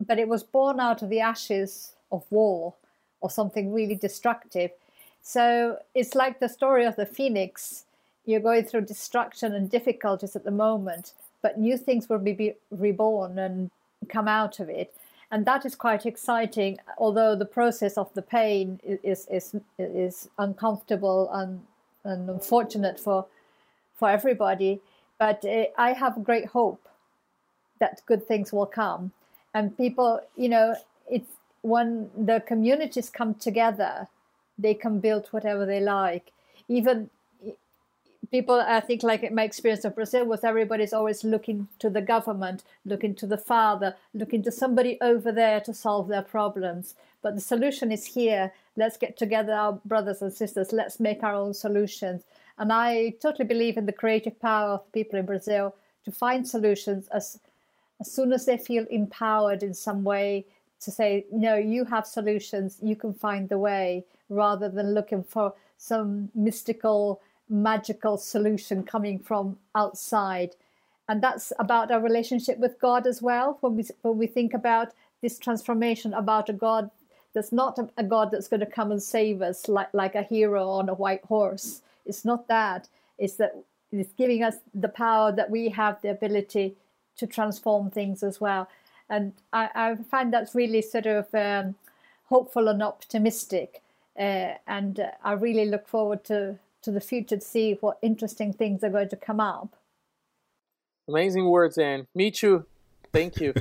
But 0.00 0.18
it 0.18 0.28
was 0.28 0.42
born 0.42 0.80
out 0.80 1.02
of 1.02 1.08
the 1.08 1.20
ashes 1.20 1.94
of 2.10 2.24
war 2.30 2.74
or 3.20 3.30
something 3.30 3.72
really 3.72 3.94
destructive. 3.94 4.70
So 5.22 5.78
it's 5.94 6.14
like 6.14 6.40
the 6.40 6.48
story 6.48 6.84
of 6.84 6.96
the 6.96 7.06
phoenix. 7.06 7.84
You're 8.26 8.40
going 8.40 8.64
through 8.64 8.82
destruction 8.82 9.54
and 9.54 9.70
difficulties 9.70 10.36
at 10.36 10.44
the 10.44 10.50
moment, 10.50 11.14
but 11.42 11.58
new 11.58 11.76
things 11.76 12.08
will 12.08 12.18
be 12.18 12.54
reborn 12.70 13.38
and 13.38 13.70
come 14.08 14.28
out 14.28 14.60
of 14.60 14.68
it 14.68 14.94
and 15.34 15.46
that 15.46 15.66
is 15.66 15.74
quite 15.74 16.06
exciting. 16.06 16.78
Although 16.96 17.34
the 17.34 17.44
process 17.44 17.98
of 17.98 18.14
the 18.14 18.22
pain 18.22 18.80
is 18.84 19.26
is 19.28 19.56
is 19.78 20.28
uncomfortable 20.38 21.28
and, 21.32 21.60
and 22.04 22.30
unfortunate 22.30 23.00
for 23.00 23.26
for 23.98 24.08
everybody, 24.08 24.80
but 25.18 25.44
uh, 25.44 25.64
I 25.76 25.92
have 25.92 26.22
great 26.22 26.46
hope 26.46 26.88
that 27.80 28.02
good 28.06 28.26
things 28.28 28.52
will 28.52 28.66
come, 28.66 29.10
and 29.54 29.76
people, 29.76 30.20
you 30.36 30.48
know, 30.48 30.74
it's 31.08 31.30
when 31.62 32.10
the 32.16 32.42
communities 32.46 33.08
come 33.08 33.34
together, 33.34 34.08
they 34.58 34.74
can 34.74 35.00
build 35.00 35.28
whatever 35.30 35.64
they 35.64 35.80
like. 35.80 36.32
Even 36.68 37.08
people 38.30 38.60
i 38.66 38.80
think 38.80 39.02
like 39.02 39.30
my 39.32 39.44
experience 39.44 39.84
of 39.84 39.94
brazil 39.94 40.24
was 40.24 40.42
everybody's 40.42 40.92
always 40.92 41.22
looking 41.24 41.68
to 41.78 41.88
the 41.90 42.00
government 42.00 42.64
looking 42.84 43.14
to 43.14 43.26
the 43.26 43.36
father 43.36 43.94
looking 44.12 44.42
to 44.42 44.50
somebody 44.50 44.98
over 45.00 45.30
there 45.30 45.60
to 45.60 45.72
solve 45.74 46.08
their 46.08 46.22
problems. 46.22 46.94
But 47.22 47.36
the 47.36 47.40
solution 47.40 47.90
is 47.90 48.04
here. 48.04 48.52
Let's 48.76 48.98
get 48.98 49.16
together 49.16 49.54
our 49.54 49.80
brothers 49.84 50.20
and 50.20 50.32
sisters. 50.32 50.72
Let's 50.72 51.00
make 51.00 51.22
our 51.22 51.34
own 51.34 51.54
solutions. 51.54 52.22
And 52.58 52.72
i 52.72 53.14
totally 53.20 53.46
believe 53.46 53.76
in 53.76 53.86
the 53.86 54.00
creative 54.02 54.40
power 54.40 54.70
of 54.72 54.92
people 54.92 55.18
in 55.18 55.26
brazil 55.26 55.74
to 56.04 56.12
find 56.12 56.46
solutions 56.46 57.08
as 57.08 57.38
as 58.04 58.12
soon 58.12 58.32
as 58.32 58.44
they 58.44 58.56
feel 58.56 58.84
empowered 58.90 59.62
in 59.62 59.74
some 59.74 60.04
way 60.04 60.44
to 60.80 60.90
say 60.90 61.24
no 61.32 61.54
you 61.56 61.84
have 61.84 62.06
solutions 62.06 62.78
you 62.82 62.96
can 62.96 63.12
find 63.12 63.48
the 63.48 63.58
way 63.58 64.04
rather 64.28 64.68
than 64.68 64.94
looking 64.94 65.22
for 65.22 65.54
some 65.78 66.28
mystical 66.34 67.20
magical 67.48 68.16
solution 68.16 68.82
coming 68.82 69.18
from 69.18 69.58
outside. 69.74 70.56
And 71.08 71.22
that's 71.22 71.52
about 71.58 71.90
our 71.90 72.00
relationship 72.00 72.58
with 72.58 72.80
God 72.80 73.06
as 73.06 73.20
well. 73.20 73.58
When 73.60 73.76
we, 73.76 73.84
when 74.02 74.18
we 74.18 74.26
think 74.26 74.54
about 74.54 74.92
this 75.20 75.38
transformation, 75.38 76.14
about 76.14 76.48
a 76.48 76.52
God 76.52 76.90
that's 77.34 77.52
not 77.52 77.78
a, 77.78 77.88
a 77.98 78.04
God 78.04 78.30
that's 78.30 78.48
going 78.48 78.60
to 78.60 78.66
come 78.66 78.92
and 78.92 79.02
save 79.02 79.42
us 79.42 79.68
like, 79.68 79.92
like 79.92 80.14
a 80.14 80.22
hero 80.22 80.68
on 80.68 80.88
a 80.88 80.94
white 80.94 81.24
horse. 81.24 81.82
It's 82.06 82.24
not 82.24 82.48
that. 82.48 82.88
It's 83.18 83.34
that 83.34 83.56
it's 83.92 84.12
giving 84.12 84.42
us 84.42 84.56
the 84.74 84.88
power 84.88 85.32
that 85.32 85.50
we 85.50 85.68
have 85.68 86.00
the 86.00 86.10
ability 86.10 86.76
to 87.16 87.26
transform 87.26 87.90
things 87.90 88.22
as 88.22 88.40
well. 88.40 88.68
And 89.08 89.32
I, 89.52 89.68
I 89.74 89.94
find 89.96 90.32
that's 90.32 90.54
really 90.54 90.82
sort 90.82 91.06
of 91.06 91.34
um, 91.34 91.74
hopeful 92.26 92.68
and 92.68 92.82
optimistic. 92.82 93.82
Uh, 94.18 94.54
and 94.66 95.00
uh, 95.00 95.10
I 95.22 95.32
really 95.32 95.66
look 95.66 95.88
forward 95.88 96.24
to 96.24 96.58
to 96.82 96.90
the 96.90 97.00
future 97.00 97.36
to 97.36 97.40
see 97.40 97.78
what 97.80 97.98
interesting 98.02 98.52
things 98.52 98.84
are 98.84 98.90
going 98.90 99.08
to 99.08 99.16
come 99.16 99.40
up. 99.40 99.74
Amazing 101.08 101.46
words, 101.46 101.78
Anne. 101.78 102.06
Me 102.14 102.30
too. 102.30 102.66
Thank 103.12 103.40
you. 103.40 103.54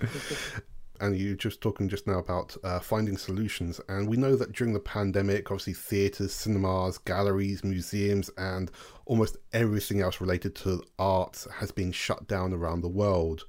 and 1.00 1.16
you're 1.16 1.34
just 1.34 1.60
talking 1.60 1.88
just 1.88 2.06
now 2.06 2.18
about 2.18 2.56
uh, 2.64 2.80
finding 2.80 3.16
solutions. 3.16 3.80
And 3.88 4.08
we 4.08 4.16
know 4.16 4.36
that 4.36 4.52
during 4.52 4.72
the 4.72 4.80
pandemic, 4.80 5.50
obviously 5.50 5.74
theatres, 5.74 6.32
cinemas, 6.32 6.98
galleries, 6.98 7.64
museums, 7.64 8.30
and 8.36 8.70
almost 9.06 9.36
everything 9.52 10.00
else 10.00 10.20
related 10.20 10.54
to 10.56 10.82
arts 10.98 11.46
has 11.54 11.70
been 11.70 11.92
shut 11.92 12.26
down 12.28 12.52
around 12.52 12.80
the 12.80 12.88
world. 12.88 13.44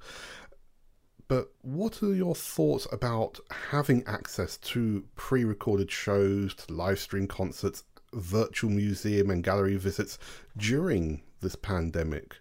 But 1.28 1.52
what 1.62 2.02
are 2.02 2.12
your 2.12 2.34
thoughts 2.34 2.88
about 2.90 3.38
having 3.70 4.02
access 4.06 4.56
to 4.58 5.04
pre 5.14 5.44
recorded 5.44 5.90
shows, 5.90 6.54
to 6.56 6.72
live 6.72 6.98
stream 6.98 7.28
concerts, 7.28 7.84
virtual 8.12 8.70
museum 8.70 9.30
and 9.30 9.44
gallery 9.44 9.76
visits 9.76 10.18
during 10.56 11.22
this 11.40 11.54
pandemic? 11.54 12.39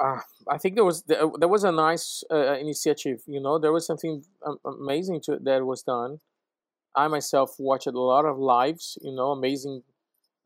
Uh, 0.00 0.20
I 0.48 0.58
think 0.58 0.74
there 0.76 0.84
was 0.84 1.02
there, 1.02 1.26
was 1.26 1.64
a 1.64 1.72
nice 1.72 2.24
uh, 2.30 2.54
initiative. 2.58 3.22
You 3.26 3.40
know, 3.40 3.58
there 3.58 3.72
was 3.72 3.86
something 3.86 4.24
amazing 4.64 5.20
to 5.24 5.38
that 5.42 5.64
was 5.64 5.82
done. 5.82 6.20
I 6.96 7.08
myself 7.08 7.56
watched 7.58 7.86
a 7.86 7.92
lot 7.92 8.24
of 8.24 8.38
lives. 8.38 8.98
You 9.02 9.14
know, 9.14 9.30
amazing 9.30 9.82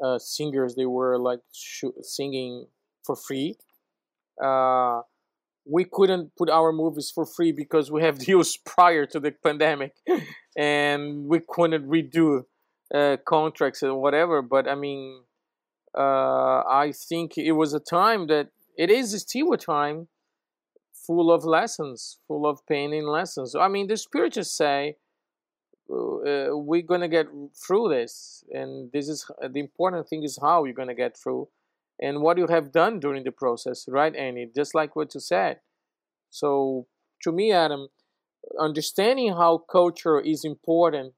uh, 0.02 0.18
singers. 0.18 0.74
They 0.74 0.86
were 0.86 1.18
like 1.18 1.40
singing 1.52 2.66
for 3.04 3.16
free. 3.16 3.56
Uh, 4.42 5.02
we 5.66 5.84
couldn't 5.84 6.32
put 6.36 6.50
our 6.50 6.72
movies 6.72 7.10
for 7.14 7.24
free 7.24 7.52
because 7.52 7.90
we 7.90 8.02
have 8.02 8.18
deals 8.26 8.56
prior 8.56 9.06
to 9.06 9.20
the 9.20 9.30
pandemic, 9.30 9.92
and 10.56 11.26
we 11.26 11.40
couldn't 11.48 11.88
redo 11.88 12.42
uh, 12.92 13.16
contracts 13.24 13.82
or 13.82 14.00
whatever. 14.00 14.42
But 14.42 14.68
I 14.68 14.74
mean, 14.74 15.22
uh, 15.96 16.62
I 16.66 16.92
think 17.08 17.38
it 17.38 17.52
was 17.52 17.72
a 17.72 17.80
time 17.80 18.26
that 18.26 18.48
it 18.76 18.90
is 18.90 19.12
still 19.22 19.52
a 19.52 19.58
time 19.58 20.08
full 20.92 21.32
of 21.32 21.44
lessons, 21.44 22.18
full 22.28 22.46
of 22.46 22.66
painting 22.66 23.06
lessons. 23.06 23.54
I 23.54 23.68
mean, 23.68 23.88
the 23.88 23.96
spirituals 23.96 24.52
say 24.52 24.96
uh, 25.90 26.56
we're 26.56 26.82
gonna 26.82 27.08
get 27.08 27.26
through 27.54 27.90
this, 27.90 28.44
and 28.50 28.90
this 28.92 29.08
is 29.08 29.26
the 29.50 29.60
important 29.60 30.08
thing 30.08 30.22
is 30.22 30.38
how 30.40 30.64
you're 30.64 30.74
gonna 30.74 30.94
get 30.94 31.16
through, 31.16 31.48
and 32.00 32.22
what 32.22 32.38
you 32.38 32.46
have 32.46 32.72
done 32.72 33.00
during 33.00 33.24
the 33.24 33.32
process, 33.32 33.86
right, 33.88 34.14
Annie? 34.16 34.50
Just 34.54 34.74
like 34.74 34.96
what 34.96 35.14
you 35.14 35.20
said. 35.20 35.60
So, 36.30 36.86
to 37.22 37.32
me, 37.32 37.52
Adam, 37.52 37.88
understanding 38.58 39.32
how 39.34 39.58
culture 39.58 40.20
is 40.20 40.44
important 40.44 41.14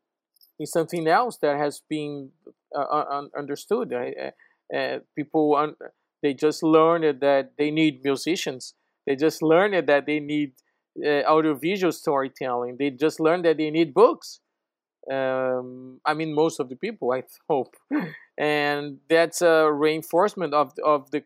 is 0.61 0.73
something 0.73 1.07
else 1.09 1.39
that 1.39 1.59
has 1.59 1.83
been 1.89 2.31
uh, 2.77 3.23
understood. 3.37 3.93
Uh, 3.93 4.77
uh, 4.77 5.01
people. 5.17 5.57
Un- 5.57 5.77
they 6.23 6.35
just 6.35 6.63
learned 6.63 7.21
that 7.21 7.53
they 7.59 7.71
need 7.71 8.03
musicians. 8.05 8.75
They 9.07 9.17
just 9.17 9.43
learned 9.43 9.89
that 9.89 10.07
they 10.07 10.21
need 10.21 10.53
uh, 11.05 11.23
audiovisual 11.25 11.93
storytelling. 11.93 12.77
They 12.79 12.91
just 12.91 13.21
learned 13.21 13.45
that 13.45 13.59
they 13.59 13.71
need 13.71 13.95
books. 13.95 14.41
Um, 15.11 16.01
I 16.05 16.15
mean, 16.15 16.35
most 16.35 16.59
of 16.59 16.69
the 16.69 16.77
people, 16.77 17.13
I 17.13 17.23
hope, 17.49 17.77
and 18.39 18.99
that's 19.09 19.41
a 19.41 19.71
reinforcement 19.71 20.53
of 20.53 20.73
of 20.85 21.11
the, 21.13 21.23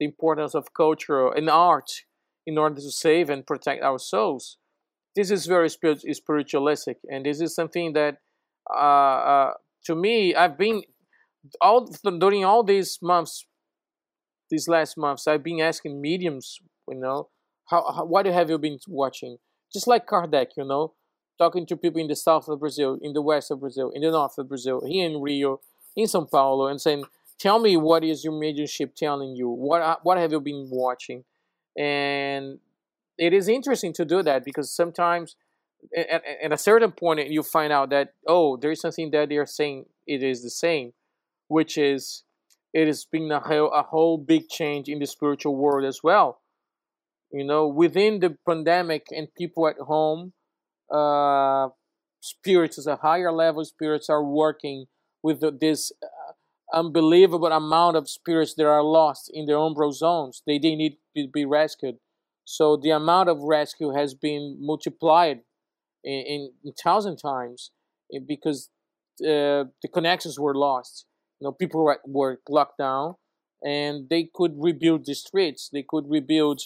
the 0.00 0.06
importance 0.06 0.54
of 0.54 0.72
culture 0.72 1.28
and 1.28 1.50
art 1.50 1.90
in 2.46 2.56
order 2.56 2.76
to 2.76 2.90
save 2.90 3.28
and 3.28 3.46
protect 3.46 3.82
our 3.82 3.98
souls. 3.98 4.56
This 5.14 5.30
is 5.30 5.44
very 5.46 5.68
spirit, 5.68 6.00
spiritualistic, 6.16 6.98
and 7.10 7.26
this 7.26 7.40
is 7.42 7.54
something 7.54 7.92
that, 7.92 8.18
uh, 8.74 9.18
uh, 9.32 9.52
to 9.84 9.94
me, 9.94 10.34
I've 10.34 10.56
been 10.56 10.82
all 11.60 11.90
during 12.18 12.44
all 12.44 12.62
these 12.62 12.98
months 13.02 13.46
these 14.50 14.68
last 14.68 14.96
months, 14.96 15.26
I've 15.26 15.42
been 15.42 15.60
asking 15.60 16.00
mediums, 16.00 16.60
you 16.88 16.98
know, 16.98 17.28
how, 17.66 17.92
how 17.92 18.04
what 18.04 18.26
have 18.26 18.50
you 18.50 18.58
been 18.58 18.78
watching? 18.88 19.38
Just 19.72 19.86
like 19.86 20.06
Kardec, 20.06 20.48
you 20.56 20.64
know, 20.64 20.94
talking 21.38 21.66
to 21.66 21.76
people 21.76 22.00
in 22.00 22.08
the 22.08 22.16
south 22.16 22.48
of 22.48 22.60
Brazil, 22.60 22.98
in 23.00 23.12
the 23.12 23.22
west 23.22 23.50
of 23.50 23.60
Brazil, 23.60 23.90
in 23.94 24.02
the 24.02 24.10
north 24.10 24.38
of 24.38 24.48
Brazil, 24.48 24.82
here 24.86 25.08
in 25.08 25.20
Rio, 25.20 25.60
in 25.94 26.06
São 26.06 26.30
Paulo, 26.30 26.66
and 26.66 26.80
saying, 26.80 27.04
"Tell 27.38 27.58
me 27.58 27.76
what 27.76 28.04
is 28.04 28.24
your 28.24 28.38
mediumship 28.38 28.94
telling 28.94 29.36
you? 29.36 29.48
What 29.48 29.82
uh, 29.82 29.96
what 30.02 30.18
have 30.18 30.32
you 30.32 30.40
been 30.40 30.68
watching?" 30.70 31.24
And 31.76 32.58
it 33.18 33.32
is 33.32 33.48
interesting 33.48 33.92
to 33.94 34.04
do 34.04 34.22
that 34.22 34.44
because 34.44 34.74
sometimes, 34.74 35.36
at, 35.96 36.22
at 36.42 36.52
a 36.52 36.58
certain 36.58 36.92
point, 36.92 37.28
you 37.28 37.42
find 37.42 37.72
out 37.72 37.90
that 37.90 38.14
oh, 38.26 38.56
there 38.56 38.70
is 38.70 38.80
something 38.80 39.10
that 39.10 39.28
they 39.28 39.36
are 39.36 39.46
saying 39.46 39.86
it 40.06 40.22
is 40.22 40.42
the 40.42 40.50
same, 40.50 40.92
which 41.48 41.76
is 41.76 42.24
it 42.72 42.86
has 42.86 43.04
been 43.04 43.30
a 43.30 43.40
whole, 43.40 43.72
a 43.72 43.82
whole 43.82 44.18
big 44.18 44.48
change 44.48 44.88
in 44.88 44.98
the 44.98 45.06
spiritual 45.06 45.56
world 45.56 45.84
as 45.84 46.00
well. 46.02 46.40
You 47.32 47.44
know, 47.44 47.66
within 47.66 48.20
the 48.20 48.36
pandemic 48.48 49.06
and 49.10 49.28
people 49.36 49.68
at 49.68 49.76
home, 49.78 50.32
uh, 50.92 51.68
spirits, 52.20 52.84
a 52.86 52.96
higher 52.96 53.32
level 53.32 53.64
spirits 53.64 54.08
are 54.08 54.24
working 54.24 54.86
with 55.22 55.40
this 55.60 55.92
uh, 56.02 56.76
unbelievable 56.76 57.52
amount 57.52 57.96
of 57.96 58.08
spirits 58.08 58.54
that 58.54 58.66
are 58.66 58.82
lost 58.82 59.30
in 59.32 59.46
their 59.46 59.56
umbral 59.56 59.92
zones. 59.92 60.42
They, 60.46 60.58
they 60.58 60.74
need 60.74 60.96
to 61.16 61.28
be 61.32 61.44
rescued. 61.44 61.96
So 62.44 62.76
the 62.76 62.90
amount 62.90 63.28
of 63.28 63.40
rescue 63.40 63.90
has 63.90 64.14
been 64.14 64.56
multiplied 64.58 65.40
in, 66.02 66.24
in, 66.26 66.52
in 66.64 66.72
thousand 66.72 67.18
times 67.18 67.72
eh, 68.14 68.20
because 68.26 68.70
uh, 69.20 69.68
the 69.82 69.88
connections 69.92 70.38
were 70.38 70.54
lost 70.54 71.04
you 71.40 71.46
know 71.46 71.52
people 71.52 71.84
were, 71.84 72.00
were 72.04 72.40
locked 72.48 72.78
down 72.78 73.16
and 73.64 74.08
they 74.08 74.28
could 74.34 74.54
rebuild 74.56 75.06
the 75.06 75.14
streets. 75.14 75.68
They 75.72 75.84
could 75.88 76.08
rebuild 76.08 76.62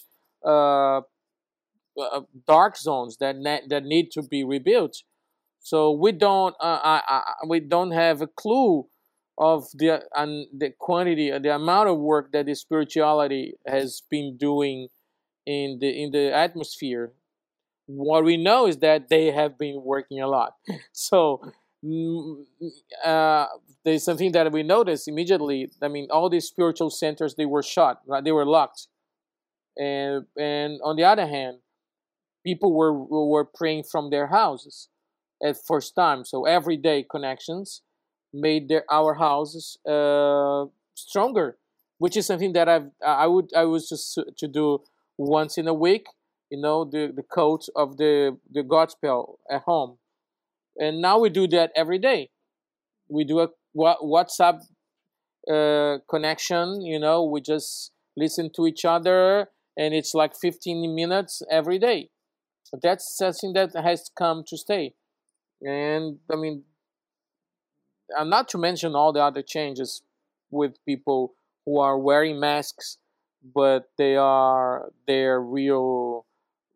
uh, 0.47 1.03
uh, 2.01 2.23
dark 2.47 2.77
zones 2.77 3.17
that 3.19 3.37
ne- 3.37 3.63
that 3.69 3.85
need 3.85 4.11
to 4.13 4.23
be 4.23 4.45
rebuilt. 4.45 5.03
So 5.61 5.93
we 5.93 6.13
don't 6.13 6.55
uh, 6.61 6.81
I, 6.83 7.03
I, 7.09 7.23
we 7.49 7.61
don't 7.61 7.93
have 7.93 8.23
a 8.23 8.27
clue 8.27 8.87
of 9.39 9.67
the 9.75 10.03
and 10.17 10.47
the 10.57 10.73
quantity 10.79 11.31
the 11.31 11.55
amount 11.55 11.89
of 11.91 11.99
work 11.99 12.33
that 12.33 12.47
the 12.47 12.55
spirituality 12.55 13.55
has 13.67 14.03
been 14.11 14.37
doing 14.37 14.89
in 15.47 15.79
the 15.81 15.91
in 16.03 16.13
the 16.13 16.35
atmosphere. 16.35 17.13
What 17.87 18.25
we 18.25 18.37
know 18.37 18.67
is 18.67 18.79
that 18.79 19.09
they 19.09 19.31
have 19.33 19.59
been 19.59 19.83
working 19.85 20.21
a 20.21 20.29
lot. 20.29 20.55
So 20.93 21.53
uh, 23.05 23.47
there's 23.85 24.05
something 24.05 24.33
that 24.33 24.53
we 24.53 24.63
noticed 24.63 25.09
immediately. 25.09 25.71
I 25.83 25.89
mean, 25.89 26.09
all 26.11 26.29
these 26.31 26.47
spiritual 26.47 26.91
centers 26.91 27.35
they 27.35 27.47
were 27.47 27.63
shut, 27.63 28.01
right? 28.07 28.23
They 28.23 28.33
were 28.33 28.47
locked, 28.47 28.87
and 29.77 30.27
and 30.39 30.81
on 30.85 30.97
the 30.97 31.05
other 31.05 31.27
hand, 31.27 31.59
people 32.45 32.75
were 32.75 32.93
were 32.95 33.45
praying 33.45 33.85
from 33.85 34.11
their 34.11 34.29
houses 34.29 34.89
at 35.45 35.57
first 35.67 35.95
time. 35.95 36.25
So 36.25 36.45
everyday 36.45 37.03
connections 37.03 37.83
made 38.33 38.69
their 38.69 38.85
our 38.91 39.15
houses 39.15 39.79
uh, 39.89 40.67
stronger, 40.95 41.59
which 41.99 42.17
is 42.17 42.27
something 42.27 42.53
that 42.55 42.69
I've 42.69 42.91
I 43.05 43.27
would 43.27 43.51
I 43.57 43.65
was 43.65 43.89
just 43.89 44.19
to 44.39 44.49
do 44.49 44.83
once 45.19 45.59
in 45.59 45.69
a 45.69 45.75
week. 45.75 46.07
You 46.51 46.61
know, 46.61 46.85
the 46.85 47.13
the 47.15 47.23
coat 47.25 47.67
of 47.75 47.97
the 47.97 48.39
the 48.51 48.63
Gospel 48.63 49.41
at 49.51 49.63
home 49.63 49.99
and 50.77 51.01
now 51.01 51.19
we 51.19 51.31
do 51.31 51.47
that 51.49 51.71
every 51.77 51.99
day. 51.99 52.31
We 53.09 53.25
do 53.25 53.41
a 53.41 53.49
whatsapp 53.77 54.61
uh, 55.51 55.99
connection 56.09 56.81
you 56.83 56.99
know 57.01 57.25
we 57.25 57.41
just 57.41 57.91
listen 58.17 58.51
to 58.55 58.67
each 58.67 58.85
other 58.85 59.49
and 59.77 59.95
it's 59.95 60.15
like 60.15 60.37
15 60.37 60.95
minutes 60.95 61.43
every 61.51 61.79
day. 61.79 62.11
That's 62.83 63.17
something 63.17 63.55
that 63.55 63.75
has 63.75 64.11
come 64.17 64.45
to 64.49 64.57
stay. 64.57 64.95
And 65.63 66.19
i 66.31 66.37
mean 66.37 66.65
and 68.11 68.31
not 68.31 68.49
to 68.51 68.59
mention 68.59 68.95
all 68.95 69.13
the 69.13 69.23
other 69.23 69.43
changes 69.43 70.03
with 70.51 70.85
people 70.85 71.35
who 71.65 71.79
are 71.79 71.99
wearing 71.99 72.39
masks 72.39 72.99
but 73.55 73.91
they 73.99 74.17
are 74.17 74.91
they're 75.07 75.41
real 75.41 76.27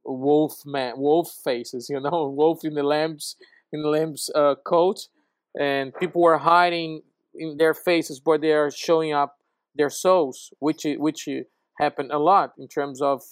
wolf 0.05 0.63
man 0.65 0.95
wolf 0.97 1.31
faces 1.45 1.89
you 1.89 2.01
know 2.01 2.29
wolf 2.37 2.65
in 2.65 2.75
the 2.75 2.83
lamps 2.83 3.37
in 3.73 3.91
Lim's 3.91 4.31
uh, 4.35 4.55
coat, 4.65 5.09
and 5.59 5.95
people 5.95 6.23
were 6.23 6.39
hiding 6.39 7.03
in 7.35 7.57
their 7.57 7.75
faces, 7.75 8.21
but 8.21 8.41
they 8.41 8.53
are 8.53 8.71
showing 8.71 9.13
up 9.13 9.37
their 9.75 9.91
souls, 9.91 10.53
which 10.59 10.87
which 10.99 11.29
happened 11.79 12.11
a 12.13 12.19
lot 12.19 12.53
in 12.59 12.69
terms 12.69 13.03
of 13.03 13.23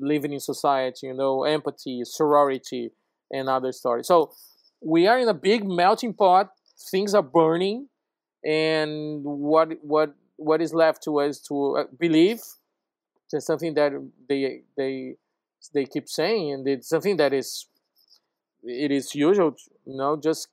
living 0.00 0.32
in 0.32 0.40
society, 0.40 1.08
you 1.08 1.14
know, 1.14 1.44
empathy, 1.44 2.02
sorority, 2.04 2.90
and 3.30 3.48
other 3.48 3.72
stories. 3.72 4.06
So 4.06 4.32
we 4.80 5.06
are 5.06 5.18
in 5.18 5.28
a 5.28 5.34
big 5.34 5.64
melting 5.64 6.14
pot. 6.14 6.50
Things 6.90 7.14
are 7.14 7.22
burning, 7.22 7.88
and 8.44 9.24
what 9.24 9.72
what 9.82 10.14
what 10.36 10.62
is 10.62 10.72
left 10.72 11.02
to 11.04 11.18
us 11.20 11.40
to 11.48 11.78
uh, 11.78 11.84
believe? 11.98 12.40
It's 13.32 13.46
something 13.46 13.74
that 13.74 13.92
they 14.28 14.62
they 14.76 15.16
they 15.74 15.84
keep 15.84 16.08
saying, 16.08 16.52
and 16.52 16.68
it's 16.68 16.88
something 16.88 17.16
that 17.16 17.32
is 17.32 17.66
it 18.62 18.90
is 18.90 19.14
usual, 19.14 19.56
you 19.86 19.96
know, 19.96 20.16
just 20.16 20.48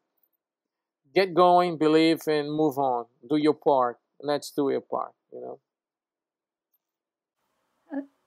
get 1.13 1.33
going, 1.33 1.77
believe, 1.77 2.21
and 2.27 2.51
move 2.51 2.77
on. 2.77 3.05
Do 3.29 3.37
your 3.37 3.53
part. 3.53 3.97
Let's 4.21 4.51
do 4.51 4.69
your 4.69 4.81
part, 4.81 5.13
you 5.31 5.41
know. 5.41 5.59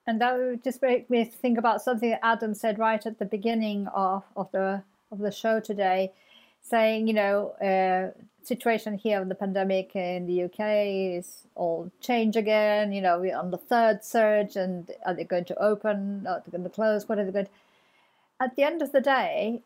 and 0.07 0.21
that 0.21 0.39
would 0.39 0.65
just 0.65 0.81
make 0.81 1.11
me 1.11 1.25
think 1.25 1.59
about 1.59 1.83
something 1.83 2.11
that 2.11 2.25
Adam 2.25 2.55
said 2.55 2.79
right 2.79 3.05
at 3.05 3.19
the 3.19 3.27
beginning 3.27 3.87
of, 3.89 4.25
of 4.37 4.51
the 4.53 4.83
of 5.11 5.19
the 5.19 5.31
show 5.31 5.61
today, 5.61 6.13
saying, 6.61 7.09
you 7.09 7.15
know, 7.15 7.51
uh, 7.63 8.11
situation 8.43 8.97
here 8.97 9.21
of 9.21 9.29
the 9.29 9.35
pandemic 9.35 9.95
in 9.95 10.27
the 10.27 10.45
UK 10.45 11.19
is 11.19 11.45
all 11.55 11.91
change 12.01 12.37
again. 12.37 12.93
You 12.93 13.03
know, 13.03 13.19
we're 13.19 13.37
on 13.37 13.51
the 13.51 13.59
third 13.59 14.03
surge, 14.05 14.57
and 14.57 14.91
are 15.05 15.15
they 15.15 15.25
going 15.25 15.45
to 15.47 15.63
open? 15.63 16.27
Are 16.27 16.43
they 16.45 16.51
going 16.51 16.65
to 16.65 16.71
close? 16.71 17.09
What 17.09 17.19
are 17.19 17.25
they 17.25 17.33
going? 17.33 17.47
to... 17.47 17.51
At 18.41 18.55
the 18.57 18.63
end 18.63 18.83
of 18.83 18.93
the 18.93 19.01
day, 19.01 19.63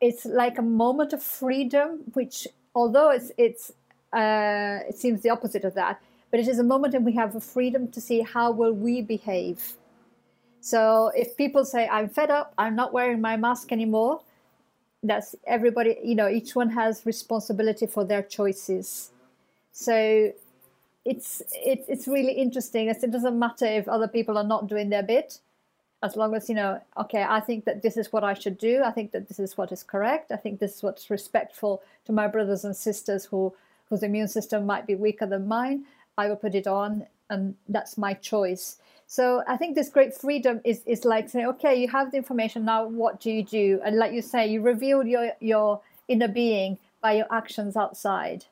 it's 0.00 0.24
like 0.24 0.58
a 0.58 0.62
moment 0.62 1.12
of 1.12 1.22
freedom, 1.22 2.00
which, 2.12 2.46
although 2.74 3.10
it's 3.10 3.32
it's 3.36 3.72
uh, 4.12 4.80
it 4.88 4.96
seems 4.96 5.22
the 5.22 5.30
opposite 5.30 5.64
of 5.64 5.74
that, 5.74 6.00
but 6.30 6.40
it 6.40 6.48
is 6.48 6.58
a 6.58 6.64
moment 6.64 6.94
and 6.94 7.04
we 7.04 7.12
have 7.12 7.34
a 7.36 7.40
freedom 7.40 7.88
to 7.88 8.00
see 8.00 8.20
how 8.20 8.50
will 8.50 8.72
we 8.72 9.02
behave. 9.02 9.74
So 10.60 11.10
if 11.16 11.36
people 11.36 11.64
say 11.64 11.88
I'm 11.88 12.08
fed 12.08 12.30
up, 12.30 12.54
I'm 12.58 12.76
not 12.76 12.92
wearing 12.92 13.20
my 13.20 13.36
mask 13.36 13.72
anymore, 13.72 14.20
that's 15.02 15.34
everybody. 15.46 15.96
You 16.04 16.14
know, 16.14 16.28
each 16.28 16.54
one 16.54 16.70
has 16.70 17.06
responsibility 17.06 17.86
for 17.86 18.04
their 18.04 18.22
choices. 18.22 19.10
So 19.72 20.32
it's 21.04 21.42
it's 21.54 21.88
it's 21.88 22.06
really 22.06 22.32
interesting. 22.32 22.88
It 22.88 23.10
doesn't 23.10 23.38
matter 23.38 23.66
if 23.66 23.88
other 23.88 24.08
people 24.08 24.36
are 24.36 24.44
not 24.44 24.68
doing 24.68 24.90
their 24.90 25.02
bit 25.02 25.38
as 26.02 26.16
long 26.16 26.34
as 26.34 26.48
you 26.48 26.54
know 26.54 26.80
okay 26.96 27.24
i 27.28 27.40
think 27.40 27.64
that 27.64 27.82
this 27.82 27.96
is 27.96 28.12
what 28.12 28.24
i 28.24 28.34
should 28.34 28.58
do. 28.58 28.82
I 28.84 28.90
think 28.90 29.12
that 29.12 29.28
this 29.28 29.38
is 29.38 29.56
what 29.56 29.72
is 29.72 29.82
correct. 29.82 30.32
I 30.32 30.36
think 30.36 30.58
this 30.58 30.76
is 30.76 30.82
what's 30.82 31.10
respectful 31.10 31.82
to 32.06 32.12
my 32.12 32.26
brothers 32.26 32.64
and 32.64 32.76
sisters 32.76 33.24
who 33.26 33.52
whose 33.88 34.02
immune 34.02 34.28
system 34.28 34.66
might 34.66 34.86
be 34.86 34.94
weaker 34.94 35.26
than 35.26 35.48
mine. 35.48 35.84
I 36.16 36.28
will 36.28 36.36
put 36.36 36.54
it 36.54 36.66
on 36.66 37.06
and 37.28 37.54
that's 37.68 37.98
my 37.98 38.14
choice. 38.14 38.78
So 39.06 39.42
i 39.48 39.56
think 39.56 39.74
this 39.74 39.88
great 39.88 40.14
freedom 40.14 40.60
is 40.64 40.82
is 40.86 41.04
like 41.04 41.28
saying 41.28 41.46
okay 41.46 41.74
you 41.80 41.88
have 41.88 42.10
the 42.10 42.16
information. 42.16 42.64
Now 42.64 42.86
what 42.86 43.20
do 43.20 43.30
you 43.30 43.44
do? 43.44 43.80
And 43.84 43.96
like 43.96 44.12
you 44.12 44.22
say 44.22 44.46
you 44.46 44.62
reveal 44.62 45.04
your 45.06 45.32
your 45.40 45.80
inner 46.08 46.28
being 46.28 46.78
by 47.02 47.12
your 47.12 47.26
actions 47.30 47.76
outside. 47.76 48.44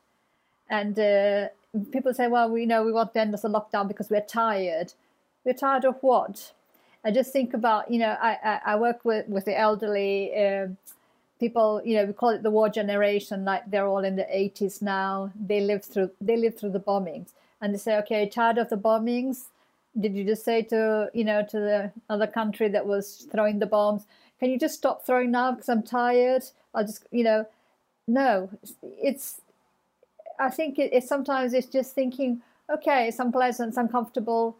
And 0.69 0.97
uh, 0.99 1.47
people 1.91 2.13
say 2.13 2.27
well 2.27 2.49
we 2.49 2.65
know 2.65 2.83
we 2.83 2.91
want 2.91 3.13
to 3.13 3.21
end 3.21 3.33
the 3.33 3.49
lockdown 3.57 3.87
because 3.87 4.09
we're 4.09 4.29
tired. 4.41 4.93
We're 5.45 5.53
tired 5.53 5.85
of 5.85 5.97
what 6.01 6.51
I 7.03 7.11
just 7.11 7.31
think 7.31 7.53
about, 7.53 7.89
you 7.89 7.99
know, 7.99 8.15
I, 8.19 8.59
I, 8.65 8.75
work 8.75 9.05
with, 9.05 9.27
with 9.29 9.45
the 9.45 9.57
elderly 9.57 10.35
uh, 10.35 10.67
people, 11.39 11.81
you 11.85 11.95
know, 11.95 12.05
we 12.05 12.13
call 12.13 12.29
it 12.29 12.43
the 12.43 12.51
war 12.51 12.67
generation, 12.67 13.45
like 13.45 13.69
they're 13.71 13.87
all 13.87 14.03
in 14.03 14.17
the 14.17 14.23
80s 14.23 14.81
now. 14.81 15.31
They 15.39 15.61
lived 15.61 15.85
through 15.85 16.11
they 16.19 16.35
lived 16.35 16.59
through 16.59 16.71
the 16.71 16.79
bombings. 16.79 17.29
And 17.61 17.73
they 17.73 17.77
say, 17.77 17.97
okay, 17.99 18.27
tired 18.27 18.57
of 18.57 18.69
the 18.69 18.77
bombings? 18.77 19.45
Did 19.99 20.13
you 20.15 20.25
just 20.25 20.43
say 20.43 20.61
to, 20.63 21.09
you 21.13 21.23
know, 21.23 21.45
to 21.49 21.59
the 21.59 21.91
other 22.09 22.27
country 22.27 22.67
that 22.69 22.85
was 22.85 23.27
throwing 23.31 23.59
the 23.59 23.65
bombs, 23.65 24.03
can 24.39 24.49
you 24.49 24.59
just 24.59 24.75
stop 24.75 25.05
throwing 25.05 25.31
now 25.31 25.51
because 25.51 25.69
I'm 25.69 25.83
tired? 25.83 26.43
I'll 26.73 26.85
just, 26.85 27.05
you 27.11 27.23
know, 27.23 27.45
no, 28.07 28.49
it's, 28.83 29.41
I 30.39 30.49
think 30.49 30.79
it, 30.79 30.93
it 30.93 31.03
sometimes 31.03 31.53
it's 31.53 31.67
just 31.67 31.93
thinking, 31.93 32.41
okay, 32.69 33.07
it's 33.07 33.19
unpleasant, 33.19 33.69
it's 33.69 33.77
uncomfortable 33.77 34.57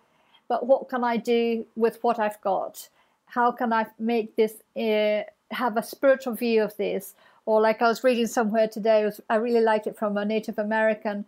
but 0.49 0.65
what 0.65 0.89
can 0.89 1.03
I 1.05 1.15
do 1.15 1.65
with 1.77 1.99
what 2.01 2.19
I've 2.19 2.41
got? 2.41 2.89
How 3.27 3.51
can 3.51 3.71
I 3.71 3.85
make 3.99 4.35
this 4.35 4.55
uh, 4.75 5.23
have 5.55 5.77
a 5.77 5.83
spiritual 5.83 6.33
view 6.33 6.63
of 6.63 6.75
this? 6.75 7.13
Or 7.45 7.61
like 7.61 7.81
I 7.81 7.87
was 7.87 8.03
reading 8.03 8.27
somewhere 8.27 8.67
today, 8.67 9.05
was, 9.05 9.21
I 9.29 9.35
really 9.35 9.61
liked 9.61 9.87
it 9.87 9.97
from 9.97 10.17
a 10.17 10.25
Native 10.25 10.59
American 10.59 11.25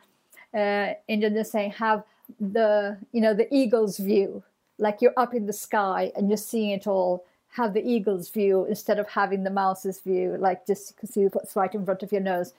uh, 0.53 0.93
Indian 1.07 1.45
saying, 1.45 1.71
have 1.71 2.03
the 2.39 2.97
you 3.11 3.21
know 3.21 3.33
the 3.33 3.53
eagle's 3.53 3.97
view, 3.97 4.43
like 4.77 5.01
you're 5.01 5.13
up 5.17 5.33
in 5.33 5.45
the 5.45 5.53
sky 5.53 6.11
and 6.15 6.29
you're 6.29 6.37
seeing 6.37 6.71
it 6.71 6.87
all. 6.87 7.23
Have 7.55 7.73
the 7.73 7.85
eagle's 7.85 8.29
view 8.29 8.65
instead 8.65 8.97
of 8.97 9.09
having 9.09 9.43
the 9.43 9.49
mouse's 9.49 9.99
view, 9.99 10.37
like 10.39 10.65
just 10.65 10.91
you 10.91 10.95
can 10.99 11.09
see 11.09 11.23
what's 11.25 11.55
right 11.55 11.73
in 11.75 11.85
front 11.85 12.01
of 12.01 12.11
your 12.11 12.21
nose. 12.21 12.53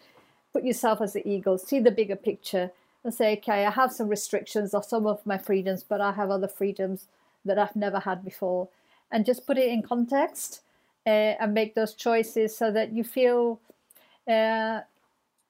Put 0.53 0.65
yourself 0.65 1.01
as 1.01 1.15
the 1.15 1.27
eagle, 1.27 1.57
see 1.57 1.81
the 1.81 1.91
bigger 1.91 2.17
picture, 2.17 2.71
and 3.05 3.13
say, 3.13 3.33
okay, 3.35 3.67
I 3.67 3.71
have 3.71 3.93
some 3.93 4.09
restrictions 4.09 4.75
of 4.75 4.85
some 4.85 5.07
of 5.07 5.25
my 5.27 5.39
freedoms, 5.39 5.83
but 5.83 6.01
I 6.01 6.13
have 6.13 6.31
other 6.31 6.49
freedoms 6.49 7.07
that 7.45 7.59
I've 7.59 7.77
never 7.77 8.01
had 8.01 8.25
before. 8.25 8.69
And 9.11 9.27
just 9.27 9.47
put 9.47 9.59
it 9.59 9.69
in 9.69 9.83
context 9.83 10.61
uh, 11.07 11.35
and 11.41 11.53
make 11.53 11.75
those 11.75 11.95
choices 11.95 12.57
so 12.57 12.71
that 12.71 12.93
you 12.93 13.05
feel 13.05 13.61
uh, 14.29 14.81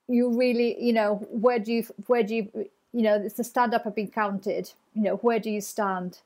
you 0.09 0.37
really, 0.37 0.83
you 0.83 0.93
know, 0.93 1.27
where 1.31 1.59
do 1.59 1.73
you, 1.73 1.87
where 2.07 2.23
do 2.23 2.35
you, 2.35 2.49
you 2.93 3.03
know, 3.03 3.17
it's 3.17 3.35
the 3.35 3.45
stand 3.45 3.75
up 3.75 3.85
have 3.85 3.95
been 3.95 4.11
counted, 4.11 4.71
you 4.95 5.03
know, 5.03 5.17
where 5.17 5.39
do 5.39 5.51
you 5.51 5.61
stand? 5.61 6.19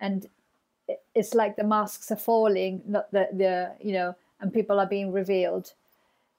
And 0.00 0.28
it's 1.14 1.34
like 1.34 1.56
the 1.56 1.64
masks 1.64 2.10
are 2.10 2.16
falling, 2.16 2.82
not 2.86 3.10
the, 3.12 3.28
the 3.32 3.72
you 3.80 3.92
know, 3.92 4.14
and 4.40 4.52
people 4.52 4.78
are 4.78 4.86
being 4.86 5.12
revealed. 5.12 5.72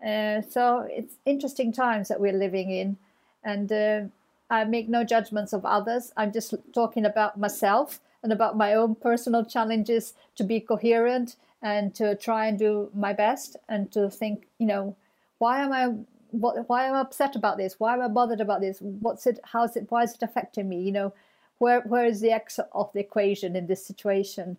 Uh, 0.06 0.42
so 0.42 0.88
it's 0.92 1.16
interesting 1.26 1.72
times 1.72 2.10
that 2.10 2.20
we're 2.20 2.34
living 2.34 2.70
in. 2.70 2.98
And 3.44 3.72
uh, 3.72 4.02
I 4.50 4.64
make 4.64 4.88
no 4.90 5.04
judgments 5.04 5.54
of 5.54 5.66
others. 5.66 6.14
I'm 6.16 6.32
just 6.32 6.54
talking 6.74 7.06
about 7.06 7.40
myself 7.40 8.00
and 8.22 8.32
about 8.32 8.58
my 8.58 8.74
own 8.74 8.96
personal 8.96 9.46
challenges 9.46 10.14
to 10.36 10.44
be 10.44 10.60
coherent 10.60 11.36
and 11.62 11.96
to 11.96 12.16
try 12.16 12.46
and 12.48 12.60
do 12.60 12.90
my 12.94 13.14
best 13.14 13.58
and 13.68 13.92
to 13.92 14.10
think, 14.10 14.48
you 14.60 14.68
know, 14.68 14.96
why 15.40 15.62
am 15.62 15.72
I 15.72 15.94
what, 16.32 16.68
why 16.68 16.86
am 16.86 16.96
I 16.96 17.00
upset 17.00 17.36
about 17.36 17.58
this? 17.58 17.80
Why 17.80 17.94
am 17.94 18.02
I 18.02 18.08
bothered 18.08 18.42
about 18.42 18.62
this? 18.62 18.80
What's 18.82 19.26
it? 19.26 19.40
How's 19.44 19.76
it? 19.78 19.88
Why 19.90 20.04
is 20.04 20.14
it 20.14 20.24
affecting 20.24 20.68
me? 20.68 20.82
You 20.82 20.92
know, 20.92 21.14
where 21.60 21.82
where 21.82 22.06
is 22.06 22.22
the 22.22 22.32
x 22.32 22.60
of 22.74 22.92
the 22.94 23.00
equation 23.00 23.56
in 23.56 23.68
this 23.68 23.86
situation? 23.86 24.58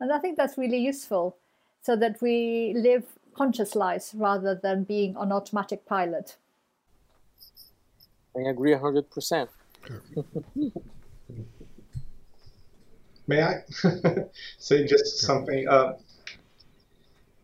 And 0.00 0.12
I 0.12 0.18
think 0.18 0.36
that's 0.36 0.56
really 0.56 0.78
useful, 0.78 1.36
so 1.82 1.96
that 1.96 2.22
we 2.22 2.72
live 2.76 3.04
conscious 3.34 3.74
lives 3.76 4.14
rather 4.16 4.54
than 4.54 4.84
being 4.84 5.16
on 5.16 5.32
automatic 5.32 5.86
pilot. 5.86 6.36
I 8.38 8.50
agree 8.50 8.72
100%. 8.72 9.48
May 13.26 13.42
I 13.42 13.62
say 14.58 14.86
just 14.86 15.18
something? 15.18 15.68
Uh, 15.68 15.94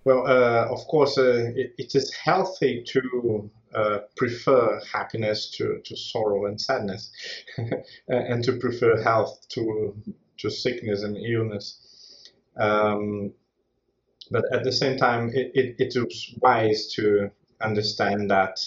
well, 0.04 0.26
uh, 0.26 0.66
of 0.70 0.86
course, 0.86 1.18
uh, 1.18 1.50
it, 1.54 1.74
it 1.78 1.94
is 1.94 2.12
healthy 2.14 2.84
to 2.88 3.50
uh, 3.74 3.98
prefer 4.16 4.80
happiness 4.92 5.50
to, 5.56 5.80
to 5.84 5.96
sorrow 5.96 6.46
and 6.46 6.60
sadness, 6.60 7.10
and 8.08 8.44
to 8.44 8.52
prefer 8.58 9.02
health 9.02 9.46
to, 9.50 9.94
to 10.38 10.50
sickness 10.50 11.02
and 11.02 11.16
illness. 11.16 12.30
Um, 12.56 13.32
but 14.30 14.44
at 14.52 14.64
the 14.64 14.72
same 14.72 14.96
time, 14.96 15.30
it, 15.34 15.50
it, 15.54 15.76
it 15.78 15.96
is 15.96 16.34
wise 16.40 16.92
to 16.94 17.30
understand 17.60 18.30
that 18.30 18.58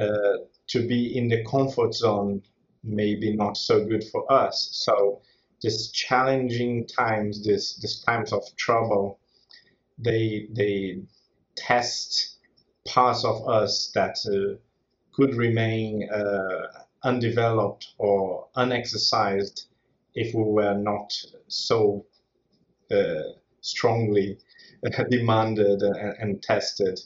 uh, 0.00 0.38
to 0.68 0.86
be 0.86 1.16
in 1.16 1.28
the 1.28 1.44
comfort 1.44 1.94
zone 1.94 2.42
maybe 2.84 3.34
not 3.34 3.56
so 3.56 3.84
good 3.84 4.04
for 4.04 4.30
us. 4.32 4.68
So 4.72 5.20
these 5.62 5.90
challenging 5.90 6.86
times, 6.86 7.44
these 7.44 8.02
times 8.06 8.32
of 8.32 8.44
trouble, 8.56 9.18
they 9.98 10.48
they 10.52 11.00
test 11.56 12.38
parts 12.86 13.24
of 13.24 13.48
us 13.48 13.90
that 13.94 14.16
uh, 14.26 14.56
could 15.12 15.34
remain 15.34 16.08
uh, 16.10 16.84
undeveloped 17.02 17.88
or 17.98 18.48
unexercised 18.56 19.66
if 20.14 20.34
we 20.34 20.42
were 20.42 20.74
not 20.74 21.12
so 21.48 22.06
uh, 22.90 23.32
strongly 23.60 24.38
demanded 25.10 25.82
and, 25.82 26.14
and 26.20 26.42
tested. 26.42 26.98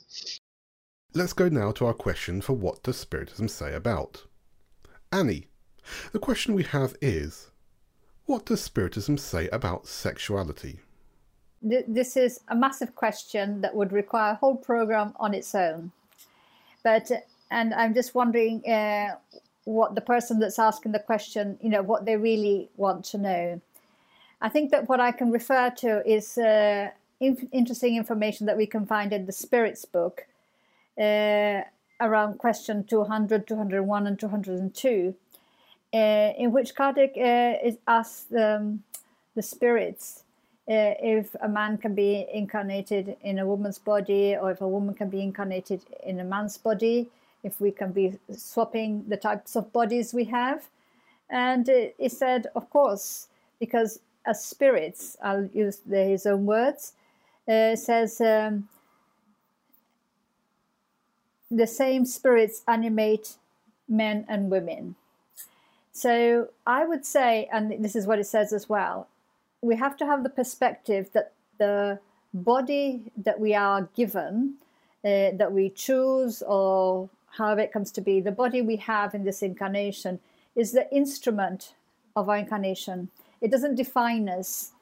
Let's 1.14 1.34
go 1.34 1.50
now 1.50 1.72
to 1.72 1.84
our 1.84 1.92
question 1.92 2.40
for 2.40 2.54
what 2.54 2.82
does 2.82 2.96
Spiritism 2.96 3.48
say 3.48 3.74
about? 3.74 4.24
Annie, 5.12 5.48
the 6.12 6.18
question 6.18 6.54
we 6.54 6.62
have 6.62 6.96
is 7.02 7.50
what 8.24 8.46
does 8.46 8.62
Spiritism 8.62 9.18
say 9.18 9.46
about 9.48 9.86
sexuality? 9.86 10.80
This 11.60 12.16
is 12.16 12.40
a 12.48 12.56
massive 12.56 12.94
question 12.94 13.60
that 13.60 13.74
would 13.74 13.92
require 13.92 14.32
a 14.32 14.36
whole 14.36 14.56
program 14.56 15.12
on 15.20 15.34
its 15.34 15.54
own. 15.54 15.92
But, 16.82 17.10
and 17.50 17.74
I'm 17.74 17.92
just 17.92 18.14
wondering 18.14 18.66
uh, 18.66 19.16
what 19.64 19.94
the 19.94 20.00
person 20.00 20.38
that's 20.38 20.58
asking 20.58 20.92
the 20.92 20.98
question, 20.98 21.58
you 21.60 21.68
know, 21.68 21.82
what 21.82 22.06
they 22.06 22.16
really 22.16 22.70
want 22.78 23.04
to 23.06 23.18
know. 23.18 23.60
I 24.40 24.48
think 24.48 24.70
that 24.70 24.88
what 24.88 24.98
I 24.98 25.12
can 25.12 25.30
refer 25.30 25.68
to 25.76 26.02
is 26.10 26.38
uh, 26.38 26.88
in- 27.20 27.50
interesting 27.52 27.96
information 27.96 28.46
that 28.46 28.56
we 28.56 28.66
can 28.66 28.86
find 28.86 29.12
in 29.12 29.26
the 29.26 29.32
Spirits 29.32 29.84
book 29.84 30.26
uh, 31.02 31.62
around 32.00 32.38
question 32.38 32.84
200, 32.84 33.46
201, 33.46 34.06
and 34.06 34.18
202, 34.18 35.14
uh, 35.94 35.96
in 36.38 36.52
which 36.52 36.74
Kardec 36.74 37.16
uh, 37.16 37.58
is 37.66 37.78
asked 37.88 38.32
um, 38.34 38.84
the 39.34 39.42
spirits 39.42 40.24
if 40.68 41.34
a 41.42 41.48
man 41.48 41.76
can 41.76 41.94
be 41.94 42.26
incarnated 42.32 43.16
in 43.22 43.38
a 43.38 43.46
woman's 43.46 43.78
body 43.78 44.36
or 44.36 44.52
if 44.52 44.60
a 44.60 44.68
woman 44.68 44.94
can 44.94 45.10
be 45.10 45.20
incarnated 45.20 45.82
in 46.04 46.20
a 46.20 46.24
man's 46.24 46.56
body, 46.56 47.10
if 47.42 47.60
we 47.60 47.72
can 47.72 47.90
be 47.92 48.18
swapping 48.30 49.04
the 49.08 49.16
types 49.16 49.56
of 49.56 49.72
bodies 49.72 50.14
we 50.14 50.24
have. 50.24 50.68
And 51.28 51.68
he 51.98 52.08
said, 52.08 52.46
of 52.54 52.70
course, 52.70 53.26
because 53.58 54.00
as 54.24 54.44
spirits, 54.44 55.16
I'll 55.22 55.46
use 55.46 55.78
the, 55.84 56.04
his 56.04 56.26
own 56.26 56.46
words, 56.46 56.92
uh, 57.48 57.74
says 57.74 58.20
um, 58.20 58.68
the 61.56 61.66
same 61.66 62.04
spirits 62.04 62.62
animate 62.66 63.36
men 63.88 64.24
and 64.28 64.50
women. 64.50 64.94
So 65.92 66.48
I 66.66 66.86
would 66.86 67.04
say, 67.04 67.48
and 67.52 67.84
this 67.84 67.94
is 67.94 68.06
what 68.06 68.18
it 68.18 68.26
says 68.26 68.52
as 68.52 68.68
well, 68.68 69.08
we 69.60 69.76
have 69.76 69.96
to 69.98 70.06
have 70.06 70.22
the 70.22 70.30
perspective 70.30 71.10
that 71.12 71.32
the 71.58 72.00
body 72.32 73.12
that 73.16 73.38
we 73.38 73.54
are 73.54 73.88
given, 73.94 74.54
uh, 75.04 75.30
that 75.34 75.52
we 75.52 75.68
choose, 75.68 76.42
or 76.42 77.10
however 77.36 77.60
it 77.60 77.72
comes 77.72 77.92
to 77.92 78.00
be, 78.00 78.20
the 78.20 78.32
body 78.32 78.62
we 78.62 78.76
have 78.76 79.14
in 79.14 79.24
this 79.24 79.42
incarnation 79.42 80.18
is 80.56 80.72
the 80.72 80.90
instrument 80.94 81.74
of 82.16 82.28
our 82.28 82.38
incarnation. 82.38 83.08
It 83.40 83.50
doesn't 83.50 83.74
define 83.74 84.28
us. 84.28 84.72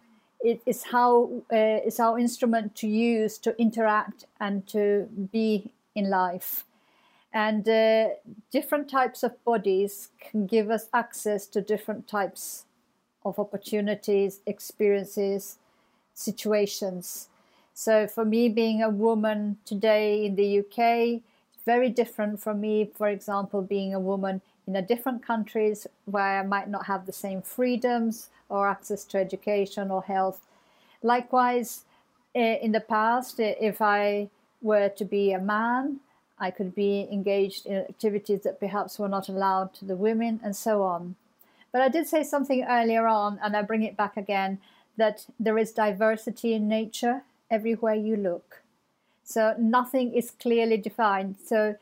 It 0.41 0.63
is 0.65 0.85
how 0.85 1.31
uh, 1.53 1.85
it's 1.87 2.01
our 2.01 2.19
instrument 2.19 2.75
to 2.77 2.89
use 2.89 3.37
to 3.39 3.61
interact 3.61 4.25
and 4.41 4.67
to 4.69 5.09
be 5.33 5.71
in 6.01 6.11
life. 6.11 6.65
And 7.33 7.69
uh, 7.69 8.09
different 8.51 8.87
types 8.91 9.23
of 9.23 9.33
bodies 9.45 10.11
can 10.27 10.47
give 10.47 10.69
us 10.77 10.89
access 10.93 11.47
to 11.53 11.61
different 11.61 12.09
types 12.09 12.65
of 13.25 13.39
opportunities, 13.39 14.41
experiences, 14.47 15.59
situations. 16.15 17.29
So, 17.73 18.07
for 18.07 18.25
me, 18.25 18.49
being 18.49 18.83
a 18.83 18.91
woman 19.07 19.59
today 19.65 20.25
in 20.27 20.35
the 20.35 20.49
UK, 20.61 21.23
very 21.65 21.91
different 21.91 22.41
from 22.41 22.61
me, 22.61 22.91
for 22.99 23.09
example, 23.09 23.63
being 23.63 23.95
a 23.95 24.01
woman 24.01 24.41
in 24.67 24.75
a 24.77 24.83
different 24.83 25.25
countries 25.25 25.87
where 26.05 26.41
I 26.41 26.43
might 26.43 26.69
not 26.69 26.87
have 26.87 27.07
the 27.07 27.13
same 27.13 27.43
freedoms 27.43 28.31
or 28.49 28.69
access 28.69 29.05
to 29.07 29.19
education 29.19 29.91
or 29.91 30.03
health. 30.03 30.41
Likewise, 31.03 31.85
eh, 32.35 32.57
in 32.61 32.73
the 32.73 32.81
past, 32.81 33.41
eh, 33.41 33.55
if 33.61 33.81
I 33.81 34.29
were 34.63 34.89
to 34.89 35.05
be 35.05 35.33
a 35.33 35.41
man, 35.41 36.01
I 36.39 36.51
could 36.51 36.75
be 36.75 37.07
engaged 37.13 37.67
in 37.67 37.77
activities 37.77 38.41
that 38.43 38.61
perhaps 38.61 38.99
were 38.99 39.09
not 39.09 39.29
allowed 39.29 39.75
to 39.75 39.85
the 39.85 39.97
women, 39.97 40.41
and 40.43 40.57
so 40.57 40.83
on. 40.83 41.17
But 41.73 41.83
I 41.83 41.89
did 41.89 42.09
say 42.09 42.23
something 42.23 42.65
earlier 42.65 43.07
on, 43.07 43.39
and 43.43 43.57
I 43.57 43.63
bring 43.63 43.83
it 43.83 43.97
back 43.97 44.17
again 44.17 44.59
that 44.97 45.27
there 45.39 45.59
is 45.59 45.73
diversity 45.73 46.55
in 46.55 46.69
nature 46.69 47.23
everywhere 47.51 47.95
you 47.95 48.17
look. 48.17 48.63
So 49.23 49.55
nothing 49.59 50.13
is 50.15 50.33
clearly 50.33 50.77
defined. 50.77 51.37
So 51.45 51.77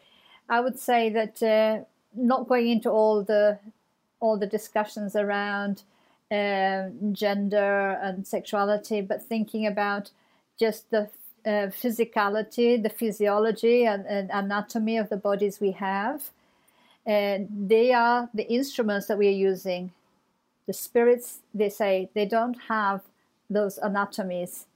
I 0.49 0.61
would 0.61 0.79
say 0.79 1.09
that 1.11 1.43
uh, 1.43 1.85
not 2.15 2.49
going 2.49 2.69
into 2.69 2.91
all 2.91 3.23
the 3.23 3.59
all 4.21 4.37
the 4.37 4.47
discussions 4.47 5.15
around 5.15 5.83
uh, 6.31 6.89
gender 7.13 7.99
and 8.03 8.27
sexuality, 8.27 9.01
but 9.01 9.23
thinking 9.23 9.67
about 9.67 10.11
just 10.59 10.91
the 10.91 11.09
uh, 11.45 11.71
physicality, 11.83 12.83
the 12.83 12.89
physiology 12.89 13.85
and, 13.85 14.07
and, 14.07 14.31
anatomy 14.33 14.97
of 14.97 15.09
the 15.09 15.17
bodies 15.17 15.61
we 15.61 15.73
have. 15.73 16.31
And 17.07 17.49
they 17.69 17.93
are 17.93 18.29
the 18.35 18.47
instruments 18.51 19.07
that 19.07 19.19
we 19.19 19.29
are 19.29 19.43
using. 19.51 19.93
The 20.67 20.73
spirits, 20.73 21.39
they 21.55 21.71
say, 21.71 22.11
they 22.15 22.27
don't 22.27 22.59
have 22.69 23.03
those 23.49 23.79
anatomies. 23.79 24.67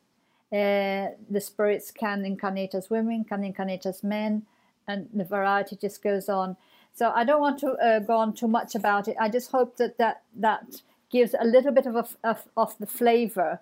Uh, 0.50 1.12
the 1.30 1.40
spirits 1.40 1.90
can 1.90 2.24
incarnate 2.24 2.74
as 2.74 2.90
women, 2.90 3.24
can 3.24 3.44
incarnate 3.44 3.86
as 3.86 4.02
men, 4.02 4.46
and 4.86 5.08
the 5.12 5.24
variety 5.24 5.76
just 5.76 6.02
goes 6.02 6.28
on. 6.28 6.56
So 6.94 7.10
I 7.14 7.24
don't 7.24 7.40
want 7.40 7.58
to 7.60 7.72
uh, 7.72 7.98
go 8.00 8.16
on 8.16 8.34
too 8.34 8.48
much 8.48 8.74
about 8.74 9.08
it. 9.08 9.16
I 9.20 9.28
just 9.28 9.50
hope 9.50 9.76
that 9.76 9.98
that, 9.98 10.22
that 10.36 10.82
gives 11.10 11.34
a 11.38 11.44
little 11.44 11.72
bit 11.72 11.86
of, 11.86 11.96
a, 11.96 12.06
of, 12.24 12.44
of 12.56 12.78
the 12.78 12.86
flavor 12.86 13.60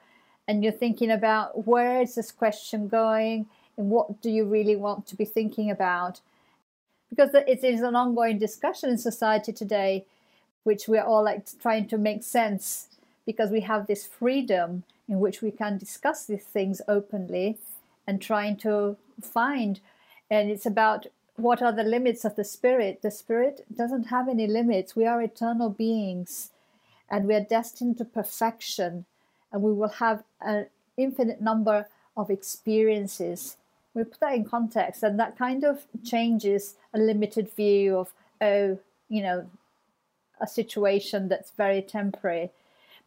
and 0.50 0.64
you're 0.64 0.72
thinking 0.72 1.12
about 1.12 1.64
where 1.64 2.02
is 2.02 2.16
this 2.16 2.32
question 2.32 2.88
going 2.88 3.46
and 3.76 3.88
what 3.88 4.20
do 4.20 4.28
you 4.28 4.44
really 4.44 4.74
want 4.74 5.06
to 5.06 5.14
be 5.14 5.24
thinking 5.24 5.70
about? 5.70 6.18
Because 7.08 7.32
it 7.34 7.62
is 7.62 7.82
an 7.82 7.94
ongoing 7.94 8.36
discussion 8.36 8.90
in 8.90 8.98
society 8.98 9.52
today 9.52 10.04
which 10.64 10.88
we're 10.88 11.04
all 11.04 11.22
like 11.22 11.46
trying 11.62 11.86
to 11.86 11.96
make 11.96 12.24
sense 12.24 12.88
because 13.26 13.50
we 13.50 13.60
have 13.60 13.86
this 13.86 14.04
freedom 14.04 14.82
in 15.08 15.20
which 15.20 15.40
we 15.40 15.52
can 15.52 15.78
discuss 15.78 16.26
these 16.26 16.42
things 16.42 16.82
openly 16.88 17.56
and 18.04 18.20
trying 18.20 18.56
to 18.56 18.96
find. 19.22 19.78
And 20.32 20.50
it's 20.50 20.66
about 20.66 21.06
what 21.36 21.62
are 21.62 21.72
the 21.72 21.84
limits 21.84 22.24
of 22.24 22.34
the 22.34 22.44
spirit. 22.44 23.02
The 23.02 23.12
spirit 23.12 23.64
doesn't 23.72 24.08
have 24.08 24.28
any 24.28 24.48
limits. 24.48 24.96
We 24.96 25.06
are 25.06 25.22
eternal 25.22 25.70
beings 25.70 26.50
and 27.08 27.28
we 27.28 27.36
are 27.36 27.40
destined 27.56 27.98
to 27.98 28.04
perfection 28.04 29.06
and 29.52 29.62
we 29.62 29.72
will 29.72 29.88
have 29.88 30.22
an 30.40 30.66
infinite 30.96 31.40
number 31.40 31.86
of 32.16 32.30
experiences. 32.30 33.56
We 33.94 34.04
put 34.04 34.20
that 34.20 34.34
in 34.34 34.44
context, 34.44 35.02
and 35.02 35.18
that 35.18 35.36
kind 35.36 35.64
of 35.64 35.84
changes 36.04 36.76
a 36.94 36.98
limited 36.98 37.50
view 37.54 37.98
of, 37.98 38.12
oh, 38.40 38.78
you 39.08 39.22
know, 39.22 39.46
a 40.40 40.46
situation 40.46 41.28
that's 41.28 41.50
very 41.50 41.82
temporary. 41.82 42.50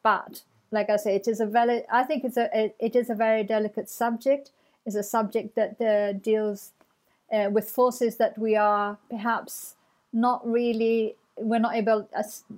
But 0.04 0.42
like 0.72 0.90
I 0.90 0.98
say, 0.98 1.16
it 1.16 1.28
is 1.28 1.40
a 1.40 1.46
very, 1.46 1.84
I 1.90 2.04
think 2.04 2.26
it's 2.26 2.38
a, 2.38 2.50
it, 2.54 2.76
it 2.80 2.96
is 2.96 3.10
a 3.10 3.16
very 3.16 3.44
delicate 3.44 3.90
subject. 3.90 4.52
It's 4.86 4.96
a 4.96 5.04
subject 5.04 5.56
that 5.56 5.80
uh, 5.80 6.14
deals 6.14 6.72
uh, 7.32 7.50
with 7.50 7.70
forces 7.70 8.18
that 8.18 8.38
we 8.38 8.56
are 8.56 8.98
perhaps 9.10 9.76
not 10.12 10.46
really, 10.46 11.16
we're 11.38 11.60
not 11.60 11.76
able 11.76 12.08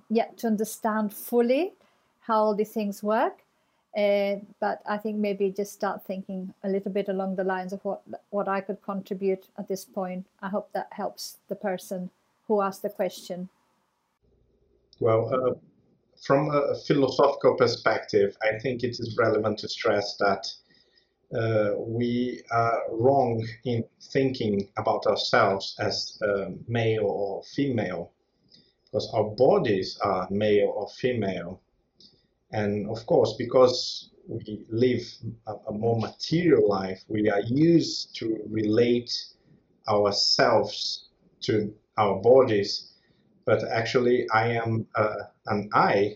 yet 0.09 0.37
to 0.39 0.47
understand 0.47 1.13
fully 1.13 1.73
how 2.21 2.39
all 2.39 2.55
these 2.55 2.71
things 2.71 3.03
work. 3.03 3.44
Uh, 3.95 4.35
but 4.59 4.81
I 4.85 4.97
think 4.97 5.17
maybe 5.17 5.51
just 5.51 5.71
start 5.71 6.03
thinking 6.03 6.53
a 6.63 6.69
little 6.69 6.91
bit 6.91 7.07
along 7.07 7.37
the 7.37 7.45
lines 7.45 7.71
of 7.71 7.83
what 7.85 8.01
what 8.29 8.49
I 8.49 8.59
could 8.59 8.81
contribute 8.81 9.47
at 9.57 9.69
this 9.69 9.85
point. 9.85 10.25
I 10.41 10.49
hope 10.49 10.69
that 10.73 10.89
helps 10.91 11.37
the 11.47 11.55
person 11.55 12.09
who 12.47 12.61
asked 12.61 12.81
the 12.81 12.89
question. 12.89 13.47
Well, 14.99 15.33
uh, 15.33 15.53
from 16.25 16.49
a 16.51 16.75
philosophical 16.87 17.55
perspective, 17.55 18.35
I 18.43 18.59
think 18.59 18.83
it 18.83 18.99
is 18.99 19.17
relevant 19.17 19.59
to 19.59 19.69
stress 19.69 20.17
that 20.17 20.45
uh, 21.33 21.79
we 21.79 22.41
are 22.51 22.81
wrong 22.91 23.45
in 23.63 23.83
thinking 24.11 24.69
about 24.77 25.05
ourselves 25.05 25.75
as 25.79 26.19
uh, 26.21 26.49
male 26.67 27.05
or 27.05 27.43
female, 27.55 28.11
because 28.85 29.09
our 29.13 29.23
bodies 29.23 29.97
are 30.03 30.27
male 30.29 30.73
or 30.75 30.89
female 30.89 31.61
and 32.51 32.89
of 32.89 33.05
course, 33.05 33.35
because 33.37 34.11
we 34.27 34.65
live 34.69 35.01
a, 35.47 35.53
a 35.67 35.71
more 35.71 35.99
material 35.99 36.67
life, 36.67 37.03
we 37.07 37.29
are 37.29 37.41
used 37.41 38.15
to 38.17 38.39
relate 38.49 39.11
ourselves 39.87 41.09
to 41.41 41.73
our 41.97 42.15
bodies. 42.21 42.91
But 43.45 43.63
actually, 43.69 44.27
I 44.31 44.53
am 44.53 44.87
uh, 44.95 45.15
an 45.45 45.69
I, 45.73 46.15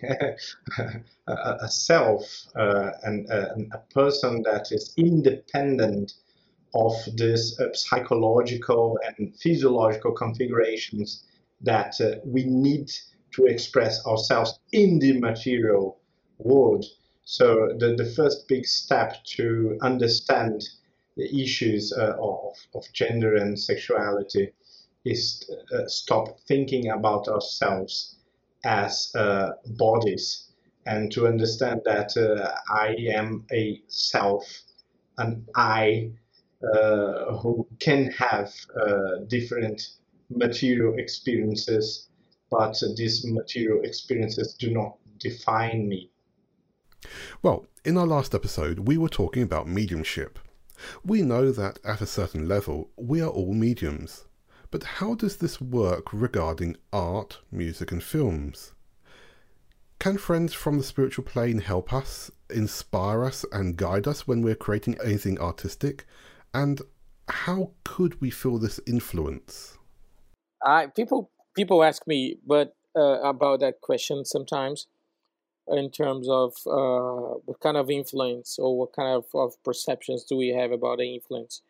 a, 1.27 1.57
a, 1.61 1.69
self, 1.69 2.23
uh, 2.55 2.89
and 3.03 3.29
uh, 3.31 3.53
a 3.71 3.77
person 3.93 4.41
that 4.43 4.71
is 4.71 4.93
independent 4.97 6.13
of 6.73 6.93
these 7.15 7.59
uh, 7.59 7.73
psychological 7.73 8.97
and 9.05 9.35
physiological 9.37 10.11
configurations 10.11 11.25
that 11.61 11.99
uh, 12.01 12.15
we 12.25 12.43
need 12.45 12.91
to 13.31 13.45
express 13.45 14.05
ourselves 14.07 14.59
in 14.71 14.97
the 14.97 15.19
material 15.19 15.98
world. 16.39 16.85
So 17.23 17.75
the, 17.77 17.95
the 17.95 18.05
first 18.05 18.47
big 18.47 18.65
step 18.65 19.23
to 19.35 19.77
understand 19.81 20.67
the 21.15 21.43
issues 21.43 21.93
uh, 21.93 22.15
of, 22.19 22.55
of 22.73 22.83
gender 22.93 23.35
and 23.35 23.59
sexuality 23.59 24.51
is 25.05 25.49
uh, 25.73 25.87
stop 25.87 26.39
thinking 26.47 26.89
about 26.89 27.27
ourselves 27.27 28.17
as 28.63 29.11
uh, 29.15 29.51
bodies 29.77 30.49
and 30.85 31.11
to 31.11 31.27
understand 31.27 31.81
that 31.85 32.15
uh, 32.17 32.51
I 32.73 32.95
am 33.13 33.45
a 33.51 33.81
self, 33.87 34.43
an 35.17 35.45
I 35.55 36.11
uh, 36.63 37.37
who 37.37 37.67
can 37.79 38.11
have 38.11 38.53
uh, 38.75 39.19
different 39.27 39.81
material 40.29 40.95
experiences, 40.97 42.09
but 42.49 42.75
these 42.95 43.25
material 43.25 43.81
experiences 43.83 44.55
do 44.55 44.71
not 44.71 44.97
define 45.19 45.87
me. 45.87 46.11
Well, 47.41 47.65
in 47.85 47.97
our 47.97 48.07
last 48.07 48.35
episode, 48.35 48.79
we 48.79 48.97
were 48.97 49.09
talking 49.09 49.43
about 49.43 49.67
mediumship. 49.67 50.39
We 51.03 51.21
know 51.21 51.51
that 51.51 51.79
at 51.83 52.01
a 52.01 52.05
certain 52.05 52.47
level, 52.47 52.89
we 52.97 53.21
are 53.21 53.29
all 53.29 53.53
mediums. 53.53 54.25
But 54.71 54.83
how 54.83 55.15
does 55.15 55.37
this 55.37 55.59
work 55.59 56.13
regarding 56.13 56.77
art, 56.93 57.39
music, 57.51 57.91
and 57.91 58.03
films? 58.03 58.73
Can 59.99 60.17
friends 60.17 60.53
from 60.53 60.77
the 60.77 60.83
spiritual 60.83 61.25
plane 61.25 61.59
help 61.59 61.91
us, 61.91 62.31
inspire 62.49 63.25
us, 63.25 63.45
and 63.51 63.75
guide 63.75 64.07
us 64.07 64.27
when 64.27 64.41
we're 64.41 64.55
creating 64.55 64.97
anything 65.03 65.39
artistic? 65.39 66.05
And 66.53 66.81
how 67.27 67.71
could 67.83 68.21
we 68.21 68.29
feel 68.29 68.57
this 68.57 68.79
influence? 68.85 69.77
I 70.65 70.87
people 70.87 71.31
people 71.55 71.83
ask 71.83 72.07
me, 72.07 72.37
but 72.45 72.75
uh, 72.95 73.21
about 73.21 73.59
that 73.59 73.81
question 73.81 74.25
sometimes 74.25 74.87
in 75.71 75.91
terms 75.91 76.27
of 76.29 76.53
uh, 76.65 77.37
what 77.45 77.59
kind 77.59 77.77
of 77.77 77.89
influence 77.89 78.57
or 78.59 78.77
what 78.77 78.93
kind 78.93 79.15
of, 79.15 79.25
of 79.33 79.61
perceptions 79.63 80.23
do 80.23 80.35
we 80.35 80.49
have 80.49 80.71
about 80.71 80.97
the 80.97 81.13
influence? 81.13 81.61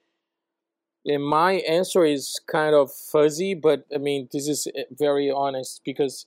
And 1.05 1.23
my 1.23 1.53
answer 1.53 2.05
is 2.05 2.39
kind 2.47 2.75
of 2.75 2.93
fuzzy, 2.93 3.53
but 3.53 3.85
I 3.93 3.97
mean, 3.97 4.29
this 4.31 4.47
is 4.47 4.67
eh, 4.75 4.83
very 4.91 5.31
honest 5.31 5.81
because 5.85 6.25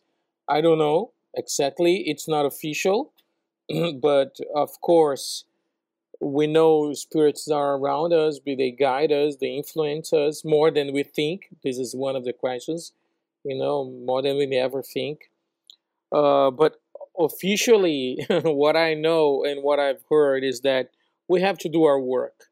I 0.49 0.61
don't 0.61 0.79
know 0.79 1.13
exactly. 1.37 2.05
It's 2.07 2.29
not 2.29 2.47
official, 2.47 3.13
but 4.01 4.39
of 4.55 4.81
course, 4.81 5.45
we 6.21 6.47
know 6.47 6.93
spirits 6.95 7.49
are 7.49 7.77
around 7.77 8.13
us, 8.13 8.39
but 8.39 8.59
they 8.59 8.71
guide 8.71 9.13
us, 9.13 9.37
they 9.41 9.57
influence 9.57 10.13
us 10.13 10.45
more 10.45 10.71
than 10.71 10.93
we 10.93 11.03
think. 11.03 11.49
This 11.65 11.79
is 11.79 11.95
one 11.95 12.17
of 12.17 12.25
the 12.25 12.33
questions, 12.33 12.93
you 13.45 13.59
know, 13.59 13.85
more 13.85 14.23
than 14.23 14.37
we 14.37 14.47
may 14.47 14.59
ever 14.59 14.83
think. 14.83 15.31
Uh, 16.13 16.51
but 16.51 16.82
officially, 17.19 18.25
what 18.29 18.77
I 18.77 18.95
know 18.95 19.45
and 19.45 19.63
what 19.63 19.79
I've 19.79 20.05
heard 20.11 20.45
is 20.45 20.61
that 20.61 20.91
we 21.29 21.41
have 21.41 21.59
to 21.59 21.69
do 21.69 21.85
our 21.85 22.01
work. 22.01 22.45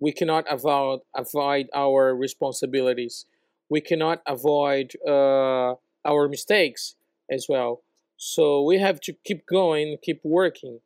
We 0.00 0.12
cannot 0.12 0.44
avoid 0.50 1.00
avoid 1.14 1.68
our 1.74 2.14
responsibilities. 2.14 3.26
We 3.68 3.80
cannot 3.80 4.20
avoid 4.26 4.92
uh, 5.06 5.74
our 6.04 6.28
mistakes 6.28 6.96
as 7.30 7.46
well. 7.48 7.82
So 8.16 8.62
we 8.62 8.78
have 8.78 9.00
to 9.02 9.12
keep 9.24 9.46
going, 9.46 9.96
keep 10.02 10.20
working, 10.24 10.80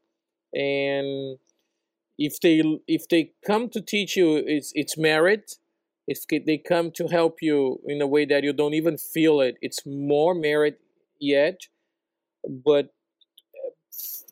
and 0.55 1.39
if 2.19 2.41
they 2.41 2.63
if 2.87 3.09
they 3.09 3.33
come 3.47 3.69
to 3.71 3.81
teach 3.81 4.17
you, 4.17 4.37
it's 4.37 4.73
it's 4.75 4.97
merit. 4.97 5.53
If 6.09 6.21
they 6.29 6.59
come 6.59 6.93
to 6.93 7.09
help 7.09 7.39
you 7.43 7.81
in 7.85 8.01
a 8.01 8.07
way 8.07 8.25
that 8.27 8.45
you 8.45 8.53
don't 8.53 8.75
even 8.75 8.97
feel 8.97 9.41
it, 9.41 9.57
it's 9.61 9.85
more 9.85 10.35
merit 10.35 10.79
yet. 11.19 11.63
But 12.49 12.95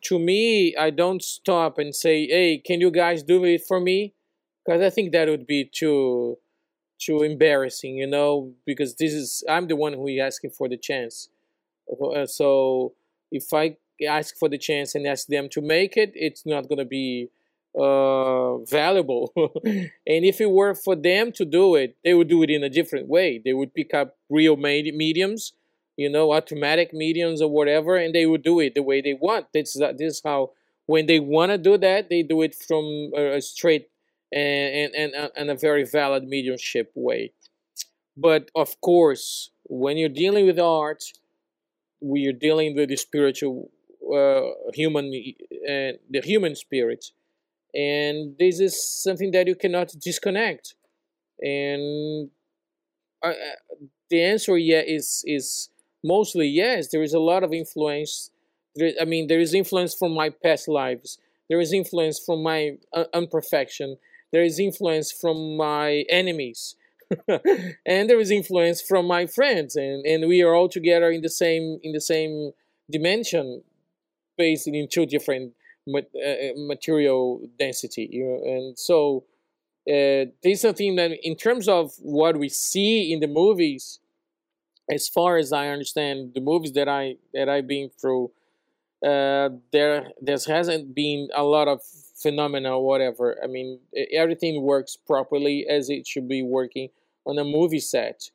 to 0.04 0.18
me, 0.18 0.74
I 0.76 0.90
don't 0.90 1.22
stop 1.22 1.78
and 1.78 1.94
say, 1.94 2.26
"Hey, 2.26 2.58
can 2.58 2.80
you 2.80 2.90
guys 2.90 3.22
do 3.22 3.44
it 3.44 3.62
for 3.66 3.80
me?" 3.80 4.14
Because 4.64 4.82
I 4.82 4.90
think 4.90 5.12
that 5.12 5.28
would 5.28 5.46
be 5.46 5.64
too 5.64 6.38
too 6.98 7.22
embarrassing, 7.22 7.96
you 7.96 8.06
know. 8.06 8.54
Because 8.66 8.96
this 8.96 9.12
is 9.12 9.44
I'm 9.48 9.66
the 9.68 9.76
one 9.76 9.94
who 9.94 10.08
is 10.08 10.20
asking 10.20 10.50
for 10.50 10.68
the 10.68 10.76
chance. 10.76 11.28
Uh, 11.90 12.26
so 12.26 12.94
if 13.30 13.52
I 13.52 13.76
ask 14.06 14.36
for 14.36 14.48
the 14.48 14.58
chance 14.58 14.94
and 14.94 15.06
ask 15.06 15.26
them 15.28 15.48
to 15.50 15.60
make 15.60 15.96
it, 15.96 16.12
it's 16.14 16.46
not 16.46 16.68
gonna 16.68 16.84
be 16.84 17.30
uh, 17.78 18.58
valuable. 18.58 19.32
and 19.64 19.90
if 20.24 20.40
it 20.40 20.50
were 20.50 20.74
for 20.74 20.96
them 20.96 21.32
to 21.32 21.44
do 21.44 21.74
it, 21.74 21.96
they 22.04 22.14
would 22.14 22.28
do 22.28 22.42
it 22.42 22.50
in 22.50 22.62
a 22.62 22.70
different 22.70 23.08
way. 23.08 23.40
They 23.44 23.52
would 23.52 23.74
pick 23.74 23.94
up 23.94 24.16
real 24.30 24.56
mediums 24.56 25.52
you 25.96 26.08
know, 26.08 26.32
automatic 26.32 26.92
mediums 26.92 27.40
or 27.40 27.50
whatever, 27.50 27.96
and 27.96 28.14
they 28.14 28.26
would 28.26 28.42
do 28.42 28.60
it 28.60 28.74
the 28.74 28.82
way 28.82 29.00
they 29.00 29.14
want. 29.14 29.46
This, 29.52 29.74
this 29.74 30.00
is 30.00 30.22
how, 30.24 30.50
when 30.86 31.06
they 31.06 31.20
want 31.20 31.52
to 31.52 31.58
do 31.58 31.78
that, 31.78 32.08
they 32.10 32.22
do 32.22 32.42
it 32.42 32.54
from 32.54 33.12
a 33.16 33.40
straight 33.40 33.88
and, 34.32 34.94
and, 34.94 35.30
and, 35.36 35.50
a 35.50 35.54
very 35.54 35.84
valid 35.84 36.24
mediumship 36.24 36.90
way. 36.94 37.32
But 38.16 38.50
of 38.54 38.80
course, 38.80 39.50
when 39.64 39.96
you're 39.96 40.08
dealing 40.08 40.46
with 40.46 40.58
art, 40.58 41.04
we 42.00 42.26
are 42.26 42.32
dealing 42.32 42.74
with 42.74 42.88
the 42.88 42.96
spiritual, 42.96 43.70
uh, 44.12 44.72
human, 44.74 45.06
uh, 45.06 45.98
the 46.10 46.20
human 46.22 46.54
spirit, 46.56 47.06
and 47.74 48.36
this 48.38 48.60
is 48.60 49.02
something 49.02 49.30
that 49.32 49.46
you 49.46 49.54
cannot 49.54 49.92
disconnect. 50.00 50.74
And 51.40 52.30
uh, 53.22 53.32
the 54.10 54.22
answer, 54.22 54.56
yeah, 54.56 54.82
is 54.86 55.24
is 55.26 55.70
mostly 56.04 56.46
yes 56.46 56.88
there 56.92 57.02
is 57.02 57.14
a 57.14 57.18
lot 57.18 57.42
of 57.42 57.52
influence. 57.52 58.30
There, 58.76 58.92
i 59.00 59.04
mean 59.04 59.26
there 59.26 59.40
is 59.40 59.54
influence 59.54 59.94
from 59.94 60.12
my 60.12 60.30
past 60.30 60.68
lives. 60.68 61.18
There 61.48 61.60
is 61.60 61.72
influence 61.72 62.18
from 62.24 62.42
my 62.42 62.78
uh, 62.92 63.04
imperfection. 63.14 63.96
There 64.32 64.42
is 64.42 64.58
influence 64.58 65.12
from 65.12 65.56
my 65.56 66.04
enemies. 66.08 66.76
And 67.86 68.08
there 68.08 68.18
is 68.18 68.30
influence 68.30 68.80
from 68.80 69.06
my 69.06 69.26
friends 69.26 69.76
and, 69.76 70.04
and 70.06 70.28
we 70.28 70.42
are 70.42 70.54
all 70.54 70.68
together 70.68 71.10
in 71.10 71.22
the 71.22 71.28
same 71.28 71.78
in 71.82 71.92
the 71.92 72.00
same 72.00 72.52
dimension 72.90 73.62
based 74.36 74.66
in 74.66 74.88
two 74.90 75.06
different 75.06 75.52
uh, 75.92 75.98
uh, 75.98 76.52
material 76.56 77.46
density 77.58 78.08
you 78.10 78.24
know? 78.24 78.40
and 78.52 78.78
so 78.78 79.24
uh, 79.86 80.24
this 80.42 80.54
is 80.54 80.60
something 80.62 80.96
that 80.96 81.10
in 81.22 81.36
terms 81.36 81.68
of 81.68 81.92
what 82.00 82.38
we 82.38 82.48
see 82.48 83.12
in 83.12 83.20
the 83.20 83.26
movies 83.26 84.00
as 84.90 85.08
far 85.08 85.36
as 85.36 85.52
I 85.52 85.68
understand, 85.68 86.32
the 86.34 86.40
movies 86.40 86.72
that 86.72 86.88
I 86.88 87.16
that 87.32 87.48
I've 87.48 87.66
been 87.66 87.90
through, 88.00 88.30
uh, 89.04 89.50
there 89.72 90.08
there 90.20 90.38
hasn't 90.46 90.94
been 90.94 91.28
a 91.34 91.44
lot 91.44 91.68
of 91.68 91.82
phenomena 92.16 92.78
whatever. 92.78 93.36
I 93.42 93.46
mean, 93.46 93.80
everything 94.12 94.62
works 94.62 94.96
properly 94.96 95.66
as 95.68 95.90
it 95.90 96.06
should 96.06 96.28
be 96.28 96.42
working 96.42 96.88
on 97.26 97.38
a 97.38 97.44
movie 97.44 97.80
set. 97.80 98.30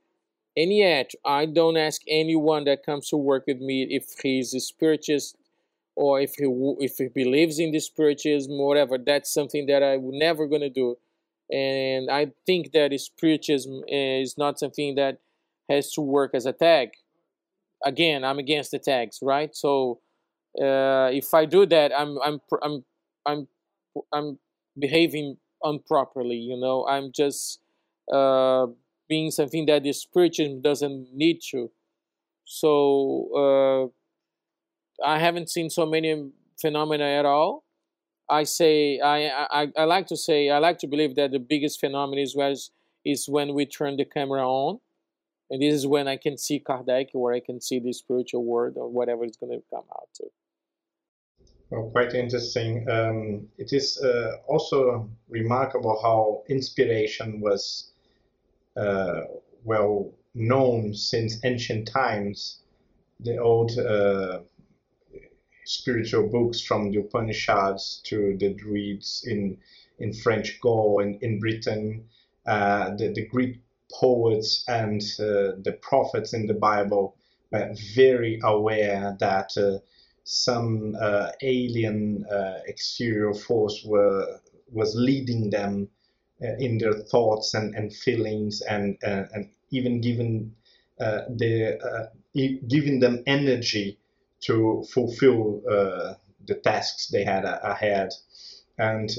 And 0.58 0.74
yet, 0.74 1.12
I 1.26 1.46
don't 1.46 1.78
ask 1.78 2.02
anyone 2.08 2.66
that 2.66 2.86
comes 2.86 3.10
to 3.10 3.18
work 3.18 3.46
with 3.48 3.60
me 3.62 3.84
if 3.84 4.16
he's 4.22 4.54
a 4.54 4.60
spiritist 4.60 5.38
or 5.96 6.22
if 6.22 6.36
he 6.36 6.46
if 6.80 6.98
he 6.98 7.08
believes 7.08 7.60
in 7.60 7.72
the 7.72 7.80
spiritism 7.80 8.58
whatever. 8.58 8.98
That's 8.98 9.34
something 9.34 9.66
that 9.68 9.84
I'm 9.84 10.10
never 10.18 10.48
gonna 10.48 10.70
do. 10.70 10.98
And 11.52 12.10
I 12.12 12.32
think 12.46 12.72
that 12.74 12.98
spiritism 13.00 13.84
is 13.88 14.38
not 14.38 14.60
something 14.60 14.96
that 14.96 15.20
has 15.70 15.92
to 15.94 16.02
work 16.02 16.32
as 16.34 16.46
a 16.46 16.54
tag. 16.54 16.90
Again, 17.86 18.24
I'm 18.24 18.40
against 18.40 18.72
the 18.72 18.80
tags, 18.80 19.20
right? 19.22 19.56
So 19.56 20.00
uh, 20.60 21.10
if 21.12 21.34
I 21.34 21.46
do 21.46 21.66
that, 21.68 21.92
I'm 21.98 22.18
I'm 22.24 22.40
I'm 22.62 22.86
I'm 23.26 23.48
I'm 24.12 24.40
behaving 24.78 25.38
improperly. 25.64 26.36
You 26.36 26.58
know, 26.60 26.86
I'm 26.88 27.12
just 27.12 27.60
uh, 28.12 28.68
being 29.08 29.32
something 29.32 29.66
that 29.68 29.84
the 29.84 29.94
spiritualism 29.94 30.62
doesn't 30.62 31.08
need 31.14 31.40
to. 31.52 31.72
So 32.46 33.92
uh, 35.04 35.06
I 35.06 35.20
haven't 35.20 35.50
seen 35.50 35.70
so 35.70 35.86
many 35.86 36.32
phenomena 36.60 37.06
at 37.06 37.26
all. 37.26 37.64
I 38.30 38.44
say 38.44 39.00
I, 39.00 39.46
I 39.50 39.68
I 39.78 39.84
like 39.86 40.08
to 40.08 40.18
say 40.18 40.50
I 40.50 40.60
like 40.60 40.78
to 40.80 40.88
believe 40.88 41.16
that 41.16 41.32
the 41.32 41.40
biggest 41.40 41.80
phenomenon 41.80 42.20
is 42.20 42.36
is 43.06 43.28
when 43.28 43.54
we 43.54 43.66
turn 43.66 43.98
the 43.98 44.06
camera 44.06 44.48
on 44.48 44.80
and 45.50 45.62
this 45.62 45.74
is 45.74 45.88
when 45.88 46.08
I 46.08 46.18
can 46.18 46.38
see 46.38 46.60
Kardec, 46.60 47.10
where 47.14 47.34
I 47.34 47.40
can 47.40 47.60
see 47.60 47.80
the 47.80 47.94
spiritual 47.94 48.44
world 48.44 48.76
or 48.78 48.90
whatever 48.90 49.26
is 49.26 49.38
going 49.38 49.52
to 49.52 49.64
come 49.70 49.86
out 49.92 50.10
to. 50.16 50.26
Well, 51.70 51.90
quite 51.92 52.14
interesting. 52.14 52.90
Um, 52.90 53.48
it 53.58 53.74
is 53.74 54.02
uh, 54.02 54.38
also 54.48 55.10
remarkable 55.28 56.00
how 56.02 56.44
inspiration 56.50 57.42
was 57.42 57.92
uh, 58.76 59.22
well 59.64 60.12
known 60.34 60.94
since 60.94 61.44
ancient 61.44 61.88
times. 61.88 62.60
The 63.20 63.38
old 63.38 63.78
uh, 63.78 64.40
spiritual 65.66 66.28
books 66.28 66.62
from 66.62 66.90
the 66.90 67.00
Upanishads 67.00 68.02
to 68.06 68.36
the 68.38 68.54
Druids 68.54 69.24
in 69.28 69.58
in 70.00 70.14
French 70.14 70.60
Gaul 70.62 71.02
and 71.02 71.22
in 71.22 71.40
Britain, 71.40 72.08
uh, 72.48 72.96
the, 72.96 73.12
the 73.14 73.28
Greek 73.28 73.60
poets 73.92 74.64
and 74.68 75.02
uh, 75.20 75.58
the 75.64 75.78
prophets 75.82 76.34
in 76.34 76.48
the 76.48 76.54
Bible 76.54 77.16
were 77.52 77.74
very 77.96 78.40
aware 78.44 79.16
that 79.20 79.52
uh, 79.58 79.80
some 80.24 80.96
uh, 81.02 81.32
alien 81.42 82.26
uh, 82.32 82.60
exterior 82.68 83.34
force 83.34 83.84
were 83.86 84.40
was 84.72 84.94
leading 84.96 85.50
them 85.50 85.90
uh, 86.44 86.56
in 86.60 86.78
their 86.78 86.94
thoughts 86.94 87.56
and, 87.56 87.74
and 87.74 87.94
feelings 87.94 88.62
and 88.62 88.98
uh, 89.04 89.24
and 89.34 89.50
even 89.72 90.02
giving 90.02 90.54
the 91.00 92.10
giving 92.68 93.00
them 93.00 93.24
energy 93.26 93.98
to 94.42 94.84
fulfill 94.94 95.62
the 96.46 96.56
tasks 96.64 97.08
they 97.08 97.24
had 97.24 97.46
ahead. 97.46 98.10
And 98.78 99.10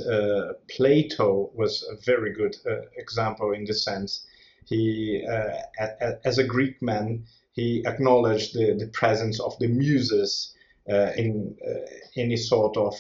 Plato 0.69 1.51
was 1.55 1.83
a 1.91 1.97
very 2.05 2.33
good 2.33 2.57
example 2.97 3.53
in 3.53 3.65
this 3.65 3.85
sense 3.85 4.27
he, 4.67 5.25
uh, 5.29 6.13
as 6.25 6.39
a 6.39 6.45
Greek 6.45 6.81
man, 6.83 7.25
he 7.53 7.85
acknowledged 7.87 8.55
the, 8.55 8.75
the 8.75 8.89
presence 8.89 9.41
of 9.41 9.59
the 9.59 9.69
muses 9.69 10.55
uh, 10.91 11.13
in 11.17 11.57
uh, 11.67 11.81
any 12.17 12.37
sort 12.37 12.77
of 12.77 12.95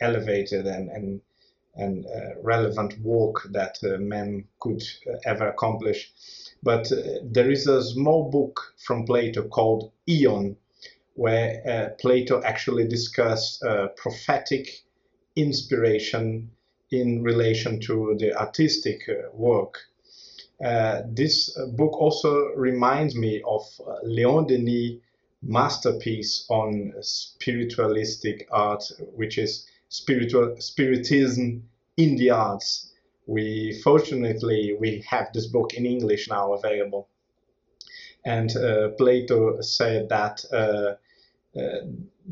elevated 0.00 0.66
and, 0.66 0.90
and 0.90 1.20
and 1.76 2.06
uh, 2.06 2.40
relevant 2.42 2.98
work 3.00 3.48
that 3.50 3.76
uh, 3.82 3.98
men 3.98 4.44
could 4.60 4.82
uh, 5.06 5.16
ever 5.24 5.48
accomplish. 5.48 6.12
But 6.62 6.90
there 7.22 7.50
is 7.50 7.66
a 7.66 7.82
small 7.82 8.30
book 8.30 8.74
from 8.78 9.04
Plato 9.04 9.48
called 9.48 9.92
Ion, 10.08 10.56
where 11.14 11.94
Plato 12.00 12.42
actually 12.42 12.88
discussed 12.88 13.62
prophetic 13.96 14.68
inspiration 15.36 16.50
in 16.90 17.22
relation 17.22 17.80
to 17.80 18.16
the 18.18 18.34
artistic 18.34 19.02
work. 19.34 19.78
Uh, 20.62 21.02
this 21.08 21.56
book 21.76 21.92
also 22.00 22.48
reminds 22.56 23.14
me 23.16 23.42
of 23.46 23.62
uh, 23.86 23.96
Leon 24.02 24.46
Denis' 24.46 25.00
masterpiece 25.42 26.46
on 26.48 26.94
spiritualistic 27.00 28.48
art, 28.50 28.84
which 29.14 29.38
is 29.38 29.66
spiritual 29.88 30.56
spiritism 30.58 31.68
in 31.96 32.16
the 32.16 32.30
arts. 32.30 32.92
We 33.26 33.80
fortunately 33.82 34.76
we 34.78 35.04
have 35.08 35.32
this 35.32 35.46
book 35.46 35.74
in 35.74 35.86
English 35.86 36.28
now 36.28 36.52
available, 36.52 37.08
and 38.24 38.54
uh, 38.56 38.90
Plato 38.98 39.60
said 39.60 40.08
that. 40.08 40.44
Uh, 40.52 40.94
uh, 41.56 41.86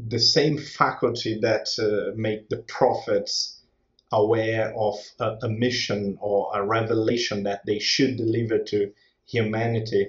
the 0.08 0.18
same 0.18 0.58
faculty 0.58 1.38
that 1.40 1.68
uh, 1.78 2.12
make 2.16 2.48
the 2.48 2.56
prophets 2.56 3.61
aware 4.12 4.74
of 4.76 4.94
a, 5.18 5.38
a, 5.42 5.48
mission 5.48 6.18
or 6.20 6.50
a 6.54 6.64
revelation 6.64 7.42
that 7.44 7.64
they 7.66 7.78
should 7.78 8.16
deliver 8.16 8.58
to 8.58 8.92
humanity 9.26 10.08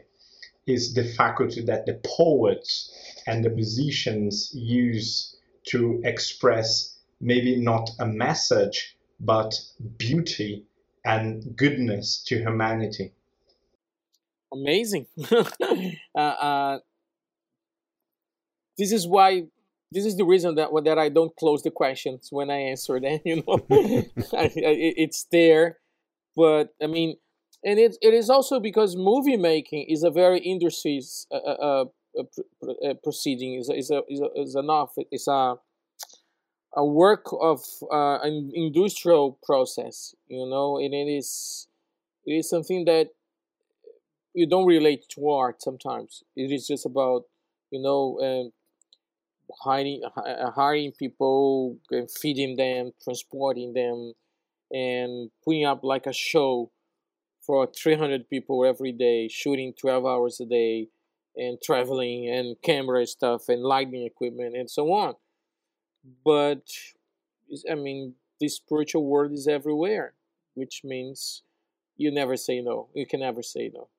is 0.67 0.93
the 0.93 1.03
faculty 1.03 1.61
that 1.61 1.85
the 1.85 1.99
poets 2.03 2.91
and 3.27 3.43
the 3.43 3.49
musicians 3.49 4.51
use 4.53 5.37
to 5.65 6.01
express 6.03 6.97
maybe 7.21 7.55
not 7.55 7.89
a 7.99 8.05
message 8.05 8.97
but 9.19 9.53
beauty 9.97 10.65
and 11.05 11.55
goodness 11.55 12.23
to 12.27 12.37
humanity. 12.37 13.13
Amazing. 14.51 15.07
Uh, 16.15 16.19
uh, 16.19 16.79
this 18.77 18.91
is 18.91 19.07
why 19.07 19.45
this 19.93 20.05
is 20.05 20.17
the 20.17 20.25
reason 20.25 20.55
that 20.55 20.69
that 20.85 20.97
I 20.97 21.09
don't 21.09 21.35
close 21.35 21.63
the 21.63 21.71
questions 21.71 22.29
when 22.31 22.49
I 22.49 22.57
answer 22.57 22.99
them. 22.99 23.19
You 23.25 23.43
know, 23.47 23.59
I, 24.33 24.45
I, 24.45 24.73
it's 25.03 25.25
there, 25.31 25.77
but 26.35 26.73
I 26.81 26.87
mean, 26.87 27.17
and 27.63 27.79
it 27.79 27.97
it 28.01 28.13
is 28.13 28.29
also 28.29 28.59
because 28.59 28.95
movie 28.95 29.37
making 29.37 29.85
is 29.89 30.03
a 30.03 30.11
very 30.11 30.39
industry 30.39 31.01
uh, 31.31 31.37
uh, 31.37 31.85
uh, 32.17 32.93
proceeding. 33.03 33.59
is 33.59 33.69
is 33.69 33.91
a 33.91 34.01
is 34.09 34.21
a 34.21 34.41
is 34.41 34.55
enough. 34.55 34.93
It's 35.11 35.27
a 35.27 35.55
a 36.75 36.85
work 36.85 37.25
of 37.39 37.61
uh, 37.91 38.19
an 38.21 38.51
industrial 38.53 39.39
process. 39.43 40.15
You 40.27 40.47
know, 40.49 40.77
and 40.77 40.93
it 40.93 41.09
is 41.09 41.67
it 42.25 42.33
is 42.33 42.49
something 42.49 42.85
that 42.85 43.09
you 44.33 44.47
don't 44.47 44.65
relate 44.65 45.05
to 45.09 45.29
art 45.29 45.61
sometimes. 45.61 46.23
It 46.35 46.51
is 46.51 46.67
just 46.67 46.85
about 46.85 47.23
you 47.71 47.81
know 47.81 48.51
hiring 49.61 50.01
hiring 50.55 50.91
people, 50.91 51.77
feeding 52.19 52.55
them, 52.55 52.91
transporting 53.03 53.73
them, 53.73 54.13
and 54.71 55.29
putting 55.43 55.65
up 55.65 55.83
like 55.83 56.05
a 56.05 56.13
show 56.13 56.71
for 57.45 57.67
300 57.67 58.29
people 58.29 58.65
every 58.65 58.91
day, 58.91 59.27
shooting 59.27 59.73
12 59.79 60.05
hours 60.05 60.39
a 60.39 60.45
day, 60.45 60.87
and 61.35 61.57
traveling 61.61 62.29
and 62.29 62.55
camera 62.61 63.05
stuff 63.05 63.49
and 63.49 63.63
lighting 63.63 64.03
equipment 64.03 64.55
and 64.55 64.69
so 64.69 64.91
on. 64.91 65.15
But 66.23 66.63
I 67.69 67.75
mean, 67.75 68.15
the 68.39 68.49
spiritual 68.49 69.05
world 69.05 69.31
is 69.31 69.47
everywhere, 69.47 70.13
which 70.53 70.81
means 70.83 71.43
you 71.97 72.11
never 72.11 72.35
say 72.35 72.61
no. 72.61 72.89
You 72.93 73.05
can 73.05 73.19
never 73.19 73.41
say 73.41 73.71
no. 73.73 73.89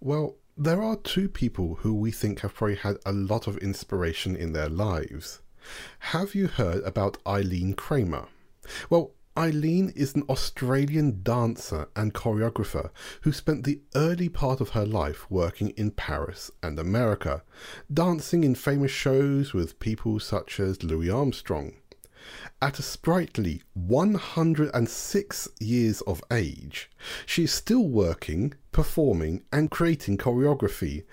Well, 0.00 0.36
there 0.56 0.82
are 0.82 0.96
two 0.96 1.28
people 1.28 1.76
who 1.76 1.92
we 1.92 2.12
think 2.12 2.40
have 2.40 2.54
probably 2.54 2.76
had 2.76 2.96
a 3.04 3.12
lot 3.12 3.46
of 3.46 3.58
inspiration 3.58 4.36
in 4.36 4.52
their 4.52 4.68
lives. 4.68 5.40
Have 5.98 6.34
you 6.34 6.46
heard 6.46 6.84
about 6.84 7.18
Eileen 7.26 7.74
Kramer? 7.74 8.28
Well, 8.88 9.12
Eileen 9.36 9.92
is 9.96 10.14
an 10.14 10.22
Australian 10.28 11.22
dancer 11.24 11.88
and 11.96 12.14
choreographer 12.14 12.90
who 13.22 13.32
spent 13.32 13.64
the 13.64 13.80
early 13.96 14.28
part 14.28 14.60
of 14.60 14.70
her 14.70 14.86
life 14.86 15.28
working 15.28 15.70
in 15.70 15.90
Paris 15.90 16.52
and 16.62 16.78
America, 16.78 17.42
dancing 17.92 18.44
in 18.44 18.54
famous 18.54 18.92
shows 18.92 19.52
with 19.52 19.80
people 19.80 20.20
such 20.20 20.60
as 20.60 20.84
Louis 20.84 21.10
Armstrong. 21.10 21.74
At 22.64 22.78
a 22.78 22.82
sprightly 22.82 23.62
106 23.74 25.48
years 25.60 26.00
of 26.00 26.24
age, 26.30 26.90
she 27.26 27.44
is 27.44 27.52
still 27.52 27.86
working, 27.86 28.54
performing, 28.72 29.42
and 29.52 29.70
creating 29.70 30.16
choreography, 30.16 31.04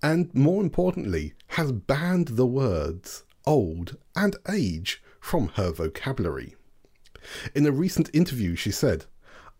and 0.00 0.32
more 0.32 0.62
importantly, 0.62 1.34
has 1.48 1.72
banned 1.72 2.28
the 2.28 2.46
words 2.46 3.24
old 3.44 3.96
and 4.14 4.36
age 4.48 5.02
from 5.18 5.48
her 5.56 5.72
vocabulary. 5.72 6.54
In 7.56 7.66
a 7.66 7.72
recent 7.72 8.08
interview, 8.14 8.54
she 8.54 8.70
said, 8.70 9.06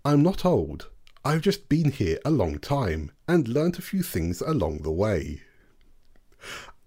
I'm 0.05 0.23
not 0.23 0.45
old. 0.45 0.89
I've 1.25 1.43
just 1.43 1.69
been 1.69 1.91
here 1.91 2.21
a 2.25 2.31
long 2.31 2.61
time 2.61 3.11
and 3.27 3.49
learnt 3.49 3.77
a 3.77 3.83
few 3.83 4.05
things 4.05 4.41
along 4.41 4.83
the 4.83 4.93
way. 4.93 5.43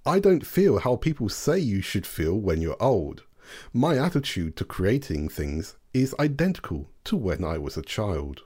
I 0.05 0.21
don't 0.21 0.47
feel 0.47 0.79
how 0.79 0.95
people 0.95 1.27
say 1.27 1.59
you 1.59 1.81
should 1.81 2.07
feel 2.07 2.39
when 2.39 2.61
you're 2.61 2.81
old. 2.81 3.23
My 3.73 3.97
attitude 3.97 4.55
to 4.57 4.65
creating 4.65 5.29
things 5.29 5.75
is 5.93 6.15
identical 6.19 6.89
to 7.05 7.15
when 7.15 7.43
I 7.43 7.57
was 7.57 7.77
a 7.77 7.81
child. 7.81 8.41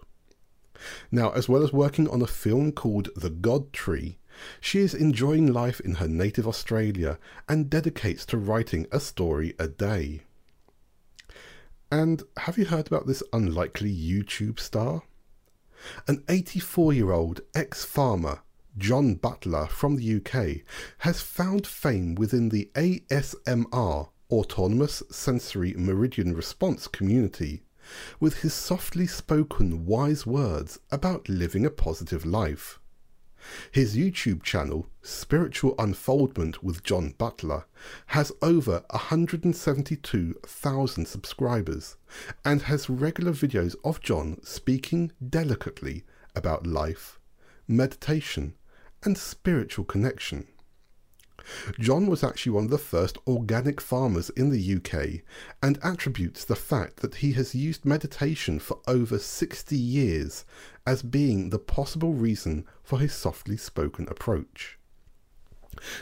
Now, 1.11 1.31
as 1.31 1.49
well 1.49 1.63
as 1.63 1.73
working 1.73 2.07
on 2.09 2.21
a 2.21 2.27
film 2.27 2.71
called 2.71 3.09
The 3.15 3.29
God 3.29 3.73
Tree, 3.73 4.17
she 4.61 4.79
is 4.79 4.93
enjoying 4.93 5.51
life 5.51 5.79
in 5.79 5.95
her 5.95 6.07
native 6.07 6.47
Australia 6.47 7.17
and 7.49 7.69
dedicates 7.69 8.25
to 8.27 8.37
writing 8.37 8.85
a 8.91 8.99
story 8.99 9.53
a 9.57 9.67
day. 9.67 10.21
And 11.91 12.23
have 12.37 12.57
you 12.57 12.65
heard 12.65 12.87
about 12.87 13.07
this 13.07 13.23
unlikely 13.33 13.95
YouTube 13.95 14.59
star? 14.59 15.03
An 16.07 16.23
84 16.27 16.93
year 16.93 17.11
old 17.11 17.41
ex 17.55 17.85
farmer, 17.85 18.41
John 18.77 19.15
Butler 19.15 19.67
from 19.67 19.95
the 19.95 20.17
UK, 20.17 20.65
has 20.99 21.21
found 21.21 21.65
fame 21.65 22.15
within 22.15 22.49
the 22.49 22.69
ASMR 22.75 24.09
Autonomous 24.29 25.01
Sensory 25.09 25.73
Meridian 25.77 26.35
Response 26.35 26.87
community 26.87 27.63
with 28.19 28.41
his 28.41 28.53
softly 28.53 29.07
spoken 29.07 29.85
wise 29.85 30.25
words 30.25 30.77
about 30.91 31.29
living 31.29 31.65
a 31.65 31.69
positive 31.69 32.25
life. 32.25 32.77
His 33.71 33.95
YouTube 33.95 34.43
channel, 34.43 34.89
Spiritual 35.01 35.73
Unfoldment 35.79 36.61
with 36.61 36.83
John 36.83 37.13
Butler, 37.17 37.63
has 38.07 38.33
over 38.41 38.83
172,000 38.89 41.07
subscribers 41.07 41.95
and 42.43 42.63
has 42.63 42.89
regular 42.89 43.31
videos 43.31 43.77
of 43.85 44.01
John 44.01 44.43
speaking 44.43 45.13
delicately 45.29 46.03
about 46.35 46.67
life, 46.67 47.17
meditation, 47.67 48.55
and 49.03 49.17
spiritual 49.17 49.85
connection. 49.85 50.47
John 51.79 52.07
was 52.07 52.23
actually 52.23 52.51
one 52.51 52.65
of 52.65 52.71
the 52.71 52.77
first 52.77 53.17
organic 53.27 53.79
farmers 53.79 54.29
in 54.31 54.49
the 54.49 54.75
UK 54.75 55.21
and 55.61 55.79
attributes 55.83 56.43
the 56.43 56.55
fact 56.55 56.97
that 56.97 57.15
he 57.15 57.33
has 57.33 57.55
used 57.55 57.85
meditation 57.85 58.59
for 58.59 58.79
over 58.87 59.17
60 59.17 59.75
years 59.75 60.45
as 60.85 61.03
being 61.03 61.49
the 61.49 61.59
possible 61.59 62.13
reason 62.13 62.65
for 62.83 62.99
his 62.99 63.13
softly 63.13 63.57
spoken 63.57 64.07
approach. 64.09 64.77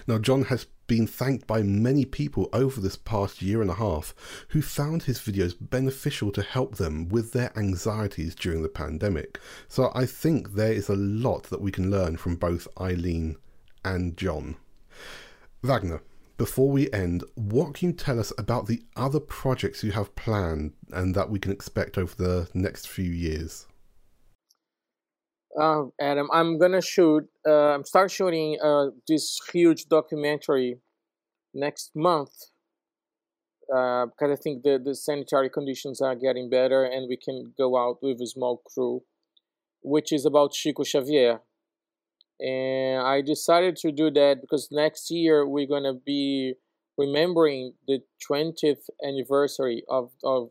Now, 0.07 0.19
John 0.19 0.45
has 0.45 0.67
been 0.87 1.07
thanked 1.07 1.47
by 1.47 1.63
many 1.63 2.05
people 2.05 2.49
over 2.53 2.79
this 2.79 2.95
past 2.95 3.41
year 3.41 3.61
and 3.61 3.69
a 3.69 3.75
half 3.75 4.13
who 4.49 4.61
found 4.61 5.03
his 5.03 5.19
videos 5.19 5.55
beneficial 5.59 6.31
to 6.31 6.41
help 6.41 6.75
them 6.75 7.09
with 7.09 7.33
their 7.33 7.51
anxieties 7.57 8.35
during 8.35 8.61
the 8.61 8.69
pandemic. 8.69 9.39
So 9.67 9.91
I 9.95 10.05
think 10.05 10.53
there 10.53 10.71
is 10.71 10.89
a 10.89 10.95
lot 10.95 11.43
that 11.43 11.61
we 11.61 11.71
can 11.71 11.89
learn 11.89 12.17
from 12.17 12.35
both 12.35 12.67
Eileen 12.79 13.37
and 13.83 14.15
John. 14.15 14.57
Wagner, 15.65 16.01
before 16.37 16.69
we 16.69 16.91
end, 16.91 17.23
what 17.35 17.75
can 17.75 17.89
you 17.89 17.93
tell 17.93 18.19
us 18.19 18.31
about 18.37 18.67
the 18.67 18.83
other 18.95 19.19
projects 19.19 19.83
you 19.83 19.91
have 19.91 20.15
planned 20.15 20.73
and 20.91 21.15
that 21.15 21.29
we 21.29 21.39
can 21.39 21.51
expect 21.51 21.97
over 21.97 22.15
the 22.15 22.49
next 22.53 22.87
few 22.87 23.09
years? 23.09 23.67
Uh, 25.59 25.85
Adam, 26.01 26.29
I'm 26.33 26.59
gonna 26.59 26.81
shoot. 26.81 27.23
Uh, 27.47 27.75
I'm 27.75 27.85
start 27.85 28.11
shooting 28.11 28.57
uh, 28.61 28.87
this 29.07 29.39
huge 29.53 29.85
documentary 29.87 30.79
next 31.53 31.91
month 31.95 32.33
uh, 33.73 34.05
because 34.07 34.37
I 34.37 34.41
think 34.41 34.63
the 34.63 34.79
the 34.83 34.93
sanitary 34.93 35.49
conditions 35.49 36.01
are 36.01 36.15
getting 36.15 36.49
better 36.49 36.83
and 36.83 37.07
we 37.07 37.17
can 37.17 37.53
go 37.57 37.77
out 37.77 37.99
with 38.01 38.19
a 38.21 38.27
small 38.27 38.61
crew, 38.65 39.03
which 39.81 40.11
is 40.11 40.25
about 40.25 40.51
Chico 40.51 40.83
Xavier, 40.83 41.39
and 42.39 43.01
I 43.01 43.21
decided 43.21 43.77
to 43.77 43.91
do 43.91 44.11
that 44.11 44.41
because 44.41 44.69
next 44.71 45.09
year 45.09 45.47
we're 45.47 45.67
gonna 45.67 45.93
be 45.93 46.55
remembering 46.97 47.73
the 47.87 48.01
20th 48.29 48.89
anniversary 49.05 49.83
of 49.89 50.11
of 50.23 50.49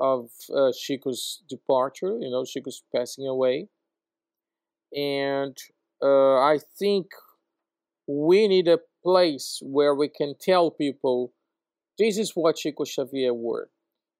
of 0.00 0.30
uh, 0.54 0.72
Chico's 0.78 1.42
departure. 1.48 2.18
You 2.20 2.30
know, 2.30 2.44
Chico's 2.44 2.82
passing 2.94 3.26
away, 3.26 3.68
and 4.92 5.56
uh, 6.02 6.38
I 6.38 6.58
think 6.78 7.06
we 8.06 8.48
need 8.48 8.68
a 8.68 8.78
place 9.02 9.60
where 9.62 9.94
we 9.94 10.08
can 10.08 10.34
tell 10.40 10.70
people 10.70 11.32
this 11.98 12.18
is 12.18 12.32
what 12.34 12.56
Chico 12.56 12.84
Xavier 12.84 13.34
were, 13.34 13.70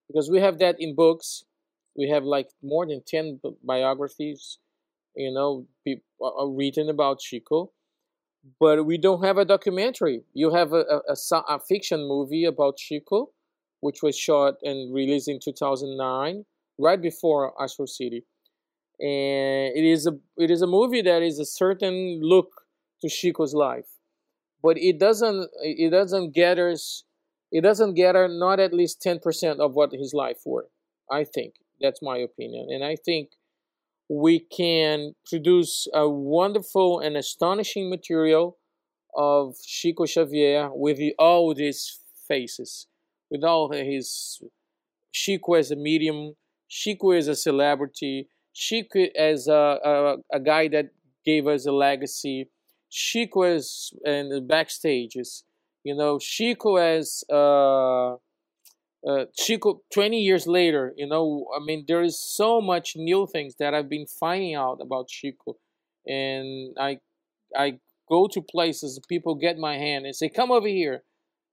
because 0.09 0.31
we 0.31 0.41
have 0.41 0.59
that 0.59 0.77
in 0.79 0.95
books. 0.95 1.45
We 1.97 2.09
have 2.11 2.23
like 2.23 2.51
more 2.63 2.87
than 2.87 3.03
10 3.05 3.41
biographies 3.65 4.59
you 5.19 5.33
know, 5.33 5.67
people 5.85 6.05
uh, 6.23 6.47
written 6.47 6.89
about 6.89 7.21
Chico. 7.21 7.73
but 8.61 8.87
we 8.87 8.97
don't 8.99 9.25
have 9.25 9.39
a 9.39 9.45
documentary. 9.45 10.23
You 10.33 10.53
have 10.55 10.73
a, 10.73 10.85
a, 11.09 11.17
a, 11.49 11.59
fiction 11.69 12.01
movie 12.09 12.45
about 12.45 12.77
Chico, 12.77 13.31
which 13.81 14.03
was 14.03 14.17
shot 14.17 14.55
and 14.63 14.95
released 14.95 15.29
in 15.29 15.41
2009, 15.45 16.45
right 16.79 17.03
before 17.03 17.61
Astral 17.61 17.89
City. 17.89 18.25
And 19.01 19.77
it 19.77 19.85
is 19.85 20.07
a 20.07 20.15
it 20.37 20.51
is 20.51 20.63
a 20.63 20.67
movie 20.67 21.03
that 21.03 21.23
is 21.23 21.39
a 21.39 21.45
certain 21.45 22.21
look 22.23 22.49
to 23.03 23.09
Chico's 23.09 23.55
life, 23.55 23.91
but 24.63 24.77
it 24.79 24.99
doesn't 24.99 25.51
it 25.63 25.91
doesn't 25.91 26.35
gather 26.35 26.75
it 27.51 27.63
doesn't 27.63 27.95
gather 27.95 28.29
not 28.29 28.61
at 28.61 28.75
least 28.75 29.01
10% 29.01 29.61
of 29.61 29.75
what 29.75 29.93
his 29.93 30.13
life 30.13 30.41
were. 30.45 30.67
I 31.11 31.25
think 31.25 31.55
that's 31.81 32.03
my 32.03 32.19
opinion, 32.19 32.69
and 32.71 32.85
I 32.85 32.97
think 32.97 33.31
we 34.09 34.41
can 34.41 35.15
produce 35.29 35.87
a 35.93 36.09
wonderful 36.09 37.01
and 37.01 37.17
astonishing 37.17 37.91
material 37.91 38.57
of 39.15 39.57
Chico 39.63 40.07
Xavier 40.07 40.71
with 40.73 40.99
all 41.19 41.55
these 41.55 42.01
faces, 42.27 42.87
with 43.31 43.45
all 43.45 43.71
his 43.73 44.41
Chico 45.13 45.55
as 45.55 45.71
a 45.71 45.77
medium, 45.77 46.35
Chico 46.69 47.11
as 47.11 47.29
a 47.29 47.35
celebrity, 47.35 48.29
Chico 48.55 49.07
as 49.17 49.47
a, 49.49 49.79
a, 49.85 50.17
a 50.33 50.41
guy 50.41 50.69
that 50.69 50.87
gave 51.25 51.47
us 51.47 51.67
a 51.67 51.73
legacy, 51.73 52.49
Chico 52.91 53.43
as 53.43 53.91
in 54.05 54.31
the 54.31 54.41
backstages, 54.41 55.43
you 55.85 55.95
know, 55.95 56.19
Chico 56.19 56.77
as 56.77 57.25
uh, 57.31 58.17
uh, 59.07 59.27
Chico 59.37 59.83
20 59.93 60.21
years 60.21 60.47
later, 60.47 60.93
you 60.97 61.07
know, 61.07 61.47
I 61.57 61.65
mean, 61.65 61.85
there 61.87 62.03
is 62.03 62.19
so 62.21 62.61
much 62.61 62.97
new 62.97 63.27
things 63.27 63.55
that 63.59 63.75
I've 63.75 63.89
been 63.89 64.07
finding 64.07 64.55
out 64.55 64.79
about 64.81 65.09
Chico. 65.09 65.57
And 66.07 66.77
I, 66.79 66.99
I 67.57 67.79
go 68.09 68.27
to 68.29 68.43
places, 68.43 68.99
people 69.09 69.35
get 69.35 69.59
my 69.59 69.77
hand 69.77 70.07
and 70.07 70.17
say, 70.17 70.29
come 70.29 70.51
over 70.51 70.67
here. 70.67 71.03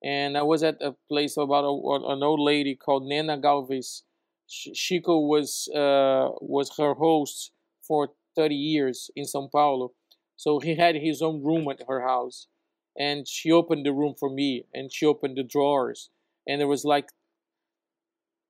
And 0.04 0.38
I 0.38 0.44
was 0.44 0.64
at 0.64 0.82
a 0.82 0.96
place 1.10 1.38
about 1.38 1.64
a, 1.66 2.14
an 2.14 2.24
old 2.24 2.40
lady 2.40 2.76
called 2.76 3.06
Nena 3.06 3.38
Galvez. 3.38 4.04
Chico 4.48 5.20
was, 5.20 5.68
uh, 5.76 6.30
was 6.42 6.78
her 6.78 6.94
host 6.94 7.52
for 7.82 8.10
30 8.36 8.56
years 8.56 9.10
in 9.16 9.26
Sao 9.26 9.48
Paulo. 9.52 9.92
So 10.36 10.60
he 10.60 10.76
had 10.76 10.96
his 10.96 11.22
own 11.22 11.44
room 11.44 11.68
at 11.70 11.88
her 11.88 12.02
house. 12.02 12.48
And 12.98 13.28
she 13.28 13.52
opened 13.52 13.86
the 13.86 13.94
room 13.94 14.16
for 14.18 14.30
me 14.30 14.66
and 14.74 14.92
she 14.92 15.06
opened 15.06 15.38
the 15.38 15.44
drawers. 15.44 16.10
And 16.48 16.62
there 16.62 16.68
was 16.68 16.86
like 16.86 17.10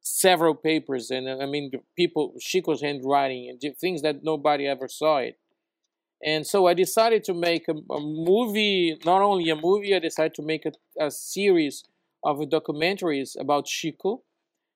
several 0.05 0.53
papers 0.53 1.09
and 1.09 1.27
uh, 1.27 1.37
I 1.41 1.47
mean 1.47 1.71
people 1.95 2.35
Chico's 2.39 2.81
handwriting 2.81 3.49
and 3.49 3.75
things 3.77 4.03
that 4.03 4.23
nobody 4.23 4.67
ever 4.67 4.87
saw 4.87 5.17
it. 5.17 5.39
And 6.23 6.45
so 6.45 6.67
I 6.67 6.73
decided 6.75 7.23
to 7.25 7.33
make 7.33 7.67
a, 7.67 7.73
a 7.73 7.99
movie, 7.99 8.97
not 9.03 9.21
only 9.21 9.49
a 9.49 9.55
movie, 9.55 9.95
I 9.95 9.99
decided 9.99 10.35
to 10.35 10.43
make 10.43 10.65
a, 10.65 10.71
a 11.03 11.11
series 11.11 11.83
of 12.23 12.37
documentaries 12.37 13.31
about 13.39 13.65
Chico 13.65 14.21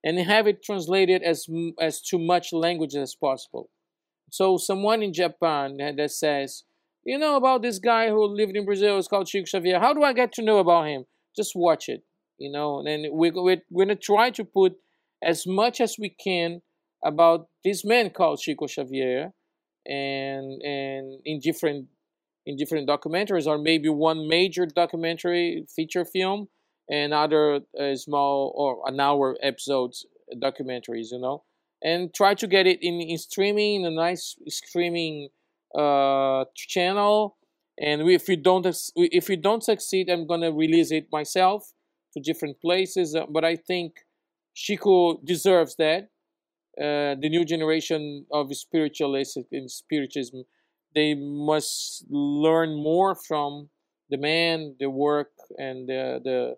and 0.03 0.17
have 0.19 0.47
it 0.47 0.63
translated 0.63 1.21
as 1.21 1.45
as 1.79 2.01
to 2.09 2.17
much 2.17 2.51
language 2.51 2.95
as 2.95 3.13
possible. 3.13 3.69
So 4.31 4.57
someone 4.57 5.03
in 5.03 5.13
Japan 5.13 5.77
that 5.77 6.11
says, 6.11 6.63
you 7.03 7.19
know 7.19 7.35
about 7.35 7.61
this 7.61 7.77
guy 7.77 8.09
who 8.09 8.25
lived 8.25 8.55
in 8.55 8.65
Brazil, 8.65 8.97
it's 8.97 9.07
called 9.07 9.27
Chico 9.27 9.45
Xavier. 9.45 9.79
How 9.79 9.93
do 9.93 10.01
I 10.03 10.13
get 10.13 10.33
to 10.33 10.41
know 10.41 10.57
about 10.57 10.87
him? 10.87 11.05
Just 11.35 11.55
watch 11.55 11.87
it, 11.87 12.03
you 12.39 12.51
know. 12.51 12.79
And 12.79 13.07
we're, 13.11 13.31
we're, 13.33 13.61
we're 13.69 13.85
going 13.85 13.95
to 13.95 14.03
try 14.03 14.31
to 14.31 14.43
put 14.43 14.75
as 15.23 15.45
much 15.47 15.81
as 15.81 15.95
we 15.99 16.09
can 16.09 16.61
about 17.03 17.47
this 17.63 17.85
man 17.85 18.09
called 18.09 18.39
Chico 18.39 18.67
Xavier, 18.67 19.31
and 19.85 20.61
and 20.61 21.19
in 21.25 21.39
different 21.39 21.87
in 22.45 22.55
different 22.57 22.87
documentaries, 22.87 23.47
or 23.47 23.57
maybe 23.57 23.89
one 23.89 24.27
major 24.27 24.65
documentary 24.65 25.65
feature 25.73 26.05
film, 26.05 26.47
and 26.89 27.13
other 27.13 27.61
uh, 27.79 27.95
small 27.95 28.53
or 28.55 28.81
an 28.89 28.99
hour 28.99 29.37
episodes 29.41 30.05
documentaries, 30.41 31.11
you 31.11 31.19
know, 31.19 31.43
and 31.83 32.13
try 32.13 32.33
to 32.33 32.47
get 32.47 32.67
it 32.67 32.79
in, 32.81 33.01
in 33.01 33.17
streaming, 33.17 33.81
in 33.81 33.85
a 33.85 33.91
nice 33.91 34.35
streaming 34.47 35.29
uh, 35.77 36.45
channel. 36.55 37.37
And 37.81 38.01
if 38.09 38.27
we 38.27 38.35
don't 38.35 38.65
if 38.95 39.29
we 39.29 39.35
don't 39.37 39.63
succeed, 39.63 40.09
I'm 40.09 40.27
gonna 40.27 40.51
release 40.51 40.91
it 40.91 41.07
myself 41.11 41.71
to 42.13 42.19
different 42.19 42.59
places. 42.59 43.15
Uh, 43.15 43.25
but 43.29 43.45
I 43.45 43.55
think 43.55 43.93
Chico 44.59 45.19
deserves 45.23 45.75
that. 45.77 46.09
Uh, 46.77 47.15
the 47.19 47.29
new 47.29 47.45
generation 47.45 48.25
of 48.31 48.53
spiritualists 48.55 49.37
in 49.51 49.69
spiritism, 49.69 50.43
they 50.93 51.13
must 51.13 52.05
learn 52.09 52.75
more 52.75 53.15
from 53.15 53.69
the 54.09 54.17
man, 54.17 54.75
the 54.79 54.89
work, 54.89 55.31
and 55.57 55.87
the 55.87 56.19
the 56.23 56.55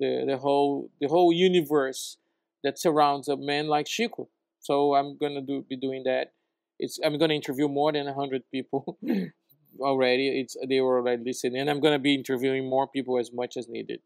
the, 0.00 0.24
the 0.26 0.38
whole 0.38 0.90
the 1.00 1.08
whole 1.08 1.32
universe 1.32 2.16
that 2.64 2.78
surrounds 2.78 3.28
a 3.28 3.36
man 3.36 3.68
like 3.68 3.86
Chico. 3.86 4.28
So 4.60 4.94
I'm 4.94 5.16
gonna 5.18 5.42
do 5.42 5.64
be 5.68 5.76
doing 5.76 6.04
that. 6.04 6.32
It's 6.78 6.98
I'm 7.04 7.18
gonna 7.18 7.34
interview 7.34 7.68
more 7.68 7.92
than 7.92 8.06
hundred 8.06 8.42
people 8.50 8.98
already. 9.80 10.40
It's 10.40 10.56
they 10.68 10.80
were 10.80 10.98
already 11.00 11.22
listening, 11.24 11.60
and 11.60 11.70
I'm 11.70 11.80
gonna 11.80 11.98
be 11.98 12.14
interviewing 12.14 12.68
more 12.68 12.88
people 12.88 13.18
as 13.18 13.30
much 13.32 13.56
as 13.56 13.68
needed. 13.68 14.00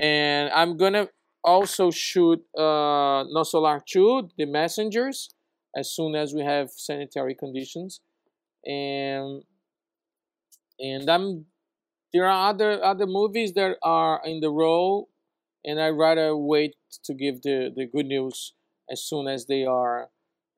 And 0.00 0.50
I'm 0.52 0.76
gonna 0.76 1.08
also 1.44 1.90
shoot 1.90 2.42
uh, 2.56 3.24
Nosso 3.34 3.60
Lar 3.60 3.82
2, 3.86 4.30
The 4.38 4.46
Messengers, 4.46 5.34
as 5.76 5.90
soon 5.92 6.14
as 6.14 6.32
we 6.32 6.42
have 6.42 6.70
sanitary 6.70 7.34
conditions. 7.34 8.00
And 8.64 9.42
and 10.80 11.08
I'm 11.08 11.46
there 12.12 12.26
are 12.26 12.50
other 12.50 12.82
other 12.82 13.06
movies 13.06 13.52
that 13.54 13.76
are 13.82 14.20
in 14.24 14.40
the 14.40 14.50
row, 14.50 15.08
and 15.64 15.80
I 15.80 15.88
rather 15.88 16.36
wait 16.36 16.76
to 17.04 17.12
give 17.12 17.42
the, 17.42 17.72
the 17.74 17.86
good 17.86 18.06
news 18.06 18.54
as 18.90 19.02
soon 19.02 19.28
as 19.28 19.46
they 19.46 19.64
are 19.64 20.08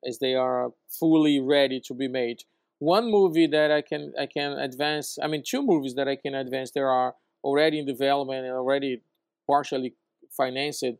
as 0.06 0.18
they 0.20 0.34
are 0.34 0.70
fully 0.88 1.40
ready 1.40 1.80
to 1.80 1.94
be 1.94 2.06
made. 2.06 2.42
One 2.78 3.10
movie 3.10 3.48
that 3.48 3.72
I 3.72 3.82
can 3.82 4.12
I 4.18 4.26
can 4.26 4.52
advance. 4.52 5.18
I 5.20 5.26
mean, 5.26 5.42
two 5.44 5.62
movies 5.62 5.94
that 5.96 6.06
I 6.06 6.14
can 6.16 6.34
advance. 6.34 6.70
There 6.70 6.90
are 6.90 7.14
already 7.42 7.80
in 7.80 7.86
development 7.86 8.44
and 8.44 8.54
already 8.54 9.02
partially 9.48 9.94
financed 10.36 10.82
it 10.82 10.98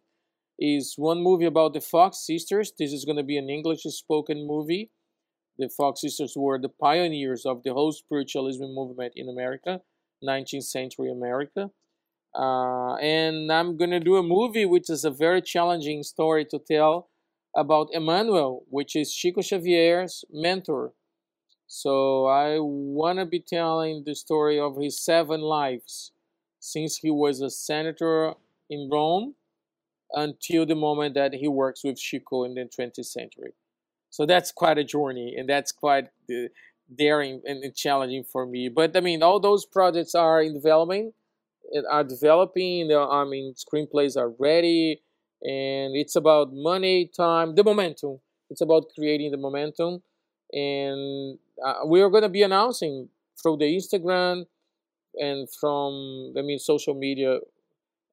is 0.59 0.95
one 0.97 1.23
movie 1.23 1.45
about 1.45 1.75
the 1.75 1.81
Fox 1.81 2.19
sisters. 2.27 2.73
This 2.79 2.93
is 2.93 3.05
going 3.05 3.17
to 3.19 3.23
be 3.23 3.37
an 3.37 3.51
English 3.51 3.83
spoken 3.83 4.47
movie. 4.47 4.91
The 5.59 5.69
Fox 5.69 6.01
sisters 6.01 6.35
were 6.37 6.59
the 6.59 6.69
pioneers 6.69 7.47
of 7.47 7.63
the 7.63 7.73
whole 7.73 7.93
spiritualism 7.93 8.65
movement 8.65 9.13
in 9.17 9.29
America, 9.29 9.81
19th 10.27 10.65
century 10.65 11.11
America. 11.11 11.71
Uh, 12.35 12.97
and 12.97 13.51
I'm 13.51 13.77
going 13.77 13.91
to 13.91 14.01
do 14.01 14.17
a 14.17 14.23
movie 14.23 14.67
which 14.67 14.91
is 14.91 15.05
a 15.05 15.11
very 15.11 15.41
challenging 15.41 16.03
story 16.03 16.45
to 16.47 16.59
tell 16.59 17.09
about 17.57 17.89
Emmanuel, 17.93 18.65
which 18.69 18.95
is 18.95 19.15
Chico 19.15 19.41
Xavier's 19.41 20.25
mentor. 20.31 20.93
So 21.67 22.27
I 22.27 22.59
want 22.61 23.19
to 23.19 23.25
be 23.25 23.41
telling 23.41 24.05
the 24.05 24.15
story 24.15 24.61
of 24.61 24.77
his 24.77 25.03
seven 25.03 25.41
lives 25.41 26.13
since 26.61 26.99
he 26.99 27.11
was 27.11 27.41
a 27.41 27.51
senator 27.51 28.35
in 28.70 28.88
Rome 28.93 29.34
until 30.12 30.66
the 30.66 30.74
moment 30.74 31.14
that 31.14 31.34
he 31.34 31.48
works 31.48 31.82
with 31.84 31.98
Chico 31.98 32.44
in 32.44 32.55
the 32.55 32.62
20th 32.62 33.06
century. 33.06 33.52
So 34.10 34.24
that's 34.24 34.52
quite 34.52 34.78
a 34.78 34.84
journey, 34.84 35.34
and 35.36 35.48
that's 35.48 35.72
quite 35.72 36.06
uh, 36.30 36.48
daring 36.94 37.43
and 37.44 37.74
challenging 37.74 38.24
for 38.24 38.47
me. 38.47 38.68
But 38.68 38.97
I 38.97 39.01
mean, 39.01 39.22
all 39.22 39.40
those 39.40 39.66
projects 39.66 40.14
are 40.14 40.40
in 40.40 40.55
development, 40.55 41.14
are 41.90 42.05
developing. 42.05 42.93
I 42.93 43.24
mean, 43.24 43.55
screenplays 43.55 44.16
are 44.16 44.30
ready, 44.38 45.02
and 45.43 45.97
it's 45.97 46.16
about 46.16 46.52
money, 46.52 47.10
time, 47.14 47.55
the 47.55 47.64
momentum. 47.64 48.20
It's 48.48 48.60
about 48.60 48.84
creating 48.94 49.32
the 49.32 49.38
momentum, 49.38 50.02
and 50.52 51.38
uh, 51.64 51.84
we 51.86 52.01
are 52.01 52.09
going 52.09 52.22
to 52.22 52.28
be 52.28 52.43
announcing 52.43 53.09
through 53.43 53.59
the 53.59 53.76
Instagram 53.76 54.47
and 55.16 55.48
from 55.51 56.34
I 56.38 56.43
mean 56.43 56.59
social 56.59 56.94
media 56.94 57.38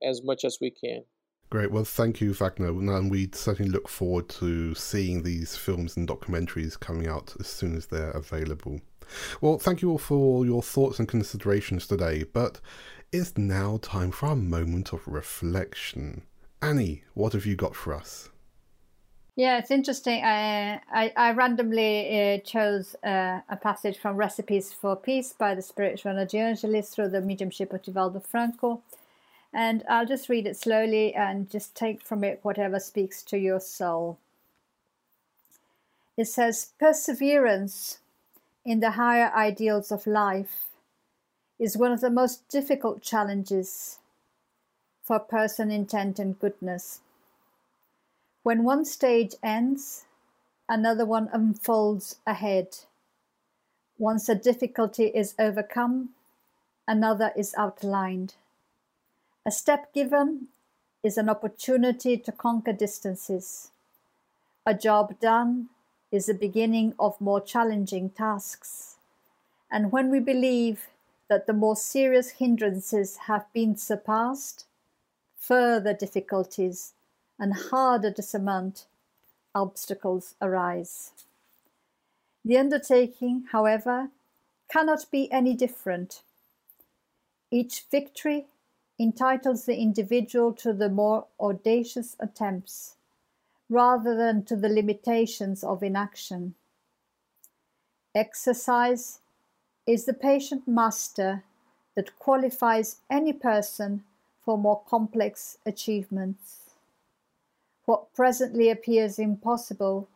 as 0.04 0.24
much 0.24 0.46
as 0.46 0.58
we 0.62 0.72
can. 0.72 1.04
Great. 1.50 1.72
Well, 1.72 1.84
thank 1.84 2.20
you, 2.20 2.34
Wagner. 2.34 2.70
And 2.70 3.12
we 3.12 3.30
certainly 3.32 3.72
look 3.72 3.88
forward 3.88 4.28
to 4.30 4.74
seeing 4.74 5.22
these 5.22 5.56
films 5.56 5.96
and 5.96 6.08
documentaries 6.08 6.80
coming 6.80 7.08
out 7.08 7.36
as 7.40 7.48
soon 7.48 7.76
as 7.76 7.86
they're 7.86 8.12
available. 8.12 8.82
Well, 9.42 9.60
thank 9.60 9.82
you 9.82 9.92
all 9.92 9.98
for 10.00 10.46
your 10.46 10.64
thoughts 10.64 10.98
and 10.98 11.08
considerations 11.08 11.86
today, 11.86 12.24
but 12.24 12.60
it's 13.12 13.38
now 13.38 13.78
time 13.82 14.12
for 14.12 14.28
our 14.28 14.36
moment 14.36 14.94
of 14.94 15.08
reflection. 15.08 16.24
Annie, 16.62 17.04
what 17.14 17.34
have 17.34 17.46
you 17.46 17.56
got 17.56 17.76
for 17.76 17.94
us? 17.94 18.30
Yeah, 19.36 19.58
it's 19.58 19.72
interesting. 19.72 20.24
I 20.24 20.80
I, 20.92 21.12
I 21.16 21.32
randomly 21.32 22.36
uh, 22.36 22.38
chose 22.40 22.96
uh, 23.04 23.42
a 23.50 23.58
passage 23.58 23.98
from 23.98 24.16
Recipes 24.16 24.72
for 24.72 24.96
Peace 24.96 25.34
by 25.34 25.56
the 25.56 25.62
spiritual 25.62 26.18
evangelist 26.18 26.96
through 26.96 27.10
the 27.10 27.22
mediumship 27.22 27.74
of 27.74 27.82
Divaldo 27.82 28.26
Franco. 28.26 28.82
And 29.54 29.84
I'll 29.88 30.06
just 30.06 30.30
read 30.30 30.48
it 30.48 30.58
slowly 30.58 31.14
and 31.14 31.50
just 31.50 31.76
take 31.76 32.02
from 32.02 32.24
it 32.24 32.40
whatever 32.42 32.80
speaks 32.80 33.22
to 33.24 33.38
your 33.38 33.60
soul. 33.60 34.18
It 36.18 36.26
says, 36.26 36.72
Perseverance 36.80 38.00
in 38.66 38.80
the 38.80 38.92
higher 38.92 39.32
ideals 39.36 39.92
of 39.92 40.08
life 40.08 40.70
is 41.60 41.78
one 41.78 41.92
of 41.92 42.02
the 42.02 42.10
most 42.10 42.48
difficult 42.50 43.02
challenges 43.02 44.00
for 45.04 45.20
person 45.20 45.70
intent 45.70 46.18
and 46.18 46.40
goodness. 46.40 47.02
When 48.42 48.64
one 48.64 48.86
stage 48.86 49.36
ends, 49.44 50.06
another 50.68 51.06
one 51.06 51.30
unfolds 51.32 52.18
ahead. 52.26 52.78
Once 53.98 54.28
a 54.28 54.36
difficulty 54.36 55.06
is 55.06 55.36
overcome, 55.38 56.10
another 56.88 57.32
is 57.36 57.54
outlined. 57.58 58.36
A 59.46 59.52
step 59.52 59.94
given 59.94 60.48
is 61.04 61.18
an 61.18 61.28
opportunity 61.28 62.18
to 62.18 62.32
conquer 62.32 62.72
distances. 62.72 63.72
A 64.66 64.74
job 64.74 65.20
done 65.20 65.68
is 66.12 66.28
the 66.28 66.34
beginning 66.34 66.94
of 66.98 67.20
more 67.20 67.42
challenging 67.42 68.10
tasks. 68.10 68.96
And 69.70 69.92
when 69.92 70.10
we 70.10 70.22
believe 70.22 70.88
that 71.28 71.46
the 71.46 71.52
more 71.52 71.76
serious 71.76 72.30
hindrances 72.32 73.18
have 73.28 73.52
been 73.52 73.76
surpassed, 73.76 74.66
further 75.38 75.94
difficulties 75.94 76.94
and 77.38 77.54
harder 77.54 78.12
to 78.12 78.22
surmount 78.22 78.86
obstacles 79.54 80.36
arise. 80.42 81.12
The 82.46 82.58
undertaking, 82.58 83.48
however, 83.52 84.10
cannot 84.70 85.12
be 85.12 85.30
any 85.32 85.54
different. 85.54 86.22
Each 87.52 87.84
victory 87.92 88.48
entitles 89.04 89.66
the 89.66 89.78
individual 89.78 90.54
to 90.54 90.72
the 90.72 90.90
more 90.90 91.28
audacious 91.40 92.16
attempts 92.20 92.96
rather 93.70 94.16
than 94.16 94.44
to 94.46 94.56
the 94.56 94.70
limitations 94.70 95.64
of 95.64 95.84
inaction. 95.84 96.56
Exercise 98.16 99.20
is 99.86 100.06
the 100.06 100.14
patient 100.14 100.68
master 100.68 101.44
that 101.96 102.18
qualifies 102.18 103.02
any 103.10 103.34
person 103.34 104.06
for 104.40 104.58
more 104.58 104.82
complex 104.88 105.58
achievements. 105.66 106.76
What 107.86 108.14
presently 108.14 108.70
appears 108.70 109.20
impossible 109.20 110.08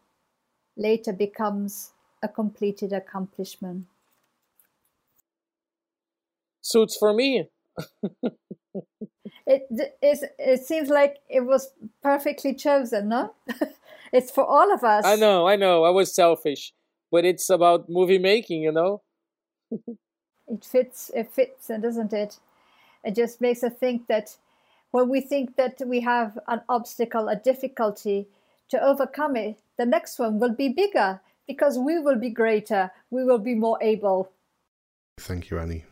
later 0.78 1.12
becomes 1.12 1.92
a 2.24 2.28
completed 2.28 2.94
accomplishment. 2.94 3.88
Suits 6.62 6.98
for 6.98 7.14
me. 7.14 7.50
it, 9.46 9.68
it, 10.02 10.20
it 10.40 10.66
seems 10.66 10.90
like 10.90 11.18
it 11.30 11.42
was 11.42 11.72
perfectly 12.02 12.54
chosen, 12.54 13.10
no? 13.10 13.34
it's 14.14 14.32
for 14.32 14.46
all 14.46 14.74
of 14.74 14.84
us. 14.84 15.06
I 15.06 15.16
know, 15.16 15.48
I 15.48 15.56
know. 15.56 15.84
I 15.84 15.90
was 15.90 16.14
selfish, 16.14 16.74
but 17.12 17.26
it's 17.26 17.50
about 17.50 17.90
movie 17.90 18.20
making, 18.20 18.62
you 18.62 18.72
know? 18.72 19.02
it 19.72 20.66
fits, 20.66 21.12
it 21.16 21.32
fits, 21.32 21.68
doesn't 21.68 22.14
it? 22.14 22.40
It 23.04 23.16
just 23.16 23.42
makes 23.42 23.64
us 23.64 23.74
think 23.80 24.08
that 24.08 24.36
when 24.92 25.10
we 25.10 25.22
think 25.22 25.56
that 25.56 25.82
we 25.86 26.02
have 26.02 26.38
an 26.48 26.62
obstacle, 26.70 27.30
a 27.30 27.36
difficulty, 27.36 28.28
to 28.70 28.84
overcome 28.84 29.36
it, 29.36 29.60
the 29.78 29.86
next 29.86 30.20
one 30.20 30.40
will 30.40 30.54
be 30.54 30.70
bigger 30.70 31.22
because 31.48 31.78
we 31.78 32.00
will 32.00 32.18
be 32.18 32.30
greater, 32.30 32.92
we 33.10 33.24
will 33.24 33.38
be 33.38 33.56
more 33.56 33.78
able. 33.82 34.30
Thank 35.18 35.50
you, 35.50 35.60
Annie. 35.60 35.86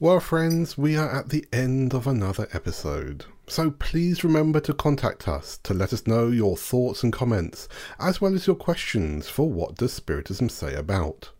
Well, 0.00 0.18
friends, 0.18 0.76
we 0.76 0.96
are 0.96 1.08
at 1.08 1.28
the 1.28 1.46
end 1.52 1.94
of 1.94 2.08
another 2.08 2.48
episode. 2.52 3.26
So 3.46 3.70
please 3.70 4.24
remember 4.24 4.58
to 4.58 4.74
contact 4.74 5.28
us 5.28 5.60
to 5.62 5.72
let 5.72 5.92
us 5.92 6.04
know 6.04 6.28
your 6.28 6.56
thoughts 6.56 7.04
and 7.04 7.12
comments, 7.12 7.68
as 8.00 8.20
well 8.20 8.34
as 8.34 8.44
your 8.44 8.56
questions 8.56 9.28
for 9.28 9.48
What 9.48 9.76
Does 9.76 9.92
Spiritism 9.92 10.48
Say 10.48 10.74
About. 10.74 11.30